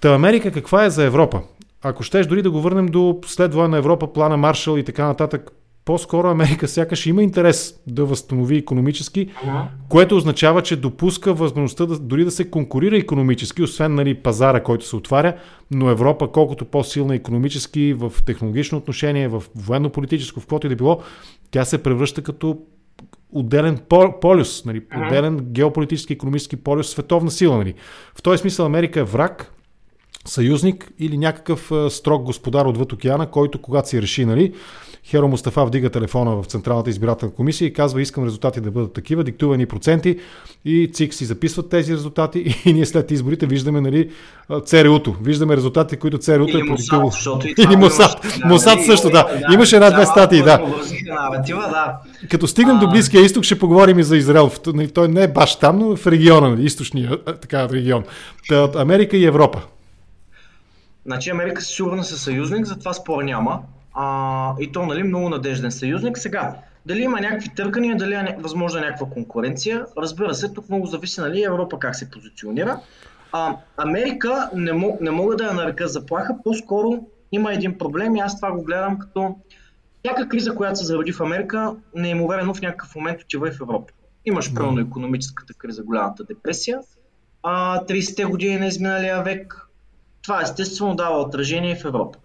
Та 0.00 0.14
Америка 0.14 0.52
каква 0.52 0.84
е 0.84 0.90
за 0.90 1.04
Европа? 1.04 1.40
Ако 1.82 2.02
щеш 2.02 2.26
дори 2.26 2.42
да 2.42 2.50
го 2.50 2.60
върнем 2.60 2.86
до 2.86 3.20
след 3.26 3.54
на 3.54 3.76
Европа, 3.78 4.12
плана 4.12 4.36
Маршал 4.36 4.76
и 4.76 4.84
така 4.84 5.06
нататък, 5.06 5.50
по-скоро 5.84 6.28
Америка 6.28 6.68
сякаш 6.68 7.06
има 7.06 7.22
интерес 7.22 7.74
да 7.86 8.04
възстанови 8.04 8.56
економически, 8.56 9.28
което 9.88 10.16
означава, 10.16 10.62
че 10.62 10.76
допуска 10.76 11.34
възможността 11.34 11.86
да, 11.86 11.98
дори 11.98 12.24
да 12.24 12.30
се 12.30 12.50
конкурира 12.50 12.96
економически, 12.96 13.62
освен 13.62 13.94
нали, 13.94 14.14
пазара, 14.14 14.62
който 14.62 14.86
се 14.86 14.96
отваря, 14.96 15.34
но 15.70 15.90
Европа, 15.90 16.28
колкото 16.32 16.64
по-силна 16.64 17.14
економически, 17.14 17.92
в 17.92 18.12
технологично 18.26 18.78
отношение, 18.78 19.28
в 19.28 19.42
военно-политическо, 19.54 20.40
в 20.40 20.42
каквото 20.42 20.66
и 20.66 20.70
да 20.70 20.76
било, 20.76 21.00
тя 21.50 21.64
се 21.64 21.82
превръща 21.82 22.22
като 22.22 22.58
отделен 23.32 23.78
полюс, 24.20 24.64
нали, 24.64 24.82
отделен 25.06 25.38
геополитически, 25.42 26.12
економически 26.12 26.56
полюс, 26.56 26.90
световна 26.90 27.30
сила. 27.30 27.56
Нали. 27.56 27.74
В 28.14 28.22
този 28.22 28.38
смисъл 28.38 28.66
Америка 28.66 29.00
е 29.00 29.04
враг, 29.04 29.52
съюзник 30.24 30.92
или 30.98 31.18
някакъв 31.18 31.72
строг 31.88 32.22
господар 32.22 32.66
отвъд 32.66 32.92
океана, 32.92 33.30
който 33.30 33.62
когато 33.62 33.88
си 33.88 34.02
реши, 34.02 34.24
нали, 34.24 34.54
Херо 35.04 35.28
Мустафа 35.28 35.64
вдига 35.64 35.90
телефона 35.90 36.42
в 36.42 36.44
Централната 36.46 36.90
избирателна 36.90 37.34
комисия 37.34 37.66
и 37.66 37.72
казва 37.72 38.02
искам 38.02 38.24
резултати 38.24 38.60
да 38.60 38.70
бъдат 38.70 38.92
такива, 38.92 39.24
диктувани 39.24 39.66
проценти 39.66 40.18
и 40.64 40.90
ЦИК 40.92 41.14
си 41.14 41.24
записват 41.24 41.68
тези 41.68 41.94
резултати 41.94 42.54
и 42.64 42.72
ние 42.72 42.86
след 42.86 43.10
изборите 43.10 43.46
виждаме 43.46 43.80
нали, 43.80 44.10
ЦРУ-то. 44.64 45.16
Виждаме 45.22 45.56
резултати, 45.56 45.96
които 45.96 46.18
ЦРУ-то 46.18 46.58
е 46.58 46.66
продиктувало. 46.66 47.10
Или 47.58 47.76
Мосад. 47.76 48.26
Мосад 48.44 48.84
също, 48.84 49.10
да. 49.10 49.42
Имаше 49.52 49.76
една-две 49.76 50.06
статии, 50.06 50.42
да. 50.42 50.66
Като 52.30 52.46
стигнем 52.46 52.78
до 52.78 52.90
Близкия 52.90 53.24
изток, 53.24 53.44
ще 53.44 53.58
поговорим 53.58 53.98
и 53.98 54.02
за 54.02 54.16
Израел. 54.16 54.50
Нали, 54.66 54.90
той 54.90 55.08
не 55.08 55.22
е 55.22 55.28
баш 55.28 55.56
там, 55.56 55.78
но 55.78 55.96
в 55.96 56.06
региона, 56.06 56.48
нали, 56.48 56.64
източния 56.64 57.24
така, 57.24 57.68
регион. 57.68 58.04
Америка 58.76 59.16
и 59.16 59.24
Европа. 59.24 59.62
Значи 61.06 61.30
Америка 61.30 61.62
сигурно 61.62 62.04
са 62.04 62.18
съюзник, 62.18 62.66
затова 62.66 62.92
спор 62.92 63.22
няма. 63.22 63.60
А, 63.94 64.54
и 64.60 64.72
то 64.72 64.86
нали, 64.86 65.02
много 65.02 65.28
надежден 65.28 65.72
съюзник. 65.72 66.18
Сега, 66.18 66.56
дали 66.86 67.02
има 67.02 67.20
някакви 67.20 67.48
търкания, 67.48 67.96
дали 67.96 68.14
е 68.14 68.36
възможна 68.38 68.80
някаква 68.80 69.06
конкуренция, 69.06 69.86
разбира 69.98 70.34
се, 70.34 70.52
тук 70.52 70.68
много 70.68 70.86
зависи 70.86 71.20
нали, 71.20 71.42
Европа 71.42 71.78
как 71.78 71.96
се 71.96 72.10
позиционира. 72.10 72.80
А, 73.32 73.56
Америка 73.76 74.50
не, 74.54 74.72
мог, 74.72 75.00
не 75.00 75.10
мога 75.10 75.36
да 75.36 75.44
я 75.44 75.52
нарека 75.52 75.88
заплаха, 75.88 76.36
по-скоро 76.44 77.06
има 77.32 77.52
един 77.52 77.78
проблем 77.78 78.16
и 78.16 78.20
аз 78.20 78.36
това 78.36 78.52
го 78.52 78.62
гледам 78.62 78.98
като 78.98 79.36
всяка 80.04 80.28
криза, 80.28 80.54
която 80.54 80.78
се 80.78 80.84
зароди 80.84 81.12
в 81.12 81.20
Америка, 81.20 81.74
неимоверено 81.94 82.54
в 82.54 82.60
някакъв 82.60 82.94
момент 82.94 83.22
отива 83.22 83.48
и 83.48 83.52
в 83.52 83.60
Европа. 83.60 83.92
Имаш 84.24 84.54
пълно 84.54 84.80
економическата 84.80 85.54
криза, 85.54 85.82
голямата 85.82 86.24
депресия, 86.24 86.80
а 87.42 87.84
30-те 87.84 88.24
години 88.24 88.58
на 88.58 88.66
изминалия 88.66 89.22
век, 89.22 89.66
това 90.22 90.42
естествено 90.42 90.94
дава 90.94 91.20
отражение 91.20 91.76
в 91.76 91.84
Европа. 91.84 92.18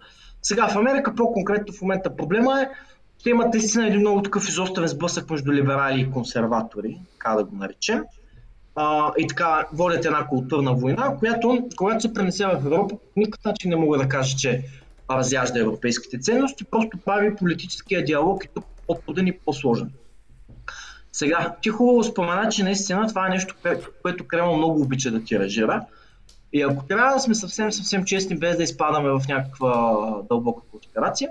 Сега 0.48 0.68
в 0.68 0.76
Америка 0.76 1.14
по-конкретно 1.14 1.74
в 1.74 1.80
момента 1.82 2.16
проблема 2.16 2.62
е, 2.62 2.68
че 3.22 3.30
имат 3.30 3.54
наистина 3.54 3.86
един 3.86 4.00
много 4.00 4.22
такъв 4.22 4.48
изоставен 4.48 4.88
сблъсък 4.88 5.30
между 5.30 5.52
либерали 5.52 6.00
и 6.00 6.10
консерватори, 6.10 6.98
така 7.12 7.34
да 7.34 7.44
го 7.44 7.56
наречем. 7.56 8.04
А, 8.74 9.12
и 9.18 9.26
така 9.26 9.66
водят 9.72 10.04
една 10.04 10.26
културна 10.26 10.74
война, 10.74 11.16
която, 11.18 11.68
когато 11.76 12.00
се 12.00 12.14
пренесе 12.14 12.46
в 12.46 12.52
Европа, 12.52 12.96
по 12.96 13.20
никакъв 13.20 13.44
начин 13.44 13.70
не 13.70 13.76
мога 13.76 13.98
да 13.98 14.08
кажа, 14.08 14.36
че 14.36 14.64
разяжда 15.10 15.60
европейските 15.60 16.18
ценности, 16.18 16.64
просто 16.64 16.98
прави 16.98 17.36
политическия 17.36 18.04
диалог 18.04 18.44
и 18.44 18.48
тук 18.54 18.64
по-труден 18.86 19.26
и 19.26 19.38
по-сложен. 19.38 19.90
Сега, 21.12 21.54
ти 21.62 21.68
хубаво 21.68 22.04
спомена, 22.04 22.48
че 22.48 22.64
наистина 22.64 23.08
това 23.08 23.26
е 23.26 23.30
нещо, 23.30 23.54
което 24.02 24.26
Кремъл 24.26 24.56
много 24.56 24.80
обича 24.80 25.10
да 25.10 25.24
тиражира. 25.24 25.84
И 26.52 26.62
ако 26.62 26.86
трябва 26.86 27.14
да 27.14 27.20
сме 27.20 27.34
съвсем, 27.34 27.72
съвсем 27.72 28.04
честни, 28.04 28.38
без 28.38 28.56
да 28.56 28.62
изпадаме 28.62 29.10
в 29.10 29.22
някаква 29.28 29.96
дълбока 30.28 30.62
конспирация, 30.70 31.30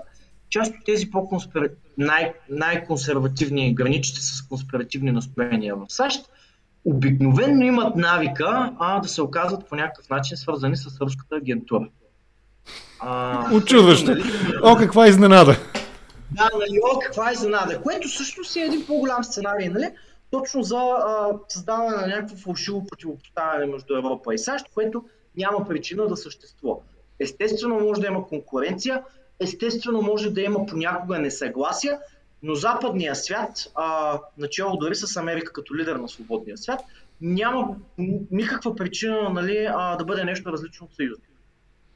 част 0.50 0.74
от 0.74 0.84
тези 0.84 1.10
по 1.10 1.28
най- 1.98 2.32
най-консервативни, 2.48 3.74
граничите 3.74 4.20
с 4.20 4.42
конспиративни 4.42 5.12
настроения 5.12 5.76
в 5.76 5.84
САЩ, 5.88 6.30
обикновенно 6.84 7.62
имат 7.62 7.96
навика 7.96 8.72
а, 8.78 9.00
да 9.00 9.08
се 9.08 9.22
оказват 9.22 9.68
по 9.68 9.76
някакъв 9.76 10.10
начин 10.10 10.36
свързани 10.36 10.76
с 10.76 11.00
руската 11.00 11.36
агентура. 11.36 11.88
Очудващо. 13.52 14.10
Нали, 14.10 14.22
О, 14.62 14.76
каква 14.76 15.08
изненада! 15.08 15.56
Да, 16.30 16.50
нали, 16.54 16.80
о, 16.94 16.98
каква 16.98 17.32
изненада. 17.32 17.82
Което 17.82 18.08
всъщност 18.08 18.56
е 18.56 18.60
един 18.60 18.86
по-голям 18.86 19.24
сценарий, 19.24 19.68
нали? 19.68 19.90
Точно 20.30 20.62
за 20.62 20.76
а, 20.76 21.32
създаване 21.48 21.96
на 21.96 22.06
някакво 22.06 22.36
фалшиво 22.36 22.86
противопоставяне 22.86 23.66
между 23.66 23.96
Европа 23.96 24.34
и 24.34 24.38
САЩ, 24.38 24.66
което 24.74 25.04
няма 25.36 25.68
причина 25.68 26.06
да 26.06 26.16
съществува. 26.16 26.76
Естествено 27.20 27.80
може 27.80 28.00
да 28.00 28.06
има 28.06 28.28
конкуренция, 28.28 29.02
естествено 29.40 30.02
може 30.02 30.30
да 30.30 30.40
има 30.40 30.66
понякога 30.66 31.18
несъгласия, 31.18 31.98
но 32.42 32.54
западния 32.54 33.16
свят, 33.16 33.70
а, 33.74 34.18
начало 34.38 34.76
дори 34.76 34.94
с 34.94 35.16
Америка 35.16 35.52
като 35.52 35.76
лидер 35.76 35.96
на 35.96 36.08
свободния 36.08 36.58
свят, 36.58 36.80
няма 37.20 37.76
никаква 38.30 38.76
причина 38.76 39.30
нали, 39.30 39.68
а, 39.70 39.96
да 39.96 40.04
бъде 40.04 40.24
нещо 40.24 40.52
различно 40.52 40.86
от 40.86 40.96
Съюза. 40.96 41.20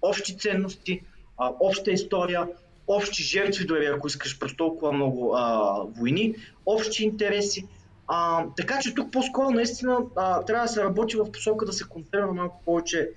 Общи 0.03 0.39
ценности, 0.39 1.03
а, 1.39 1.51
обща 1.61 1.91
история, 1.91 2.49
общи 2.87 3.23
жертви, 3.23 3.67
дори 3.67 3.87
ако 3.87 4.07
искаш 4.07 4.39
през 4.39 4.57
толкова 4.57 4.93
много 4.93 5.35
а, 5.35 5.75
войни, 5.85 6.35
общи 6.67 7.05
интереси. 7.05 7.69
А, 8.09 8.45
така 8.57 8.79
че 8.79 8.95
тук 8.95 9.13
по-скоро 9.13 9.51
наистина 9.51 9.99
а, 10.17 10.43
трябва 10.43 10.67
да 10.67 10.73
се 10.73 10.85
работи 10.85 11.17
в 11.17 11.33
посока 11.33 11.67
да 11.67 11.73
се 11.73 11.85
концентрира 11.85 12.33
малко 12.33 12.63
повече 12.65 13.11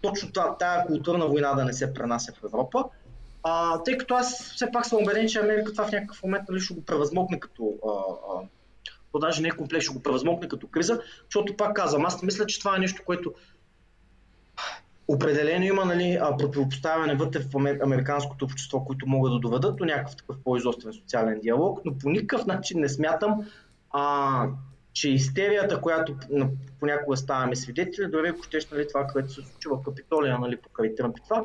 точно 0.00 0.32
тази 0.58 0.86
културна 0.86 1.26
война 1.26 1.54
да 1.54 1.64
не 1.64 1.72
се 1.72 1.94
пренася 1.94 2.32
в 2.32 2.44
Европа. 2.44 2.84
А, 3.42 3.82
тъй 3.82 3.98
като 3.98 4.14
аз 4.14 4.52
все 4.54 4.72
пак 4.72 4.86
съм 4.86 5.02
убеден, 5.02 5.28
че 5.28 5.40
Америка 5.40 5.72
това 5.72 5.86
в 5.86 5.92
някакъв 5.92 6.22
момент 6.22 6.48
нали, 6.48 6.60
ще 6.60 6.74
го 6.74 6.84
превъзмогне 6.84 7.40
като 7.40 7.74
а, 7.86 7.90
а, 8.34 9.20
даже 9.20 9.42
не 9.42 9.48
е 9.48 9.50
комплект, 9.50 9.84
ще 9.84 9.94
го 9.94 10.02
превъзмогне 10.02 10.48
като 10.48 10.66
криза, 10.66 11.00
защото 11.24 11.56
пак 11.56 11.76
казвам, 11.76 12.06
аз 12.06 12.22
мисля, 12.22 12.46
че 12.46 12.58
това 12.58 12.76
е 12.76 12.78
нещо, 12.78 13.02
което 13.06 13.34
определено 15.08 15.64
има 15.64 15.84
нали, 15.84 16.20
противопоставяне 16.38 17.14
вътре 17.14 17.40
в 17.40 17.56
американското 17.82 18.44
общество, 18.44 18.84
които 18.84 19.06
могат 19.06 19.32
да 19.32 19.38
доведат 19.38 19.76
до 19.76 19.84
някакъв 19.84 20.16
такъв 20.16 20.36
по-изострен 20.44 20.92
социален 20.92 21.40
диалог, 21.40 21.80
но 21.84 21.98
по 21.98 22.10
никакъв 22.10 22.46
начин 22.46 22.80
не 22.80 22.88
смятам, 22.88 23.46
а, 23.90 24.46
че 24.92 25.10
истерията, 25.10 25.80
която 25.80 26.16
понякога 26.80 27.16
ставаме 27.16 27.56
свидетели, 27.56 28.10
дори 28.10 28.28
ако 28.28 28.42
щеш 28.42 28.70
нали, 28.70 28.88
това, 28.88 29.06
което 29.06 29.32
се 29.32 29.42
случва 29.42 29.76
в 29.76 29.82
Капитолия, 29.82 30.38
нали, 30.38 30.56
покрай 30.56 30.94
Тръмп 30.94 31.18
и 31.18 31.22
това, 31.22 31.44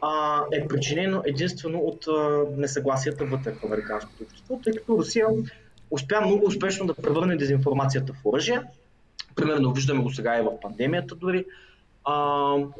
а, 0.00 0.42
е 0.52 0.68
причинено 0.68 1.22
единствено 1.26 1.78
от 1.78 2.06
а, 2.08 2.44
несъгласията 2.56 3.24
вътре 3.24 3.52
в 3.52 3.64
американското 3.64 4.22
общество, 4.22 4.60
тъй 4.64 4.72
като 4.72 4.98
Русия 4.98 5.26
успя 5.90 6.20
много 6.20 6.46
успешно 6.46 6.86
да 6.86 6.94
превърне 6.94 7.36
дезинформацията 7.36 8.12
в 8.12 8.26
оръжие. 8.26 8.62
Примерно 9.36 9.72
виждаме 9.72 10.02
го 10.02 10.10
сега 10.10 10.38
и 10.38 10.42
в 10.42 10.60
пандемията 10.60 11.14
дори. 11.14 11.44
А, 12.04 12.14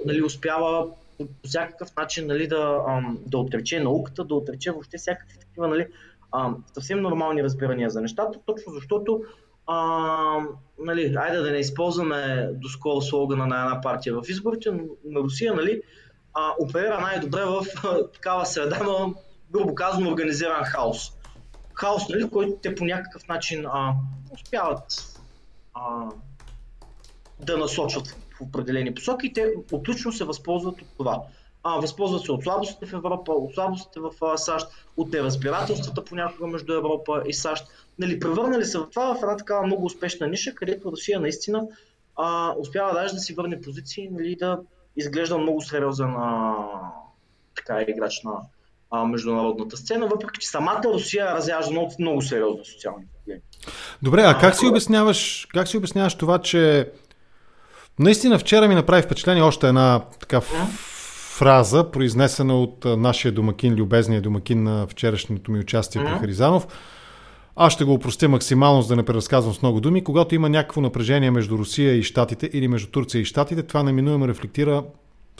нали, 0.06 0.22
успява 0.22 0.86
по 1.18 1.48
всякакъв 1.48 1.96
начин 1.96 2.26
нали, 2.26 2.46
да, 2.46 2.82
да 3.26 3.38
отрече 3.38 3.80
науката, 3.80 4.24
да 4.24 4.34
отрече 4.34 4.70
въобще 4.70 4.98
всякакви 4.98 5.38
такива 5.38 5.68
нали, 5.68 5.86
а, 6.32 6.54
съвсем 6.72 7.00
нормални 7.00 7.42
разбирания 7.42 7.90
за 7.90 8.00
нещата, 8.00 8.38
точно 8.46 8.72
защото 8.72 9.22
а, 9.66 10.40
нали, 10.78 11.14
айде 11.18 11.38
да 11.38 11.50
не 11.50 11.58
използваме 11.58 12.50
доскоро 12.52 13.00
слогана 13.00 13.46
на 13.46 13.62
една 13.62 13.80
партия 13.80 14.14
в 14.14 14.28
изборите, 14.28 14.70
но 14.70 14.84
на 15.04 15.20
Русия 15.20 15.54
нали, 15.54 15.82
а, 16.34 16.52
оперира 16.60 17.00
най-добре 17.00 17.44
в 17.44 17.64
а, 17.84 18.10
такава 18.10 18.46
среда 18.46 18.78
на, 18.78 19.14
грубо 19.50 19.74
казано, 19.74 20.10
организиран 20.10 20.64
хаос. 20.64 21.12
Хаос, 21.74 22.08
нали, 22.08 22.24
в 22.24 22.30
който 22.30 22.58
те 22.62 22.74
по 22.74 22.84
някакъв 22.84 23.28
начин 23.28 23.66
а, 23.66 23.94
успяват 24.32 25.18
а, 25.74 26.06
да 27.40 27.58
насочват 27.58 28.08
в 28.08 28.40
определени 28.40 28.94
посоки 28.94 29.26
и 29.26 29.32
те 29.32 29.52
отлично 29.72 30.12
се 30.12 30.24
възползват 30.24 30.82
от 30.82 30.88
това. 30.98 31.22
А, 31.68 31.80
възползват 31.80 32.22
се 32.22 32.32
от 32.32 32.42
слабостите 32.42 32.86
в 32.86 32.92
Европа, 32.92 33.32
от 33.32 33.54
слабостите 33.54 34.00
в 34.00 34.10
а, 34.22 34.38
САЩ, 34.38 34.66
от 34.96 35.12
неразбирателствата 35.12 36.04
понякога 36.04 36.46
между 36.46 36.72
Европа 36.72 37.22
и 37.26 37.34
САЩ. 37.34 37.64
Нали, 37.98 38.20
превърнали 38.20 38.64
се 38.64 38.78
в 38.78 38.86
това 38.90 39.14
в 39.14 39.22
една 39.22 39.36
такава 39.36 39.66
много 39.66 39.84
успешна 39.84 40.26
ниша, 40.26 40.54
където 40.54 40.92
Русия 40.92 41.20
наистина 41.20 41.62
а, 42.16 42.54
успява 42.58 42.94
даже 42.94 43.14
да 43.14 43.20
си 43.20 43.34
върне 43.34 43.60
позиции, 43.60 44.08
нали, 44.10 44.36
да 44.36 44.58
изглежда 44.96 45.38
много 45.38 45.62
сериозен 45.62 46.14
а, 46.16 46.54
така, 47.56 47.82
играч 47.88 48.22
на 48.24 48.32
а, 48.90 49.04
международната 49.04 49.76
сцена, 49.76 50.06
въпреки 50.06 50.40
че 50.40 50.48
самата 50.48 50.82
Русия 50.84 51.34
разяжда 51.34 51.70
много, 51.70 51.92
много 51.98 52.22
сериозни 52.22 52.64
социални 52.64 53.04
проблеми. 53.14 53.40
Добре, 54.02 54.22
а, 54.22 54.30
а 54.30 54.38
как, 54.38 54.56
си 54.56 54.66
обясняваш, 54.66 55.48
как 55.54 55.68
си 55.68 55.76
обясняваш 55.76 56.14
това, 56.14 56.38
че 56.38 56.90
наистина 57.98 58.38
вчера 58.38 58.68
ми 58.68 58.74
направи 58.74 59.02
впечатление 59.02 59.42
още 59.42 59.68
една 59.68 60.00
така 60.20 60.40
фраза, 61.38 61.90
произнесена 61.90 62.60
от 62.60 62.84
нашия 62.84 63.32
домакин, 63.32 63.74
любезния 63.74 64.22
домакин 64.22 64.62
на 64.62 64.86
вчерашното 64.86 65.52
ми 65.52 65.58
участие 65.58 66.04
при 66.04 66.18
Харизанов. 66.20 66.66
Аз 67.56 67.72
ще 67.72 67.84
го 67.84 67.92
упростя 67.92 68.28
максимално, 68.28 68.82
за 68.82 68.88
да 68.88 68.96
не 68.96 69.04
преразказвам 69.04 69.54
с 69.54 69.62
много 69.62 69.80
думи. 69.80 70.04
Когато 70.04 70.34
има 70.34 70.48
някакво 70.48 70.80
напрежение 70.80 71.30
между 71.30 71.58
Русия 71.58 71.94
и 71.94 72.02
Штатите 72.02 72.50
или 72.52 72.68
между 72.68 72.90
Турция 72.90 73.20
и 73.20 73.24
Штатите, 73.24 73.62
това 73.62 73.82
неминуемо 73.82 74.28
рефлектира 74.28 74.82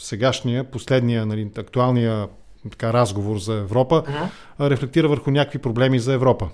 сегашния, 0.01 0.65
последния, 0.65 1.27
нали, 1.27 1.51
актуалния 1.59 2.29
така, 2.71 2.93
разговор 2.93 3.39
за 3.39 3.55
Европа, 3.55 4.03
uh-huh. 4.03 4.71
рефлектира 4.71 5.09
върху 5.09 5.31
някакви 5.31 5.59
проблеми 5.59 5.99
за 5.99 6.13
Европа. 6.13 6.49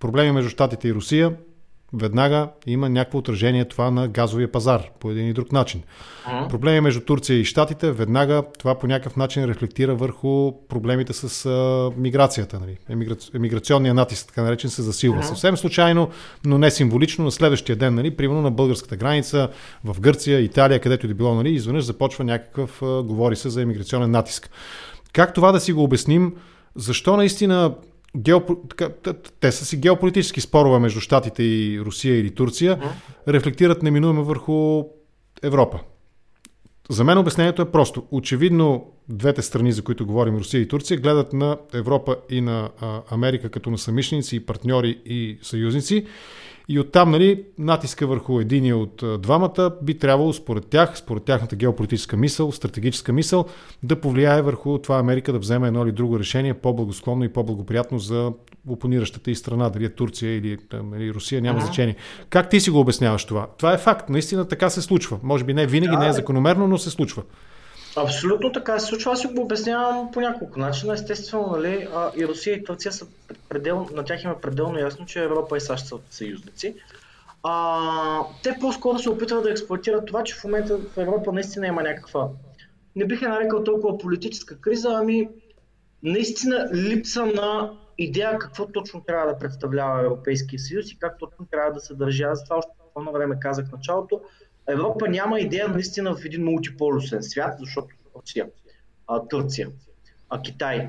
Проблеми 0.00 0.32
между 0.32 0.50
Штатите 0.50 0.88
и 0.88 0.94
Русия, 0.94 1.36
веднага 1.92 2.48
има 2.66 2.88
някакво 2.88 3.18
отражение 3.18 3.64
това 3.64 3.90
на 3.90 4.08
газовия 4.08 4.52
пазар 4.52 4.90
по 5.00 5.10
един 5.10 5.28
и 5.28 5.32
друг 5.32 5.52
начин. 5.52 5.82
Uh-huh. 6.26 6.48
Проблеми 6.48 6.80
между 6.80 7.00
Турция 7.00 7.38
и 7.38 7.44
Штатите, 7.44 7.92
веднага 7.92 8.42
това 8.58 8.78
по 8.78 8.86
някакъв 8.86 9.16
начин 9.16 9.44
рефлектира 9.44 9.94
върху 9.94 10.52
проблемите 10.68 11.12
с 11.12 11.46
а, 11.46 11.90
миграцията. 12.00 12.60
Нали. 12.60 12.78
Емигра... 12.88 13.14
Емиграционния 13.34 13.94
натиск, 13.94 14.26
така 14.26 14.42
наречен, 14.42 14.70
се 14.70 14.82
засилва. 14.82 15.22
Uh-huh. 15.22 15.28
Съвсем 15.28 15.56
случайно, 15.56 16.08
но 16.44 16.58
не 16.58 16.70
символично, 16.70 17.24
на 17.24 17.30
следващия 17.30 17.76
ден, 17.76 17.94
нали, 17.94 18.16
примерно 18.16 18.42
на 18.42 18.50
българската 18.50 18.96
граница, 18.96 19.48
в 19.84 20.00
Гърция, 20.00 20.40
Италия, 20.40 20.80
където 20.80 21.06
и 21.06 21.08
да 21.08 21.14
било, 21.14 21.34
нали, 21.34 21.50
изведнъж 21.50 21.84
започва 21.84 22.24
някакъв, 22.24 22.82
а, 22.82 23.02
говори 23.02 23.36
се 23.36 23.48
за 23.48 23.62
емиграционен 23.62 24.10
натиск. 24.10 24.50
Как 25.12 25.34
това 25.34 25.52
да 25.52 25.60
си 25.60 25.72
го 25.72 25.82
обясним? 25.82 26.34
Защо 26.76 27.16
наистина 27.16 27.74
геопо... 28.16 28.56
те 29.40 29.52
са 29.52 29.64
си 29.64 29.76
геополитически 29.76 30.40
спорове 30.40 30.78
между 30.78 31.00
Штатите 31.00 31.42
и 31.42 31.80
Русия 31.80 32.18
или 32.18 32.34
Турция, 32.34 32.80
рефлектират 33.28 33.82
неминуемо 33.82 34.24
върху 34.24 34.84
Европа. 35.42 35.80
За 36.90 37.04
мен 37.04 37.18
обяснението 37.18 37.62
е 37.62 37.70
просто. 37.70 38.06
Очевидно, 38.10 38.86
двете 39.08 39.42
страни, 39.42 39.72
за 39.72 39.82
които 39.82 40.06
говорим, 40.06 40.36
Русия 40.36 40.60
и 40.60 40.68
Турция, 40.68 41.00
гледат 41.00 41.32
на 41.32 41.56
Европа 41.74 42.16
и 42.30 42.40
на 42.40 42.70
Америка 43.10 43.50
като 43.50 43.70
на 43.70 43.78
самишници 43.78 44.36
и 44.36 44.46
партньори 44.46 45.00
и 45.04 45.38
съюзници 45.42 46.06
и 46.68 46.78
оттам 46.78 47.10
нали, 47.10 47.44
натиска 47.58 48.06
върху 48.06 48.40
единия 48.40 48.76
от 48.76 49.04
двамата 49.18 49.72
би 49.82 49.98
трябвало 49.98 50.32
според 50.32 50.66
тях, 50.66 50.98
според 50.98 51.22
тяхната 51.22 51.56
геополитическа 51.56 52.16
мисъл, 52.16 52.52
стратегическа 52.52 53.12
мисъл, 53.12 53.46
да 53.82 54.00
повлияе 54.00 54.42
върху 54.42 54.78
това 54.78 54.98
Америка 54.98 55.32
да 55.32 55.38
вземе 55.38 55.66
едно 55.66 55.84
или 55.84 55.92
друго 55.92 56.18
решение 56.18 56.54
по-благосклонно 56.54 57.24
и 57.24 57.32
по-благоприятно 57.32 57.98
за 57.98 58.32
опониращата 58.68 59.30
и 59.30 59.34
страна, 59.34 59.70
дали 59.70 59.84
е 59.84 59.88
Турция 59.88 60.36
или, 60.36 60.48
или 60.48 60.58
нали, 60.82 61.14
Русия, 61.14 61.42
няма 61.42 61.58
ага. 61.58 61.66
значение. 61.66 61.96
Как 62.30 62.50
ти 62.50 62.60
си 62.60 62.70
го 62.70 62.80
обясняваш 62.80 63.24
това? 63.24 63.46
Това 63.58 63.72
е 63.72 63.78
факт. 63.78 64.08
Наистина 64.08 64.48
така 64.48 64.70
се 64.70 64.82
случва. 64.82 65.18
Може 65.22 65.44
би 65.44 65.54
не 65.54 65.66
винаги, 65.66 65.96
да, 65.96 65.98
не 65.98 66.08
е 66.08 66.12
закономерно, 66.12 66.68
но 66.68 66.78
се 66.78 66.90
случва. 66.90 67.22
Абсолютно 67.96 68.52
така 68.52 68.78
се 68.78 68.86
случва. 68.86 69.12
Аз 69.12 69.20
си 69.20 69.26
го 69.26 69.42
обяснявам 69.42 70.10
по 70.12 70.20
няколко 70.20 70.58
начина. 70.58 70.94
Естествено, 70.94 71.46
нали, 71.46 71.88
и 72.16 72.26
Русия 72.26 72.56
и 72.56 72.64
Турция 72.64 72.92
са 72.92 73.06
предел, 73.48 73.88
на 73.92 74.04
тях 74.04 74.24
има 74.24 74.40
пределно 74.40 74.78
ясно, 74.78 75.06
че 75.06 75.24
Европа 75.24 75.56
и 75.56 75.60
САЩ 75.60 75.86
са 75.86 75.96
съюзници. 76.10 76.74
А, 77.42 78.20
те 78.42 78.56
по-скоро 78.60 78.98
се 78.98 79.10
опитват 79.10 79.42
да 79.42 79.50
експлуатират 79.50 80.06
това, 80.06 80.24
че 80.24 80.34
в 80.34 80.44
момента 80.44 80.78
в 80.78 80.96
Европа 80.96 81.32
наистина 81.32 81.66
има 81.66 81.82
някаква, 81.82 82.28
не 82.96 83.06
бих 83.06 83.22
е 83.22 83.28
нарекал 83.28 83.64
толкова 83.64 83.98
политическа 83.98 84.60
криза, 84.60 84.88
ами 84.94 85.28
наистина 86.02 86.70
липса 86.74 87.26
на 87.26 87.72
идея 87.98 88.38
какво 88.38 88.66
точно 88.66 89.04
трябва 89.04 89.32
да 89.32 89.38
представлява 89.38 90.04
Европейския 90.04 90.58
съюз 90.58 90.92
и 90.92 90.98
как 90.98 91.18
точно 91.18 91.46
трябва 91.50 91.72
да 91.72 91.80
се 91.80 91.94
държи. 91.94 92.22
Аз 92.22 92.44
това 92.44 92.56
още 92.56 92.70
по 92.94 93.12
време 93.12 93.36
казах 93.40 93.72
началото. 93.72 94.20
Европа 94.68 95.08
няма 95.08 95.40
идея 95.40 95.68
наистина 95.68 96.16
в 96.16 96.24
един 96.24 96.44
мултиполюсен 96.44 97.22
свят, 97.22 97.54
защото 97.58 97.88
Русия, 98.16 98.46
Турция, 99.30 99.68
а, 100.28 100.42
Китай, 100.42 100.88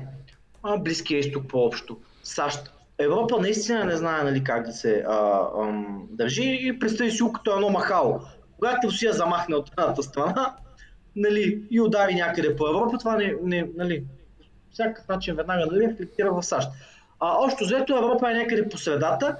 а, 0.62 0.78
Близкия 0.78 1.18
изток 1.18 1.48
по-общо, 1.48 1.96
САЩ. 2.22 2.72
Европа 2.98 3.40
наистина 3.40 3.84
не 3.84 3.96
знае 3.96 4.24
нали, 4.24 4.44
как 4.44 4.66
да 4.66 4.72
се 4.72 5.04
а, 5.08 5.14
а, 5.14 5.84
държи 6.10 6.58
и 6.62 6.78
представи 6.78 7.10
си 7.10 7.22
като 7.34 7.54
едно 7.54 7.70
махало. 7.70 8.20
Когато 8.58 8.86
Русия 8.86 9.12
замахне 9.12 9.56
от 9.56 9.70
едната 9.70 10.02
страна 10.02 10.56
нали, 11.16 11.62
и 11.70 11.80
удари 11.80 12.14
някъде 12.14 12.56
по 12.56 12.68
Европа, 12.68 12.98
това 12.98 13.16
не, 13.16 13.34
не, 13.42 13.68
нали, 13.76 14.04
всякакъв 14.72 15.08
начин 15.08 15.34
веднага 15.34 15.66
да 15.66 15.80
рефлектира 15.80 16.32
в 16.32 16.42
САЩ. 16.42 16.68
А, 17.20 17.44
общо 17.44 17.64
взето 17.64 17.96
Европа 17.96 18.30
е 18.30 18.34
някъде 18.34 18.68
по 18.68 18.78
средата 18.78 19.36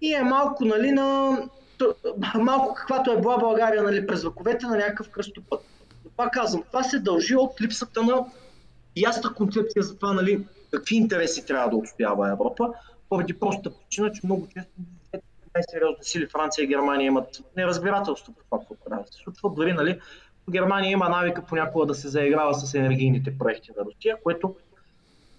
и 0.00 0.14
е 0.14 0.22
малко 0.22 0.64
нали, 0.64 0.92
на 0.92 1.38
малко 2.34 2.74
каквато 2.74 3.12
е 3.12 3.20
била 3.20 3.38
България 3.38 3.82
нали, 3.82 4.06
през 4.06 4.22
вековете 4.22 4.66
на 4.66 4.76
някакъв 4.76 5.10
кръстопът. 5.10 5.60
Пак 6.16 6.32
казвам, 6.32 6.62
това 6.62 6.82
се 6.82 6.98
дължи 6.98 7.36
от 7.36 7.60
липсата 7.60 8.02
на 8.02 8.24
ясна 8.96 9.34
концепция 9.34 9.82
за 9.82 9.96
това 9.98 10.12
нали, 10.12 10.46
какви 10.70 10.96
интереси 10.96 11.46
трябва 11.46 11.70
да 11.70 11.76
отстоява 11.76 12.30
Европа, 12.30 12.72
поради 13.08 13.38
простата 13.38 13.76
причина, 13.78 14.12
че 14.12 14.20
много 14.24 14.48
често 14.48 14.70
най-сериозни 15.54 16.04
сили 16.04 16.26
Франция 16.26 16.64
и 16.64 16.66
Германия 16.66 17.06
имат 17.06 17.42
неразбирателство 17.56 18.32
по 18.32 18.44
това, 18.44 18.58
какво 18.58 18.74
трябва 18.74 19.04
да 19.04 19.12
се 19.12 19.22
случва. 19.22 19.50
Дори 19.50 19.72
нали, 19.72 20.00
Германия 20.50 20.90
има 20.90 21.08
навика 21.08 21.42
понякога 21.48 21.86
да 21.86 21.94
се 21.94 22.08
заиграва 22.08 22.54
с 22.54 22.74
енергийните 22.74 23.38
проекти 23.38 23.70
на 23.78 23.84
Русия, 23.84 24.16
което 24.22 24.54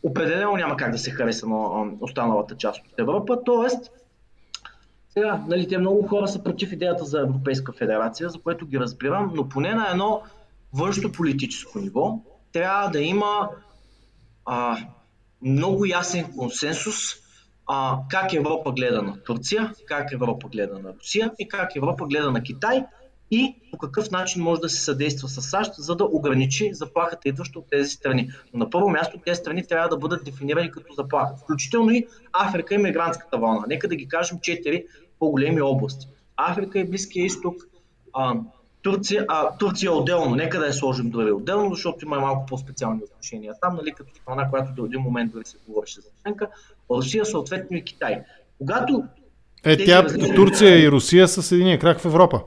определено 0.03 0.55
няма 0.55 0.77
как 0.77 0.91
да 0.91 0.97
се 0.97 1.11
хареса 1.11 1.47
на 1.47 1.91
останалата 2.01 2.57
част 2.57 2.85
от 2.87 2.99
Европа. 2.99 3.43
Тоест, 3.45 3.91
сега, 5.13 5.43
нали, 5.47 5.67
те 5.67 5.77
много 5.77 6.07
хора 6.07 6.27
са 6.27 6.43
против 6.43 6.71
идеята 6.71 7.05
за 7.05 7.19
Европейска 7.19 7.73
федерация, 7.73 8.29
за 8.29 8.41
което 8.41 8.67
ги 8.67 8.79
разбирам, 8.79 9.31
но 9.35 9.49
поне 9.49 9.73
на 9.73 9.91
едно 9.91 10.21
външно 10.73 11.11
политическо 11.11 11.79
ниво 11.79 12.19
трябва 12.53 12.89
да 12.89 13.01
има 13.01 13.49
а, 14.45 14.77
много 15.41 15.85
ясен 15.85 16.33
консенсус 16.37 16.95
а, 17.67 17.97
как 18.09 18.33
Европа 18.33 18.71
гледа 18.71 19.01
на 19.01 19.23
Турция, 19.23 19.73
как 19.85 20.11
Европа 20.11 20.49
гледа 20.49 20.79
на 20.79 20.93
Русия 20.93 21.31
и 21.39 21.47
как 21.47 21.75
Европа 21.75 22.05
гледа 22.05 22.31
на 22.31 22.43
Китай 22.43 22.85
и 23.31 23.55
по 23.71 23.77
какъв 23.77 24.11
начин 24.11 24.43
може 24.43 24.61
да 24.61 24.69
се 24.69 24.81
съдейства 24.81 25.29
с 25.29 25.41
САЩ, 25.41 25.73
за 25.77 25.95
да 25.95 26.05
ограничи 26.05 26.73
заплахата, 26.73 27.29
идваща 27.29 27.59
от 27.59 27.65
тези 27.71 27.89
страни. 27.89 28.29
Но 28.53 28.59
на 28.59 28.69
първо 28.69 28.89
място 28.89 29.19
тези 29.25 29.39
страни 29.39 29.67
трябва 29.67 29.89
да 29.89 29.97
бъдат 29.97 30.25
дефинирани 30.25 30.71
като 30.71 30.93
заплаха, 30.93 31.35
включително 31.43 31.91
и 31.91 32.07
Африка 32.33 32.75
и 32.75 32.77
мигрантската 32.77 33.37
вълна. 33.37 33.63
Нека 33.67 33.87
да 33.87 33.95
ги 33.95 34.07
кажем 34.07 34.39
четири 34.41 34.85
по-големи 35.19 35.61
области. 35.61 36.07
Африка 36.37 36.79
и 36.79 36.89
Близкия 36.89 37.25
изток, 37.25 37.55
а, 38.13 38.35
Турция, 38.81 39.25
а, 39.27 39.57
Турция 39.57 39.91
отделно, 39.91 40.35
нека 40.35 40.59
да 40.59 40.65
я 40.65 40.73
сложим 40.73 41.09
дори 41.09 41.31
отделно, 41.31 41.69
защото 41.69 42.05
има 42.05 42.19
малко 42.19 42.45
по-специални 42.45 43.01
отношения 43.03 43.53
там, 43.61 43.75
нали, 43.75 43.91
като 43.91 44.15
страна, 44.15 44.49
която 44.49 44.73
до 44.73 44.85
един 44.85 45.01
момент 45.01 45.31
дори 45.31 45.45
се 45.45 45.57
говореше 45.67 46.01
за 46.01 46.07
членка, 46.23 46.47
Русия 46.89 47.25
съответно 47.25 47.77
и 47.77 47.83
Китай. 47.83 48.21
Когато 48.57 49.03
е, 49.63 49.85
тя, 49.85 50.03
различни... 50.03 50.35
Турция 50.35 50.83
и 50.83 50.91
Русия 50.91 51.27
са 51.27 51.43
с 51.43 51.51
единия 51.51 51.79
крак 51.79 51.99
в 51.99 52.05
Европа. 52.05 52.41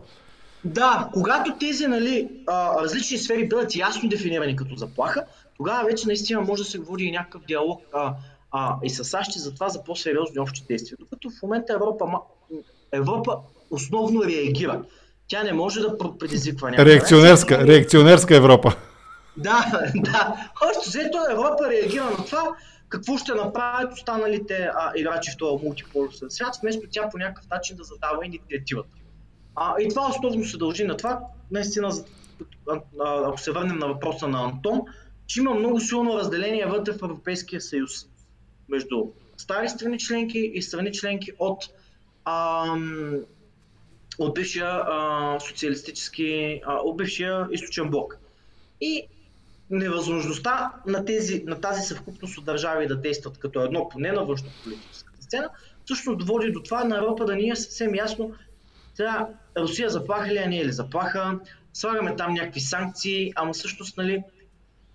Да, 0.64 1.08
когато 1.12 1.56
тези 1.60 1.86
нали, 1.86 2.28
а, 2.46 2.82
различни 2.82 3.18
сфери 3.18 3.48
бъдат 3.48 3.76
ясно 3.76 4.08
дефинирани 4.08 4.56
като 4.56 4.76
заплаха, 4.76 5.24
тогава 5.56 5.84
вече 5.84 6.06
наистина 6.06 6.40
може 6.40 6.62
да 6.62 6.68
се 6.68 6.78
говори 6.78 7.04
и 7.04 7.10
някакъв 7.10 7.42
диалог 7.44 7.82
а, 7.92 8.14
а, 8.52 8.76
и 8.82 8.90
с 8.90 9.04
САЩ 9.04 9.32
за 9.32 9.54
това 9.54 9.68
за 9.68 9.84
по-сериозни 9.84 10.40
общи 10.40 10.64
действия. 10.68 10.96
Докато 11.00 11.30
в 11.30 11.42
момента 11.42 11.72
Европа, 11.72 12.06
Европа 12.92 13.38
основно 13.70 14.24
реагира. 14.24 14.82
Тя 15.28 15.42
не 15.42 15.52
може 15.52 15.80
да 15.80 15.98
предизвиква 16.18 16.70
някаква. 16.70 16.92
Реакционерска, 16.92 17.66
реакционерска 17.66 18.36
Европа. 18.36 18.76
Да, 19.36 19.64
да. 19.94 20.50
Още 20.70 20.88
взето 20.88 21.18
Европа 21.30 21.70
реагира 21.70 22.04
на 22.04 22.24
това, 22.24 22.56
какво 22.88 23.18
ще 23.18 23.34
направят 23.34 23.92
останалите 23.92 24.70
а, 24.74 24.92
играчи 24.96 25.30
в 25.30 25.36
този 25.36 25.64
мултиполюсен 25.64 26.30
свят, 26.30 26.58
вместо 26.62 26.86
тя 26.90 27.08
по 27.10 27.18
някакъв 27.18 27.50
начин 27.50 27.76
да 27.76 27.84
задава 27.84 28.26
инициативата. 28.26 28.88
А, 29.57 29.74
и 29.80 29.88
това 29.88 30.09
основно 30.09 30.44
се 30.44 30.57
дължи 30.57 30.84
на 30.84 30.96
това, 30.96 31.20
наистина, 31.50 31.92
ако 32.98 33.40
се 33.40 33.52
върнем 33.52 33.78
на 33.78 33.86
въпроса 33.86 34.28
на 34.28 34.44
Антон, 34.44 34.80
че 35.26 35.40
има 35.40 35.55
много 35.55 35.80
силно 35.80 36.16
разделение 36.18 36.66
вътре 36.66 36.92
в 36.92 37.02
Европейския 37.02 37.61
съюз 37.61 38.07
между 38.68 39.05
стари 39.36 39.68
страни 39.68 39.98
членки 39.98 40.38
и 40.38 40.62
страни 40.62 40.92
членки 40.92 41.32
от, 41.38 41.64
ам, 42.24 43.20
от 44.18 44.34
бившия 44.34 44.66
а, 44.66 45.38
социалистически, 45.40 46.61
а, 46.66 46.74
от 46.74 46.96
бившия 46.96 47.48
източен 47.50 47.90
блок. 47.90 48.18
И 48.80 49.02
невъзможността 49.70 50.72
на, 50.86 51.05
тези, 51.05 51.44
на 51.46 51.61
тази 51.61 51.82
съвкупност 51.82 52.38
от 52.38 52.44
държави 52.44 52.86
да 52.86 52.96
действат 52.96 53.38
като 53.38 53.64
едно 53.64 53.88
поне 53.88 54.12
на 54.12 54.24
външно 54.24 54.48
политическата 54.64 55.22
сцена, 55.22 55.48
също 55.88 56.16
доводи 56.16 56.50
до 56.50 56.62
това 56.62 56.84
на 56.84 56.98
Европа 56.98 57.24
да 57.24 57.36
ни 57.36 57.50
е 57.50 57.57
съвсем 57.57 57.94
ясно 57.94 58.34
сега 58.95 59.28
Русия 59.59 59.90
заплаха 59.90 60.32
ли, 60.32 60.38
а 60.38 60.49
не 60.49 60.59
е 60.59 60.64
ли 60.64 60.72
заплаха, 60.72 61.40
слагаме 61.72 62.16
там 62.16 62.34
някакви 62.34 62.61
санкции, 62.61 63.32
ама 63.36 63.53
всъщност, 63.53 63.97
нали, 63.97 64.22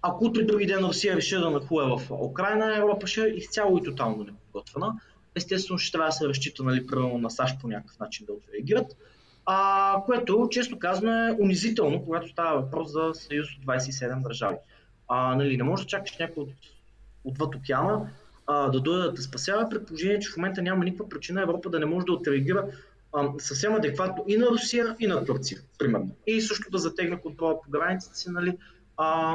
ако 0.01 0.25
утре 0.25 0.43
други 0.43 0.65
ден 0.65 0.85
Русия 0.85 1.15
реши 1.15 1.35
да 1.35 1.49
нахуе 1.49 1.85
в 1.85 2.11
Украина, 2.11 2.77
Европа 2.77 3.07
ще 3.07 3.21
е 3.21 3.27
изцяло 3.27 3.77
и 3.77 3.83
тотално 3.83 4.23
неподготвена. 4.23 4.93
Естествено 5.35 5.77
ще 5.77 5.91
трябва 5.91 6.07
да 6.07 6.11
се 6.11 6.27
разчита 6.27 6.63
нали, 6.63 6.87
правилно 6.87 7.17
на 7.17 7.29
САЩ 7.29 7.61
по 7.61 7.67
някакъв 7.67 7.99
начин 7.99 8.25
да 8.25 8.33
отреагират. 8.33 8.97
А, 9.45 9.95
което, 10.05 10.47
често 10.51 10.79
казано, 10.79 11.11
е 11.11 11.37
унизително, 11.39 12.03
когато 12.05 12.29
става 12.29 12.61
въпрос 12.61 12.91
за 12.91 13.11
съюз 13.13 13.47
от 13.57 13.65
27 13.65 14.23
държави. 14.23 14.55
А, 15.07 15.35
нали, 15.35 15.57
не 15.57 15.63
може 15.63 15.83
да 15.83 15.87
чакаш 15.87 16.17
някой 16.17 16.43
от, 16.43 16.49
отвъд 17.23 17.55
океана 17.55 18.09
а, 18.47 18.69
да 18.69 18.79
дойде 18.79 19.03
да 19.03 19.13
те 19.13 19.21
спасява, 19.21 19.69
предположение, 19.69 20.19
че 20.19 20.29
в 20.29 20.37
момента 20.37 20.61
няма 20.61 20.85
никаква 20.85 21.09
причина 21.09 21.41
Европа 21.41 21.69
да 21.69 21.79
не 21.79 21.85
може 21.85 22.05
да 22.05 22.13
отреагира 22.13 22.65
съвсем 23.39 23.75
адекватно 23.75 24.23
и 24.27 24.37
на 24.37 24.45
Русия, 24.45 24.95
и 24.99 25.07
на 25.07 25.25
Турция, 25.25 25.61
примерно. 25.77 26.11
И 26.27 26.41
също 26.41 26.71
да 26.71 26.77
затегне 26.77 27.21
контрола 27.21 27.61
по 27.61 27.71
границите 27.71 28.17
си, 28.17 28.29
нали, 28.29 28.57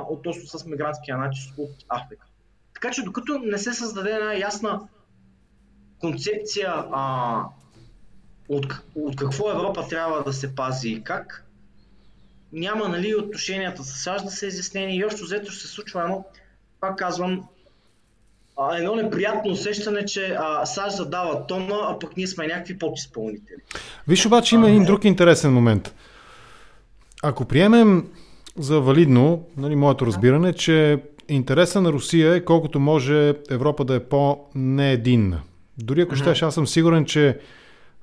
относно 0.09 0.59
с 0.59 0.65
мигрантския 0.65 1.17
начин 1.17 1.53
от 1.59 1.71
Африка. 1.89 2.27
Така 2.75 2.91
че 2.91 3.03
докато 3.03 3.39
не 3.39 3.59
се 3.59 3.73
създаде 3.73 4.11
една 4.11 4.35
ясна 4.35 4.89
концепция 6.01 6.73
а, 6.93 7.45
от, 8.49 8.67
от 8.95 9.17
какво 9.17 9.51
Европа 9.51 9.89
трябва 9.89 10.23
да 10.23 10.33
се 10.33 10.55
пази 10.55 10.89
и 10.89 11.03
как, 11.03 11.45
няма 12.53 12.89
нали, 12.89 13.15
отношенията 13.15 13.85
с 13.85 14.03
САЩ 14.03 14.25
да 14.25 14.31
са 14.31 14.47
изяснени 14.47 14.97
и 14.97 15.05
още 15.05 15.23
взето 15.23 15.51
ще 15.53 15.67
се 15.67 15.73
случва 15.73 16.03
едно, 16.03 16.25
пак 16.81 16.99
казвам, 16.99 17.49
а, 18.57 18.77
едно 18.77 18.95
неприятно 18.95 19.53
усещане, 19.53 20.05
че 20.05 20.37
а, 20.39 20.67
САЩ 20.67 20.97
задава 20.97 21.47
тона, 21.47 21.79
а 21.89 21.99
пък 21.99 22.17
ние 22.17 22.27
сме 22.27 22.47
някакви 22.47 22.79
подизпълнители. 22.79 23.57
Виж 24.09 24.27
обаче 24.27 24.55
има 24.55 24.69
един 24.69 24.85
друг 24.85 25.05
интересен 25.05 25.53
момент. 25.53 25.95
Ако 27.23 27.45
приемем 27.45 28.09
за 28.59 28.81
валидно, 28.81 29.47
нали, 29.57 29.77
моето 29.77 30.07
разбиране, 30.07 30.53
че 30.53 31.03
интереса 31.29 31.81
на 31.81 31.93
Русия 31.93 32.35
е 32.35 32.45
колкото 32.45 32.81
може 32.81 33.35
Европа 33.51 33.85
да 33.85 33.95
е 33.95 34.01
по-неединна. 34.01 35.41
Дори 35.79 36.01
ако 36.01 36.17
щеш, 36.17 36.43
аз 36.43 36.55
съм 36.55 36.67
сигурен, 36.67 37.05
че 37.05 37.39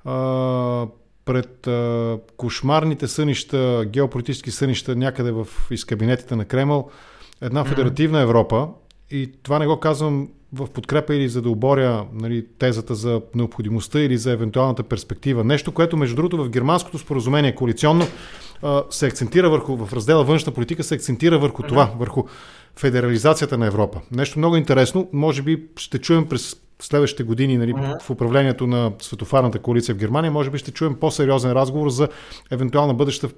а, 0.04 0.86
пред 1.24 1.66
а, 1.66 2.18
кошмарните 2.36 3.08
сънища, 3.08 3.84
геополитически 3.86 4.50
сънища 4.50 4.96
някъде 4.96 5.30
в 5.30 5.48
из 5.70 5.84
кабинетите 5.84 6.36
на 6.36 6.44
Кремъл, 6.44 6.90
една 7.40 7.64
федеративна 7.64 8.20
Европа, 8.20 8.68
и 9.10 9.32
това 9.42 9.58
не 9.58 9.66
го 9.66 9.80
казвам 9.80 10.28
в 10.52 10.66
подкрепа 10.66 11.14
или 11.14 11.28
за 11.28 11.42
да 11.42 11.50
оборя 11.50 12.04
нали, 12.14 12.46
тезата 12.58 12.94
за 12.94 13.22
необходимостта 13.34 14.00
или 14.00 14.18
за 14.18 14.32
евентуалната 14.32 14.82
перспектива. 14.82 15.44
Нещо, 15.44 15.72
което 15.72 15.96
между 15.96 16.16
другото 16.16 16.44
в 16.44 16.48
германското 16.48 16.98
споразумение 16.98 17.54
коалиционно 17.54 18.04
се 18.90 19.06
акцентира 19.06 19.50
върху, 19.50 19.76
в 19.76 19.92
раздела 19.92 20.24
външна 20.24 20.52
политика 20.52 20.82
се 20.82 20.94
акцентира 20.94 21.38
върху 21.38 21.62
това, 21.62 21.90
върху 21.98 22.24
федерализацията 22.76 23.58
на 23.58 23.66
Европа. 23.66 24.00
Нещо 24.10 24.38
много 24.38 24.56
интересно, 24.56 25.08
може 25.12 25.42
би 25.42 25.62
ще 25.76 25.98
чуем 25.98 26.28
през 26.28 26.56
следващите 26.82 27.22
години 27.22 27.58
нали, 27.58 27.74
в 28.02 28.10
управлението 28.10 28.66
на 28.66 28.92
светофарната 28.98 29.58
коалиция 29.58 29.94
в 29.94 29.98
Германия, 29.98 30.32
може 30.32 30.50
би 30.50 30.58
ще 30.58 30.70
чуем 30.70 30.94
по-сериозен 30.94 31.52
разговор 31.52 31.88
за 31.88 32.08
евентуална 32.50 32.94
бъдеща 32.94 33.28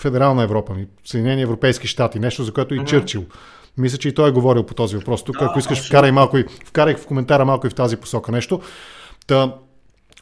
федерална 0.00 0.42
Европа, 0.42 0.76
Съединени 1.04 1.42
Европейски 1.42 1.86
щати, 1.86 2.18
нещо 2.18 2.44
за 2.44 2.52
което 2.52 2.74
и 2.74 2.84
Чърчил 2.84 3.24
Мисля, 3.78 3.98
че 3.98 4.08
и 4.08 4.14
той 4.14 4.28
е 4.28 4.32
говорил 4.32 4.62
по 4.62 4.74
този 4.74 4.96
въпрос. 4.96 5.24
Тук, 5.24 5.38
да, 5.38 5.44
ако 5.44 5.58
искаш, 5.58 5.86
вкарай, 5.86 6.12
малко 6.12 6.38
и, 6.38 6.44
вкарай 6.64 6.94
в 6.94 7.06
коментара 7.06 7.44
малко 7.44 7.66
и 7.66 7.70
в 7.70 7.74
тази 7.74 7.96
посока 7.96 8.32
нещо. 8.32 8.60
Та, 9.26 9.54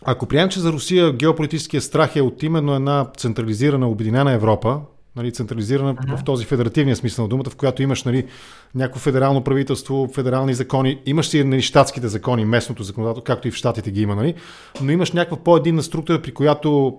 ако 0.04 0.26
приемем, 0.26 0.48
че 0.48 0.60
за 0.60 0.72
Русия 0.72 1.12
геополитическия 1.12 1.80
страх 1.80 2.16
е 2.16 2.20
от 2.20 2.42
именно 2.42 2.74
една 2.74 3.06
централизирана, 3.16 3.88
обединена 3.88 4.32
Европа, 4.32 4.80
нали, 5.16 5.32
централизирана 5.32 5.94
uh-huh. 5.94 6.20
в 6.20 6.24
този 6.24 6.44
федеративния 6.44 6.96
смисъл 6.96 7.24
на 7.24 7.28
думата, 7.28 7.50
в 7.50 7.56
която 7.56 7.82
имаш 7.82 8.04
нали, 8.04 8.26
някакво 8.74 9.00
федерално 9.00 9.44
правителство, 9.44 10.10
федерални 10.14 10.54
закони, 10.54 11.00
имаш 11.06 11.28
си 11.28 11.44
нали, 11.44 11.62
щатските 11.62 12.08
закони, 12.08 12.44
местното 12.44 12.82
законодателство, 12.82 13.24
както 13.24 13.48
и 13.48 13.50
в 13.50 13.54
щатите 13.54 13.90
ги 13.90 14.02
има, 14.02 14.14
нали, 14.14 14.34
но 14.82 14.92
имаш 14.92 15.12
някаква 15.12 15.36
по-единна 15.36 15.82
структура, 15.82 16.22
при 16.22 16.34
която 16.34 16.98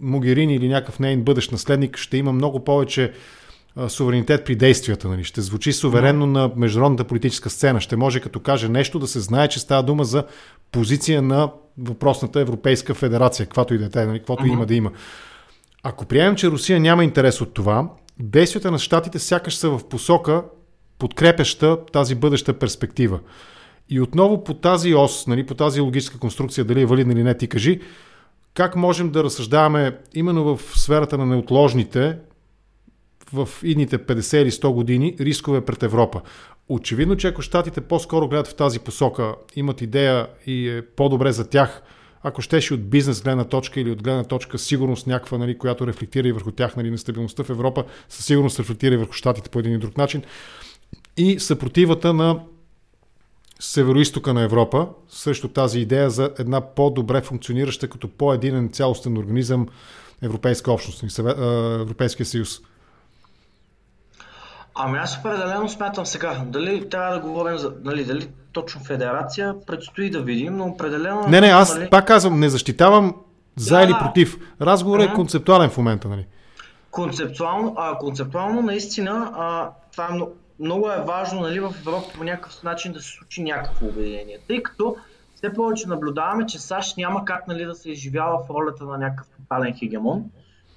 Могерини 0.00 0.54
или 0.54 0.68
някакъв 0.68 0.98
нейн 0.98 1.22
бъдещ 1.22 1.52
наследник 1.52 1.96
ще 1.96 2.16
има 2.16 2.32
много 2.32 2.64
повече 2.64 3.12
суверенитет 3.88 4.44
при 4.44 4.56
действията. 4.56 5.08
Нали? 5.08 5.24
Ще 5.24 5.40
звучи 5.40 5.72
суверенно 5.72 6.26
на 6.26 6.50
международната 6.56 7.04
политическа 7.04 7.50
сцена. 7.50 7.80
Ще 7.80 7.96
може 7.96 8.20
като 8.20 8.40
каже 8.40 8.68
нещо 8.68 8.98
да 8.98 9.06
се 9.06 9.20
знае, 9.20 9.48
че 9.48 9.60
става 9.60 9.82
дума 9.82 10.04
за 10.04 10.24
позиция 10.72 11.22
на 11.22 11.50
въпросната 11.78 12.40
Европейска 12.40 12.94
федерация, 12.94 13.46
каквато 13.46 13.74
и 13.74 13.78
да 13.78 14.02
е, 14.02 14.06
нали? 14.06 14.18
каквото 14.18 14.44
uh-huh. 14.44 14.52
има 14.52 14.66
да 14.66 14.74
има. 14.74 14.90
Ако 15.82 16.04
приемем, 16.04 16.36
че 16.36 16.50
Русия 16.50 16.80
няма 16.80 17.04
интерес 17.04 17.40
от 17.40 17.54
това, 17.54 17.88
действията 18.18 18.70
на 18.70 18.78
щатите 18.78 19.18
сякаш 19.18 19.56
са 19.56 19.70
в 19.70 19.88
посока 19.88 20.42
подкрепяща 20.98 21.86
тази 21.92 22.14
бъдеща 22.14 22.52
перспектива. 22.52 23.20
И 23.88 24.00
отново 24.00 24.44
по 24.44 24.54
тази 24.54 24.94
ос, 24.94 25.26
нали, 25.26 25.46
по 25.46 25.54
тази 25.54 25.80
логическа 25.80 26.18
конструкция, 26.18 26.64
дали 26.64 26.80
е 26.80 26.86
валидна 26.86 27.12
или 27.12 27.22
не, 27.22 27.36
ти 27.36 27.48
кажи, 27.48 27.80
как 28.54 28.76
можем 28.76 29.10
да 29.10 29.24
разсъждаваме 29.24 29.96
именно 30.14 30.56
в 30.56 30.78
сферата 30.78 31.18
на 31.18 31.26
неотложните 31.26 32.16
в 33.32 33.48
идните 33.62 33.98
50 33.98 34.36
или 34.36 34.50
100 34.50 34.72
години 34.72 35.16
рискове 35.20 35.60
пред 35.60 35.82
Европа. 35.82 36.20
Очевидно, 36.68 37.16
че 37.16 37.28
ако 37.28 37.42
щатите 37.42 37.80
по-скоро 37.80 38.28
гледат 38.28 38.46
в 38.46 38.54
тази 38.54 38.78
посока, 38.78 39.34
имат 39.56 39.80
идея 39.80 40.26
и 40.46 40.68
е 40.68 40.82
по-добре 40.82 41.32
за 41.32 41.48
тях, 41.48 41.82
ако 42.22 42.42
щеше 42.42 42.74
от 42.74 42.90
бизнес 42.90 43.22
гледна 43.22 43.44
точка 43.44 43.80
или 43.80 43.90
от 43.90 44.02
гледна 44.02 44.24
точка 44.24 44.58
сигурност 44.58 45.06
някаква, 45.06 45.38
нали, 45.38 45.58
която 45.58 45.86
рефлектира 45.86 46.28
и 46.28 46.32
върху 46.32 46.50
тях, 46.50 46.76
нали, 46.76 46.90
нестабилността 46.90 47.44
в 47.44 47.50
Европа, 47.50 47.84
със 48.08 48.24
сигурност 48.26 48.58
рефлектира 48.58 48.94
и 48.94 48.98
върху 48.98 49.12
щатите 49.12 49.50
по 49.50 49.58
един 49.58 49.72
и 49.72 49.78
друг 49.78 49.96
начин. 49.96 50.22
И 51.16 51.38
съпротивата 51.38 52.14
на 52.14 52.40
североистока 53.60 54.34
на 54.34 54.42
Европа 54.42 54.88
срещу 55.08 55.48
тази 55.48 55.80
идея 55.80 56.10
за 56.10 56.30
една 56.38 56.60
по-добре 56.60 57.20
функционираща 57.22 57.88
като 57.88 58.08
по-единен 58.08 58.68
цялостен 58.68 59.18
организъм 59.18 59.68
Европейска 60.22 60.72
общност, 60.72 61.18
Европейския 61.80 62.26
съюз. 62.26 62.60
Ами 64.82 64.98
аз 64.98 65.18
определено 65.18 65.68
смятам 65.68 66.06
сега. 66.06 66.42
Дали 66.46 66.88
трябва 66.88 67.14
да 67.14 67.20
говорим 67.20 67.58
за 67.58 67.72
нали, 67.84 68.04
дали 68.04 68.28
точно 68.52 68.80
федерация, 68.80 69.54
предстои 69.66 70.10
да 70.10 70.22
видим, 70.22 70.56
но 70.56 70.64
определено... 70.64 71.28
Не, 71.28 71.40
не, 71.40 71.46
аз 71.46 71.74
нали... 71.76 71.90
пак 71.90 72.06
казвам, 72.06 72.40
не 72.40 72.48
защитавам 72.48 73.14
за 73.56 73.76
да, 73.76 73.82
или 73.82 73.94
против. 74.00 74.36
Разговорът 74.60 75.06
uh-huh. 75.06 75.12
е 75.12 75.14
концептуален 75.14 75.70
в 75.70 75.76
момента, 75.76 76.08
нали? 76.08 76.26
Концептуално, 76.90 77.74
а, 77.76 77.98
концептуално 77.98 78.62
наистина 78.62 79.32
а, 79.36 79.70
това 79.92 80.08
е 80.10 80.12
много, 80.12 80.32
много 80.60 80.90
е 80.90 81.04
важно 81.06 81.40
нали, 81.40 81.60
в 81.60 81.74
Европа 81.80 82.06
по 82.18 82.24
някакъв 82.24 82.62
начин 82.62 82.92
да 82.92 83.00
се 83.00 83.08
случи 83.08 83.42
някакво 83.42 83.86
обединение. 83.86 84.38
Тъй 84.48 84.62
като 84.62 84.96
все 85.34 85.52
повече 85.52 85.88
наблюдаваме, 85.88 86.46
че 86.46 86.58
САЩ 86.58 86.96
няма 86.96 87.24
как 87.24 87.48
нали, 87.48 87.64
да 87.64 87.74
се 87.74 87.90
изживява 87.90 88.38
в 88.38 88.50
ролята 88.50 88.84
на 88.84 88.98
някакъв 88.98 89.26
тотален 89.36 89.74
хегемон 89.78 90.24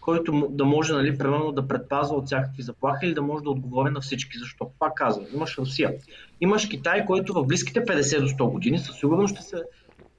който 0.03 0.47
да 0.49 0.65
може, 0.65 0.93
нали, 0.93 1.17
примерно, 1.17 1.51
да 1.51 1.67
предпазва 1.67 2.17
от 2.17 2.25
всякакви 2.25 2.63
заплахи 2.63 3.05
или 3.05 3.13
да 3.13 3.21
може 3.21 3.43
да 3.43 3.49
отговори 3.49 3.89
на 3.89 4.01
всички. 4.01 4.37
Защо? 4.39 4.71
Пак 4.79 4.95
казвам, 4.95 5.25
имаш 5.33 5.57
Русия. 5.57 5.93
Имаш 6.41 6.67
Китай, 6.67 7.05
който 7.05 7.33
в 7.33 7.45
близките 7.45 7.85
50 7.85 8.21
до 8.21 8.27
100 8.27 8.51
години 8.51 8.79
със 8.79 8.95
сигурност 8.95 9.35
ще 9.35 9.43
се 9.43 9.63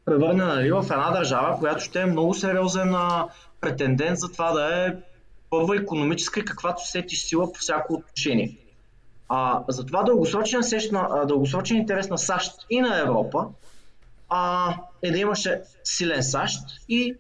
превърне 0.04 0.44
нали, 0.44 0.72
в 0.72 0.86
една 0.90 1.10
държава, 1.10 1.58
която 1.58 1.84
ще 1.84 2.00
е 2.00 2.06
много 2.06 2.34
сериозен 2.34 2.94
претендент 3.60 4.18
за 4.18 4.32
това 4.32 4.52
да 4.52 4.86
е 4.86 4.94
първа 5.50 5.76
економическа 5.76 6.40
и 6.40 6.44
каквато 6.44 6.86
сети 6.86 7.16
сила 7.16 7.52
по 7.52 7.58
всяко 7.58 7.94
отношение. 7.94 8.56
А, 9.28 9.64
затова 9.68 10.02
дългосрочен, 10.02 10.62
сещна, 10.62 11.24
дългосрочен 11.28 11.76
интерес 11.76 12.10
на 12.10 12.18
САЩ 12.18 12.52
и 12.70 12.80
на 12.80 13.00
Европа 13.00 13.46
а, 14.28 14.74
е 15.02 15.10
да 15.10 15.18
имаше 15.18 15.60
силен 15.84 16.22
САЩ 16.22 16.60
и 16.88 17.14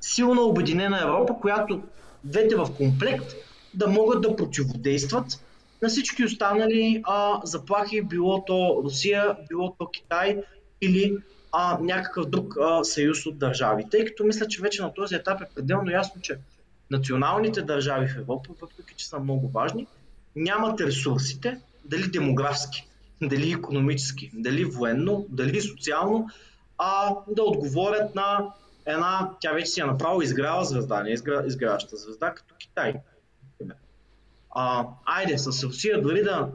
силна 0.00 0.42
обединена 0.42 1.02
Европа, 1.02 1.34
която 1.40 1.82
двете 2.24 2.56
в 2.56 2.68
комплект 2.76 3.34
да 3.74 3.86
могат 3.86 4.22
да 4.22 4.36
противодействат 4.36 5.44
на 5.82 5.88
всички 5.88 6.24
останали 6.24 7.02
а, 7.04 7.40
заплахи, 7.44 8.02
било 8.02 8.44
то 8.44 8.80
Русия, 8.84 9.36
било 9.48 9.74
то 9.78 9.86
Китай 9.86 10.42
или 10.80 11.16
а, 11.52 11.78
някакъв 11.80 12.26
друг 12.26 12.56
а, 12.60 12.84
съюз 12.84 13.26
от 13.26 13.38
държави. 13.38 13.84
Тъй 13.90 14.04
като 14.04 14.24
мисля, 14.24 14.48
че 14.48 14.62
вече 14.62 14.82
на 14.82 14.94
този 14.94 15.14
етап 15.14 15.40
е 15.40 15.54
пределно 15.54 15.90
ясно, 15.90 16.20
че 16.20 16.38
националните 16.90 17.62
държави 17.62 18.08
в 18.08 18.18
Европа, 18.18 18.50
въпреки 18.60 18.94
че 18.96 19.08
са 19.08 19.18
много 19.18 19.48
важни, 19.48 19.86
нямат 20.36 20.80
ресурсите, 20.80 21.60
дали 21.84 22.10
демографски, 22.10 22.88
дали 23.22 23.52
економически, 23.52 24.30
дали 24.34 24.64
военно, 24.64 25.26
дали 25.28 25.60
социално, 25.60 26.28
а 26.78 27.14
да 27.28 27.42
отговорят 27.42 28.14
на 28.14 28.46
една, 28.88 29.30
тя 29.40 29.52
вече 29.52 29.66
си 29.66 29.80
е 29.80 29.84
направо 29.84 30.22
изгряла 30.22 30.64
звезда, 30.64 31.02
не 31.02 31.10
изгря, 31.10 31.44
изгряваща 31.46 31.96
звезда, 31.96 32.34
като 32.34 32.54
Китай. 32.58 32.94
А, 34.50 34.86
айде, 35.04 35.38
с 35.38 35.62
Русия 35.62 36.02
дори 36.02 36.22
да 36.22 36.48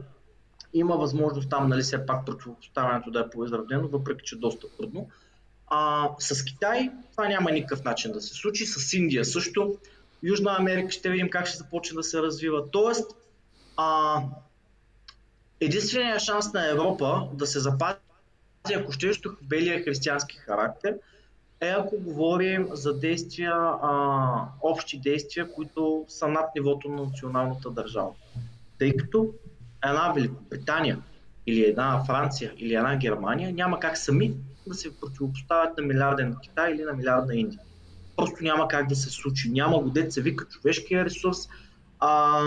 има 0.72 0.96
възможност 0.96 1.50
там, 1.50 1.68
нали, 1.68 1.82
все 1.82 2.06
пак 2.06 2.26
противопоставянето 2.26 3.10
да 3.10 3.20
е 3.20 3.30
по-изравнено, 3.30 3.88
въпреки 3.88 4.24
че 4.24 4.34
е 4.34 4.38
доста 4.38 4.66
трудно. 4.76 5.08
А, 5.66 6.10
с 6.18 6.44
Китай 6.44 6.90
това 7.10 7.28
няма 7.28 7.50
никакъв 7.50 7.84
начин 7.84 8.12
да 8.12 8.20
се 8.20 8.34
случи, 8.34 8.66
с 8.66 8.92
Индия 8.92 9.24
също. 9.24 9.78
Южна 10.22 10.56
Америка 10.58 10.90
ще 10.90 11.10
видим 11.10 11.30
как 11.30 11.46
ще 11.46 11.58
започне 11.58 11.96
да 11.96 12.02
се 12.02 12.22
развива. 12.22 12.70
Тоест, 12.70 13.16
а, 13.76 14.20
единственият 15.60 16.22
шанс 16.22 16.52
на 16.52 16.70
Европа 16.70 17.28
да 17.32 17.46
се 17.46 17.60
запази, 17.60 17.98
ако 18.76 18.92
ще 18.92 19.12
в 19.12 19.36
белия 19.42 19.84
християнски 19.84 20.36
характер– 20.36 20.94
е 21.60 21.68
ако 21.68 21.98
говорим 21.98 22.68
за 22.72 22.98
действия, 22.98 23.54
а, 23.82 24.48
общи 24.62 25.00
действия, 25.00 25.52
които 25.52 26.04
са 26.08 26.28
над 26.28 26.44
нивото 26.54 26.88
на 26.88 27.02
националната 27.02 27.70
държава. 27.70 28.10
Тъй 28.78 28.96
като 28.96 29.30
една 29.84 30.12
Великобритания 30.12 30.98
или 31.46 31.64
една 31.64 32.04
Франция 32.04 32.52
или 32.56 32.74
една 32.74 32.96
Германия 32.96 33.52
няма 33.52 33.80
как 33.80 33.98
сами 33.98 34.34
да 34.66 34.74
се 34.74 35.00
противопоставят 35.00 35.78
на 35.78 35.82
милиарден 35.82 36.36
Китай 36.42 36.72
или 36.72 36.82
на 36.82 36.92
милиардна 36.92 37.36
Индия. 37.36 37.60
Просто 38.16 38.44
няма 38.44 38.68
как 38.68 38.88
да 38.88 38.96
се 38.96 39.10
случи. 39.10 39.50
Няма 39.50 39.78
го 39.78 39.92
се 40.10 40.22
вика 40.22 40.44
човешкия 40.44 41.04
ресурс 41.04 41.38
а, 42.00 42.40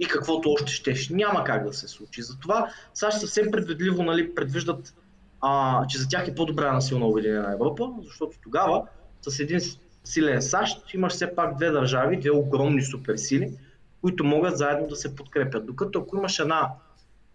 и 0.00 0.04
каквото 0.08 0.50
още 0.50 0.72
щеш. 0.72 1.08
Няма 1.08 1.44
как 1.44 1.64
да 1.64 1.72
се 1.72 1.88
случи. 1.88 2.22
Затова 2.22 2.72
САЩ 2.94 3.20
съвсем 3.20 3.50
предвидливо 3.50 4.02
нали, 4.02 4.34
предвиждат 4.34 4.94
а, 5.42 5.86
че 5.86 5.98
за 5.98 6.08
тях 6.08 6.28
е 6.28 6.34
по-добра 6.34 6.66
една 6.66 6.80
силна 6.80 7.06
обединена 7.06 7.52
Европа, 7.52 7.90
защото 8.04 8.38
тогава 8.42 8.82
с 9.22 9.40
един 9.40 9.60
силен 10.04 10.42
САЩ 10.42 10.94
имаш 10.94 11.12
все 11.12 11.34
пак 11.34 11.56
две 11.56 11.70
държави, 11.70 12.20
две 12.20 12.30
огромни 12.30 12.82
суперсили, 12.82 13.52
които 14.00 14.24
могат 14.24 14.58
заедно 14.58 14.88
да 14.88 14.96
се 14.96 15.16
подкрепят. 15.16 15.66
Докато 15.66 15.98
ако 15.98 16.16
имаш 16.16 16.38
една 16.38 16.68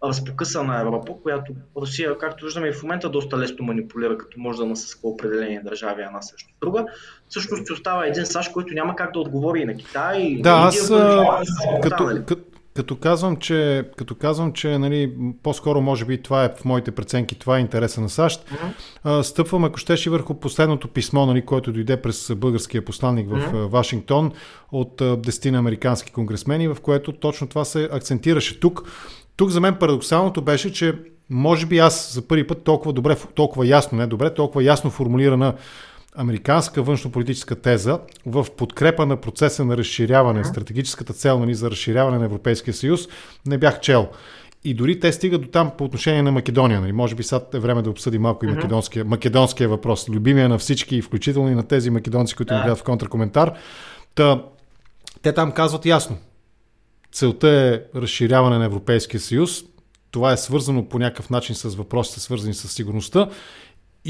разпокъсана 0.04 0.80
Европа, 0.80 1.12
която 1.22 1.52
Русия, 1.76 2.18
както 2.18 2.44
виждаме 2.44 2.68
и 2.68 2.72
в 2.72 2.82
момента, 2.82 3.08
доста 3.08 3.38
лесно 3.38 3.64
манипулира, 3.64 4.18
като 4.18 4.40
може 4.40 4.58
да 4.58 4.66
насъсква 4.66 5.08
определени 5.08 5.62
държави 5.62 6.02
една 6.02 6.22
срещу 6.22 6.54
друга. 6.60 6.86
Всъщност 7.28 7.70
остава 7.70 8.06
един 8.06 8.26
САЩ, 8.26 8.52
който 8.52 8.74
няма 8.74 8.96
как 8.96 9.12
да 9.12 9.20
отговори 9.20 9.60
и 9.60 9.64
на 9.64 9.74
Китай. 9.74 10.36
Да, 10.40 10.58
на 10.58 10.70
Индия, 10.74 11.26
аз 11.30 11.48
като, 11.82 12.24
като, 12.26 12.47
като 12.78 12.96
казвам, 12.96 13.36
че, 13.36 13.84
като 13.96 14.14
казвам, 14.14 14.52
че 14.52 14.78
нали, 14.78 15.12
по-скоро 15.42 15.80
може 15.80 16.04
би 16.04 16.22
това 16.22 16.44
е 16.44 16.48
в 16.48 16.64
моите 16.64 16.90
преценки, 16.90 17.34
това 17.34 17.56
е 17.58 17.60
интереса 17.60 18.00
на 18.00 18.08
САЩ, 18.08 18.44
mm-hmm. 18.44 19.22
стъпвам, 19.22 19.64
ако 19.64 19.78
щеше 19.78 20.10
върху 20.10 20.34
последното 20.34 20.88
писмо, 20.88 21.26
нали, 21.26 21.44
което 21.44 21.72
дойде 21.72 22.02
през 22.02 22.32
българския 22.36 22.84
посланник 22.84 23.28
в 23.28 23.32
mm-hmm. 23.32 23.66
Вашингтон 23.66 24.32
от 24.72 25.00
10 25.00 25.58
американски 25.58 26.12
конгресмени, 26.12 26.68
в 26.68 26.76
което 26.82 27.12
точно 27.12 27.46
това 27.46 27.64
се 27.64 27.88
акцентираше 27.92 28.60
тук. 28.60 28.82
Тук 29.36 29.50
за 29.50 29.60
мен 29.60 29.76
парадоксалното 29.80 30.42
беше, 30.42 30.72
че 30.72 30.94
може 31.30 31.66
би 31.66 31.78
аз 31.78 32.14
за 32.14 32.28
първи 32.28 32.46
път 32.46 32.64
толкова 32.64 32.92
добре, 32.92 33.16
толкова 33.34 33.66
ясно, 33.66 33.98
не 33.98 34.06
добре, 34.06 34.34
толкова 34.34 34.64
ясно 34.64 34.90
формулирана 34.90 35.54
американска 36.16 36.82
външнополитическа 36.82 37.56
теза 37.56 38.00
в 38.26 38.46
подкрепа 38.56 39.06
на 39.06 39.16
процеса 39.16 39.64
на 39.64 39.76
разширяване, 39.76 40.44
стратегическата 40.44 41.12
цел 41.12 41.38
нали, 41.38 41.54
за 41.54 41.70
разширяване 41.70 42.18
на 42.18 42.24
Европейския 42.24 42.74
съюз, 42.74 43.08
не 43.46 43.58
бях 43.58 43.80
чел. 43.80 44.08
И 44.64 44.74
дори 44.74 45.00
те 45.00 45.12
стигат 45.12 45.42
до 45.42 45.48
там 45.48 45.70
по 45.78 45.84
отношение 45.84 46.22
на 46.22 46.32
Македония. 46.32 46.80
Нали? 46.80 46.92
Може 46.92 47.14
би 47.14 47.22
сега 47.22 47.40
е 47.54 47.58
време 47.58 47.82
да 47.82 47.90
обсъдим 47.90 48.22
малко 48.22 48.44
и 48.44 48.48
македонския, 48.48 49.04
македонския 49.04 49.68
въпрос. 49.68 50.08
Любимия 50.08 50.48
на 50.48 50.58
всички, 50.58 51.02
включително 51.02 51.50
и 51.50 51.54
на 51.54 51.62
тези 51.62 51.90
македонци, 51.90 52.34
които 52.36 52.54
ни 52.54 52.60
гледат 52.60 52.78
в 52.78 52.82
контракоментар. 52.82 53.54
Та, 54.14 54.44
те 55.22 55.32
там 55.32 55.52
казват 55.52 55.86
ясно. 55.86 56.18
целта 57.12 57.48
е 57.48 57.98
разширяване 58.00 58.58
на 58.58 58.64
Европейския 58.64 59.20
съюз. 59.20 59.62
Това 60.10 60.32
е 60.32 60.36
свързано 60.36 60.88
по 60.88 60.98
някакъв 60.98 61.30
начин 61.30 61.54
с 61.54 61.74
въпросите, 61.74 62.20
свързани 62.20 62.54
с 62.54 62.68
сигурността. 62.68 63.28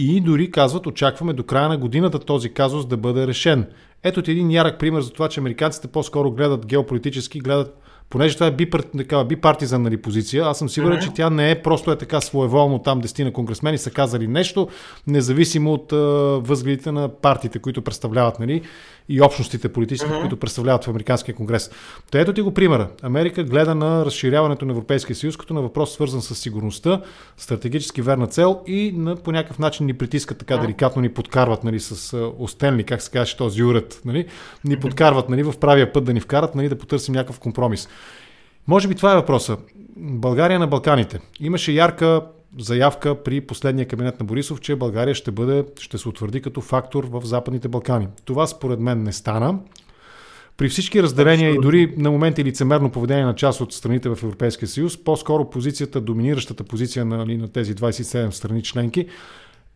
И 0.00 0.20
дори 0.20 0.50
казват, 0.50 0.86
очакваме 0.86 1.32
до 1.32 1.42
края 1.42 1.68
на 1.68 1.78
годината 1.78 2.18
този 2.18 2.52
казус 2.54 2.86
да 2.86 2.96
бъде 2.96 3.26
решен. 3.26 3.66
Ето 4.02 4.22
ти 4.22 4.30
един 4.30 4.50
ярък 4.50 4.78
пример 4.78 5.00
за 5.00 5.10
това, 5.10 5.28
че 5.28 5.40
американците 5.40 5.88
по-скоро 5.88 6.30
гледат 6.30 6.66
геополитически, 6.66 7.40
гледат 7.40 7.78
понеже 8.10 8.34
това 8.34 8.46
е 8.46 9.24
бипартизан 9.24 9.82
нали, 9.82 9.96
позиция, 9.96 10.44
аз 10.44 10.58
съм 10.58 10.68
сигурен, 10.68 10.98
mm-hmm. 10.98 11.04
че 11.04 11.14
тя 11.14 11.30
не 11.30 11.50
е 11.50 11.62
просто 11.62 11.92
е 11.92 11.98
така 11.98 12.20
своеволно 12.20 12.78
там 12.78 13.00
дестина 13.00 13.32
конгресмени 13.32 13.78
са 13.78 13.90
казали 13.90 14.26
нещо, 14.26 14.68
независимо 15.06 15.72
от 15.72 15.92
възгледите 16.48 16.92
на 16.92 17.08
партиите, 17.08 17.58
които 17.58 17.82
представляват 17.82 18.38
нали, 18.38 18.62
и 19.08 19.22
общностите 19.22 19.68
политически, 19.68 20.12
mm-hmm. 20.12 20.20
които 20.20 20.36
представляват 20.36 20.84
в 20.84 20.88
Американския 20.88 21.34
конгрес. 21.34 21.70
Та 22.10 22.20
ето 22.20 22.32
ти 22.32 22.40
го 22.40 22.54
примера. 22.54 22.88
Америка 23.02 23.44
гледа 23.44 23.74
на 23.74 24.04
разширяването 24.04 24.64
на 24.64 24.72
Европейския 24.72 25.16
съюз 25.16 25.36
като 25.36 25.54
на 25.54 25.62
въпрос 25.62 25.94
свързан 25.94 26.22
с 26.22 26.34
сигурността, 26.34 27.00
стратегически 27.36 28.02
верна 28.02 28.26
цел 28.26 28.60
и 28.66 28.92
на, 28.96 29.16
по 29.16 29.32
някакъв 29.32 29.58
начин 29.58 29.86
ни 29.86 29.94
притискат 29.94 30.38
така 30.38 30.56
деликатно, 30.56 31.02
ни 31.02 31.08
подкарват 31.08 31.64
нали, 31.64 31.80
с 31.80 32.16
остенли, 32.38 32.84
как 32.84 33.02
се 33.02 33.10
каже 33.10 33.36
този 33.36 33.62
уред, 33.62 34.00
нали, 34.04 34.26
ни 34.64 34.80
подкарват 34.80 35.28
нали, 35.28 35.42
в 35.42 35.54
правия 35.60 35.92
път 35.92 36.04
да 36.04 36.12
ни 36.12 36.20
вкарат, 36.20 36.54
нали, 36.54 36.68
да 36.68 36.78
потърсим 36.78 37.14
някакъв 37.14 37.38
компромис. 37.38 37.88
Може 38.66 38.88
би 38.88 38.94
това 38.94 39.12
е 39.12 39.16
въпроса. 39.16 39.56
България 39.96 40.58
на 40.58 40.66
Балканите. 40.66 41.20
Имаше 41.40 41.72
ярка 41.72 42.22
заявка 42.58 43.22
при 43.22 43.40
последния 43.40 43.88
кабинет 43.88 44.20
на 44.20 44.26
Борисов, 44.26 44.60
че 44.60 44.76
България 44.76 45.14
ще 45.14 45.30
бъде, 45.30 45.64
ще 45.80 45.98
се 45.98 46.08
утвърди 46.08 46.42
като 46.42 46.60
фактор 46.60 47.04
в 47.04 47.22
Западните 47.24 47.68
Балкани. 47.68 48.08
Това 48.24 48.46
според 48.46 48.80
мен 48.80 49.02
не 49.02 49.12
стана. 49.12 49.58
При 50.56 50.68
всички 50.68 51.02
разделения 51.02 51.50
и 51.50 51.58
дори 51.62 51.94
на 51.96 52.10
моменти 52.10 52.44
лицемерно 52.44 52.90
поведение 52.90 53.24
на 53.24 53.34
част 53.34 53.60
от 53.60 53.72
страните 53.72 54.08
в 54.08 54.18
Европейския 54.22 54.68
съюз, 54.68 55.04
по-скоро 55.04 55.50
позицията, 55.50 56.00
доминиращата 56.00 56.64
позиция 56.64 57.04
на, 57.04 57.16
нали, 57.16 57.36
на 57.36 57.48
тези 57.48 57.74
27 57.74 58.30
страни 58.30 58.62
членки 58.62 59.06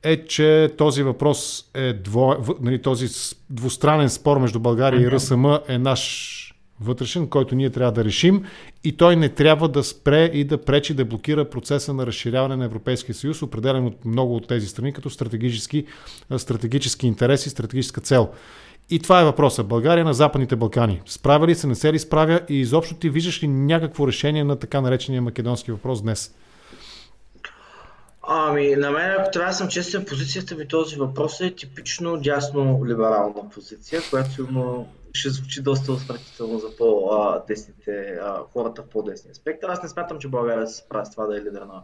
е, 0.03 0.25
че 0.25 0.71
този 0.79 1.03
въпрос 1.03 1.65
е 1.75 1.93
дво, 1.93 2.37
нали, 2.61 2.83
този 2.83 3.09
двустранен 3.51 4.11
спор 4.11 4.39
между 4.39 4.61
България 4.61 5.01
и 5.01 5.11
РСМ 5.11 5.47
е 5.69 5.79
наш 5.79 6.39
вътрешен, 6.83 7.27
който 7.27 7.55
ние 7.55 7.71
трябва 7.71 7.93
да 7.93 8.05
решим 8.05 8.45
и 8.85 8.97
той 8.97 9.17
не 9.17 9.29
трябва 9.29 9.69
да 9.69 9.85
спре 9.85 10.25
и 10.25 10.45
да 10.45 10.59
пречи 10.59 10.95
да 10.95 11.05
блокира 11.05 11.51
процеса 11.51 11.93
на 11.93 12.07
разширяване 12.07 12.57
на 12.57 12.65
Европейския 12.65 13.15
съюз, 13.15 13.43
определен 13.43 13.87
от 13.87 14.05
много 14.05 14.37
от 14.37 14.49
тези 14.49 14.67
страни 14.67 14.93
като 14.93 15.11
стратегически, 15.11 15.87
стратегически 16.37 17.07
интереси, 17.07 17.51
стратегическа 17.51 18.01
цел. 18.01 18.29
И 18.91 18.99
това 18.99 19.21
е 19.21 19.25
въпросът. 19.25 19.67
България 19.67 20.05
на 20.05 20.15
Западните 20.15 20.57
Балкани. 20.57 21.03
Справя 21.07 21.47
ли 21.47 21.55
се, 21.55 21.67
не 21.67 21.75
се 21.75 21.93
ли 21.93 21.99
справя 21.99 22.41
и 22.49 22.61
изобщо 22.61 22.95
ти 22.95 23.11
виждаш 23.11 23.43
ли 23.43 23.49
някакво 23.49 24.07
решение 24.07 24.45
на 24.45 24.57
така 24.57 24.81
наречения 24.81 25.23
македонски 25.23 25.73
въпрос 25.73 26.03
днес? 26.03 26.35
Ами, 28.29 28.77
на 28.77 28.91
мен, 28.91 29.11
ако 29.19 29.31
трябва 29.31 29.51
да 29.51 29.57
съм 29.57 29.69
честен, 29.69 30.05
позицията 30.05 30.55
ми 30.55 30.69
този 30.69 30.97
въпрос 30.97 31.41
е 31.41 31.55
типично 31.55 32.17
дясно-либерална 32.17 33.51
позиция, 33.55 34.01
която 34.11 34.47
има 34.51 34.85
ще 35.13 35.31
звучи 35.31 35.63
доста 35.63 35.93
отвратително 35.93 36.59
за 36.59 36.77
по-десните, 36.77 38.19
хората 38.53 38.83
в 38.83 38.89
по-десния 38.89 39.35
спектър. 39.35 39.69
Аз 39.69 39.83
не 39.83 39.89
смятам, 39.89 40.19
че 40.19 40.29
България 40.29 40.67
се 40.67 40.77
справя 40.77 41.07
с 41.07 41.11
това 41.11 41.27
да 41.27 41.37
е 41.39 41.41
лидер 41.41 41.63
на 41.63 41.83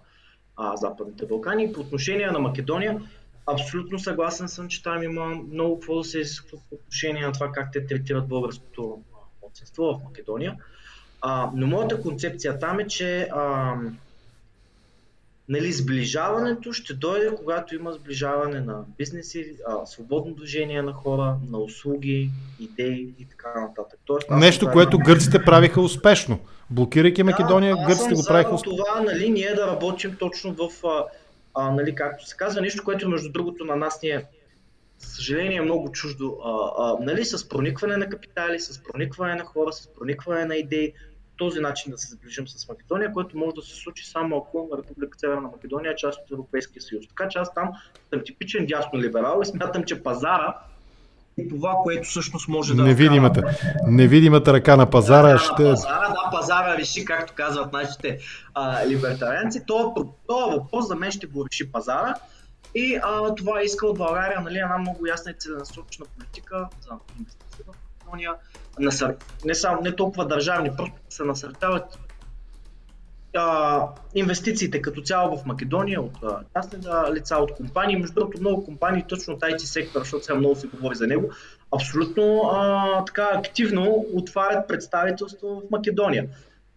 а, 0.56 0.76
Западните 0.76 1.26
Балкани. 1.26 1.72
По 1.72 1.80
отношение 1.80 2.30
на 2.30 2.38
Македония, 2.38 3.00
абсолютно 3.46 3.98
съгласен 3.98 4.48
съм, 4.48 4.68
че 4.68 4.82
там 4.82 5.02
има 5.02 5.26
много 5.26 5.80
какво 5.80 5.98
да 5.98 6.04
се 6.04 6.18
изисква 6.18 6.58
по 6.68 6.74
отношение 6.74 7.26
на 7.26 7.32
това 7.32 7.52
как 7.52 7.72
те 7.72 7.86
третират 7.86 8.28
българското 8.28 9.02
младсенство 9.42 9.84
в 9.84 10.04
Македония. 10.04 10.56
А, 11.20 11.50
но 11.54 11.66
моята 11.66 12.02
концепция 12.02 12.58
там 12.58 12.80
е, 12.80 12.86
че 12.86 13.28
а, 13.32 13.74
Нали, 15.48 15.72
сближаването 15.72 16.72
ще 16.72 16.94
дойде, 16.94 17.34
когато 17.36 17.74
има 17.74 17.92
сближаване 17.92 18.60
на 18.60 18.84
бизнеси, 18.98 19.56
а, 19.66 19.86
свободно 19.86 20.34
движение 20.34 20.82
на 20.82 20.92
хора, 20.92 21.36
на 21.50 21.58
услуги, 21.58 22.30
идеи 22.60 23.14
и 23.18 23.24
така 23.24 23.60
нататък. 23.60 24.00
Тоест, 24.04 24.30
Нещо, 24.30 24.70
което 24.72 24.98
гърците 24.98 25.44
правиха 25.44 25.80
успешно. 25.80 26.38
Блокирайки 26.70 27.22
Македония, 27.22 27.76
да, 27.76 27.86
гърците 27.86 28.14
го 28.14 28.24
правиха 28.28 28.54
успешно. 28.54 28.76
това, 28.76 29.00
нали, 29.00 29.30
ние 29.30 29.54
да 29.54 29.66
работим 29.66 30.16
точно 30.16 30.54
в, 30.54 30.86
а, 30.86 31.04
а, 31.54 31.70
нали, 31.70 31.94
както 31.94 32.26
се 32.26 32.36
казва, 32.36 32.60
нещо, 32.60 32.84
което 32.84 33.08
между 33.08 33.32
другото 33.32 33.64
на 33.64 33.76
нас 33.76 34.02
ни 34.02 34.08
е 34.08 34.24
съжаление 34.98 35.60
много 35.60 35.92
чуждо, 35.92 36.38
а, 36.44 36.50
а, 36.78 36.96
нали, 37.04 37.24
с 37.24 37.48
проникване 37.48 37.96
на 37.96 38.08
капитали, 38.08 38.60
с 38.60 38.82
проникване 38.82 39.34
на 39.34 39.44
хора, 39.44 39.72
с 39.72 39.88
проникване 39.98 40.44
на 40.44 40.56
идеи, 40.56 40.92
този 41.38 41.60
начин 41.60 41.92
да 41.92 41.98
се 41.98 42.14
сближим 42.14 42.48
с 42.48 42.68
Македония, 42.68 43.12
което 43.12 43.38
може 43.38 43.54
да 43.54 43.62
се 43.62 43.74
случи 43.74 44.06
само 44.06 44.36
ако 44.36 44.68
Република 44.78 45.18
Северна 45.18 45.48
Македония 45.48 45.92
е 45.92 45.96
част 45.96 46.18
от 46.18 46.32
Европейския 46.32 46.82
съюз. 46.82 47.08
Така 47.08 47.28
че 47.28 47.38
аз 47.38 47.54
там 47.54 47.70
съм 48.10 48.22
типичен 48.24 48.66
дясно 48.66 49.00
либерал 49.00 49.40
и 49.42 49.46
смятам, 49.46 49.84
че 49.84 50.02
пазара 50.02 50.54
и 51.38 51.48
това, 51.48 51.74
което 51.82 52.08
всъщност 52.08 52.48
може 52.48 52.74
да... 52.74 52.82
Невидимата, 52.82 53.40
вкара... 53.40 53.56
невидимата 53.86 54.52
ръка 54.52 54.76
на 54.76 54.90
пазара 54.90 55.32
да, 55.32 55.38
ще... 55.38 55.62
На 55.62 55.70
пазара, 55.70 56.08
да, 56.08 56.30
пазара 56.32 56.76
реши, 56.76 57.04
както 57.04 57.32
казват 57.36 57.72
нашите 57.72 58.18
а, 58.54 58.86
либертарианци. 58.86 59.62
Това, 59.66 59.94
това 60.26 60.46
въпрос 60.46 60.88
за 60.88 60.96
мен 60.96 61.10
ще 61.10 61.26
го 61.26 61.46
реши 61.52 61.72
пазара. 61.72 62.14
И 62.74 63.00
а, 63.02 63.34
това 63.34 63.62
иска 63.62 63.86
от 63.86 63.98
България 63.98 64.40
нали, 64.40 64.58
една 64.58 64.78
много 64.78 65.06
ясна 65.06 65.30
и 65.30 65.34
целенасочена 65.38 66.06
политика 66.16 66.68
за 66.80 66.90
инвестиции 67.18 67.47
Македония, 68.08 68.34
насър... 68.78 69.16
не, 69.44 69.54
само, 69.54 69.82
не 69.82 69.96
толкова 69.96 70.26
държавни, 70.26 70.70
просто 70.76 70.96
се 71.10 71.24
насърчават 71.24 71.98
а, 73.36 73.88
инвестициите 74.14 74.82
като 74.82 75.02
цяло 75.02 75.36
в 75.36 75.46
Македония 75.46 76.00
от 76.02 76.18
частни 76.56 76.78
лица, 77.12 77.36
от 77.36 77.54
компании. 77.54 77.96
Между 77.96 78.14
другото, 78.14 78.40
много 78.40 78.64
компании, 78.64 79.04
точно 79.08 79.34
от 79.34 79.40
IT 79.40 79.58
сектор, 79.58 80.00
защото 80.00 80.24
сега 80.24 80.38
много 80.38 80.54
се 80.54 80.66
говори 80.66 80.94
за 80.94 81.06
него, 81.06 81.30
абсолютно 81.76 82.42
а, 82.52 83.04
така 83.04 83.30
активно 83.34 84.06
отварят 84.14 84.68
представителство 84.68 85.62
в 85.66 85.70
Македония. 85.70 86.28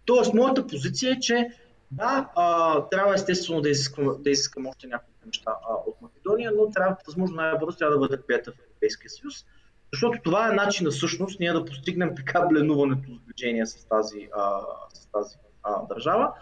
Тоест, 0.04 0.34
моята 0.34 0.66
позиция 0.66 1.12
е, 1.12 1.20
че 1.20 1.48
да, 1.90 2.28
а, 2.36 2.80
трябва 2.88 3.14
естествено 3.14 3.60
да 3.60 3.70
изискам, 3.70 4.16
да 4.18 4.30
изискам 4.30 4.66
още 4.66 4.86
няколко 4.86 5.26
неща 5.26 5.50
а, 5.50 5.74
от 5.86 5.96
Македония, 6.02 6.52
но 6.56 6.70
трябва 6.70 6.96
възможно 7.06 7.36
най-бързо 7.36 7.78
трябва 7.78 7.94
да 7.94 7.98
бъде 7.98 8.22
прията 8.26 8.52
в 8.52 8.54
Европейския 8.66 9.10
съюз. 9.10 9.44
Защото 9.92 10.18
това 10.24 10.48
е 10.48 10.54
начин 10.54 10.90
всъщност 10.90 11.40
ние 11.40 11.52
да 11.52 11.64
постигнем 11.64 12.14
така 12.16 12.46
бленуването 12.46 13.08
сближение 13.14 13.66
с 13.66 13.84
тази, 13.84 14.28
а, 14.36 14.60
с 14.94 15.06
тази 15.06 15.36
а, 15.62 15.86
държава. 15.86 16.32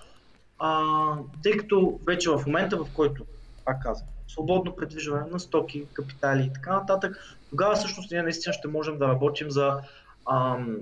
А, 0.58 0.94
тъй 1.42 1.56
като 1.56 2.00
вече 2.06 2.30
в 2.30 2.42
момента, 2.46 2.76
в 2.76 2.86
който, 2.94 3.24
пак 3.64 3.82
казвам, 3.82 4.08
свободно 4.28 4.76
предвижване 4.76 5.30
на 5.30 5.40
стоки, 5.40 5.86
капитали 5.92 6.42
и 6.42 6.52
така 6.52 6.72
нататък, 6.72 7.36
тогава 7.50 7.74
всъщност 7.74 8.10
ние 8.10 8.22
наистина 8.22 8.52
ще 8.52 8.68
можем 8.68 8.98
да 8.98 9.08
работим 9.08 9.50
за 9.50 9.78
ам, 10.30 10.78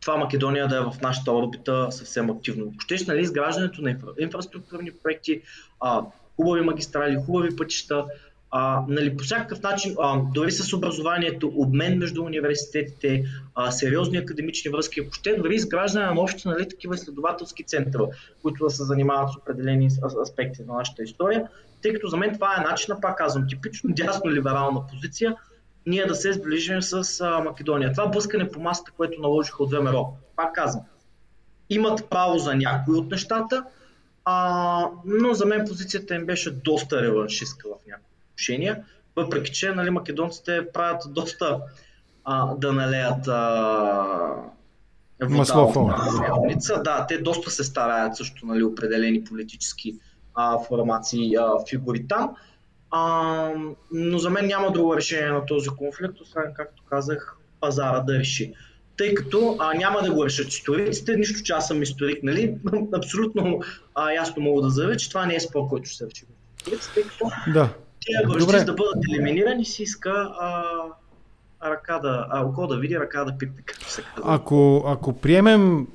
това 0.00 0.16
Македония 0.16 0.68
да 0.68 0.76
е 0.76 0.80
в 0.80 0.94
нашата 1.02 1.32
орбита 1.32 1.92
съвсем 1.92 2.30
активно. 2.30 2.72
Щеш, 2.78 3.06
нали, 3.06 3.20
изграждането 3.20 3.82
на 3.82 3.90
инфра, 3.90 4.08
инфраструктурни 4.18 4.90
проекти, 5.02 5.42
а, 5.80 6.02
хубави 6.36 6.60
магистрали, 6.60 7.22
хубави 7.26 7.56
пътища, 7.56 8.06
а, 8.50 8.84
нали, 8.88 9.16
по 9.16 9.24
всякакъв 9.24 9.62
начин, 9.62 9.94
а, 10.00 10.20
дори 10.34 10.52
с 10.52 10.72
образованието, 10.72 11.52
обмен 11.54 11.98
между 11.98 12.22
университетите, 12.22 13.24
а, 13.54 13.70
сериозни 13.70 14.18
академични 14.18 14.70
връзки, 14.70 15.00
ако 15.00 15.12
ще, 15.12 15.36
дори 15.36 15.54
изграждане 15.54 16.06
на 16.06 16.20
общи 16.20 16.48
нали, 16.48 16.68
такива 16.68 16.94
изследователски 16.94 17.64
центрове, 17.64 18.12
които 18.42 18.64
да 18.64 18.70
се 18.70 18.84
занимават 18.84 19.32
с 19.32 19.36
определени 19.36 19.88
аспекти 20.22 20.62
на 20.62 20.74
нашата 20.74 21.02
история, 21.02 21.48
тъй 21.82 21.92
като 21.92 22.08
за 22.08 22.16
мен 22.16 22.34
това 22.34 22.56
е 22.58 22.70
начина, 22.70 23.00
пак 23.00 23.18
казвам, 23.18 23.48
типично 23.48 23.90
дясно-либерална 23.90 24.86
позиция, 24.90 25.36
ние 25.86 26.06
да 26.06 26.14
се 26.14 26.32
сближим 26.32 26.82
с 26.82 27.20
а, 27.20 27.40
Македония. 27.40 27.92
Това 27.92 28.06
блъскане 28.06 28.50
по 28.50 28.60
масата, 28.60 28.92
което 28.96 29.20
наложиха 29.20 29.62
от 29.62 29.70
ВМРО, 29.70 30.14
пак 30.36 30.54
казвам, 30.54 30.84
имат 31.70 32.08
право 32.10 32.38
за 32.38 32.54
някои 32.54 32.94
от 32.94 33.10
нещата, 33.10 33.64
а, 34.24 34.86
но 35.04 35.34
за 35.34 35.46
мен 35.46 35.64
позицията 35.68 36.14
им 36.14 36.26
беше 36.26 36.50
доста 36.50 37.02
реваншистка 37.02 37.68
в 37.68 37.86
някои 37.86 38.09
отношения, 38.40 38.84
въпреки 39.16 39.52
че 39.52 39.70
нали, 39.70 39.90
македонците 39.90 40.72
правят 40.72 41.02
доста 41.08 41.60
а, 42.24 42.54
да 42.54 42.72
налеят 42.72 43.28
а, 43.28 44.34
вода 45.22 45.54
в 45.54 46.82
Да, 46.84 47.06
те 47.08 47.18
доста 47.18 47.50
се 47.50 47.64
стараят 47.64 48.16
също 48.16 48.46
нали, 48.46 48.62
определени 48.62 49.24
политически 49.24 49.94
а, 50.34 50.58
формации, 50.58 51.36
а, 51.36 51.52
фигури 51.68 52.08
там. 52.08 52.36
А, 52.90 53.52
но 53.92 54.18
за 54.18 54.30
мен 54.30 54.46
няма 54.46 54.72
друго 54.72 54.96
решение 54.96 55.30
на 55.30 55.46
този 55.46 55.68
конфликт, 55.68 56.20
освен, 56.20 56.52
както 56.56 56.82
казах, 56.90 57.36
пазара 57.60 58.00
да 58.00 58.18
реши. 58.18 58.52
Тъй 58.96 59.14
като 59.14 59.56
а, 59.58 59.74
няма 59.74 60.02
да 60.02 60.14
го 60.14 60.24
решат 60.24 60.48
историците, 60.48 61.16
нищо, 61.16 61.42
че 61.42 61.52
аз 61.52 61.68
съм 61.68 61.82
историк, 61.82 62.22
нали? 62.22 62.58
Абсолютно 62.94 63.60
а, 63.94 64.12
ясно 64.12 64.42
мога 64.42 64.62
да 64.62 64.70
заявя, 64.70 64.96
че 64.96 65.08
това 65.08 65.26
не 65.26 65.34
е 65.34 65.40
спор, 65.40 65.68
който 65.68 65.88
ще 65.88 65.96
се 65.96 66.06
реши. 66.06 66.24
Тъй 66.94 67.02
като 67.02 67.30
да 67.52 67.74
връжди 68.28 68.64
да 68.64 68.72
бъдат 68.72 69.04
елиминирани 69.10 69.64
си 69.64 69.82
иска 69.82 70.10
а, 70.40 70.64
ръка 71.70 71.98
да, 71.98 72.26
а, 72.30 72.44
око 72.44 72.66
да 72.66 72.76
види, 72.76 72.98
ръка 72.98 73.24
да 73.24 73.38
пипне, 73.38 73.62
както 73.64 73.90
се 73.90 74.02
казва. 74.02 74.34
Ако, 74.34 74.84
ако 74.86 75.12
приемем 75.12 75.86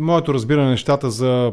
моето 0.00 0.34
разбиране 0.34 0.64
на 0.64 0.70
нещата 0.70 1.10
за 1.10 1.52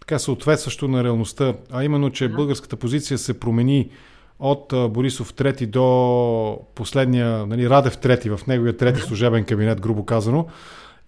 така 0.00 0.18
съответстващо 0.18 0.88
на 0.88 1.04
реалността, 1.04 1.54
а 1.72 1.84
именно, 1.84 2.10
че 2.10 2.28
българската 2.28 2.76
позиция 2.76 3.18
се 3.18 3.40
промени 3.40 3.90
от 4.38 4.74
Борисов 4.90 5.34
трети 5.34 5.66
до 5.66 6.58
последния, 6.74 7.46
нали, 7.46 7.70
Радев 7.70 7.98
трети 7.98 8.30
в 8.30 8.40
неговия 8.48 8.76
трети 8.76 9.00
служебен 9.00 9.44
кабинет, 9.44 9.80
грубо 9.80 10.04
казано, 10.04 10.46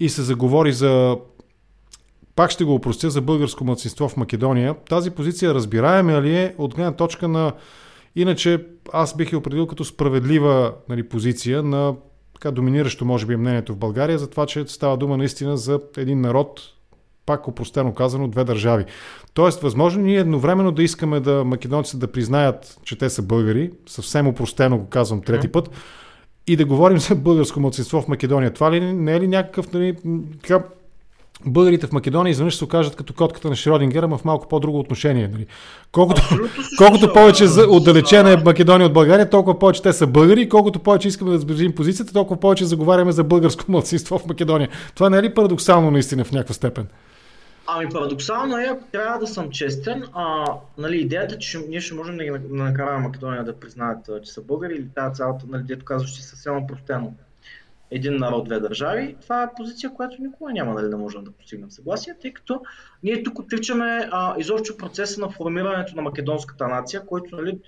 и 0.00 0.08
се 0.08 0.22
заговори 0.22 0.72
за 0.72 1.16
пак 2.36 2.50
ще 2.50 2.64
го 2.64 2.74
опростя 2.74 3.10
за 3.10 3.20
българско 3.20 3.64
младсинство 3.64 4.08
в 4.08 4.16
Македония. 4.16 4.74
Тази 4.88 5.10
позиция 5.10 5.54
разбираема 5.54 6.22
ли 6.22 6.36
е 6.36 6.54
от 6.58 6.74
гледна 6.74 6.92
точка 6.92 7.28
на 7.28 7.52
Иначе 8.16 8.66
аз 8.92 9.16
бих 9.16 9.32
я 9.32 9.38
определил 9.38 9.66
като 9.66 9.84
справедлива 9.84 10.74
нали, 10.88 11.08
позиция 11.08 11.62
на 11.62 11.94
така 12.34 12.50
доминиращо, 12.50 13.04
може 13.04 13.26
би, 13.26 13.36
мнението 13.36 13.72
в 13.72 13.76
България 13.76 14.18
за 14.18 14.30
това, 14.30 14.46
че 14.46 14.66
става 14.66 14.96
дума 14.96 15.16
наистина 15.16 15.56
за 15.56 15.80
един 15.96 16.20
народ, 16.20 16.60
пак 17.26 17.48
опростено 17.48 17.94
казано, 17.94 18.28
две 18.28 18.44
държави. 18.44 18.84
Тоест, 19.34 19.62
възможно 19.62 20.02
ние 20.02 20.18
едновременно 20.18 20.72
да 20.72 20.82
искаме 20.82 21.20
да 21.20 21.44
македонците 21.44 21.96
да 21.96 22.12
признаят, 22.12 22.78
че 22.84 22.98
те 22.98 23.10
са 23.10 23.22
българи, 23.22 23.70
съвсем 23.86 24.26
опростено 24.26 24.78
го 24.78 24.86
казвам 24.86 25.22
трети 25.22 25.48
път, 25.48 25.70
и 26.46 26.56
да 26.56 26.64
говорим 26.64 26.98
за 26.98 27.14
българско 27.14 27.60
младсинство 27.60 28.02
в 28.02 28.08
Македония. 28.08 28.52
Това 28.52 28.72
ли 28.72 28.80
не 28.80 29.12
е 29.12 29.20
ли 29.20 29.28
някакъв 29.28 29.72
нали, 29.72 29.96
така, 30.42 30.62
българите 31.46 31.86
в 31.86 31.92
Македония 31.92 32.30
изведнъж 32.30 32.56
се 32.56 32.64
окажат 32.64 32.96
като 32.96 33.14
котката 33.14 33.48
на 33.48 33.56
Шродингера, 33.56 34.08
но 34.08 34.18
в 34.18 34.24
малко 34.24 34.48
по-друго 34.48 34.78
отношение. 34.78 35.28
Нали? 35.28 35.46
Колкото, 35.92 36.22
колкото 36.78 37.12
повече 37.12 37.46
за, 37.46 37.66
отдалечена 37.68 38.32
е 38.32 38.36
Македония 38.36 38.86
от 38.86 38.92
България, 38.92 39.30
толкова 39.30 39.58
повече 39.58 39.82
те 39.82 39.92
са 39.92 40.06
българи, 40.06 40.48
колкото 40.48 40.78
повече 40.78 41.08
искаме 41.08 41.30
да 41.30 41.38
сближим 41.38 41.74
позицията, 41.74 42.12
толкова 42.12 42.40
повече 42.40 42.64
заговаряме 42.64 43.12
за 43.12 43.24
българско 43.24 43.64
младсинство 43.68 44.18
в 44.18 44.26
Македония. 44.26 44.68
Това 44.94 45.10
не 45.10 45.18
е 45.18 45.22
ли 45.22 45.34
парадоксално 45.34 45.90
наистина 45.90 46.24
в 46.24 46.32
някаква 46.32 46.54
степен? 46.54 46.86
Ами 47.66 47.88
парадоксално 47.88 48.58
е, 48.58 48.64
ако 48.64 48.84
трябва 48.92 49.18
да 49.18 49.26
съм 49.26 49.50
честен, 49.50 50.04
а, 50.12 50.44
нали, 50.78 50.96
идеята, 50.96 51.38
че 51.38 51.58
ние 51.68 51.80
ще 51.80 51.94
можем 51.94 52.16
да 52.16 52.24
ги 52.24 52.30
накараме 52.50 52.98
Македония 52.98 53.44
да 53.44 53.60
признаят, 53.60 54.10
че 54.24 54.32
са 54.32 54.42
българи 54.42 54.74
или 54.74 54.88
тази 54.94 55.14
цялата, 55.14 55.44
нали, 55.48 55.62
дето 55.62 55.84
казваш, 55.84 56.10
че 56.10 56.24
съвсем 56.24 56.66
простено 56.66 57.14
един 57.90 58.16
народ, 58.16 58.44
две 58.44 58.60
държави, 58.60 59.16
това 59.22 59.42
е 59.42 59.54
позиция, 59.56 59.94
която 59.94 60.22
никога 60.22 60.52
няма 60.52 60.74
нали, 60.74 60.88
да 60.88 60.96
можем 60.96 61.24
да 61.24 61.30
постигнем 61.30 61.70
съгласие, 61.70 62.14
тъй 62.20 62.32
като 62.32 62.60
ние 63.02 63.22
тук 63.22 63.38
отричаме 63.38 64.08
а, 64.12 64.34
изобщо 64.38 64.76
процеса 64.76 65.20
на 65.20 65.30
формирането 65.30 65.96
на 65.96 66.02
македонската 66.02 66.68
нация, 66.68 67.06
който 67.06 67.36
нали, 67.36 67.58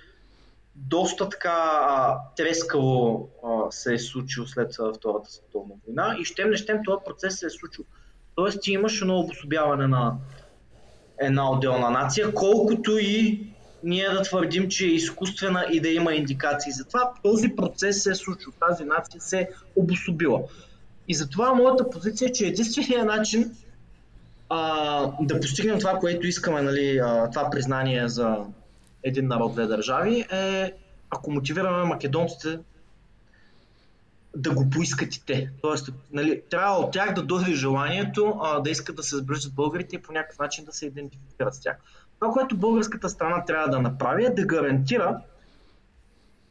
доста 0.75 1.29
така 1.29 1.81
а, 1.89 2.19
трескаво 2.37 3.29
а, 3.45 3.71
се 3.71 3.95
е 3.95 3.99
случил 3.99 4.47
след 4.47 4.75
Втората 4.97 5.31
световна 5.31 5.75
война 5.87 6.17
и 6.21 6.25
щем 6.25 6.51
не 6.51 6.57
щем 6.57 6.79
този 6.85 7.05
процес 7.07 7.39
се 7.39 7.47
е 7.47 7.51
случил. 7.51 7.85
Тоест 8.35 8.63
ти 8.63 8.73
имаш 8.73 9.01
едно 9.01 9.19
обособяване 9.19 9.87
на 9.87 10.15
една 11.21 11.51
отделна 11.51 11.91
нация, 11.91 12.35
колкото 12.35 12.99
и 12.99 13.47
ние 13.87 14.09
да 14.09 14.23
твърдим, 14.23 14.69
че 14.69 14.85
е 14.85 14.89
изкуствена 14.89 15.67
и 15.73 15.81
да 15.81 15.89
има 15.89 16.15
индикации. 16.15 16.73
Затова 16.73 17.13
този 17.23 17.49
процес 17.49 18.03
се 18.03 18.11
е 18.11 18.15
случил, 18.15 18.53
тази 18.69 18.85
нация 18.85 19.21
се 19.21 19.39
е 19.39 19.49
обособила. 19.77 20.43
И 21.09 21.15
затова 21.15 21.55
моята 21.55 21.91
позиция 21.91 22.29
е, 22.29 22.33
че 22.33 22.47
единственият 22.47 23.07
начин 23.07 23.57
а, 24.49 25.13
да 25.21 25.41
постигнем 25.41 25.79
това, 25.79 25.99
което 25.99 26.27
искаме, 26.27 26.63
нали, 26.63 26.99
а, 26.99 27.31
това 27.31 27.51
признание 27.51 28.09
за 28.09 28.37
един 29.03 29.29
народ, 29.29 29.53
две 29.53 29.67
държави, 29.67 30.27
е 30.33 30.73
ако 31.11 31.31
мотивираме 31.31 31.85
македонците 31.85 32.59
да 34.37 34.51
го 34.51 34.71
поискат 34.71 35.15
и 35.15 35.25
те. 35.27 35.51
Тоест, 35.63 35.93
нали, 36.13 36.43
трябва 36.51 36.77
от 36.77 36.93
тях 36.93 37.15
да 37.15 37.23
дойде 37.23 37.55
желанието 37.55 38.35
а, 38.43 38.61
да 38.61 38.71
искат 38.71 38.97
да 38.97 39.03
се 39.03 39.17
сближат 39.17 39.55
българите 39.55 39.97
и 39.97 40.03
по 40.03 40.13
някакъв 40.13 40.39
начин 40.39 40.65
да 40.65 40.73
се 40.73 40.87
идентифицират 40.87 41.55
с 41.55 41.61
тях. 41.61 41.77
Това, 42.21 42.33
което 42.33 42.57
българската 42.57 43.09
страна 43.09 43.45
трябва 43.45 43.69
да 43.69 43.81
направи 43.81 44.25
е 44.25 44.31
да 44.31 44.47
гарантира, 44.47 45.21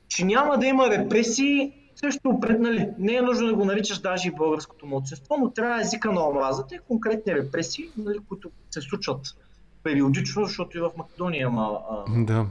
че 0.08 0.26
няма 0.26 0.58
да 0.58 0.68
има 0.68 0.90
репресии 0.90 1.74
също 1.96 2.40
пред, 2.40 2.60
нали, 2.60 2.90
не 2.98 3.16
е 3.16 3.22
нужно 3.22 3.48
да 3.48 3.56
го 3.56 3.66
наричаш 3.66 4.00
даже 4.00 4.28
и 4.28 4.32
българското 4.32 4.86
младсинство, 4.86 5.38
но 5.40 5.50
трябва 5.50 5.82
езика 5.82 6.12
на 6.12 6.30
омразата 6.30 6.76
и 6.76 6.80
конкретни 6.88 7.36
репресии, 7.36 7.90
нали, 7.98 8.18
които 8.30 8.52
се 8.72 8.82
случват 8.82 9.36
периодично, 9.84 10.46
защото 10.46 10.78
и 10.78 10.82
в 10.82 10.92
Македония 10.98 11.42
има 11.42 11.80
а, 11.90 12.24
да. 12.24 12.46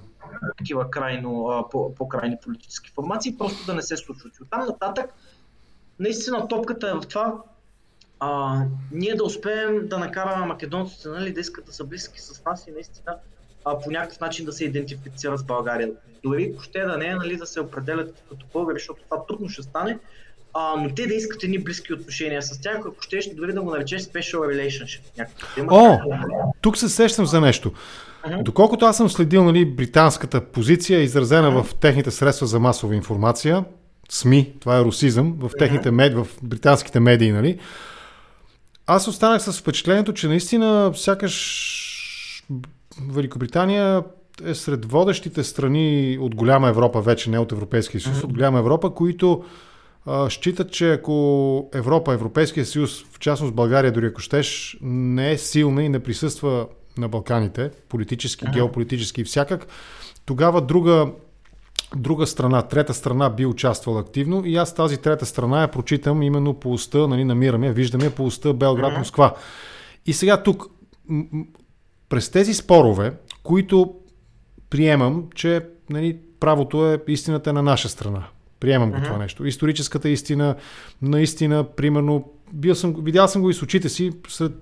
такива 0.59 0.91
крайно, 0.91 1.49
а, 1.49 1.69
по, 1.69 1.95
по-крайни 1.95 2.36
политически 2.43 2.91
формации, 2.91 3.39
просто 3.39 3.66
да 3.66 3.74
не 3.74 3.82
се 3.82 3.97
случват. 3.97 4.36
И 4.36 4.43
оттам 4.43 4.66
нататък, 4.66 5.15
наистина 5.99 6.49
топката 6.49 6.91
е 6.91 6.95
в 6.95 7.01
това 7.01 7.35
а, 8.24 8.62
ние 8.92 9.14
да 9.14 9.24
успеем 9.24 9.88
да 9.88 9.98
накараме 9.98 10.46
македонците 10.46 11.09
нали, 11.09 11.32
да 11.32 11.40
искат 11.40 11.66
да 11.66 11.72
са 11.72 11.84
близки 11.84 12.20
с 12.20 12.44
нас 12.44 12.66
и 12.66 12.70
наистина 12.70 13.16
а, 13.64 13.80
по 13.80 13.90
някакъв 13.90 14.20
начин 14.20 14.44
да 14.44 14.52
се 14.52 14.64
идентифицират 14.64 15.40
с 15.40 15.44
България. 15.44 15.90
Дори 16.22 16.55
ще 16.62 16.80
да 16.80 16.96
не 16.96 17.06
е 17.06 17.14
нали, 17.14 17.36
да 17.36 17.46
се 17.46 17.60
определят 17.60 18.22
като 18.28 18.46
българи, 18.52 18.78
защото 18.78 19.02
това 19.02 19.26
трудно 19.26 19.48
ще 19.48 19.62
стане, 19.62 19.98
а, 20.55 20.74
но 20.76 20.94
те 20.94 21.06
да 21.06 21.14
искат 21.14 21.44
едни 21.44 21.59
близки 21.59 21.92
отношения 21.92 22.42
с 22.42 22.60
тях, 22.60 22.78
ако 22.78 23.02
ще, 23.02 23.34
дори 23.34 23.52
да 23.52 23.62
го 23.62 23.70
наречеш 23.70 24.02
special 24.02 24.38
relationship. 24.38 25.26
О, 25.70 25.98
тук 26.60 26.78
се 26.78 26.88
сещам 26.88 27.26
за 27.26 27.40
нещо. 27.40 27.72
Uh-huh. 28.26 28.42
Доколкото 28.42 28.84
аз 28.84 28.96
съм 28.96 29.10
следил 29.10 29.44
нали, 29.44 29.64
британската 29.64 30.40
позиция, 30.40 31.01
изразена 31.01 31.52
uh-huh. 31.52 31.62
в 31.62 31.74
техните 31.74 32.10
средства 32.10 32.46
за 32.46 32.60
масова 32.60 32.94
информация, 32.94 33.64
СМИ, 34.09 34.52
това 34.60 34.78
е 34.78 34.84
русизъм, 34.84 35.36
в 35.38 35.51
техните 35.59 35.90
медии, 35.90 36.16
в 36.16 36.26
британските 36.42 37.01
медии, 37.01 37.32
нали, 37.32 37.59
аз 38.86 39.09
останах 39.09 39.43
с 39.43 39.52
впечатлението, 39.52 40.12
че 40.12 40.28
наистина 40.28 40.93
сякаш 40.94 41.74
Великобритания 43.11 44.05
е 44.44 44.55
сред 44.55 44.85
водещите 44.85 45.44
страни 45.44 46.19
от 46.20 46.35
голяма 46.35 46.69
Европа, 46.69 47.01
вече 47.01 47.31
не 47.31 47.39
от 47.39 47.52
Европейския 47.52 48.01
съюз, 48.01 48.19
mm-hmm. 48.19 48.24
от 48.24 48.32
голяма 48.32 48.59
Европа, 48.59 48.94
които 48.94 49.44
а, 50.06 50.31
считат, 50.31 50.73
че 50.73 50.93
ако 50.93 51.70
Европа, 51.74 52.12
Европейския 52.12 52.66
съюз, 52.66 53.05
в 53.05 53.19
частност 53.19 53.55
България, 53.55 53.93
дори 53.93 54.06
ако 54.06 54.20
щеш, 54.20 54.77
не 54.81 55.32
е 55.32 55.39
силна 55.39 55.82
и 55.82 55.89
не 55.89 56.01
присъства 56.01 56.66
на 56.98 57.09
Балканите, 57.09 57.70
политически, 57.89 58.44
mm-hmm. 58.44 58.55
геополитически 58.55 59.20
и 59.20 59.24
всякак, 59.24 59.66
тогава 60.27 60.61
друга 60.61 61.06
друга 61.96 62.26
страна, 62.26 62.62
трета 62.62 62.94
страна 62.94 63.30
би 63.30 63.46
участвала 63.46 64.00
активно 64.00 64.42
и 64.44 64.56
аз 64.56 64.74
тази 64.74 64.96
трета 64.96 65.26
страна 65.26 65.60
я 65.60 65.70
прочитам 65.70 66.22
именно 66.22 66.54
по 66.54 66.72
уста, 66.72 67.08
нали, 67.08 67.24
намираме, 67.24 67.72
виждаме 67.72 68.10
по 68.10 68.24
уста 68.24 68.54
Белград-Москва. 68.54 69.34
И 70.06 70.12
сега 70.12 70.42
тук, 70.42 70.66
през 72.08 72.30
тези 72.30 72.54
спорове, 72.54 73.12
които 73.42 73.94
приемам, 74.70 75.24
че 75.34 75.66
нали, 75.90 76.18
правото 76.40 76.92
е 76.92 77.02
истината 77.08 77.50
е 77.50 77.52
на 77.52 77.62
наша 77.62 77.88
страна. 77.88 78.24
Приемам 78.60 78.90
го 78.90 79.00
това 79.04 79.18
нещо. 79.18 79.46
Историческата 79.46 80.08
истина, 80.08 80.56
наистина, 81.02 81.64
примерно, 81.64 82.32
бил 82.52 82.74
съм, 82.74 82.94
видял 82.98 83.28
съм 83.28 83.42
го 83.42 83.50
и 83.50 83.54
с 83.54 83.62
очите 83.62 83.88
си, 83.88 84.12
сред 84.28 84.52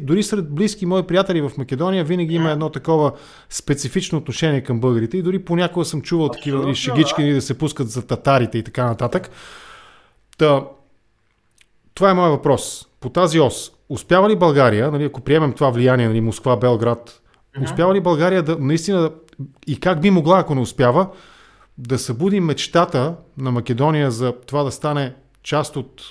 дори 0.00 0.22
сред 0.22 0.54
близки 0.54 0.86
мои 0.86 1.02
приятели 1.02 1.40
в 1.40 1.50
Македония 1.58 2.04
винаги 2.04 2.34
има 2.34 2.50
едно 2.50 2.70
такова 2.70 3.12
специфично 3.48 4.18
отношение 4.18 4.60
към 4.60 4.80
българите 4.80 5.16
и 5.16 5.22
дори 5.22 5.38
понякога 5.38 5.84
съм 5.84 6.02
чувал 6.02 6.26
Абсолютно, 6.26 6.60
такива 6.60 6.74
шегички 6.74 7.28
да. 7.28 7.34
да 7.34 7.42
се 7.42 7.58
пускат 7.58 7.90
за 7.90 8.06
татарите 8.06 8.58
и 8.58 8.62
така 8.62 8.84
нататък. 8.86 9.30
Та, 10.38 10.64
това 11.94 12.10
е 12.10 12.14
моят 12.14 12.32
въпрос. 12.32 12.86
По 13.00 13.08
тази 13.08 13.40
ос, 13.40 13.72
успява 13.88 14.28
ли 14.30 14.36
България, 14.36 14.90
нали, 14.90 15.04
ако 15.04 15.20
приемем 15.20 15.52
това 15.52 15.70
влияние, 15.70 16.08
нали, 16.08 16.20
Москва, 16.20 16.56
Белград, 16.56 17.20
успява 17.62 17.94
ли 17.94 18.00
България 18.00 18.42
да 18.42 18.56
наистина 18.58 19.10
и 19.66 19.80
как 19.80 20.00
би 20.00 20.10
могла, 20.10 20.38
ако 20.38 20.54
не 20.54 20.60
успява, 20.60 21.08
да 21.78 21.98
събуди 21.98 22.40
мечтата 22.40 23.16
на 23.38 23.50
Македония 23.50 24.10
за 24.10 24.32
това 24.32 24.62
да 24.62 24.70
стане 24.70 25.14
част 25.42 25.76
от 25.76 26.02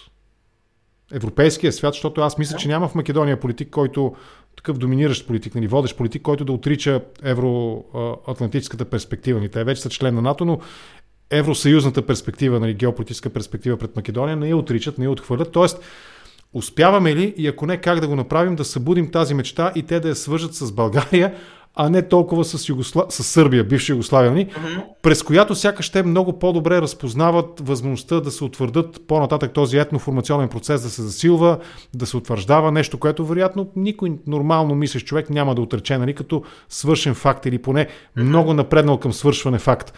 европейския 1.13 1.73
свят, 1.73 1.93
защото 1.93 2.21
аз 2.21 2.37
мисля, 2.37 2.57
че 2.57 2.67
няма 2.67 2.87
в 2.87 2.95
Македония 2.95 3.39
политик, 3.39 3.69
който 3.69 4.15
такъв 4.55 4.77
доминиращ 4.77 5.27
политик, 5.27 5.55
нали, 5.55 5.67
водещ 5.67 5.97
политик, 5.97 6.21
който 6.21 6.45
да 6.45 6.51
отрича 6.51 7.01
евроатлантическата 7.23 8.85
перспектива. 8.85 9.39
Нали, 9.39 9.49
те 9.49 9.63
вече 9.63 9.81
са 9.81 9.89
член 9.89 10.15
на 10.15 10.21
НАТО, 10.21 10.45
но 10.45 10.59
евросъюзната 11.31 12.05
перспектива, 12.05 12.59
нали, 12.59 12.73
геополитическа 12.73 13.29
перспектива 13.29 13.77
пред 13.77 13.95
Македония 13.95 14.35
не 14.35 14.49
я 14.49 14.57
отричат, 14.57 14.97
не 14.97 15.05
я 15.05 15.11
отхвърлят. 15.11 15.51
Тоест, 15.51 15.79
успяваме 16.53 17.15
ли 17.15 17.33
и 17.37 17.47
ако 17.47 17.65
не, 17.65 17.77
как 17.77 17.99
да 17.99 18.07
го 18.07 18.15
направим, 18.15 18.55
да 18.55 18.65
събудим 18.65 19.11
тази 19.11 19.33
мечта 19.33 19.71
и 19.75 19.83
те 19.83 19.99
да 19.99 20.09
я 20.09 20.15
свържат 20.15 20.55
с 20.55 20.71
България, 20.71 21.33
а 21.75 21.89
не 21.89 22.07
толкова 22.07 22.45
с, 22.45 22.69
Югосла... 22.69 23.05
с 23.09 23.23
Сърбия, 23.23 23.63
бивша 23.63 23.93
Югославия, 23.93 24.31
mm-hmm. 24.31 24.83
през 25.01 25.23
която 25.23 25.55
сякаш 25.55 25.89
те 25.89 26.03
много 26.03 26.39
по-добре 26.39 26.81
разпознават 26.81 27.59
възможността 27.63 28.19
да 28.19 28.31
се 28.31 28.43
утвърдат 28.43 29.01
по-нататък 29.07 29.53
този 29.53 29.77
етноформационен 29.77 30.49
процес, 30.49 30.81
да 30.81 30.89
се 30.89 31.01
засилва, 31.01 31.57
да 31.93 32.05
се 32.05 32.17
утвърждава 32.17 32.71
нещо, 32.71 32.97
което 32.97 33.25
вероятно 33.25 33.69
никой 33.75 34.11
нормално 34.27 34.75
мислещ 34.75 35.05
човек 35.05 35.29
няма 35.29 35.55
да 35.55 35.61
отрече, 35.61 35.97
нали, 35.97 36.13
като 36.13 36.43
свършен 36.69 37.15
факт 37.15 37.45
или 37.45 37.57
поне 37.57 37.85
mm-hmm. 37.85 38.23
много 38.23 38.53
напреднал 38.53 38.97
към 38.97 39.13
свършване 39.13 39.59
факт. 39.59 39.93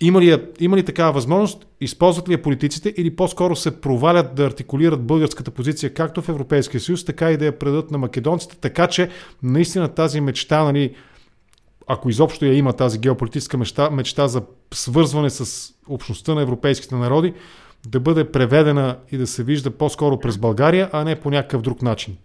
Има 0.00 0.20
ли, 0.20 0.42
има 0.60 0.76
ли 0.76 0.82
такава 0.82 1.12
възможност? 1.12 1.66
Използват 1.80 2.28
ли 2.28 2.32
я 2.32 2.42
политиците 2.42 2.94
или 2.96 3.16
по-скоро 3.16 3.56
се 3.56 3.80
провалят 3.80 4.34
да 4.34 4.46
артикулират 4.46 5.06
българската 5.06 5.50
позиция 5.50 5.94
както 5.94 6.22
в 6.22 6.28
Европейския 6.28 6.80
съюз, 6.80 7.04
така 7.04 7.30
и 7.30 7.36
да 7.36 7.44
я 7.44 7.58
предадат 7.58 7.90
на 7.90 7.98
македонците, 7.98 8.56
така 8.56 8.86
че 8.86 9.10
наистина 9.42 9.88
тази 9.88 10.20
мечта, 10.20 10.64
нали, 10.64 10.94
ако 11.86 12.10
изобщо 12.10 12.44
я 12.44 12.54
има 12.54 12.72
тази 12.72 12.98
геополитическа 12.98 13.58
мечта, 13.58 13.90
мечта 13.90 14.28
за 14.28 14.42
свързване 14.74 15.30
с 15.30 15.70
общността 15.88 16.34
на 16.34 16.42
европейските 16.42 16.94
народи, 16.94 17.34
да 17.86 18.00
бъде 18.00 18.32
преведена 18.32 18.96
и 19.12 19.16
да 19.16 19.26
се 19.26 19.44
вижда 19.44 19.70
по-скоро 19.70 20.18
през 20.18 20.38
България, 20.38 20.90
а 20.92 21.04
не 21.04 21.20
по 21.20 21.30
някакъв 21.30 21.62
друг 21.62 21.82
начин? 21.82 22.16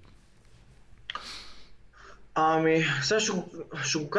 Ами, 2.41 2.85
сега 3.03 3.19
ще 3.19 3.31
го, 3.31 3.49
ще 3.83 3.99
го 3.99 4.09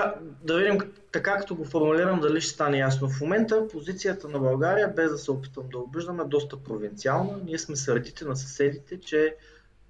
да 0.44 0.58
видим 0.58 0.78
така, 1.12 1.36
като 1.36 1.54
го 1.54 1.64
формулирам, 1.64 2.20
дали 2.20 2.40
ще 2.40 2.52
стане 2.52 2.78
ясно. 2.78 3.08
В 3.08 3.20
момента 3.20 3.68
позицията 3.68 4.28
на 4.28 4.38
България, 4.38 4.92
без 4.96 5.10
да 5.10 5.18
се 5.18 5.30
опитам 5.30 5.64
да 5.72 5.78
обиждам, 5.78 6.20
е 6.20 6.24
доста 6.24 6.56
провинциална. 6.56 7.38
Ние 7.44 7.58
сме 7.58 7.76
сърдите 7.76 8.24
на 8.24 8.36
съседите, 8.36 9.00
че 9.00 9.34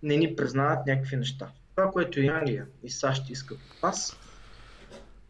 не 0.03 0.17
ни 0.17 0.37
признават 0.37 0.87
някакви 0.87 1.17
неща. 1.17 1.49
Това, 1.77 1.91
което 1.91 2.21
и 2.21 2.29
Англия 2.29 2.67
и 2.83 2.91
САЩ 2.91 3.31
искат 3.31 3.59
от 3.59 3.83
нас, 3.83 4.17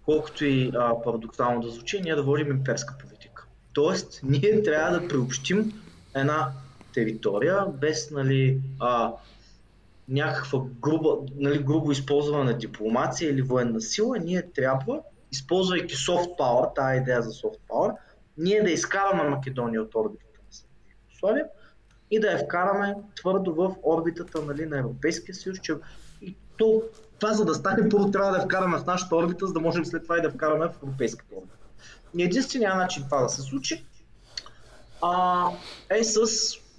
колкото 0.04 0.44
и 0.44 0.70
а, 0.74 1.02
парадоксално 1.02 1.60
да 1.60 1.68
звучи, 1.68 2.00
ние 2.00 2.14
да 2.14 2.22
водим 2.22 2.50
имперска 2.50 2.94
политика. 2.98 3.44
Тоест, 3.72 4.20
ние 4.22 4.62
трябва 4.62 5.00
да 5.00 5.08
приобщим 5.08 5.82
една 6.14 6.52
територия 6.94 7.66
без 7.66 8.10
нали, 8.10 8.60
а, 8.80 9.12
някаква 10.10 10.60
груба, 10.82 11.16
нали, 11.36 11.58
грубо 11.58 11.92
използване 11.92 12.54
дипломация 12.54 13.30
или 13.30 13.42
военна 13.42 13.80
сила, 13.80 14.18
ние 14.18 14.42
трябва, 14.42 15.00
използвайки 15.32 15.94
soft 15.94 16.38
power, 16.38 16.74
тази 16.74 17.00
идея 17.00 17.22
за 17.22 17.30
soft 17.30 17.58
power, 17.68 17.96
ние 18.38 18.62
да 18.62 18.70
изкараме 18.70 19.30
Македония 19.30 19.82
от 19.82 19.94
орбитата 19.94 20.40
на 20.42 20.58
Югославия 21.08 21.46
и 22.10 22.20
да 22.20 22.30
я 22.30 22.38
вкараме 22.38 22.94
твърдо 23.16 23.54
в 23.54 23.74
орбитата 23.82 24.42
нали, 24.42 24.66
на 24.66 24.78
Европейския 24.78 25.34
съюз, 25.34 25.58
че 25.58 25.74
и 26.22 26.36
то, 26.56 26.82
това 27.18 27.32
за 27.32 27.44
да 27.44 27.54
стане, 27.54 27.88
първо 27.88 28.10
трябва 28.10 28.30
да 28.30 28.38
я 28.38 28.44
вкараме 28.44 28.78
в 28.78 28.86
нашата 28.86 29.16
орбита, 29.16 29.46
за 29.46 29.52
да 29.52 29.60
можем 29.60 29.84
след 29.84 30.02
това 30.02 30.18
и 30.18 30.22
да 30.22 30.30
вкараме 30.30 30.68
в 30.68 30.74
Европейската 30.82 31.34
орбита. 31.34 31.56
Единственият 32.18 32.76
начин 32.76 33.04
това 33.04 33.22
да 33.22 33.28
се 33.28 33.42
случи 33.42 33.84
а, 35.02 35.46
е 35.90 36.04
с 36.04 36.26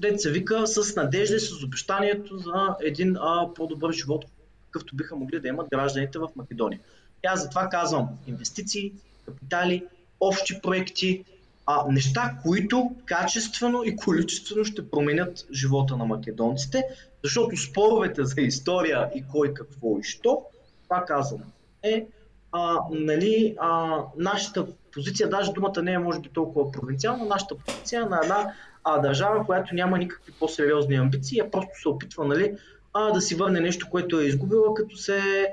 деца 0.02 0.30
вика, 0.30 0.68
с 0.68 0.96
надежда 0.96 1.36
и 1.36 1.40
с 1.40 1.64
обещанието 1.64 2.38
за 2.38 2.76
един 2.82 3.18
а, 3.18 3.54
по-добър 3.56 3.92
живот, 3.92 4.26
какъвто 4.66 4.96
биха 4.96 5.16
могли 5.16 5.40
да 5.40 5.48
имат 5.48 5.68
гражданите 5.70 6.20
в 6.20 6.30
Македония. 6.36 6.80
И 7.24 7.28
аз 7.28 7.44
затова 7.44 7.70
казвам 7.70 8.10
инвестиции, 8.28 8.94
капитали, 9.26 9.84
общи 10.20 10.62
проекти, 10.62 11.26
а, 11.66 11.86
неща, 11.92 12.38
които 12.44 12.92
качествено 13.06 13.84
и 13.84 13.96
количествено 13.96 14.66
ще 14.66 14.90
променят 14.90 15.46
живота 15.54 15.98
на 15.98 16.06
македонците, 16.06 16.84
защото 17.24 17.58
споровете 17.58 18.26
за 18.26 18.42
история 18.42 19.10
и 19.16 19.24
кой 19.32 19.54
какво 19.54 20.00
и 20.00 20.04
що, 20.04 20.42
това 20.84 21.06
казвам, 21.06 21.42
е 21.84 22.06
а, 22.52 22.78
нали, 22.92 23.56
а, 23.60 24.00
нашата 24.18 24.68
позиция, 24.94 25.30
даже 25.30 25.52
думата 25.52 25.82
не 25.82 25.94
е 25.94 26.00
може 26.00 26.20
би 26.20 26.30
толкова 26.30 26.72
провинциална, 26.72 27.26
нашата 27.26 27.56
позиция 27.56 28.02
е 28.02 28.06
на 28.06 28.20
една 28.24 28.54
а, 28.84 29.00
държава, 29.00 29.46
която 29.46 29.76
няма 29.76 29.98
никакви 29.98 30.34
по-сериозни 30.40 30.96
амбиции, 30.96 31.40
а 31.40 31.52
просто 31.52 31.82
се 31.82 31.90
опитва 31.90 32.26
нали, 32.26 32.56
а, 32.94 33.12
да 33.12 33.22
си 33.22 33.36
върне 33.36 33.60
нещо, 33.60 33.88
което 33.92 34.20
е 34.20 34.26
изгубила, 34.26 34.74
като 34.74 34.98
се 34.98 35.48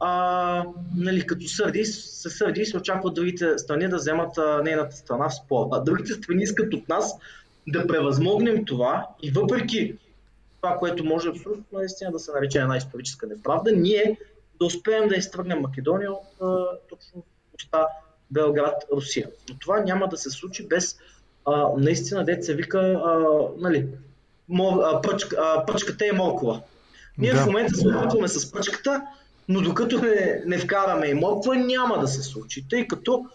а, 0.00 0.64
нали, 0.96 1.26
като 1.26 1.48
сърди, 1.48 1.84
се 1.84 2.30
сърди 2.30 2.60
и 2.60 2.66
се 2.66 2.76
очаква 2.76 3.10
другите 3.10 3.58
страни 3.58 3.88
да 3.88 3.96
вземат 3.96 4.36
нейната 4.64 4.96
страна 4.96 5.28
в 5.28 5.34
спор. 5.34 5.66
А 5.72 5.80
другите 5.80 6.12
страни 6.12 6.42
искат 6.42 6.74
от 6.74 6.88
нас 6.88 7.14
да 7.68 7.86
превъзмогнем 7.86 8.64
това 8.64 9.08
и 9.22 9.30
въпреки 9.30 9.94
това, 10.60 10.76
което 10.76 11.04
може 11.04 11.28
абсолютно 11.28 11.64
наистина 11.72 12.12
да 12.12 12.18
се 12.18 12.32
нарече 12.32 12.58
една 12.58 12.76
историческа 12.76 13.26
неправда, 13.26 13.72
ние 13.72 14.18
да 14.60 14.66
успеем 14.66 15.08
да 15.08 15.16
изтръгнем 15.16 15.60
Македония 15.60 16.12
от 16.12 16.42
а, 16.42 16.66
точно 16.88 17.22
Белград, 18.30 18.84
Русия. 18.92 19.30
Но 19.48 19.58
това 19.58 19.80
няма 19.80 20.08
да 20.08 20.16
се 20.16 20.30
случи 20.30 20.68
без 20.68 20.98
а, 21.46 21.68
наистина 21.78 22.24
деца 22.24 22.52
вика, 22.52 22.78
а, 22.78 23.18
нали, 23.58 23.86
мор, 24.48 24.72
а, 24.84 25.00
пръчка, 25.00 25.36
а, 25.40 25.66
пръчката 25.66 26.06
е 26.06 26.12
моркова. 26.12 26.60
Ние 27.18 27.32
да. 27.32 27.40
в 27.40 27.46
момента 27.46 27.74
се 27.74 27.88
опитваме 27.88 28.28
с 28.28 28.52
пръчката, 28.52 29.02
но 29.48 29.60
докато 29.60 29.98
не, 29.98 30.42
не 30.46 30.58
вкараме 30.58 31.06
и 31.06 31.14
морква, 31.14 31.56
няма 31.56 31.98
да 31.98 32.08
се 32.08 32.22
случи, 32.22 32.64
тъй 32.70 32.88
като 32.88 33.26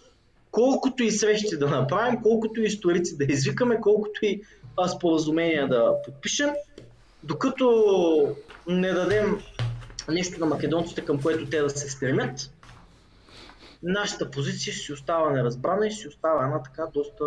колкото 0.51 1.03
и 1.03 1.11
срещи 1.11 1.57
да 1.57 1.67
направим, 1.67 2.21
колкото 2.21 2.61
и 2.61 2.65
историци 2.65 3.17
да 3.17 3.23
извикаме, 3.23 3.81
колкото 3.81 4.25
и 4.25 4.41
споразумения 4.95 5.67
да 5.67 5.93
подпишем, 6.05 6.49
докато 7.23 8.35
не 8.67 8.93
дадем 8.93 9.41
нещо 10.09 10.39
на 10.39 10.45
македонците, 10.45 11.05
към 11.05 11.21
което 11.21 11.45
те 11.45 11.61
да 11.61 11.69
се 11.69 11.89
стремят, 11.89 12.51
нашата 13.83 14.31
позиция 14.31 14.73
си 14.73 14.93
остава 14.93 15.29
неразбрана 15.29 15.87
и 15.87 15.91
си 15.91 16.07
остава 16.07 16.43
една 16.43 16.63
така 16.63 16.85
доста 16.93 17.25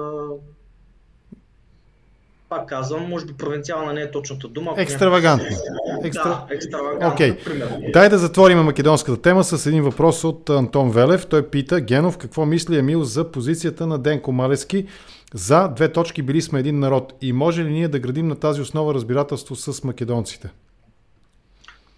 пак 2.53 2.69
казвам, 2.69 3.09
може 3.09 3.27
би 3.27 3.33
провинциална 3.33 3.93
не 3.93 4.01
е 4.01 4.11
точната 4.11 4.49
дума. 4.49 4.75
Екстравагантно. 4.77 5.57
Екстра... 6.05 6.29
Да, 6.29 6.47
екстравагантно. 6.51 7.27
Okay. 7.27 7.93
Дай 7.93 8.09
да 8.09 8.19
затворим 8.19 8.59
македонската 8.59 9.23
тема 9.23 9.45
с 9.45 9.67
един 9.67 9.83
въпрос 9.83 10.25
от 10.25 10.51
Антон 10.51 10.91
Велев. 10.91 11.27
Той 11.27 11.51
пита, 11.51 11.81
Генов, 11.81 12.19
какво 12.19 12.47
мисли 12.47 12.79
Емил 12.79 13.05
за 13.05 13.31
позицията 13.31 13.87
на 13.87 13.99
Денко 13.99 14.33
Малески? 14.33 14.87
За 15.35 15.69
две 15.69 15.93
точки 15.93 16.23
били 16.23 16.43
сме 16.43 16.61
един 16.61 16.79
народ. 16.79 17.15
И 17.21 17.33
може 17.33 17.65
ли 17.65 17.71
ние 17.71 17.89
да 17.89 17.99
градим 17.99 18.29
на 18.29 18.37
тази 18.37 18.61
основа 18.61 18.95
разбирателство 18.95 19.57
с 19.57 19.85
македонците? 19.85 20.51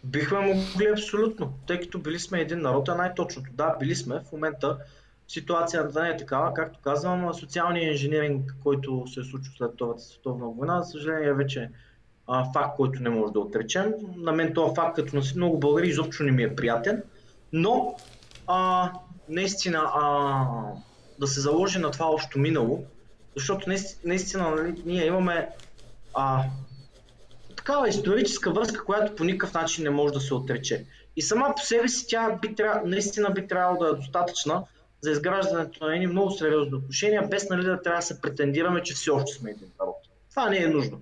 Бихме 0.05 0.39
могли 0.39 0.87
абсолютно, 0.93 1.53
тъй 1.67 1.81
като 1.81 1.99
били 1.99 2.19
сме 2.19 2.41
един 2.41 2.61
народ, 2.61 2.89
е 2.89 2.95
най-точното. 2.95 3.51
Да, 3.53 3.77
били 3.81 3.95
сме. 3.95 4.21
В 4.29 4.33
момента 4.33 4.77
ситуацията 5.29 6.03
не 6.03 6.09
е 6.09 6.17
такава. 6.17 6.55
Както 6.55 6.81
казвам, 6.81 7.35
социалният 7.35 7.93
инженеринг, 7.93 8.57
който 8.63 9.05
се 9.07 9.21
е 9.21 9.25
случил 9.25 9.53
след 9.57 9.73
Втората 9.75 10.01
световна 10.01 10.47
война, 10.47 10.83
за 10.83 10.91
съжаление 10.91 11.29
е 11.29 11.35
вече 11.35 11.71
а, 12.27 12.53
факт, 12.53 12.77
който 12.77 13.03
не 13.03 13.11
може 13.11 13.33
да 13.33 13.41
отречем. 13.41 13.93
На 14.17 14.33
мен 14.33 14.55
този 14.55 14.75
факт, 14.75 14.97
като 14.97 15.17
на 15.17 15.23
много 15.37 15.59
българи, 15.59 15.89
изобщо 15.89 16.23
не 16.23 16.33
ми 16.33 16.43
е 16.43 16.57
приятен. 16.57 17.03
Но 17.53 17.97
а, 18.47 18.91
наистина 19.29 19.79
а, 19.95 20.45
да 21.19 21.27
се 21.27 21.41
заложи 21.41 21.79
на 21.79 21.91
това 21.91 22.07
общо 22.07 22.39
минало, 22.39 22.85
защото 23.37 23.71
наистина 24.05 24.51
нали, 24.51 24.83
ние 24.87 25.07
имаме 25.07 25.49
а, 26.15 26.45
такава 27.57 27.89
историческа 27.89 28.51
връзка, 28.51 28.85
която 28.85 29.17
по 29.17 29.25
никакъв 29.25 29.55
начин 29.55 29.85
не 29.85 29.91
може 29.91 30.15
да 30.15 30.21
се 30.21 30.35
отрече. 30.35 30.85
И 31.17 31.23
сама 31.23 31.55
по 31.57 31.63
себе 31.63 31.89
си 31.89 32.07
тя 32.09 32.39
би 32.43 32.57
наистина 32.85 33.31
би 33.31 33.47
трябвало 33.47 33.85
да 33.85 33.89
е 33.89 33.95
достатъчна 33.95 34.63
за 35.05 35.11
изграждането 35.11 35.87
на 35.87 35.95
едни 35.95 36.07
много 36.07 36.31
сериозни 36.31 36.75
отношения, 36.75 37.29
без 37.31 37.49
нали, 37.49 37.65
да 37.65 37.83
трябва 37.83 37.99
да 37.99 38.07
се 38.07 38.21
претендираме, 38.21 38.83
че 38.83 38.95
все 38.95 39.11
още 39.11 39.33
сме 39.33 39.51
един 39.51 39.69
народ. 39.81 39.97
Това 40.31 40.51
не 40.51 40.57
е 40.57 40.69
нужно. 40.69 41.01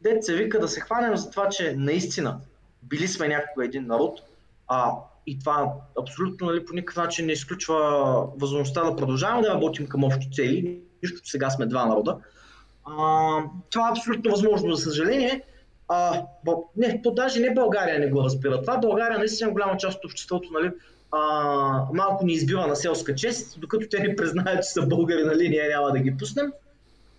Дет 0.00 0.24
се 0.24 0.34
вика 0.34 0.60
да 0.60 0.68
се 0.68 0.80
хванем 0.80 1.16
за 1.16 1.30
това, 1.30 1.48
че 1.48 1.74
наистина 1.76 2.40
били 2.82 3.08
сме 3.08 3.28
някога 3.28 3.64
един 3.64 3.86
народ, 3.86 4.20
а, 4.68 4.92
и 5.26 5.38
това 5.38 5.72
абсолютно 6.00 6.46
нали, 6.46 6.64
по 6.64 6.74
никакъв 6.74 7.04
начин 7.04 7.26
не 7.26 7.32
изключва 7.32 7.78
възможността 8.36 8.84
да 8.84 8.96
продължаваме 8.96 9.42
да 9.42 9.54
работим 9.54 9.86
към 9.86 10.04
общи 10.04 10.30
цели, 10.32 10.80
нищо, 11.02 11.22
че 11.22 11.30
сега 11.30 11.50
сме 11.50 11.66
два 11.66 11.86
народа. 11.86 12.16
А, 12.84 12.92
това 13.70 13.88
е 13.88 13.90
абсолютно 13.90 14.30
възможно, 14.30 14.74
за 14.74 14.82
съжаление. 14.82 15.42
А, 15.88 16.22
не, 16.76 17.02
то 17.02 17.10
даже 17.10 17.40
не 17.40 17.54
България 17.54 17.98
не 18.00 18.10
го 18.10 18.24
разбира. 18.24 18.62
Това 18.62 18.78
България 18.78 19.18
наистина 19.18 19.50
голяма 19.50 19.76
част 19.76 19.98
от 19.98 20.04
обществото 20.04 20.48
нали, 20.52 20.70
а, 21.12 21.20
малко 21.92 22.26
ни 22.26 22.32
избива 22.32 22.66
на 22.66 22.76
селска 22.76 23.14
чест, 23.14 23.60
докато 23.60 23.88
те 23.90 24.00
ни 24.00 24.16
признаят, 24.16 24.62
че 24.62 24.68
са 24.68 24.82
българи, 24.82 25.24
нали, 25.24 25.48
ние 25.48 25.68
няма 25.68 25.92
да 25.92 25.98
ги 25.98 26.16
пуснем. 26.16 26.52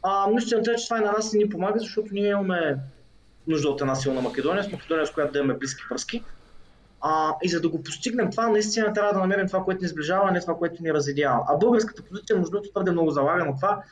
А, 0.04 0.28
но 0.32 0.38
истината 0.38 0.72
е, 0.72 0.76
че 0.76 0.86
това 0.86 0.98
и 0.98 1.06
на 1.06 1.12
нас 1.12 1.34
ни 1.34 1.50
помага, 1.50 1.80
защото 1.80 2.08
ние 2.12 2.30
имаме 2.30 2.78
нужда 3.48 3.70
от 3.70 3.82
една 3.82 3.96
силна 3.96 4.22
Македония, 4.22 4.64
с 4.64 4.72
Македония, 4.72 5.08
с 5.08 5.12
която 5.12 5.34
да 5.34 5.40
имаме 5.40 5.60
близки 5.60 5.84
връзки. 5.92 6.24
А, 7.02 7.36
и 7.44 7.50
за 7.50 7.62
да 7.62 7.70
го 7.70 7.84
постигнем 7.84 8.32
това, 8.32 8.48
наистина 8.48 8.94
трябва 8.94 9.14
да 9.14 9.20
намерим 9.20 9.48
това, 9.48 9.64
което 9.64 9.82
ни 9.82 9.88
сближава, 9.88 10.30
а 10.30 10.32
не 10.32 10.42
това, 10.42 10.58
което 10.58 10.84
ни 10.84 10.94
разедява. 10.94 11.46
А 11.48 11.58
българската 11.58 12.04
позиция, 12.04 12.38
между 12.38 12.52
другото, 12.52 12.70
твърде 12.70 12.92
много 12.92 13.12
залага 13.12 13.46
на 13.46 13.56
това. 13.56 13.84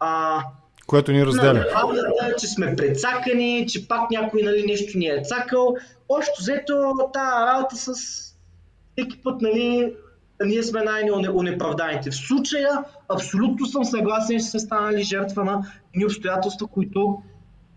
А, 0.00 0.40
което 0.86 1.12
ни 1.12 1.26
разделя. 1.26 1.66
Правдата, 1.72 2.36
че 2.38 2.46
сме 2.46 2.76
прецакани, 2.76 3.66
че 3.68 3.88
пак 3.88 4.10
някой 4.10 4.42
нали, 4.42 4.64
нещо 4.66 4.98
ни 4.98 5.06
е 5.06 5.22
цакал. 5.24 5.76
Общо 6.08 6.32
взето 6.40 6.94
тази 7.12 7.46
работа 7.46 7.76
с 7.76 7.94
всеки 8.96 9.22
път 9.22 9.42
нали, 9.42 9.94
ние 10.44 10.62
сме 10.62 10.82
най-унеправданите. 10.82 12.10
В 12.10 12.16
случая 12.16 12.84
абсолютно 13.08 13.66
съм 13.66 13.84
съгласен, 13.84 14.38
че 14.38 14.44
сме 14.44 14.60
станали 14.60 15.02
жертва 15.02 15.44
на 15.44 15.66
ни 15.96 16.04
обстоятелства, 16.04 16.66
които 16.66 17.22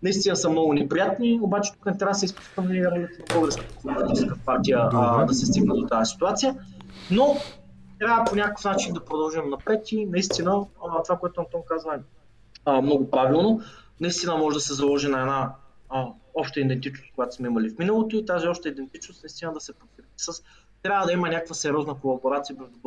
наистина 0.02 0.36
са 0.36 0.50
много 0.50 0.72
неприятни, 0.72 1.38
обаче 1.42 1.72
тук 1.72 1.86
не 1.86 1.98
трябва 1.98 2.12
да 2.12 2.18
се 2.18 2.34
ролята 2.58 3.00
на 3.00 3.08
българската 3.34 3.74
политическа 3.82 4.38
партия 4.46 4.88
а, 4.92 5.24
да 5.24 5.34
се 5.34 5.46
стигне 5.46 5.74
до 5.74 5.86
тази 5.86 6.12
ситуация. 6.12 6.56
Но 7.10 7.36
трябва 7.98 8.24
по 8.24 8.36
някакъв 8.36 8.64
начин 8.64 8.94
да 8.94 9.04
продължим 9.04 9.50
напред 9.50 9.92
и 9.92 10.06
наистина 10.06 10.66
това, 11.04 11.18
което 11.18 11.40
Антон 11.40 11.60
казва 11.68 11.94
е 12.68 12.80
много 12.82 13.10
правилно. 13.10 13.60
Наистина 14.00 14.36
може 14.36 14.54
да 14.54 14.60
се 14.60 14.74
заложи 14.74 15.08
на 15.08 15.20
една 15.20 15.52
а, 15.88 16.06
обща 16.34 16.60
идентичност, 16.60 17.12
която 17.14 17.34
сме 17.34 17.48
имали 17.48 17.70
в 17.70 17.78
миналото 17.78 18.16
и 18.16 18.26
тази 18.26 18.48
обща 18.48 18.68
идентичност 18.68 19.22
наистина 19.22 19.52
да 19.52 19.60
се 19.60 19.72
подкрепи 19.72 20.08
с 20.16 20.42
трябва 20.82 21.06
да 21.06 21.12
има 21.12 21.28
някаква 21.28 21.54
сериозна 21.54 21.94
колаборация 21.94 22.56
между 22.60 22.78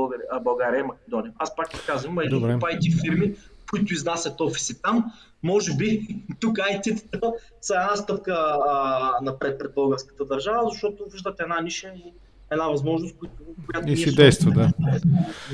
България, 0.43 0.79
и 0.79 0.83
Македония. 0.83 1.33
Аз 1.37 1.55
пак 1.55 1.69
ти 1.69 1.79
казвам, 1.87 2.11
има 2.11 2.23
едни 2.23 2.39
IT 2.39 3.01
фирми, 3.01 3.35
които 3.69 3.93
изнасят 3.93 4.41
офиси 4.41 4.81
там. 4.81 5.11
Може 5.43 5.75
би 5.75 6.17
тук 6.39 6.57
IT-тата 6.57 7.33
са 7.61 7.75
една 7.75 7.95
стъпка 7.95 8.33
а, 8.69 9.13
напред 9.21 9.59
пред 9.59 9.73
българската 9.75 10.25
държава, 10.25 10.69
защото 10.71 11.05
виждат 11.11 11.39
една 11.39 11.61
ниша 11.61 11.87
и 11.87 12.13
една 12.51 12.67
възможност, 12.67 13.15
която 13.65 13.91
и 13.91 13.97
си 13.97 14.15
действа, 14.15 14.51
да. 14.51 14.71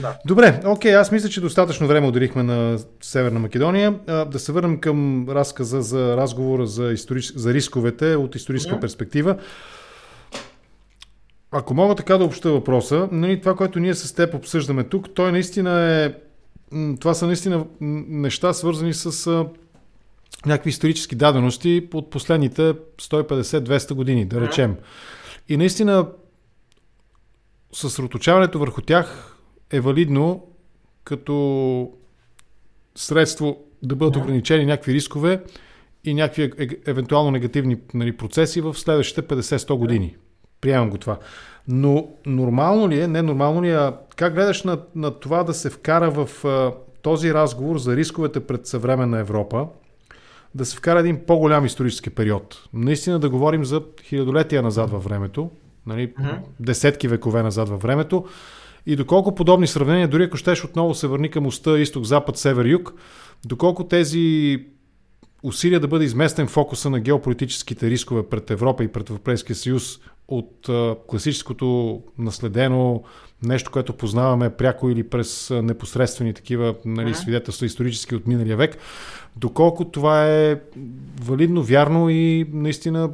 да. 0.01 0.17
Добре, 0.25 0.61
окей, 0.65 0.95
аз 0.95 1.11
мисля, 1.11 1.29
че 1.29 1.41
достатъчно 1.41 1.87
време 1.87 2.07
отделихме 2.07 2.43
на 2.43 2.79
Северна 3.01 3.39
Македония. 3.39 3.99
Да 4.07 4.39
се 4.39 4.51
върнем 4.51 4.79
към 4.79 5.29
разказа 5.29 5.81
за 5.81 6.17
разговора 6.17 6.65
за, 6.65 6.91
историч... 6.91 7.33
за 7.35 7.53
рисковете 7.53 8.15
от 8.15 8.35
историческа 8.35 8.75
mm-hmm. 8.75 8.81
перспектива. 8.81 9.37
Ако 11.51 11.73
мога 11.73 11.95
така 11.95 12.17
да 12.17 12.25
обща 12.25 12.51
въпроса, 12.51 13.09
нали, 13.11 13.41
това, 13.41 13.55
което 13.55 13.79
ние 13.79 13.93
с 13.93 14.13
теб 14.13 14.33
обсъждаме 14.33 14.83
тук, 14.83 15.13
той 15.13 15.31
наистина 15.31 15.81
е... 15.81 16.13
Това 16.99 17.13
са 17.13 17.27
наистина 17.27 17.65
неща, 17.81 18.53
свързани 18.53 18.93
с 18.93 19.27
а, 19.27 19.45
някакви 20.45 20.69
исторически 20.69 21.15
дадености 21.15 21.89
от 21.93 22.09
последните 22.09 22.61
150-200 22.73 23.93
години, 23.93 24.25
да 24.25 24.41
речем. 24.41 24.75
И 25.49 25.57
наистина 25.57 26.07
съсредоточаването 27.73 28.59
върху 28.59 28.81
тях 28.81 29.37
е 29.71 29.79
валидно 29.79 30.47
като 31.03 31.91
средство 32.95 33.63
да 33.83 33.95
бъдат 33.95 34.15
ограничени 34.15 34.65
някакви 34.65 34.93
рискове 34.93 35.43
и 36.03 36.13
някакви 36.13 36.43
е, 36.43 36.67
евентуално 36.85 37.31
негативни 37.31 37.77
нали, 37.93 38.17
процеси 38.17 38.61
в 38.61 38.73
следващите 38.73 39.21
50-100 39.21 39.73
години. 39.77 40.15
Приемам 40.61 40.89
го 40.89 40.97
това. 40.97 41.17
Но 41.67 42.07
нормално 42.25 42.89
ли 42.89 43.01
е, 43.01 43.07
не 43.07 43.21
нормално 43.21 43.63
ли 43.63 43.71
е, 43.71 43.91
как 44.15 44.33
гледаш 44.33 44.63
на, 44.63 44.79
на 44.95 45.11
това 45.11 45.43
да 45.43 45.53
се 45.53 45.69
вкара 45.69 46.11
в 46.11 46.45
а, 46.45 46.73
този 47.01 47.33
разговор 47.33 47.77
за 47.77 47.95
рисковете 47.95 48.39
пред 48.39 48.67
съвременна 48.67 49.19
Европа, 49.19 49.67
да 50.55 50.65
се 50.65 50.77
вкара 50.77 50.99
един 50.99 51.19
по-голям 51.27 51.65
исторически 51.65 52.09
период? 52.09 52.63
Наистина 52.73 53.19
да 53.19 53.29
говорим 53.29 53.65
за 53.65 53.81
хилядолетия 54.03 54.61
назад 54.61 54.89
във 54.89 55.03
времето, 55.03 55.49
нали, 55.85 56.13
mm-hmm. 56.13 56.39
десетки 56.59 57.07
векове 57.07 57.43
назад 57.43 57.69
във 57.69 57.81
времето, 57.81 58.25
и 58.85 58.95
доколко 58.95 59.35
подобни 59.35 59.67
сравнения, 59.67 60.07
дори 60.07 60.23
ако 60.23 60.37
щеш 60.37 60.65
отново 60.65 60.95
се 60.95 61.07
върни 61.07 61.29
към 61.29 61.45
уста 61.45 61.79
изток, 61.79 62.03
запад, 62.03 62.37
север, 62.37 62.65
юг, 62.65 62.93
доколко 63.45 63.87
тези 63.87 64.57
усилия 65.43 65.79
да 65.79 65.87
бъде 65.87 66.05
изместен 66.05 66.47
фокуса 66.47 66.89
на 66.89 66.99
геополитическите 66.99 67.89
рискове 67.89 68.23
пред 68.23 68.51
Европа 68.51 68.83
и 68.83 68.87
пред 68.87 69.09
Европейския 69.09 69.55
съюз 69.55 69.99
от 70.27 70.69
класическото 71.07 72.01
наследено 72.17 73.03
нещо, 73.43 73.71
което 73.71 73.93
познаваме 73.93 74.49
пряко 74.49 74.89
или 74.89 75.03
през 75.03 75.49
непосредствени 75.49 76.33
такива 76.33 76.75
нали, 76.85 77.13
свидетелства 77.13 77.65
исторически 77.65 78.15
от 78.15 78.27
миналия 78.27 78.57
век, 78.57 78.77
доколко 79.35 79.85
това 79.85 80.27
е 80.27 80.59
валидно, 81.21 81.63
вярно 81.63 82.09
и 82.09 82.49
наистина 82.53 83.09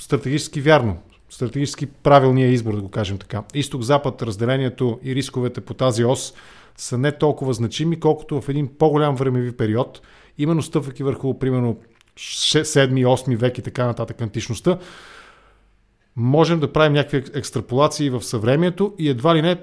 стратегически 0.00 0.60
вярно. 0.60 0.98
Стратегически 1.30 1.86
правилният 1.86 2.52
избор, 2.52 2.74
да 2.74 2.80
го 2.80 2.88
кажем 2.88 3.18
така. 3.18 3.42
Изток-запад, 3.54 4.22
разделението 4.22 5.00
и 5.02 5.14
рисковете 5.14 5.60
по 5.60 5.74
тази 5.74 6.04
ос 6.04 6.34
са 6.76 6.98
не 6.98 7.12
толкова 7.12 7.52
значими, 7.52 8.00
колкото 8.00 8.40
в 8.40 8.48
един 8.48 8.68
по-голям 8.78 9.16
времеви 9.16 9.56
период, 9.56 10.00
именно 10.38 10.62
стъпвайки 10.62 11.02
върху, 11.02 11.38
примерно, 11.38 11.78
7-8 12.16 13.36
век 13.36 13.58
и 13.58 13.62
така 13.62 13.86
нататък 13.86 14.20
античността, 14.22 14.78
можем 16.16 16.60
да 16.60 16.72
правим 16.72 16.92
някакви 16.92 17.24
екстраполации 17.34 18.10
в 18.10 18.22
съвремието 18.22 18.94
и 18.98 19.08
едва 19.08 19.34
ли 19.34 19.42
не 19.42 19.56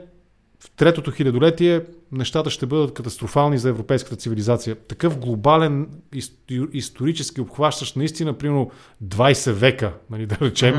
в 0.59 0.71
третото 0.75 1.11
хилядолетие 1.11 1.81
нещата 2.11 2.49
ще 2.49 2.65
бъдат 2.65 2.93
катастрофални 2.93 3.57
за 3.57 3.69
европейската 3.69 4.15
цивилизация. 4.15 4.75
Такъв 4.75 5.19
глобален, 5.19 5.87
исторически 6.73 7.41
обхващащ 7.41 7.95
наистина, 7.95 8.33
примерно 8.33 8.71
20 9.03 9.51
века, 9.51 9.93
нали, 10.09 10.25
да 10.25 10.37
речем, 10.41 10.75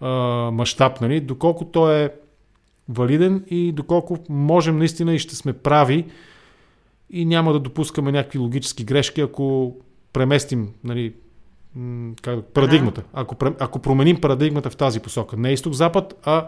uh-huh. 0.00 0.50
мащаб, 0.50 1.00
нали, 1.00 1.20
доколко 1.20 1.64
той 1.64 2.04
е 2.04 2.10
валиден 2.88 3.44
и 3.50 3.72
доколко 3.72 4.18
можем 4.28 4.78
наистина 4.78 5.14
и 5.14 5.18
ще 5.18 5.36
сме 5.36 5.52
прави 5.52 6.06
и 7.10 7.24
няма 7.24 7.52
да 7.52 7.60
допускаме 7.60 8.12
някакви 8.12 8.38
логически 8.38 8.84
грешки, 8.84 9.20
ако 9.20 9.76
преместим 10.12 10.68
нали, 10.84 11.14
как, 12.22 12.44
парадигмата. 12.44 13.02
Ако, 13.12 13.36
ако 13.58 13.78
променим 13.78 14.20
парадигмата 14.20 14.70
в 14.70 14.76
тази 14.76 15.00
посока. 15.00 15.36
Не 15.36 15.52
изток-запад, 15.52 16.14
а 16.24 16.46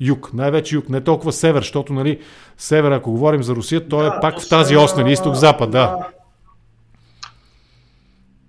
юг. 0.00 0.30
Най-вече 0.34 0.74
юг. 0.76 0.88
Не 0.88 1.00
толкова 1.00 1.32
север, 1.32 1.60
защото 1.60 1.92
нали, 1.92 2.20
север, 2.58 2.90
ако 2.90 3.10
говорим 3.10 3.42
за 3.42 3.54
Русия, 3.54 3.88
той 3.88 4.06
е 4.06 4.10
да, 4.10 4.16
е 4.16 4.20
пак 4.20 4.40
в 4.40 4.48
тази 4.48 4.76
ос, 4.76 4.96
нали, 4.96 5.12
изток-запад, 5.12 5.70
да. 5.70 5.78
да. 5.78 6.08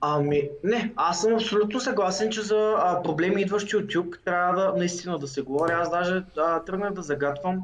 Ами, 0.01 0.49
не, 0.63 0.93
аз 0.95 1.21
съм 1.21 1.33
абсолютно 1.33 1.79
съгласен, 1.79 2.31
че 2.31 2.41
за 2.41 2.75
а, 2.77 3.03
проблеми 3.03 3.41
идващи 3.41 3.75
от 3.75 3.95
юг 3.95 4.19
трябва 4.25 4.61
да 4.61 4.73
наистина 4.77 5.19
да 5.19 5.27
се 5.27 5.41
говори. 5.41 5.71
Аз 5.71 5.91
даже 5.91 6.23
а, 6.37 6.59
тръгнах 6.59 6.93
да 6.93 7.01
загатвам, 7.01 7.61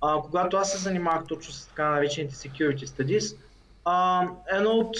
а, 0.00 0.20
когато 0.22 0.56
аз 0.56 0.72
се 0.72 0.78
занимавах 0.78 1.24
точно 1.28 1.52
с 1.52 1.66
така 1.66 1.90
наречените 1.90 2.34
security 2.34 2.84
studies, 2.84 3.36
а, 3.84 4.26
едно 4.52 4.70
от 4.70 4.96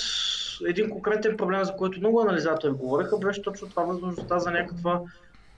един 0.67 0.91
конкретен 0.91 1.37
проблем, 1.37 1.65
за 1.65 1.77
който 1.77 1.99
много 1.99 2.21
анализатори 2.21 2.73
говореха, 2.73 3.19
беше 3.19 3.43
точно 3.43 3.69
това 3.69 3.83
възможността 3.83 4.39
за 4.39 4.51
някаква 4.51 5.01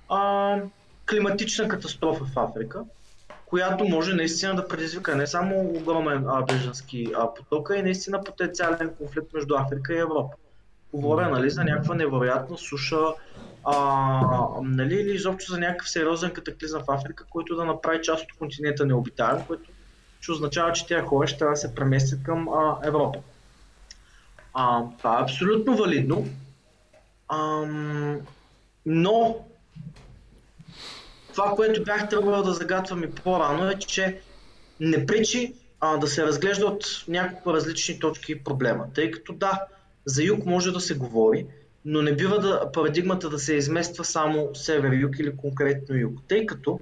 а, 0.08 0.56
климатична 1.10 1.68
катастрофа 1.68 2.24
в 2.24 2.38
Африка, 2.38 2.84
която 3.46 3.84
може 3.84 4.14
наистина 4.14 4.54
да 4.54 4.68
предизвика 4.68 5.16
не 5.16 5.26
само 5.26 5.60
огромен 5.60 6.24
а, 6.28 6.42
бежански 6.42 7.12
а, 7.16 7.34
потока 7.34 7.76
и 7.76 7.82
наистина 7.82 8.24
потенциален 8.24 8.94
конфликт 8.98 9.32
между 9.34 9.54
Африка 9.54 9.94
и 9.94 9.98
Европа. 9.98 10.36
Говоря 10.92 11.28
нали, 11.28 11.50
за 11.50 11.64
някаква 11.64 11.94
невероятна 11.94 12.58
суша, 12.58 13.04
а, 13.64 13.76
нали, 14.62 14.94
или 14.94 15.14
изобщо 15.14 15.52
за 15.52 15.58
някакъв 15.58 15.88
сериозен 15.88 16.30
катаклизъм 16.30 16.82
в 16.82 16.90
Африка, 16.90 17.24
който 17.30 17.56
да 17.56 17.64
направи 17.64 18.02
част 18.02 18.24
от 18.24 18.38
континента 18.38 18.86
необитаем, 18.86 19.44
което 19.46 19.70
означава, 20.30 20.72
че 20.72 20.86
тези 20.86 21.00
хора 21.00 21.26
ще 21.26 21.38
трябва 21.38 21.52
да 21.52 21.56
се 21.56 21.74
преместят 21.74 22.22
към 22.22 22.48
а, 22.48 22.78
Европа. 22.84 23.18
А, 24.54 24.82
това 24.98 25.18
е 25.18 25.22
абсолютно 25.22 25.76
валидно. 25.76 26.28
А, 27.28 27.66
но 28.86 29.44
това, 31.32 31.54
което 31.56 31.84
бях 31.84 32.08
тръгвал 32.08 32.42
да 32.42 32.52
загатвам 32.52 33.04
и 33.04 33.10
по-рано 33.10 33.70
е, 33.70 33.78
че 33.78 34.20
не 34.80 35.06
пречи 35.06 35.54
а, 35.80 35.96
да 35.96 36.06
се 36.06 36.22
разглежда 36.26 36.66
от 36.66 37.04
няколко 37.08 37.54
различни 37.54 37.98
точки 37.98 38.44
проблема. 38.44 38.86
Тъй 38.94 39.10
като 39.10 39.32
да, 39.32 39.62
за 40.04 40.22
юг 40.22 40.46
може 40.46 40.72
да 40.72 40.80
се 40.80 40.94
говори, 40.94 41.46
но 41.84 42.02
не 42.02 42.16
бива 42.16 42.38
да, 42.38 42.72
парадигмата 42.72 43.30
да 43.30 43.38
се 43.38 43.54
измества 43.54 44.04
само 44.04 44.50
север-юг 44.54 45.18
или 45.18 45.36
конкретно 45.36 45.96
юг. 45.96 46.18
Тъй 46.28 46.46
като 46.46 46.80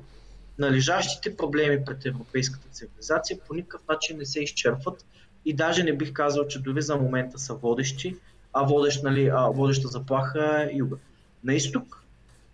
належащите 0.59 1.37
проблеми 1.37 1.85
пред 1.85 2.07
европейската 2.07 2.69
цивилизация 2.69 3.39
по 3.49 3.55
никакъв 3.55 3.81
начин 3.89 4.19
не 4.19 4.27
се 4.27 4.41
изчерпват 4.41 5.05
и 5.45 5.55
даже 5.55 5.85
не 5.85 5.97
бих 5.97 6.13
казал, 6.13 6.47
че 6.47 6.63
дори 6.63 6.83
за 6.83 6.97
момента 6.97 7.39
са 7.39 7.55
водещи, 7.55 8.17
а, 8.53 8.65
водещ, 8.65 9.03
нали, 9.03 9.31
а 9.35 9.47
водеща 9.47 9.89
заплаха 9.89 10.69
е 10.71 10.77
юга. 10.77 10.97
На 11.45 11.55
изток, 11.55 12.03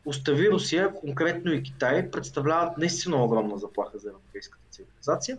остави 0.05 0.51
Русия, 0.51 0.95
конкретно 0.95 1.53
и 1.53 1.63
Китай, 1.63 2.11
представляват 2.11 2.79
наистина 2.79 3.25
огромна 3.25 3.59
заплаха 3.59 3.99
за 3.99 4.09
европейската 4.09 4.65
цивилизация, 4.71 5.39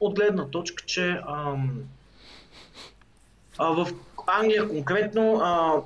от 0.00 0.14
гледна 0.14 0.46
точка, 0.48 0.84
че 0.86 1.20
ам, 1.28 1.82
а, 3.58 3.66
в 3.66 3.88
Англия 4.26 4.68
конкретно 4.68 5.40
а, 5.42 5.82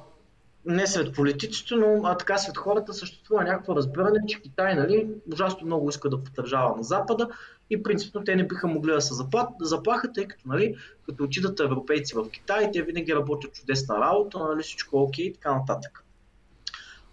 не 0.67 0.87
сред 0.87 1.15
политиците, 1.15 1.75
но 1.75 2.01
а 2.05 2.17
така 2.17 2.39
сред 2.39 2.57
хората 2.57 2.95
съществува 2.95 3.45
някакво 3.45 3.77
разбиране, 3.77 4.27
че 4.29 4.43
Китай 4.43 4.75
нали, 4.75 5.09
ужасно 5.33 5.67
много 5.67 5.89
иска 5.89 6.11
да 6.11 6.25
поддържава 6.25 6.77
на 6.77 6.83
Запада 6.83 7.29
и 7.71 7.83
принципно 7.83 8.25
те 8.25 8.37
не 8.37 8.47
биха 8.47 8.69
могли 8.69 8.93
да 8.93 9.01
се 9.01 9.15
заплахат, 9.61 10.15
тъй 10.15 10.29
като 10.29 10.49
нали, 10.49 10.77
като 11.07 11.25
отидат 11.25 11.61
европейци 11.61 12.15
в 12.15 12.31
Китай, 12.31 12.71
те 12.73 12.83
винаги 12.83 13.15
работят 13.15 13.55
чудесна 13.55 14.01
работа, 14.01 14.39
нали, 14.39 14.63
всичко 14.63 14.97
е 14.97 15.01
окей 15.01 15.25
и 15.25 15.33
така 15.33 15.55
нататък. 15.55 16.05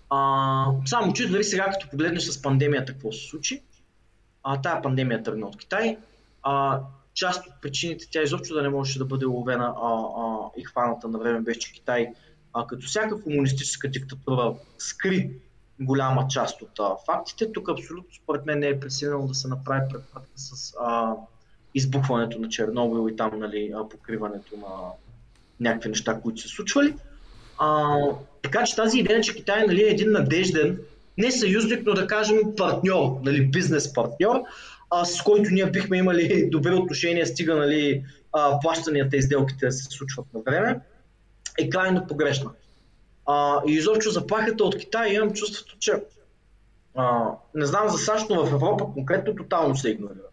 А, 0.09 0.65
само 0.85 1.13
че 1.13 1.29
дали 1.29 1.43
сега 1.43 1.71
като 1.71 1.89
погледнеш 1.89 2.23
с 2.23 2.41
пандемията 2.41 2.93
какво 2.93 3.11
се 3.11 3.27
случи, 3.27 3.63
а, 4.43 4.61
тая 4.61 4.81
пандемия 4.81 5.23
тръгна 5.23 5.47
от 5.47 5.57
Китай, 5.57 5.97
а, 6.43 6.81
част 7.13 7.47
от 7.47 7.53
причините 7.61 8.07
тя 8.11 8.21
изобщо 8.21 8.53
да 8.53 8.61
не 8.61 8.69
можеше 8.69 8.99
да 8.99 9.05
бъде 9.05 9.25
ловена 9.25 9.73
а, 9.81 9.93
а, 10.17 10.49
и 10.57 10.63
хваната 10.63 11.07
на 11.07 11.19
време 11.19 11.41
беше, 11.41 11.73
Китай. 11.73 12.07
А, 12.53 12.67
като 12.67 12.87
всяка 12.87 13.21
комунистическа 13.23 13.89
диктатура 13.89 14.55
скри 14.77 15.31
голяма 15.79 16.27
част 16.29 16.61
от 16.61 16.79
а, 16.79 16.95
фактите, 17.05 17.51
тук 17.51 17.69
абсолютно 17.69 18.15
според 18.23 18.45
мен 18.45 18.59
не 18.59 18.67
е 18.67 18.79
пресилено 18.79 19.27
да 19.27 19.33
се 19.33 19.47
направи 19.47 19.81
препратка 19.89 20.31
с 20.35 20.73
а, 20.81 21.13
избухването 21.75 22.39
на 22.39 22.49
Чернобил 22.49 23.13
и 23.13 23.15
там 23.15 23.39
нали, 23.39 23.73
покриването 23.89 24.57
на 24.57 24.91
някакви 25.59 25.89
неща, 25.89 26.19
които 26.21 26.41
се 26.41 26.47
случвали. 26.47 26.95
А, 27.59 27.97
така 28.41 28.63
че 28.63 28.75
тази 28.75 28.99
идея, 28.99 29.21
че 29.21 29.35
Китай 29.35 29.67
нали, 29.67 29.83
е 29.83 29.91
един 29.91 30.11
надежден, 30.11 30.79
не 31.17 31.31
съюзник, 31.31 31.85
но 31.85 31.93
да 31.93 32.07
кажем 32.07 32.37
партньор, 32.57 33.19
нали, 33.23 33.45
бизнес 33.45 33.93
партньор, 33.93 34.41
а, 34.89 35.05
с 35.05 35.21
който 35.21 35.49
ние 35.51 35.65
бихме 35.65 35.97
имали 35.97 36.49
добри 36.49 36.73
отношения, 36.73 37.27
стига 37.27 37.55
нали, 37.55 38.05
а, 38.33 38.59
плащанията 38.59 39.17
и 39.17 39.21
сделките 39.21 39.65
да 39.65 39.71
се 39.71 39.83
случват 39.83 40.25
на 40.33 40.41
време, 40.41 40.79
е 41.59 41.69
крайно 41.69 42.07
погрешна. 42.07 42.51
А, 43.25 43.61
и 43.67 43.71
изобщо 43.71 44.11
заплахата 44.11 44.63
от 44.63 44.77
Китай 44.77 45.13
имам 45.13 45.33
чувството, 45.33 45.75
че 45.79 45.93
а, 46.95 47.31
не 47.55 47.65
знам 47.65 47.89
за 47.89 47.97
САЩ, 47.97 48.29
но 48.29 48.45
в 48.45 48.53
Европа 48.53 48.85
конкретно 48.93 49.35
тотално 49.35 49.75
се 49.75 49.89
игнорира. 49.89 50.23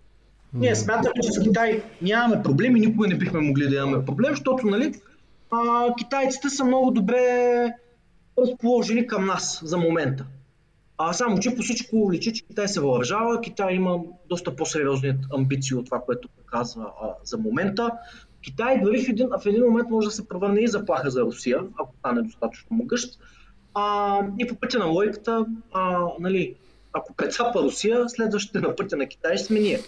Ние 0.54 0.76
смятаме, 0.76 1.14
че 1.22 1.32
с 1.32 1.42
Китай 1.42 1.82
нямаме 2.02 2.42
проблеми, 2.42 2.80
никога 2.80 3.08
не 3.08 3.14
бихме 3.14 3.40
могли 3.40 3.68
да 3.68 3.76
имаме 3.76 4.04
проблем, 4.04 4.30
защото 4.30 4.66
нали, 4.66 4.94
а, 5.50 5.94
китайците 5.98 6.48
са 6.48 6.64
много 6.64 6.90
добре 6.90 7.66
разположени 8.38 9.06
към 9.06 9.26
нас 9.26 9.60
за 9.64 9.78
момента. 9.78 10.26
А 10.98 11.12
само, 11.12 11.38
че 11.38 11.56
по 11.56 11.62
всичко 11.62 12.12
личи, 12.12 12.32
че 12.32 12.46
Китай 12.46 12.68
се 12.68 12.80
въоръжава, 12.80 13.40
Китай 13.40 13.74
има 13.74 13.98
доста 14.28 14.56
по-сериозни 14.56 15.14
амбиции 15.34 15.76
от 15.76 15.84
това, 15.84 16.00
което 16.00 16.28
показва 16.28 16.90
а, 17.02 17.06
за 17.24 17.38
момента. 17.38 17.90
Китай 18.42 18.80
дори 18.82 19.04
в 19.04 19.08
един, 19.08 19.28
в 19.28 19.46
един 19.46 19.64
момент 19.64 19.90
може 19.90 20.08
да 20.08 20.10
се 20.10 20.28
превърне 20.28 20.60
и 20.60 20.68
заплаха 20.68 21.10
за 21.10 21.20
Русия, 21.20 21.60
ако 21.80 21.94
стане 21.98 22.22
достатъчно 22.22 22.76
могъщ. 22.76 23.18
А, 23.74 24.18
и 24.38 24.46
по 24.46 24.54
пътя 24.54 24.78
на 24.78 24.86
логиката, 24.86 25.46
а, 25.72 26.06
нали, 26.20 26.54
ако 26.92 27.14
прецапа 27.14 27.62
Русия, 27.62 28.08
следващите 28.08 28.60
на 28.60 28.76
пътя 28.76 28.96
на 28.96 29.06
Китай 29.06 29.36
ще 29.36 29.46
сме 29.46 29.60
ние. 29.60 29.80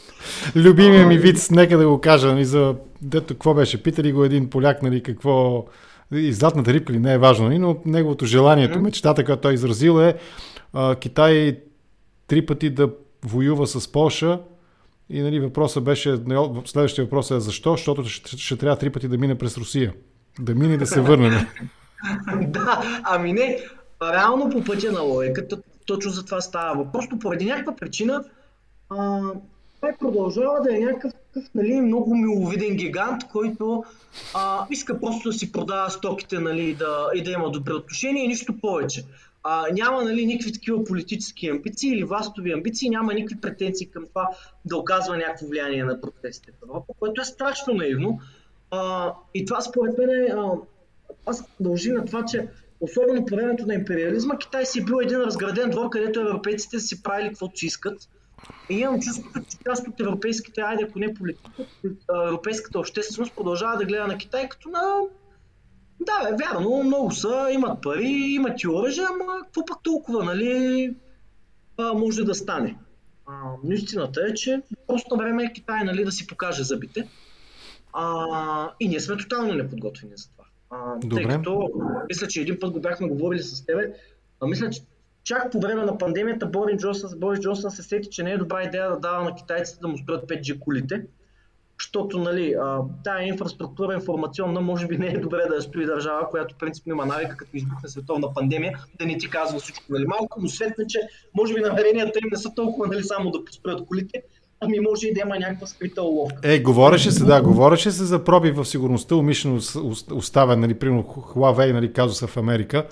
Любимия 0.56 1.06
ми 1.06 1.18
вид, 1.18 1.36
нека 1.50 1.78
да 1.78 1.88
го 1.88 2.00
кажа, 2.00 2.32
нали, 2.32 2.44
за 2.44 2.74
дето 3.02 3.34
какво 3.34 3.54
беше, 3.54 3.82
питали 3.82 4.12
го 4.12 4.24
един 4.24 4.50
поляк, 4.50 4.82
нали, 4.82 5.02
какво 5.02 5.66
и 6.12 6.32
златната 6.32 6.72
рибка 6.72 6.92
ли 6.92 6.98
не 6.98 7.14
е 7.14 7.18
важно, 7.18 7.44
нали, 7.44 7.58
но 7.58 7.76
неговото 7.86 8.26
желанието, 8.26 8.78
mm-hmm. 8.78 8.82
мечтата, 8.82 9.24
която 9.24 9.42
той 9.42 9.54
изразил 9.54 10.00
е 10.00 10.14
а, 10.72 10.96
Китай 10.96 11.58
три 12.26 12.46
пъти 12.46 12.70
да 12.70 12.90
воюва 13.24 13.66
с 13.66 13.92
Польша 13.92 14.38
и 15.12 15.22
нали, 15.22 15.40
въпросът 15.40 15.84
беше, 15.84 16.16
следващия 16.64 17.04
въпрос 17.04 17.30
е 17.30 17.40
защо, 17.40 17.70
защото 17.70 18.04
ще, 18.04 18.38
ще 18.38 18.56
трябва 18.56 18.76
три 18.76 18.90
пъти 18.90 19.08
да 19.08 19.18
мине 19.18 19.38
през 19.38 19.58
Русия. 19.58 19.94
Да 20.40 20.54
мине 20.54 20.74
и 20.74 20.78
да 20.78 20.86
се 20.86 21.00
върне. 21.00 21.46
да, 22.46 23.02
ами 23.04 23.32
не, 23.32 23.58
реално 24.02 24.50
по 24.50 24.64
пътя 24.64 24.92
на 24.92 25.00
логиката, 25.00 25.58
точно 25.86 26.10
за 26.10 26.24
това 26.24 26.40
става. 26.40 26.92
Просто 26.92 27.18
поради 27.18 27.44
някаква 27.44 27.76
причина 27.76 28.24
а, 28.90 29.20
той 29.80 29.92
продължава 29.98 30.60
да 30.60 30.76
е 30.76 30.80
някакъв 30.80 31.12
нали, 31.54 31.80
много 31.80 32.14
миловиден 32.14 32.76
гигант, 32.76 33.22
който 33.32 33.84
а, 34.34 34.66
иска 34.70 35.00
просто 35.00 35.28
да 35.28 35.32
си 35.32 35.52
продава 35.52 35.90
стоките 35.90 36.38
нали, 36.38 36.74
да, 36.74 37.06
и 37.14 37.22
да 37.22 37.30
има 37.30 37.50
добри 37.50 37.72
отношения 37.72 38.24
и 38.24 38.28
нищо 38.28 38.58
повече. 38.60 39.04
А, 39.44 39.66
няма 39.72 40.04
нали, 40.04 40.26
никакви 40.26 40.52
такива 40.52 40.84
политически 40.84 41.48
амбиции 41.48 41.90
или 41.90 42.04
властови 42.04 42.52
амбиции, 42.52 42.90
няма 42.90 43.14
никакви 43.14 43.40
претенции 43.40 43.86
към 43.86 44.06
това 44.06 44.28
да 44.64 44.76
оказва 44.76 45.16
някакво 45.16 45.46
влияние 45.46 45.84
на 45.84 46.00
протестите 46.00 46.52
в 46.52 46.62
Европа, 46.62 46.94
което 46.98 47.20
е 47.20 47.24
страшно 47.24 47.74
наивно. 47.74 48.20
А, 48.70 49.12
и 49.34 49.44
това 49.44 49.60
според 49.60 49.98
мен 49.98 50.10
е, 50.10 50.34
аз 51.26 51.44
дължи 51.60 51.92
на 51.92 52.04
това, 52.04 52.24
че 52.24 52.48
особено 52.80 53.26
по 53.26 53.36
времето 53.36 53.66
на 53.66 53.74
империализма, 53.74 54.38
Китай 54.38 54.66
си 54.66 54.80
е 54.80 54.84
бил 54.84 54.96
един 55.02 55.18
разграден 55.18 55.70
двор, 55.70 55.88
където 55.90 56.20
европейците 56.20 56.80
си 56.80 57.02
правили 57.02 57.28
каквото 57.28 57.58
си 57.58 57.66
искат. 57.66 58.08
И 58.70 58.74
имам 58.74 59.00
чувството, 59.00 59.40
че 59.50 59.56
част 59.66 59.88
от 59.88 60.00
европейските, 60.00 60.60
айде 60.60 60.86
ако 60.88 60.98
не 60.98 61.14
политика, 61.14 61.50
европейската 62.26 62.78
общественост 62.78 63.34
продължава 63.34 63.76
да 63.76 63.84
гледа 63.84 64.06
на 64.06 64.18
Китай 64.18 64.48
като 64.48 64.68
на... 64.68 64.80
Да, 66.06 66.28
е 66.28 66.36
вярно, 66.36 66.82
много 66.82 67.10
са, 67.10 67.48
имат 67.52 67.82
пари, 67.82 68.08
имат 68.08 68.62
и 68.62 68.68
оръжие, 68.68 69.04
ама 69.10 69.42
какво 69.42 69.64
пък 69.64 69.82
толкова, 69.82 70.24
нали, 70.24 70.94
а, 71.78 71.94
може 71.94 72.24
да 72.24 72.34
стане. 72.34 72.76
А, 73.26 73.32
но 73.64 73.72
истината 73.72 74.20
е, 74.30 74.34
че 74.34 74.62
просто 74.86 75.16
на 75.16 75.24
време 75.24 75.44
е 75.44 75.52
Китай 75.52 75.84
нали, 75.84 76.04
да 76.04 76.12
си 76.12 76.26
покаже 76.26 76.62
зъбите. 76.62 77.08
А, 77.92 78.70
и 78.80 78.88
ние 78.88 79.00
сме 79.00 79.16
тотално 79.16 79.52
неподготвени 79.52 80.12
за 80.16 80.28
това. 80.30 80.44
А, 80.70 80.98
Добре. 80.98 81.22
Тъй 81.22 81.36
като, 81.36 81.70
мисля, 82.08 82.28
че 82.28 82.40
един 82.40 82.58
път 82.60 82.72
го 82.72 82.80
бяхме 82.80 83.08
говорили 83.08 83.42
с 83.42 83.66
тебе, 83.66 83.92
а 84.40 84.46
мисля, 84.46 84.70
че 84.70 84.82
чак 85.24 85.52
по 85.52 85.60
време 85.60 85.84
на 85.84 85.98
пандемията 85.98 86.46
Борис 86.46 86.76
Джонсън, 86.80 87.10
Борис 87.16 87.40
Джонсън 87.40 87.70
се 87.70 87.82
сети, 87.82 88.10
че 88.10 88.22
не 88.22 88.32
е 88.32 88.38
добра 88.38 88.62
идея 88.62 88.90
да 88.90 88.96
дава 88.96 89.24
на 89.24 89.34
китайците 89.34 89.80
да 89.80 89.88
му 89.88 89.98
строят 89.98 90.28
5G 90.28 90.58
кулите, 90.58 91.06
защото 91.82 92.18
нали, 92.18 92.54
тая 93.04 93.28
инфраструктура 93.28 93.94
информационна 93.94 94.60
може 94.60 94.86
би 94.86 94.98
не 94.98 95.06
е 95.06 95.18
добре 95.18 95.38
да 95.48 95.54
я 95.54 95.62
стои 95.62 95.86
държава, 95.86 96.30
която 96.30 96.54
принципно 96.58 96.92
има 96.92 97.06
навика, 97.06 97.36
като 97.36 97.50
избухне 97.56 97.88
световна 97.88 98.34
пандемия, 98.34 98.78
да 98.98 99.06
не 99.06 99.18
ти 99.18 99.30
казва 99.30 99.58
всичко. 99.58 99.84
Нали. 99.88 100.04
Малко 100.06 100.40
му 100.40 100.48
светне, 100.48 100.86
че 100.86 101.00
може 101.36 101.54
би 101.54 101.60
намеренията 101.60 102.18
им 102.18 102.28
не 102.32 102.38
са 102.38 102.54
толкова 102.54 102.86
нали, 102.86 103.02
само 103.02 103.30
да 103.30 103.44
построят 103.44 103.86
колите, 103.86 104.22
ами 104.60 104.80
може 104.80 105.08
и 105.08 105.14
да 105.14 105.20
има 105.20 105.38
някаква 105.38 105.66
скрита 105.66 106.02
уловка. 106.02 106.40
Е, 106.42 106.58
говореше 106.58 107.10
се, 107.10 107.24
да, 107.24 107.42
говореше 107.42 107.90
се 107.90 108.04
за 108.04 108.24
проби 108.24 108.50
в 108.50 108.64
сигурността, 108.64 109.14
умишлено 109.14 109.60
оставен, 110.12 110.60
нали, 110.60 110.74
примерно 110.74 111.02
Huawei, 111.02 111.72
нали, 111.72 111.92
казуса 111.92 112.26
в 112.26 112.36
Америка. 112.36 112.86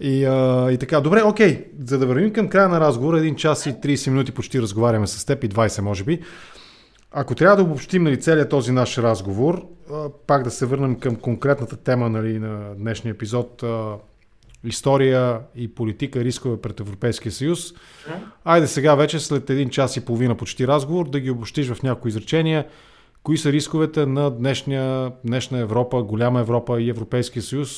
И, 0.00 0.24
а, 0.24 0.70
и 0.72 0.78
така, 0.78 1.00
добре, 1.00 1.22
окей, 1.22 1.64
за 1.84 1.98
да 1.98 2.06
вървим 2.06 2.32
към 2.32 2.48
края 2.48 2.68
на 2.68 2.80
разговора, 2.80 3.18
един 3.18 3.36
час 3.36 3.66
и 3.66 3.70
30 3.70 4.10
минути 4.10 4.32
почти 4.32 4.62
разговаряме 4.62 5.06
с 5.06 5.24
теб 5.24 5.44
и 5.44 5.48
20 5.48 5.80
може 5.80 6.04
би. 6.04 6.20
Ако 7.16 7.34
трябва 7.34 7.56
да 7.56 7.62
обобщим 7.62 8.02
нали, 8.02 8.20
целият 8.20 8.50
този 8.50 8.72
наш 8.72 8.98
разговор, 8.98 9.66
пак 10.26 10.42
да 10.42 10.50
се 10.50 10.66
върнем 10.66 10.98
към 10.98 11.16
конкретната 11.16 11.76
тема 11.76 12.10
нали, 12.10 12.38
на 12.38 12.74
днешния 12.74 13.12
епизод, 13.12 13.64
история 14.64 15.40
и 15.56 15.74
политика, 15.74 16.24
рискове 16.24 16.60
пред 16.60 16.80
Европейския 16.80 17.32
съюз. 17.32 17.74
Айде 18.44 18.66
сега 18.66 18.94
вече 18.94 19.20
след 19.20 19.50
един 19.50 19.70
час 19.70 19.96
и 19.96 20.04
половина 20.04 20.34
почти 20.34 20.66
разговор 20.66 21.08
да 21.10 21.20
ги 21.20 21.30
обобщиш 21.30 21.68
в 21.68 21.82
някои 21.82 22.08
изречения. 22.08 22.66
Кои 23.22 23.38
са 23.38 23.52
рисковете 23.52 24.06
на 24.06 24.30
днешния, 24.30 25.12
днешна 25.24 25.58
Европа, 25.58 26.02
голяма 26.02 26.40
Европа 26.40 26.80
и 26.80 26.90
Европейския 26.90 27.42
съюз, 27.42 27.70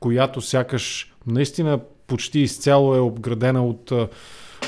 която 0.00 0.40
сякаш 0.40 1.14
наистина 1.26 1.80
почти 2.06 2.40
изцяло 2.40 2.94
е 2.94 3.00
обградена 3.00 3.66
от 3.66 3.92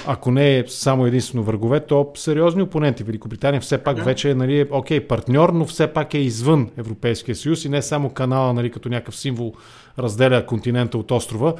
ако 0.06 0.30
не 0.30 0.58
е 0.58 0.64
само 0.68 1.06
единствено 1.06 1.44
врагове, 1.44 1.80
то 1.80 2.12
сериозни 2.14 2.62
опоненти. 2.62 3.02
Великобритания 3.02 3.60
все 3.60 3.78
пак 3.78 4.04
вече 4.04 4.30
е, 4.30 4.34
нали, 4.34 4.66
окей, 4.70 5.00
партньор, 5.00 5.48
но 5.48 5.64
все 5.64 5.86
пак 5.86 6.14
е 6.14 6.18
извън 6.18 6.70
Европейския 6.76 7.36
съюз 7.36 7.64
и 7.64 7.68
не 7.68 7.82
само 7.82 8.10
канала, 8.10 8.52
нали, 8.52 8.70
като 8.70 8.88
някакъв 8.88 9.16
символ 9.16 9.54
разделя 9.98 10.46
континента 10.46 10.98
от 10.98 11.10
острова. 11.10 11.54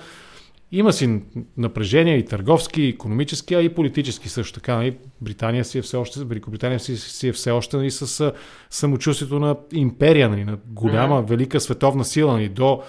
Има 0.72 0.92
си 0.92 1.22
напрежения 1.56 2.16
и 2.16 2.24
търговски, 2.24 2.82
и 2.82 2.88
економически, 2.88 3.54
а 3.54 3.60
и 3.60 3.68
политически 3.68 4.28
също 4.28 4.60
така. 4.60 4.76
Нали? 4.76 4.96
Британия 5.20 5.64
си 5.64 5.78
е 5.78 5.82
все 5.82 5.96
още, 5.96 6.24
Великобритания 6.24 6.80
си, 6.80 6.96
си 6.96 7.28
е 7.28 7.32
все 7.32 7.50
още 7.50 7.76
нали, 7.76 7.90
с 7.90 8.32
самочувствието 8.70 9.38
на 9.38 9.56
империя, 9.72 10.28
нали, 10.28 10.44
на 10.44 10.58
голяма, 10.66 11.22
велика 11.22 11.60
световна 11.60 12.04
сила. 12.04 12.32
Нали, 12.32 12.48
до 12.48 12.82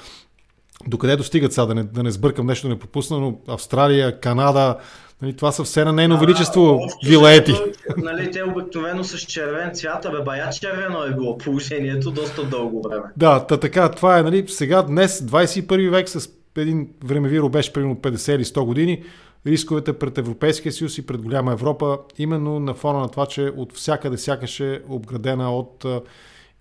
Докъде 0.87 1.15
достигат 1.15 1.53
сега, 1.53 1.65
да 1.65 1.75
не, 1.75 1.83
да 1.83 2.03
не 2.03 2.11
сбъркам 2.11 2.45
нещо, 2.45 2.69
не 2.69 2.79
пропусна, 2.79 3.19
но 3.19 3.37
Австралия, 3.47 4.19
Канада, 4.19 4.77
нали, 5.21 5.35
това 5.35 5.51
са 5.51 5.63
все 5.63 5.85
на 5.85 5.93
нейно 5.93 6.19
величество 6.19 6.79
вилети. 7.05 7.53
Нали, 7.97 8.31
те 8.31 8.43
обикновено 8.43 9.03
с 9.03 9.17
червен 9.17 9.71
цвят, 9.73 10.07
бе 10.11 10.23
бая 10.23 10.49
червено 10.49 11.03
е 11.03 11.13
било 11.13 11.37
положението 11.37 12.11
доста 12.11 12.43
дълго 12.43 12.81
време. 12.81 13.03
Да, 13.17 13.45
та, 13.45 13.57
така, 13.57 13.91
това 13.91 14.19
е, 14.19 14.23
нали, 14.23 14.45
сега, 14.47 14.81
днес, 14.81 15.21
21 15.21 15.89
век, 15.89 16.09
с 16.09 16.29
един 16.57 16.89
времеви 17.03 17.39
рубеж, 17.39 17.71
примерно 17.71 17.95
50 17.95 18.35
или 18.35 18.43
100 18.43 18.65
години, 18.65 19.03
рисковете 19.47 19.93
пред 19.93 20.17
Европейския 20.17 20.71
съюз 20.71 20.97
и 20.97 21.05
пред 21.05 21.21
голяма 21.21 21.51
Европа, 21.51 21.97
именно 22.17 22.59
на 22.59 22.73
фона 22.73 22.99
на 22.99 23.09
това, 23.09 23.25
че 23.25 23.41
от 23.41 23.73
всякъде 23.73 24.17
сякаш 24.17 24.59
е 24.59 24.81
обградена 24.89 25.55
от 25.55 25.85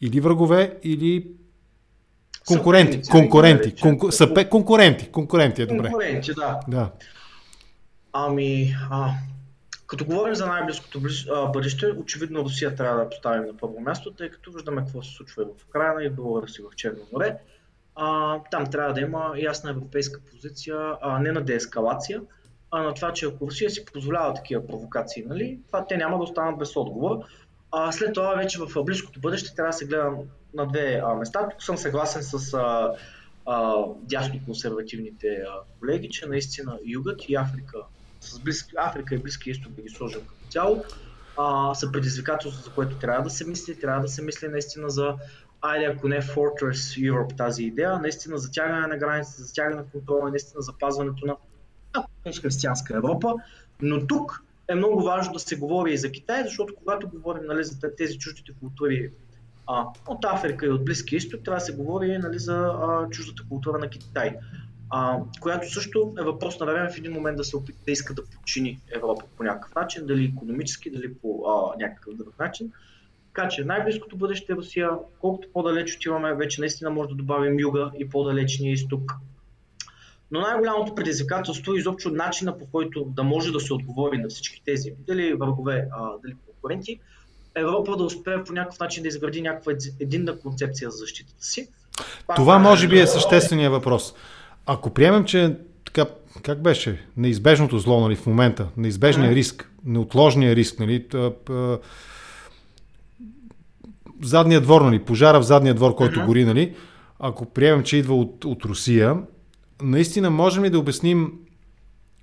или 0.00 0.20
врагове, 0.20 0.78
или 0.82 1.26
Конкуренти, 2.46 3.00
конкуренти, 3.10 3.74
конку... 3.80 4.12
Съпе, 4.12 4.48
конкуренти, 4.48 5.08
конкуренти 5.08 5.62
е 5.62 5.66
добре. 5.66 5.82
Конкуренти, 5.82 6.32
да. 6.34 6.60
да. 6.68 6.90
Ами, 8.12 8.76
а, 8.90 9.10
като 9.86 10.04
говорим 10.04 10.34
за 10.34 10.46
най-близкото 10.46 11.00
бъдеще, 11.52 11.86
очевидно 11.86 12.44
Русия 12.44 12.74
трябва 12.74 13.04
да 13.04 13.10
поставим 13.10 13.46
на 13.46 13.56
първо 13.56 13.80
място, 13.80 14.10
тъй 14.10 14.30
като 14.30 14.52
виждаме 14.52 14.80
какво 14.80 15.02
се 15.02 15.14
случва 15.14 15.44
в 15.44 15.68
Украина 15.68 16.04
и 16.04 16.10
долара 16.10 16.48
си 16.48 16.62
в 16.62 16.76
Черно 16.76 17.02
море. 17.12 17.36
А, 17.94 18.38
там 18.50 18.70
трябва 18.70 18.92
да 18.92 19.00
има 19.00 19.32
ясна 19.36 19.70
европейска 19.70 20.20
позиция, 20.30 20.76
а 21.02 21.18
не 21.18 21.32
на 21.32 21.40
деескалация, 21.40 22.20
а 22.70 22.82
на 22.82 22.94
това, 22.94 23.12
че 23.12 23.26
ако 23.26 23.46
Русия 23.46 23.70
си 23.70 23.84
позволява 23.84 24.34
такива 24.34 24.66
провокации, 24.66 25.24
нали, 25.26 25.58
това 25.66 25.86
те 25.86 25.96
няма 25.96 26.16
да 26.16 26.22
останат 26.22 26.58
без 26.58 26.76
отговор. 26.76 27.18
А, 27.72 27.92
след 27.92 28.14
това 28.14 28.34
вече 28.34 28.58
в 28.58 28.84
близкото 28.84 29.20
бъдеще 29.20 29.54
трябва 29.54 29.68
да 29.68 29.72
се 29.72 29.86
гледа 29.86 30.10
на 30.54 30.66
две 30.66 31.00
а, 31.04 31.14
места. 31.14 31.48
Тук 31.48 31.62
съм 31.62 31.76
съгласен 31.76 32.22
с 32.22 32.54
а, 32.54 32.94
а, 33.46 33.84
дясно 34.02 34.40
консервативните 34.44 35.28
а, 35.28 35.78
колеги, 35.78 36.10
че 36.10 36.26
наистина 36.26 36.78
югът 36.84 37.28
и 37.28 37.34
Африка, 37.34 37.78
с 38.20 38.38
близки, 38.38 38.74
Африка 38.78 39.14
и 39.14 39.18
Близки 39.18 39.50
изток 39.50 39.72
да 39.72 39.82
ги 39.82 39.88
сложим 39.88 40.20
като 40.20 40.50
цяло, 40.50 40.84
а, 41.36 41.74
са 41.74 41.92
предизвикателство, 41.92 42.62
за 42.62 42.70
което 42.70 42.96
трябва 42.96 43.22
да 43.22 43.30
се 43.30 43.46
мисли. 43.46 43.80
Трябва 43.80 44.00
да 44.00 44.08
се 44.08 44.22
мисли 44.22 44.48
наистина 44.48 44.90
за 44.90 45.14
айде 45.62 45.84
ако 45.84 46.08
не 46.08 46.22
Fortress 46.22 47.10
Europe 47.10 47.36
тази 47.36 47.64
идея, 47.64 47.98
наистина 47.98 48.38
затягане 48.38 48.86
на 48.86 48.96
границите, 48.96 49.42
затягане 49.42 49.76
на 49.76 49.84
контрола, 49.84 50.30
наистина 50.30 50.62
запазването 50.62 51.26
на 51.26 51.36
християнска 52.42 52.96
Европа. 52.96 53.34
Но 53.82 54.06
тук 54.06 54.44
е 54.68 54.74
много 54.74 55.02
важно 55.02 55.32
да 55.32 55.38
се 55.38 55.56
говори 55.56 55.92
и 55.92 55.98
за 55.98 56.12
Китай, 56.12 56.42
защото 56.44 56.74
когато 56.74 57.08
говорим 57.08 57.42
нали, 57.46 57.64
за 57.64 57.96
тези 57.96 58.18
чуждите 58.18 58.52
култури 58.60 59.10
а, 59.66 59.86
от 60.06 60.24
Африка 60.24 60.66
и 60.66 60.68
от 60.68 60.84
Близкия 60.84 61.16
изток, 61.16 61.44
трябва 61.44 61.58
да 61.58 61.64
се 61.64 61.76
говори 61.76 62.18
нали, 62.18 62.38
за 62.38 62.56
а, 62.56 63.08
чуждата 63.10 63.42
култура 63.48 63.78
на 63.78 63.88
Китай, 63.88 64.36
а, 64.90 65.18
която 65.40 65.72
също 65.72 66.14
е 66.20 66.22
въпрос 66.22 66.60
на 66.60 66.66
време 66.66 66.90
в 66.90 66.98
един 66.98 67.12
момент 67.12 67.36
да 67.36 67.44
се 67.44 67.56
опита 67.56 67.78
да 67.86 67.92
иска 67.92 68.14
да 68.14 68.22
почини 68.24 68.80
Европа 68.94 69.24
по 69.36 69.42
някакъв 69.42 69.74
начин, 69.74 70.06
дали 70.06 70.24
економически, 70.24 70.90
дали 70.90 71.14
по 71.14 71.44
а, 71.46 71.76
някакъв 71.78 72.14
друг 72.14 72.38
начин. 72.38 72.72
Така 73.34 73.48
че 73.48 73.64
най-близкото 73.64 74.16
бъдеще 74.16 74.52
е 74.52 74.56
Русия, 74.56 74.90
колкото 75.20 75.48
по-далеч 75.52 75.96
отиваме, 75.96 76.34
вече 76.34 76.60
наистина 76.60 76.90
може 76.90 77.08
да 77.08 77.14
добавим 77.14 77.60
юга 77.60 77.90
и 77.98 78.08
по-далечния 78.08 78.72
изток. 78.72 79.12
Но 80.30 80.40
най-голямото 80.40 80.94
предизвикателство 80.94 81.72
е 81.74 81.78
изобщо 81.78 82.10
начина 82.10 82.58
по 82.58 82.66
който 82.66 83.04
да 83.04 83.22
може 83.22 83.52
да 83.52 83.60
се 83.60 83.74
отговори 83.74 84.18
на 84.18 84.28
всички 84.28 84.62
тези, 84.64 84.92
дали 85.06 85.34
врагове, 85.34 85.88
а, 85.92 86.10
дали 86.22 86.36
конкуренти, 86.46 87.00
Европа 87.54 87.96
да 87.96 88.04
успее 88.04 88.44
по 88.44 88.52
някакъв 88.52 88.80
начин 88.80 89.02
да 89.02 89.08
изгради 89.08 89.42
някаква 89.42 89.72
единна 90.00 90.38
концепция 90.38 90.90
за 90.90 90.96
защитата 90.96 91.44
си. 91.44 91.68
Пак, 92.26 92.36
Това 92.36 92.58
може 92.58 92.88
би 92.88 93.00
е 93.00 93.06
съществения 93.06 93.70
въпрос. 93.70 94.14
Ако 94.72 94.90
приемем, 94.90 95.24
че 95.24 95.56
така, 95.84 96.06
как 96.42 96.62
беше, 96.62 97.06
неизбежното 97.16 97.78
зло 97.78 98.00
нали, 98.00 98.16
в 98.16 98.26
момента, 98.26 98.68
неизбежният 98.76 99.34
риск, 99.34 99.70
неотложният 99.84 100.56
риск, 100.56 100.78
нали, 100.78 101.06
задния 104.22 104.60
двор, 104.60 104.80
нали, 104.80 104.98
пожара 104.98 105.40
в 105.40 105.42
задния 105.42 105.74
двор, 105.74 105.94
който 105.94 106.26
гори, 106.26 106.44
нали, 106.44 106.74
ако 107.18 107.44
приемем, 107.44 107.82
че 107.82 107.96
идва 107.96 108.14
от, 108.14 108.44
от 108.44 108.64
Русия, 108.64 109.16
наистина 109.82 110.30
можем 110.30 110.64
ли 110.64 110.70
да 110.70 110.78
обясним 110.78 111.32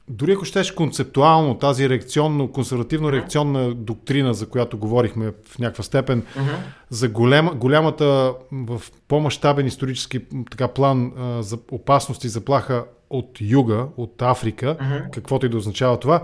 дори 0.09 0.31
ако 0.31 0.45
щеш 0.45 0.71
концептуално 0.71 1.57
тази 1.57 1.89
реакционно, 1.89 2.47
консервативно-реакционна 2.47 3.73
доктрина, 3.73 4.33
за 4.33 4.49
която 4.49 4.77
говорихме 4.77 5.33
в 5.47 5.59
някаква 5.59 5.83
степен, 5.83 6.21
uh-huh. 6.21 6.55
за 6.89 7.09
голема, 7.09 7.53
голямата 7.53 8.33
в 8.51 8.81
по-масштабен 9.07 9.65
исторически 9.65 10.19
така, 10.51 10.67
план 10.67 11.13
а, 11.17 11.43
за 11.43 11.57
опасност 11.71 12.23
и 12.23 12.29
заплаха 12.29 12.85
от 13.09 13.37
юга, 13.41 13.87
от 13.97 14.21
Африка, 14.21 14.77
uh-huh. 14.81 15.09
каквото 15.11 15.45
и 15.45 15.49
да 15.49 15.57
означава 15.57 15.99
това, 15.99 16.23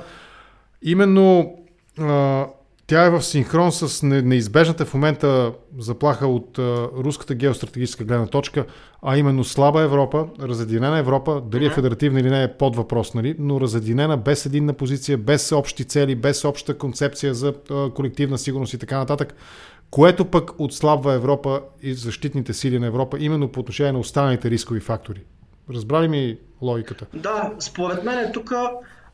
именно 0.81 1.55
а, 1.99 2.45
тя 2.87 3.05
е 3.05 3.09
в 3.09 3.21
синхрон 3.21 3.71
с 3.71 4.03
неизбежната 4.03 4.85
в 4.85 4.93
момента 4.93 5.53
заплаха 5.79 6.27
от 6.27 6.59
руската 6.97 7.35
геостратегическа 7.35 8.03
гледна 8.03 8.27
точка, 8.27 8.65
а 9.01 9.17
именно 9.17 9.43
слаба 9.43 9.81
Европа, 9.81 10.27
разединена 10.41 10.97
Европа, 10.97 11.41
дали 11.45 11.65
е 11.65 11.69
федеративна 11.69 12.19
или 12.19 12.29
не 12.29 12.43
е 12.43 12.53
под 12.57 12.75
въпрос, 12.75 13.13
нали? 13.13 13.35
но 13.39 13.61
разединена 13.61 14.17
без 14.17 14.45
единна 14.45 14.73
позиция, 14.73 15.17
без 15.17 15.51
общи 15.51 15.83
цели, 15.83 16.15
без 16.15 16.45
обща 16.45 16.77
концепция 16.77 17.33
за 17.33 17.53
колективна 17.95 18.37
сигурност 18.37 18.73
и 18.73 18.77
така 18.77 18.97
нататък, 18.97 19.35
което 19.91 20.25
пък 20.25 20.51
отслабва 20.59 21.13
Европа 21.13 21.61
и 21.81 21.93
защитните 21.93 22.53
сили 22.53 22.79
на 22.79 22.87
Европа, 22.87 23.17
именно 23.19 23.51
по 23.51 23.59
отношение 23.59 23.91
на 23.91 23.99
останалите 23.99 24.49
рискови 24.49 24.79
фактори. 24.79 25.23
Разбрали 25.69 26.07
ми 26.07 26.37
логиката? 26.61 27.05
Да, 27.13 27.53
според 27.59 28.03
мен 28.03 28.31
тук 28.33 28.53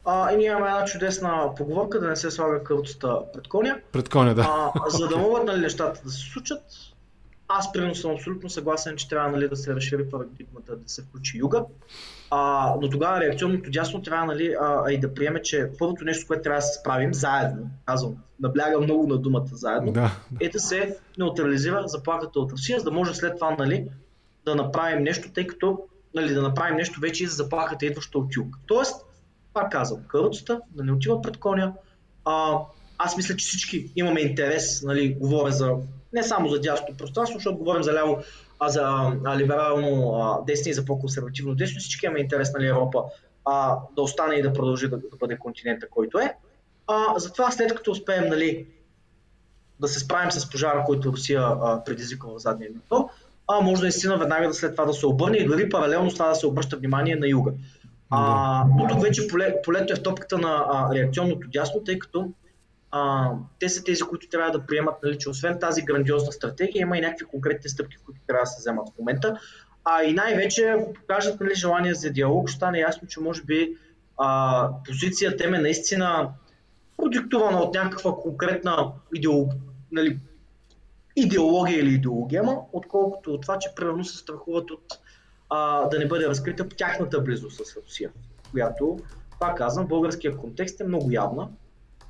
а, 0.05 0.33
и 0.33 0.37
ние 0.37 0.47
имаме 0.47 0.67
една 0.67 0.85
чудесна 0.85 1.49
поговорка 1.57 1.99
да 1.99 2.07
не 2.07 2.15
се 2.15 2.31
слага 2.31 2.63
кълцата 2.63 3.19
пред 3.33 3.47
коня. 3.47 3.79
Пред 3.91 4.09
коня, 4.09 4.35
да. 4.35 4.71
А, 4.75 4.89
за 4.89 5.07
да 5.07 5.17
могат 5.17 5.45
нали, 5.45 5.61
нещата 5.61 6.01
да 6.05 6.11
се 6.11 6.19
случат, 6.19 6.61
аз 7.47 7.71
примерно 7.71 7.95
съм 7.95 8.11
абсолютно 8.11 8.49
съгласен, 8.49 8.97
че 8.97 9.09
трябва 9.09 9.31
нали, 9.31 9.49
да 9.49 9.55
се 9.55 9.75
разшири 9.75 10.09
парадигмата, 10.09 10.75
да 10.75 10.89
се 10.89 11.01
включи 11.01 11.37
юга. 11.37 11.63
А, 12.31 12.73
но 12.81 12.89
тогава 12.89 13.19
реакционното 13.19 13.71
дясно 13.71 14.01
трябва 14.01 14.25
нали, 14.25 14.55
а, 14.61 14.91
и 14.91 14.99
да 14.99 15.13
приеме, 15.13 15.41
че 15.41 15.69
първото 15.79 16.03
нещо, 16.03 16.27
което 16.27 16.43
трябва 16.43 16.57
да 16.57 16.61
се 16.61 16.79
справим 16.79 17.13
заедно, 17.13 17.69
казвам, 17.85 18.15
набляга 18.39 18.79
много 18.79 19.07
на 19.07 19.17
думата 19.17 19.47
заедно, 19.51 19.91
да, 19.91 20.11
да. 20.31 20.45
е 20.45 20.49
да 20.49 20.59
се 20.59 20.97
неутрализира 21.17 21.83
заплахата 21.85 22.39
от 22.39 22.51
Русия, 22.51 22.79
за 22.79 22.85
да 22.85 22.91
може 22.91 23.13
след 23.13 23.35
това 23.35 23.55
нали, 23.59 23.89
да 24.45 24.55
направим 24.55 25.03
нещо, 25.03 25.31
тъй 25.33 25.47
като 25.47 25.79
нали, 26.15 26.33
да 26.33 26.41
направим 26.41 26.75
нещо 26.75 26.99
вече 26.99 27.23
и 27.23 27.27
за 27.27 27.35
заплахата, 27.35 27.85
идваща 27.85 28.17
от 28.17 28.35
юг. 28.35 28.57
Тоест, 28.65 29.05
пак 29.53 29.71
казвам, 29.71 30.03
каруцата, 30.07 30.61
да 30.69 30.83
не 30.83 30.91
отива 30.91 31.21
пред 31.21 31.37
коня. 31.37 31.73
А, 32.25 32.57
аз 32.97 33.17
мисля, 33.17 33.35
че 33.35 33.45
всички 33.45 33.91
имаме 33.95 34.21
интерес, 34.21 34.83
нали, 34.83 35.13
говоря 35.13 35.51
за 35.51 35.75
не 36.13 36.23
само 36.23 36.49
за 36.49 36.61
дясното 36.61 36.97
пространство, 36.97 37.37
защото 37.39 37.57
говорим 37.57 37.83
за 37.83 37.93
ляво, 37.93 38.17
а 38.59 38.69
за 38.69 38.81
а, 39.25 39.37
либерално 39.37 40.15
а, 40.15 40.45
десни 40.45 40.71
и 40.71 40.73
за 40.73 40.85
по-консервативно 40.85 41.55
десни. 41.55 41.79
Всички 41.79 42.05
имаме 42.05 42.19
интерес, 42.19 42.53
нали, 42.53 42.67
Европа 42.67 43.03
а, 43.45 43.77
да 43.95 44.01
остане 44.01 44.35
и 44.35 44.41
да 44.41 44.53
продължи 44.53 44.87
да, 44.87 44.97
да 44.97 45.17
бъде 45.19 45.37
континента, 45.37 45.89
който 45.89 46.19
е. 46.19 46.35
А, 46.87 47.19
затова 47.19 47.51
след 47.51 47.75
като 47.75 47.91
успеем 47.91 48.29
нали, 48.29 48.67
да 49.79 49.87
се 49.87 49.99
справим 49.99 50.31
с 50.31 50.49
пожара, 50.49 50.83
който 50.85 51.11
Русия 51.11 51.41
а, 51.41 51.83
в 52.23 52.39
задния 52.39 52.69
ниво, 52.69 53.09
а 53.47 53.61
може 53.61 53.81
наистина 53.81 54.17
веднага 54.17 54.47
да 54.47 54.53
след 54.53 54.71
това 54.71 54.85
да 54.85 54.93
се 54.93 55.05
обърне 55.05 55.37
и 55.37 55.45
дори 55.45 55.69
паралелно 55.69 56.11
с 56.11 56.13
това 56.13 56.27
да 56.27 56.35
се 56.35 56.47
обръща 56.47 56.77
внимание 56.77 57.15
на 57.15 57.27
юга. 57.27 57.51
А, 58.09 58.65
но 58.77 58.87
тук 58.87 59.01
вече 59.01 59.27
поле, 59.27 59.61
полето 59.63 59.93
е 59.93 59.95
в 59.95 60.03
топката 60.03 60.37
на 60.37 60.65
а, 60.71 60.95
реакционното 60.95 61.47
дясно, 61.47 61.83
тъй 61.83 61.99
като 61.99 62.31
а, 62.91 63.31
те 63.59 63.69
са 63.69 63.83
тези, 63.83 64.01
които 64.01 64.29
трябва 64.29 64.51
да 64.51 64.65
приемат, 64.65 64.95
нали, 65.03 65.17
че 65.17 65.29
освен 65.29 65.59
тази 65.59 65.81
грандиозна 65.81 66.31
стратегия, 66.31 66.81
има 66.81 66.97
и 66.97 67.01
някакви 67.01 67.25
конкретни 67.25 67.69
стъпки, 67.69 67.97
които 68.05 68.21
трябва 68.27 68.43
да 68.43 68.47
се 68.47 68.59
вземат 68.59 68.89
в 68.89 68.99
момента. 68.99 69.39
А 69.85 70.03
и 70.03 70.13
най-вече, 70.13 70.67
ако 70.67 70.93
покажат 70.93 71.39
нали, 71.39 71.55
желание 71.55 71.93
за 71.93 72.09
диалог, 72.09 72.49
ще 72.49 72.57
стане 72.57 72.79
ясно, 72.79 73.07
че 73.07 73.19
може 73.19 73.43
би 73.43 73.77
а, 74.17 74.69
позицията 74.85 75.43
им 75.43 75.53
е 75.53 75.59
наистина 75.59 76.29
продиктувана 76.97 77.59
от 77.59 77.73
някаква 77.73 78.15
конкретна 78.15 78.91
идеолог, 79.15 79.53
нали, 79.91 80.19
идеология 81.15 81.79
или 81.79 81.93
идеологема, 81.93 82.57
отколкото 82.73 83.33
от 83.33 83.41
това, 83.41 83.59
че 83.59 83.69
примерно 83.75 84.03
се 84.03 84.17
страхуват 84.17 84.71
от 84.71 84.83
а, 85.49 85.89
да 85.89 85.99
не 85.99 86.07
бъде 86.07 86.27
разкрита 86.27 86.69
тяхната 86.69 87.21
близост 87.21 87.65
с 87.65 87.77
Русия, 87.77 88.11
която, 88.51 88.99
пак 89.39 89.57
казвам, 89.57 89.87
българския 89.87 90.37
контекст 90.37 90.81
е 90.81 90.83
много 90.83 91.11
явна. 91.11 91.49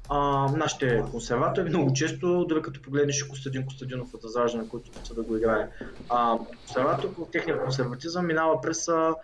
А, 0.10 0.48
нашите 0.52 1.04
консерватори 1.12 1.70
много 1.70 1.94
често, 1.94 2.46
дори 2.46 2.62
като 2.62 2.82
погледнеш 2.82 3.24
Костадин 3.24 3.66
Костадинов 3.66 4.14
от 4.14 4.24
Възраждане, 4.24 4.70
който 4.70 5.08
се 5.08 5.14
да 5.14 5.24
го 5.24 5.38
играе, 5.38 5.70
а, 6.10 6.38
консерватор, 6.38 7.10
техния 7.32 7.64
консерватизъм 7.64 8.28
минава 8.28 8.62
през 8.62 8.88
а, 8.88 9.16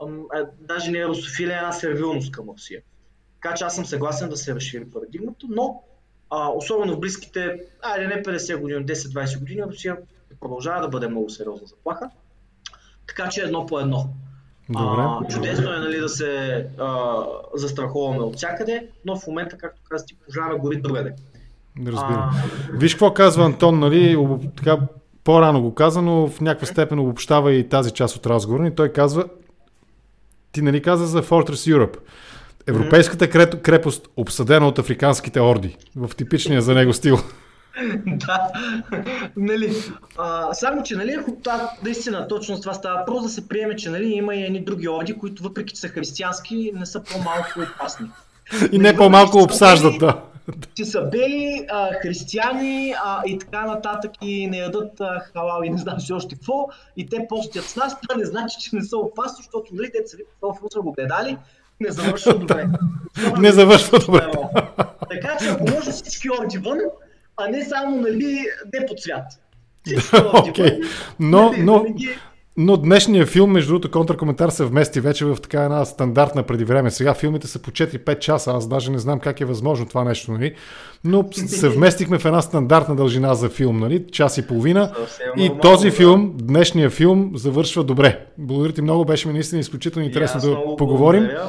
а, 0.00 0.46
даже 0.60 0.90
не 0.90 0.98
е 0.98 1.06
русофилия, 1.06 1.58
една 1.58 1.72
сервилност 1.72 2.32
към 2.32 2.48
Русия. 2.48 2.82
Така 3.42 3.54
че 3.54 3.64
аз 3.64 3.74
съм 3.74 3.84
съгласен 3.84 4.28
да 4.28 4.36
се 4.36 4.54
разшири 4.54 4.90
парадигмата, 4.90 5.46
но 5.48 5.82
а, 6.30 6.48
особено 6.48 6.94
в 6.96 7.00
близките, 7.00 7.60
айде 7.82 8.06
не 8.06 8.22
50 8.22 8.60
години, 8.60 8.86
10-20 8.86 9.38
години, 9.38 9.62
Русия 9.62 9.96
продължава 10.40 10.80
да 10.80 10.88
бъде 10.88 11.08
много 11.08 11.30
сериозна 11.30 11.66
заплаха. 11.66 12.10
Така 13.08 13.28
че 13.28 13.40
едно 13.40 13.66
по 13.66 13.80
едно. 13.80 14.08
Добре. 14.68 15.02
А, 15.02 15.20
чудесно 15.30 15.72
е 15.72 15.78
нали, 15.78 16.00
да 16.00 16.08
се 16.08 16.66
а, 16.78 17.14
застраховаме 17.54 18.18
от 18.18 18.36
всякъде, 18.36 18.86
но 19.04 19.16
в 19.16 19.26
момента, 19.26 19.56
както 19.56 19.80
каза 19.90 20.04
ти, 20.04 20.16
пожара 20.26 20.56
гори 20.56 20.76
другаде. 20.76 21.12
Разбира. 21.86 22.30
А... 22.32 22.42
Виж 22.72 22.94
какво 22.94 23.14
казва 23.14 23.44
Антон, 23.44 23.78
нали, 23.78 24.18
така 24.56 24.78
по-рано 25.24 25.62
го 25.62 25.74
каза, 25.74 26.02
но 26.02 26.28
в 26.28 26.40
някаква 26.40 26.66
степен 26.66 26.98
обобщава 26.98 27.52
и 27.52 27.68
тази 27.68 27.90
част 27.90 28.16
от 28.16 28.26
разговора 28.26 28.66
и 28.66 28.74
той 28.74 28.88
казва, 28.88 29.24
ти 30.52 30.62
нали 30.62 30.82
каза 30.82 31.06
за 31.06 31.22
Fortress 31.22 31.74
Europe. 31.76 31.96
Европейската 32.66 33.30
крепост, 33.62 34.08
обсъдена 34.16 34.68
от 34.68 34.78
африканските 34.78 35.40
орди, 35.40 35.76
в 35.96 36.16
типичния 36.16 36.62
за 36.62 36.74
него 36.74 36.92
стил. 36.92 37.18
да, 38.06 38.48
нали, 39.36 39.72
а, 40.18 40.54
само, 40.54 40.82
че, 40.82 40.96
нали, 40.96 41.16
това, 41.44 41.70
наистина, 41.82 42.28
точно 42.28 42.56
с 42.56 42.60
това 42.60 42.74
става 42.74 43.04
просто 43.04 43.22
да 43.22 43.28
се 43.28 43.48
приеме, 43.48 43.76
че, 43.76 43.90
нали, 43.90 44.12
има 44.12 44.34
и 44.34 44.44
едни 44.44 44.64
други 44.64 44.88
орди, 44.88 45.18
които 45.18 45.42
въпреки, 45.42 45.74
че 45.74 45.80
са 45.80 45.88
християнски, 45.88 46.72
не 46.74 46.86
са 46.86 47.02
по-малко 47.02 47.60
опасни. 47.74 48.06
И 48.72 48.78
не 48.78 48.96
по-малко 48.96 49.38
обсаждат, 49.38 49.98
да. 49.98 50.20
Че 50.74 50.84
са 50.84 51.02
бели, 51.02 51.66
а, 51.70 51.90
християни 52.02 52.94
а, 53.04 53.22
и 53.26 53.38
така 53.38 53.66
нататък 53.66 54.10
и 54.22 54.46
не 54.46 54.58
ядат 54.58 55.00
а, 55.00 55.20
халал 55.20 55.62
и 55.64 55.70
не 55.70 55.78
знам 55.78 56.00
си 56.00 56.12
още 56.12 56.34
какво 56.34 56.68
и 56.96 57.06
те 57.06 57.26
постят 57.28 57.64
с 57.64 57.76
нас, 57.76 58.00
това 58.00 58.14
не 58.18 58.24
значи, 58.24 58.56
че 58.60 58.76
не 58.76 58.84
са 58.84 58.96
опасни, 58.96 59.36
защото 59.36 59.74
нали, 59.74 59.90
те 59.92 59.98
са 60.72 60.80
го 60.80 60.92
гледали, 60.92 61.38
не 61.80 61.90
завършва 61.90 62.34
добре. 62.38 62.68
не 63.38 63.52
завършва 63.52 63.98
добре. 63.98 64.30
Така 65.10 65.36
че 65.38 65.48
ако 65.48 65.70
може 65.70 65.90
всички 65.90 66.28
орди 66.30 66.58
вън, 66.58 66.78
а 67.38 67.48
не 67.48 67.64
само 67.64 67.96
нали, 67.96 68.46
не 68.74 68.86
по 68.86 68.94
цвят. 68.94 69.24
okay. 69.88 70.84
но, 71.20 71.42
нали, 71.42 71.62
но, 71.62 71.84
Но 72.56 72.76
днешният 72.76 73.28
филм, 73.28 73.50
между 73.50 73.72
другото, 73.72 73.90
контракоментар 73.90 74.50
се 74.50 74.64
вмести 74.64 75.00
вече 75.00 75.24
в 75.24 75.36
така 75.36 75.62
една 75.62 75.84
стандартна 75.84 76.42
преди 76.42 76.64
време. 76.64 76.90
Сега 76.90 77.14
филмите 77.14 77.46
са 77.46 77.58
по 77.58 77.70
4-5 77.70 78.18
часа, 78.18 78.50
аз 78.50 78.68
даже 78.68 78.90
не 78.90 78.98
знам 78.98 79.20
как 79.20 79.40
е 79.40 79.44
възможно 79.44 79.86
това 79.86 80.04
нещо, 80.04 80.32
нали? 80.32 80.54
Но 81.04 81.28
се 81.32 81.68
вместихме 81.68 82.18
в 82.18 82.24
една 82.24 82.42
стандартна 82.42 82.96
дължина 82.96 83.34
за 83.34 83.48
филм, 83.48 83.78
нали? 83.78 84.06
Час 84.12 84.38
и 84.38 84.46
половина. 84.46 84.94
И 85.36 85.50
този 85.62 85.90
филм, 85.90 86.32
днешният 86.34 86.92
филм, 86.92 87.32
завършва 87.34 87.84
добре. 87.84 88.26
Благодаря 88.38 88.72
ти 88.72 88.82
много, 88.82 89.04
беше 89.04 89.28
ми 89.28 89.34
наистина 89.34 89.60
изключително 89.60 90.06
интересно 90.06 90.40
да 90.40 90.76
поговорим. 90.76 91.22
Благодаря. 91.22 91.48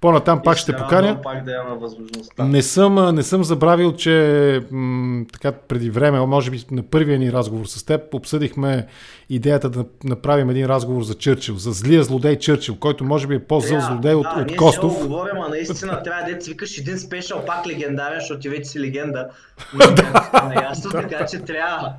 По-натам 0.00 0.42
пак 0.42 0.56
ще 0.58 0.76
поканя. 0.76 1.18
Пак 1.22 1.44
да 1.44 1.52
имаме 1.52 1.80
възможността. 1.80 2.44
Не 2.44 2.62
съм, 2.62 3.14
не 3.14 3.22
съм 3.22 3.44
забравил, 3.44 3.92
че 3.92 4.62
м- 4.70 5.24
така 5.32 5.52
преди 5.52 5.90
време, 5.90 6.26
може 6.26 6.50
би 6.50 6.64
на 6.70 6.82
първия 6.82 7.18
ни 7.18 7.32
разговор 7.32 7.66
с 7.66 7.84
теб, 7.84 8.14
обсъдихме 8.14 8.86
идеята 9.30 9.70
да 9.70 9.84
направим 10.04 10.50
един 10.50 10.66
разговор 10.66 11.02
за 11.02 11.14
Чърчил, 11.14 11.56
за 11.56 11.72
злия 11.72 12.04
злодей 12.04 12.38
Чърчил, 12.38 12.76
който 12.76 13.04
може 13.04 13.26
би 13.26 13.34
е 13.34 13.38
по-зъл 13.38 13.80
злодей 13.80 14.14
от, 14.14 14.22
да, 14.22 14.42
от 14.42 14.56
Костов. 14.56 14.98
Да, 14.98 15.06
говорим, 15.06 15.42
а 15.46 15.48
наистина 15.48 16.02
трябва 16.02 16.34
да 16.34 16.42
свикаш 16.44 16.78
един 16.78 16.98
спешъл, 16.98 17.44
пак 17.46 17.66
легендарен, 17.66 18.20
защото 18.20 18.40
ти 18.40 18.48
вече 18.48 18.64
си 18.64 18.80
легенда. 18.80 19.28
Ясно, 20.62 20.90
така 20.90 21.26
че 21.26 21.38
трябва. 21.38 21.92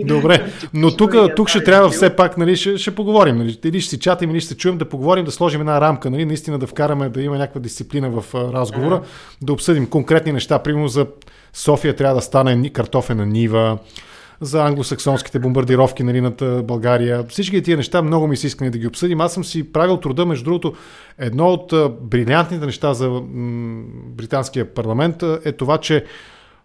Добре, 0.00 0.52
но 0.74 0.96
тук, 0.96 1.14
тук 1.36 1.48
ще 1.48 1.64
трябва 1.64 1.88
все 1.88 2.16
пак, 2.16 2.36
нали, 2.36 2.56
ще, 2.56 2.78
ще 2.78 2.94
поговорим. 2.94 3.36
Нали, 3.36 3.58
или 3.64 3.80
ще 3.80 3.90
си 3.90 3.98
чатим, 3.98 4.30
или 4.30 4.40
ще 4.40 4.56
чуем 4.56 4.78
да 4.78 4.88
поговорим, 4.88 5.24
да 5.24 5.30
сложим 5.30 5.60
една 5.60 5.80
рамка, 5.80 6.10
нали, 6.10 6.24
наистина 6.24 6.58
да 6.58 6.66
вкараме, 6.66 7.05
да 7.10 7.22
има 7.22 7.38
някаква 7.38 7.60
дисциплина 7.60 8.10
в 8.10 8.34
разговора, 8.34 9.02
да 9.42 9.52
обсъдим 9.52 9.86
конкретни 9.86 10.32
неща. 10.32 10.58
Примерно 10.58 10.88
за 10.88 11.06
София 11.52 11.96
трябва 11.96 12.14
да 12.14 12.20
стане 12.20 12.70
картофена 12.70 13.26
нива, 13.26 13.78
за 14.40 14.66
англосаксонските 14.66 15.38
бомбардировки 15.38 16.02
нали, 16.02 16.20
над 16.20 16.66
България. 16.66 17.24
Всички 17.28 17.62
тия 17.62 17.76
неща 17.76 18.02
много 18.02 18.26
ми 18.26 18.36
се 18.36 18.46
искани 18.46 18.70
да 18.70 18.78
ги 18.78 18.86
обсъдим. 18.86 19.20
Аз 19.20 19.34
съм 19.34 19.44
си 19.44 19.72
правил 19.72 19.96
труда, 19.96 20.26
между 20.26 20.44
другото, 20.44 20.74
едно 21.18 21.48
от 21.48 21.72
брилянтните 22.00 22.66
неща 22.66 22.94
за 22.94 23.20
британския 24.06 24.74
парламент 24.74 25.22
е 25.44 25.52
това, 25.52 25.78
че 25.78 26.04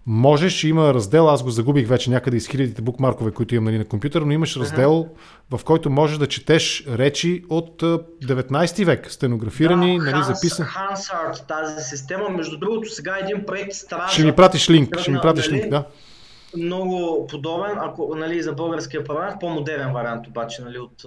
можеш, 0.05 0.63
има 0.63 0.93
раздел, 0.93 1.29
аз 1.29 1.43
го 1.43 1.49
загубих 1.49 1.87
вече 1.87 2.09
някъде 2.09 2.37
из 2.37 2.47
хилядите 2.47 2.81
букмаркове, 2.81 3.31
които 3.31 3.55
имам 3.55 3.65
нали, 3.65 3.77
на 3.77 3.85
компютъра, 3.85 4.25
но 4.25 4.31
имаш 4.31 4.57
раздел, 4.57 5.07
в 5.51 5.63
който 5.63 5.89
можеш 5.89 6.17
да 6.17 6.27
четеш 6.27 6.85
речи 6.87 7.43
от 7.49 7.81
19 7.81 8.85
век, 8.85 9.11
стенографирани, 9.11 9.99
да, 9.99 10.11
нали, 10.11 10.23
записани. 10.23 10.69
Хансарт, 10.69 11.45
тази 11.47 11.83
система, 11.83 12.29
между 12.29 12.57
другото, 12.57 12.89
сега 12.89 13.17
един 13.21 13.45
проект 13.45 13.73
стража. 13.73 14.13
Ще 14.13 14.25
ми 14.25 14.31
пратиш 14.31 14.69
линк, 14.69 14.99
ще 14.99 15.11
ми 15.11 15.19
пратиш 15.21 15.49
нали? 15.49 15.61
линк, 15.61 15.69
да 15.69 15.85
много 16.57 17.27
подобен, 17.27 17.77
ако 17.77 18.15
нали, 18.15 18.41
за 18.41 18.53
българския 18.53 19.03
парламент, 19.03 19.39
по-модерен 19.39 19.93
вариант 19.93 20.27
обаче 20.27 20.61
нали, 20.61 20.79
от 20.79 21.05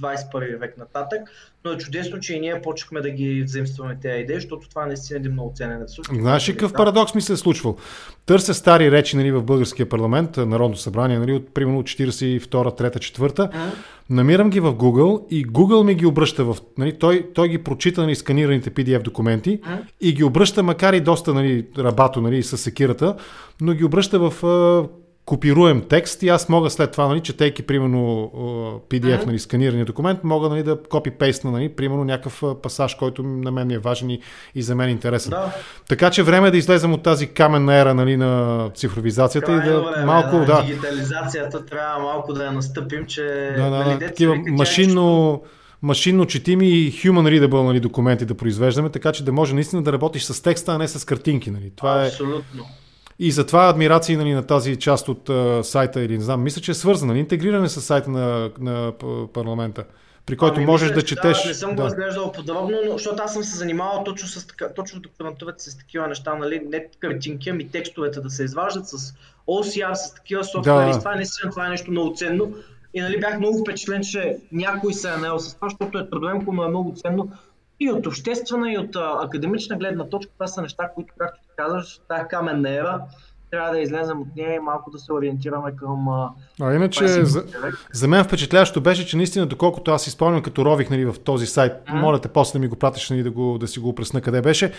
21 0.00 0.58
век 0.58 0.78
нататък, 0.78 1.20
но 1.64 1.72
е 1.72 1.78
чудесно, 1.78 2.20
че 2.20 2.34
и 2.34 2.40
ние 2.40 2.62
почнахме 2.62 3.00
да 3.00 3.10
ги 3.10 3.42
взаимстваме 3.42 3.98
тези 4.02 4.22
идеи, 4.22 4.36
защото 4.36 4.68
това 4.68 4.86
наистина 4.86 5.16
е 5.16 5.20
един 5.20 5.32
много 5.32 5.52
ценен 5.54 5.82
ресурс. 5.82 6.08
Знаеш 6.12 6.48
ли 6.48 6.52
какъв 6.52 6.70
да. 6.70 6.76
парадокс 6.76 7.14
ми 7.14 7.20
се 7.20 7.32
е 7.32 7.36
случвал? 7.36 7.76
Търся 8.26 8.54
стари 8.54 8.90
речи 8.90 9.16
нали, 9.16 9.32
в 9.32 9.42
българския 9.42 9.88
парламент, 9.88 10.36
Народно 10.36 10.76
събрание, 10.76 11.18
нали, 11.18 11.32
от 11.32 11.54
примерно 11.54 11.82
42, 11.82 12.46
3, 12.46 12.96
4. 12.96 13.72
Намирам 14.10 14.50
ги 14.50 14.60
в 14.60 14.74
Google 14.74 15.28
и 15.30 15.46
Google 15.46 15.84
ми 15.84 15.94
ги 15.94 16.06
обръща 16.06 16.44
в... 16.44 16.56
Нали, 16.78 16.98
той, 16.98 17.30
той 17.34 17.48
ги 17.48 17.64
прочита 17.64 18.02
нали, 18.02 18.14
сканираните 18.14 18.70
PDF 18.70 19.02
документи 19.02 19.60
и 20.00 20.12
ги 20.12 20.24
обръща, 20.24 20.62
макар 20.62 20.92
и 20.92 21.00
доста 21.00 21.34
нали, 21.34 21.66
рабато 21.78 22.20
нали, 22.20 22.42
с 22.42 22.58
секирата, 22.58 23.16
но 23.60 23.72
ги 23.72 23.84
обръща 23.84 24.30
в 24.30 24.44
копируем 25.26 25.82
текст 25.88 26.22
и 26.22 26.28
аз 26.28 26.48
мога 26.48 26.70
след 26.70 26.92
това, 26.92 27.08
нали, 27.08 27.20
четейки 27.20 27.62
примерно 27.62 28.30
PDF, 28.90 29.02
mm-hmm. 29.02 29.26
нали, 29.26 29.38
сканирания 29.38 29.84
документ, 29.84 30.24
мога 30.24 30.48
нали, 30.48 30.62
да 30.62 30.76
копи-пейстна, 30.76 31.50
нали, 31.50 31.68
примерно 31.68 32.04
някакъв 32.04 32.42
пасаж, 32.62 32.94
който 32.94 33.22
на 33.22 33.50
мен 33.50 33.70
е 33.70 33.78
важен 33.78 34.10
и, 34.10 34.20
и 34.54 34.62
за 34.62 34.74
мен 34.74 34.88
е 34.88 34.92
интересен. 34.92 35.30
Да. 35.30 35.54
Така 35.88 36.10
че 36.10 36.22
време 36.22 36.48
е 36.48 36.50
да 36.50 36.56
излезем 36.56 36.92
от 36.92 37.02
тази 37.02 37.26
каменна 37.26 37.74
ера 37.74 37.94
нали, 37.94 38.16
на 38.16 38.70
цифровизацията 38.74 39.46
Крайно 39.46 39.62
и 39.62 39.68
да 39.68 39.80
време, 39.80 40.04
малко... 40.04 40.38
Да, 40.38 40.44
да, 40.44 40.62
дигитализацията 40.62 41.66
трябва 41.66 42.02
малко 42.02 42.32
да 42.32 42.44
я 42.44 42.52
настъпим, 42.52 43.06
че... 43.06 43.54
Да, 43.56 43.70
да, 43.70 43.70
нали, 43.70 43.98
такива 43.98 44.36
машинно... 44.48 45.42
машинно 45.82 46.26
четими 46.26 46.68
и 46.68 46.92
human 46.92 47.40
readable 47.40 47.62
нали, 47.62 47.80
документи 47.80 48.24
да 48.24 48.34
произвеждаме, 48.34 48.90
така 48.90 49.12
че 49.12 49.24
да 49.24 49.32
може 49.32 49.54
наистина 49.54 49.82
да 49.82 49.92
работиш 49.92 50.22
с 50.22 50.42
текста, 50.42 50.72
а 50.72 50.78
не 50.78 50.88
с 50.88 51.04
картинки. 51.04 51.50
Нали. 51.50 51.72
Това 51.76 52.06
Абсолютно. 52.06 52.62
Е 52.62 52.83
и 53.18 53.30
затова 53.30 53.68
адмирации 53.68 54.16
нали, 54.16 54.32
на 54.32 54.46
тази 54.46 54.76
част 54.76 55.08
от 55.08 55.28
uh, 55.28 55.62
сайта 55.62 56.02
или 56.02 56.18
не 56.18 56.24
знам, 56.24 56.42
мисля, 56.42 56.60
че 56.60 56.70
е 56.70 56.74
свързана, 56.74 57.12
нали, 57.12 57.20
интегриране 57.20 57.68
с 57.68 57.80
сайта 57.80 58.10
на, 58.10 58.50
на 58.58 58.92
парламента 59.32 59.84
при 60.26 60.36
който 60.36 60.56
ами, 60.56 60.66
можеш 60.66 60.88
мисля, 60.88 61.00
да 61.00 61.06
четеш. 61.06 61.42
Да, 61.42 61.48
не 61.48 61.54
съм 61.54 61.70
да. 61.70 61.76
го 61.76 61.82
разглеждал 61.82 62.32
подробно, 62.32 62.78
но 62.86 62.92
защото 62.92 63.22
аз 63.22 63.32
съм 63.32 63.44
се 63.44 63.56
занимавал 63.56 64.04
точно 64.04 64.28
с 64.28 64.46
точно 64.76 65.00
докторантурата 65.00 65.62
с 65.62 65.78
такива 65.78 66.08
неща, 66.08 66.34
нали, 66.34 66.62
не 66.66 66.86
картинки, 66.98 67.50
ами 67.50 67.68
текстовете 67.68 68.20
да 68.20 68.30
се 68.30 68.44
изваждат 68.44 68.88
с 68.88 69.14
OCR, 69.48 69.94
с 69.94 70.14
такива 70.14 70.44
софтуери. 70.44 70.92
Да. 70.92 70.98
Това 70.98 71.12
е 71.12 71.16
наистина 71.16 71.50
това 71.50 71.66
е 71.66 71.70
нещо 71.70 71.90
много 71.90 72.14
ценно. 72.16 72.54
И 72.94 73.00
нали, 73.00 73.20
бях 73.20 73.38
много 73.38 73.58
впечатлен, 73.58 74.02
че 74.02 74.36
някой 74.52 74.92
се 74.92 75.08
е 75.08 75.16
наел 75.16 75.38
с 75.38 75.54
това, 75.54 75.68
защото 75.68 75.98
е 75.98 76.10
трудоемко, 76.10 76.52
но 76.52 76.64
е 76.64 76.68
много 76.68 76.94
ценно. 76.96 77.32
И 77.80 77.90
от 77.90 78.06
обществена, 78.06 78.72
и 78.72 78.78
от 78.78 78.96
а, 78.96 79.18
академична 79.22 79.76
гледна 79.76 80.08
точка, 80.08 80.32
това 80.32 80.46
са 80.46 80.62
неща, 80.62 80.90
които, 80.94 81.14
както 81.18 81.40
ти 81.54 81.62
казваш, 81.62 82.00
тази 82.08 82.28
каменна 82.28 82.70
ера, 82.70 83.00
трябва 83.50 83.70
да 83.70 83.80
излезем 83.80 84.20
от 84.20 84.28
нея 84.36 84.54
и 84.54 84.58
малко 84.58 84.90
да 84.90 84.98
се 84.98 85.12
ориентираме 85.12 85.76
към. 85.76 86.08
А 86.60 86.74
иначе, 86.74 87.08
за, 87.08 87.44
за 87.92 88.08
мен 88.08 88.24
впечатляващо 88.24 88.80
беше, 88.80 89.06
че 89.06 89.16
наистина, 89.16 89.46
доколкото 89.46 89.90
аз 89.90 90.06
изпълням 90.06 90.42
като 90.42 90.64
рових 90.64 90.90
нали, 90.90 91.04
в 91.04 91.14
този 91.24 91.46
сайт, 91.46 91.72
mm-hmm. 91.72 92.00
моля 92.00 92.20
те 92.20 92.28
после 92.28 92.52
да 92.52 92.58
ми 92.58 92.68
го 92.68 92.76
пратиш 92.76 93.10
нали, 93.10 93.22
да, 93.22 93.30
го, 93.30 93.58
да 93.58 93.68
си 93.68 93.78
го 93.78 93.94
пресна 93.94 94.20
къде 94.20 94.40
беше. 94.40 94.72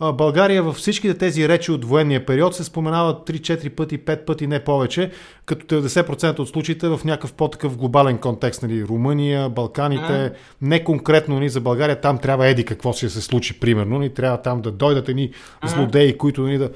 А, 0.00 0.12
България 0.12 0.62
във 0.62 0.76
всичките 0.76 1.18
тези 1.18 1.48
речи 1.48 1.72
от 1.72 1.84
военния 1.84 2.26
период 2.26 2.54
се 2.54 2.64
споменава 2.64 3.14
3-4 3.24 3.70
пъти, 3.70 3.98
5 3.98 4.24
пъти, 4.24 4.46
не 4.46 4.64
повече, 4.64 5.10
като 5.46 5.66
90% 5.82 6.38
от 6.38 6.48
случаите 6.48 6.88
в 6.88 7.00
някакъв 7.04 7.32
по-такъв 7.32 7.76
глобален 7.76 8.18
контекст. 8.18 8.62
Нали, 8.62 8.84
Румъния, 8.84 9.48
Балканите, 9.48 10.02
mm-hmm. 10.02 10.34
не 10.62 10.84
конкретно 10.84 11.34
нали, 11.34 11.48
за 11.48 11.60
България, 11.60 12.00
там 12.00 12.18
трябва 12.18 12.46
еди 12.46 12.64
какво 12.64 12.92
си 12.92 13.10
се 13.10 13.20
случи, 13.20 13.60
примерно. 13.60 13.98
Нали, 13.98 14.14
трябва 14.14 14.42
там 14.42 14.60
да 14.60 14.70
дойдат 14.70 15.08
едни 15.08 15.30
mm-hmm. 15.30 15.66
злодеи, 15.66 16.18
които 16.18 16.42
нали, 16.42 16.58
да. 16.58 16.70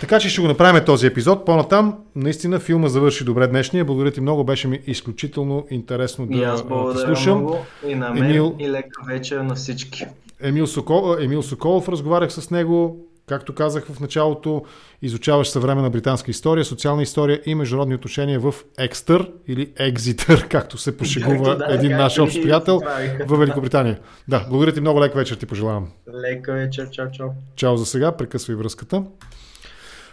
Така 0.00 0.20
че 0.20 0.28
ще 0.28 0.40
го 0.40 0.48
направим 0.48 0.84
този 0.84 0.99
епизод. 1.06 1.46
По-натам, 1.46 1.98
наистина 2.16 2.60
филма 2.60 2.88
завърши 2.88 3.24
добре 3.24 3.46
днешния. 3.46 3.84
Благодаря 3.84 4.10
ти 4.10 4.20
много, 4.20 4.44
беше 4.44 4.68
ми 4.68 4.80
изключително 4.86 5.66
интересно 5.70 6.26
да 6.26 6.38
и 6.38 6.42
аз 6.42 6.64
слушам. 7.04 7.38
Много. 7.38 7.58
И 7.86 7.94
на 7.94 8.10
мен, 8.10 8.24
Емил... 8.24 8.56
и 8.58 8.70
лека 8.70 9.04
вечер 9.06 9.40
на 9.40 9.54
всички. 9.54 10.06
Емил, 10.42 10.66
Сокол, 10.66 11.16
Емил 11.20 11.42
Соколов, 11.42 11.88
разговарях 11.88 12.32
с 12.32 12.50
него. 12.50 13.06
Както 13.26 13.54
казах 13.54 13.86
в 13.86 14.00
началото, 14.00 14.64
изучаваш 15.02 15.48
съвременна 15.48 15.90
британска 15.90 16.30
история, 16.30 16.64
социална 16.64 17.02
история 17.02 17.40
и 17.46 17.54
международни 17.54 17.94
отношения 17.94 18.40
в 18.40 18.54
Екстър 18.78 19.30
или 19.48 19.72
Екзитър, 19.78 20.48
както 20.50 20.78
се 20.78 20.96
пошегува 20.96 21.56
да, 21.56 21.66
един 21.74 21.96
наш 21.96 22.18
общ 22.18 22.42
приятел 22.42 22.80
в 23.26 23.36
Великобритания. 23.36 23.98
Да, 24.28 24.46
благодаря 24.48 24.74
ти 24.74 24.80
много, 24.80 25.00
лека 25.00 25.18
вечер 25.18 25.36
ти 25.36 25.46
пожелавам. 25.46 25.88
Лека 26.14 26.52
вечер, 26.52 26.90
чао, 26.90 27.10
чао. 27.12 27.28
Чао 27.56 27.76
за 27.76 27.86
сега, 27.86 28.12
прекъсвай 28.12 28.56
връзката. 28.56 29.02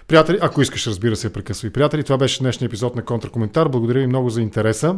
Приятели, 0.07 0.37
ако 0.41 0.61
искаш, 0.61 0.87
разбира 0.87 1.15
се, 1.15 1.33
прекъсвай. 1.33 1.71
Приятели, 1.71 2.03
това 2.03 2.17
беше 2.17 2.39
днешния 2.39 2.67
епизод 2.67 2.95
на 2.95 3.05
Контракоментар. 3.05 3.67
Благодаря 3.69 3.99
ви 3.99 4.07
много 4.07 4.29
за 4.29 4.41
интереса. 4.41 4.95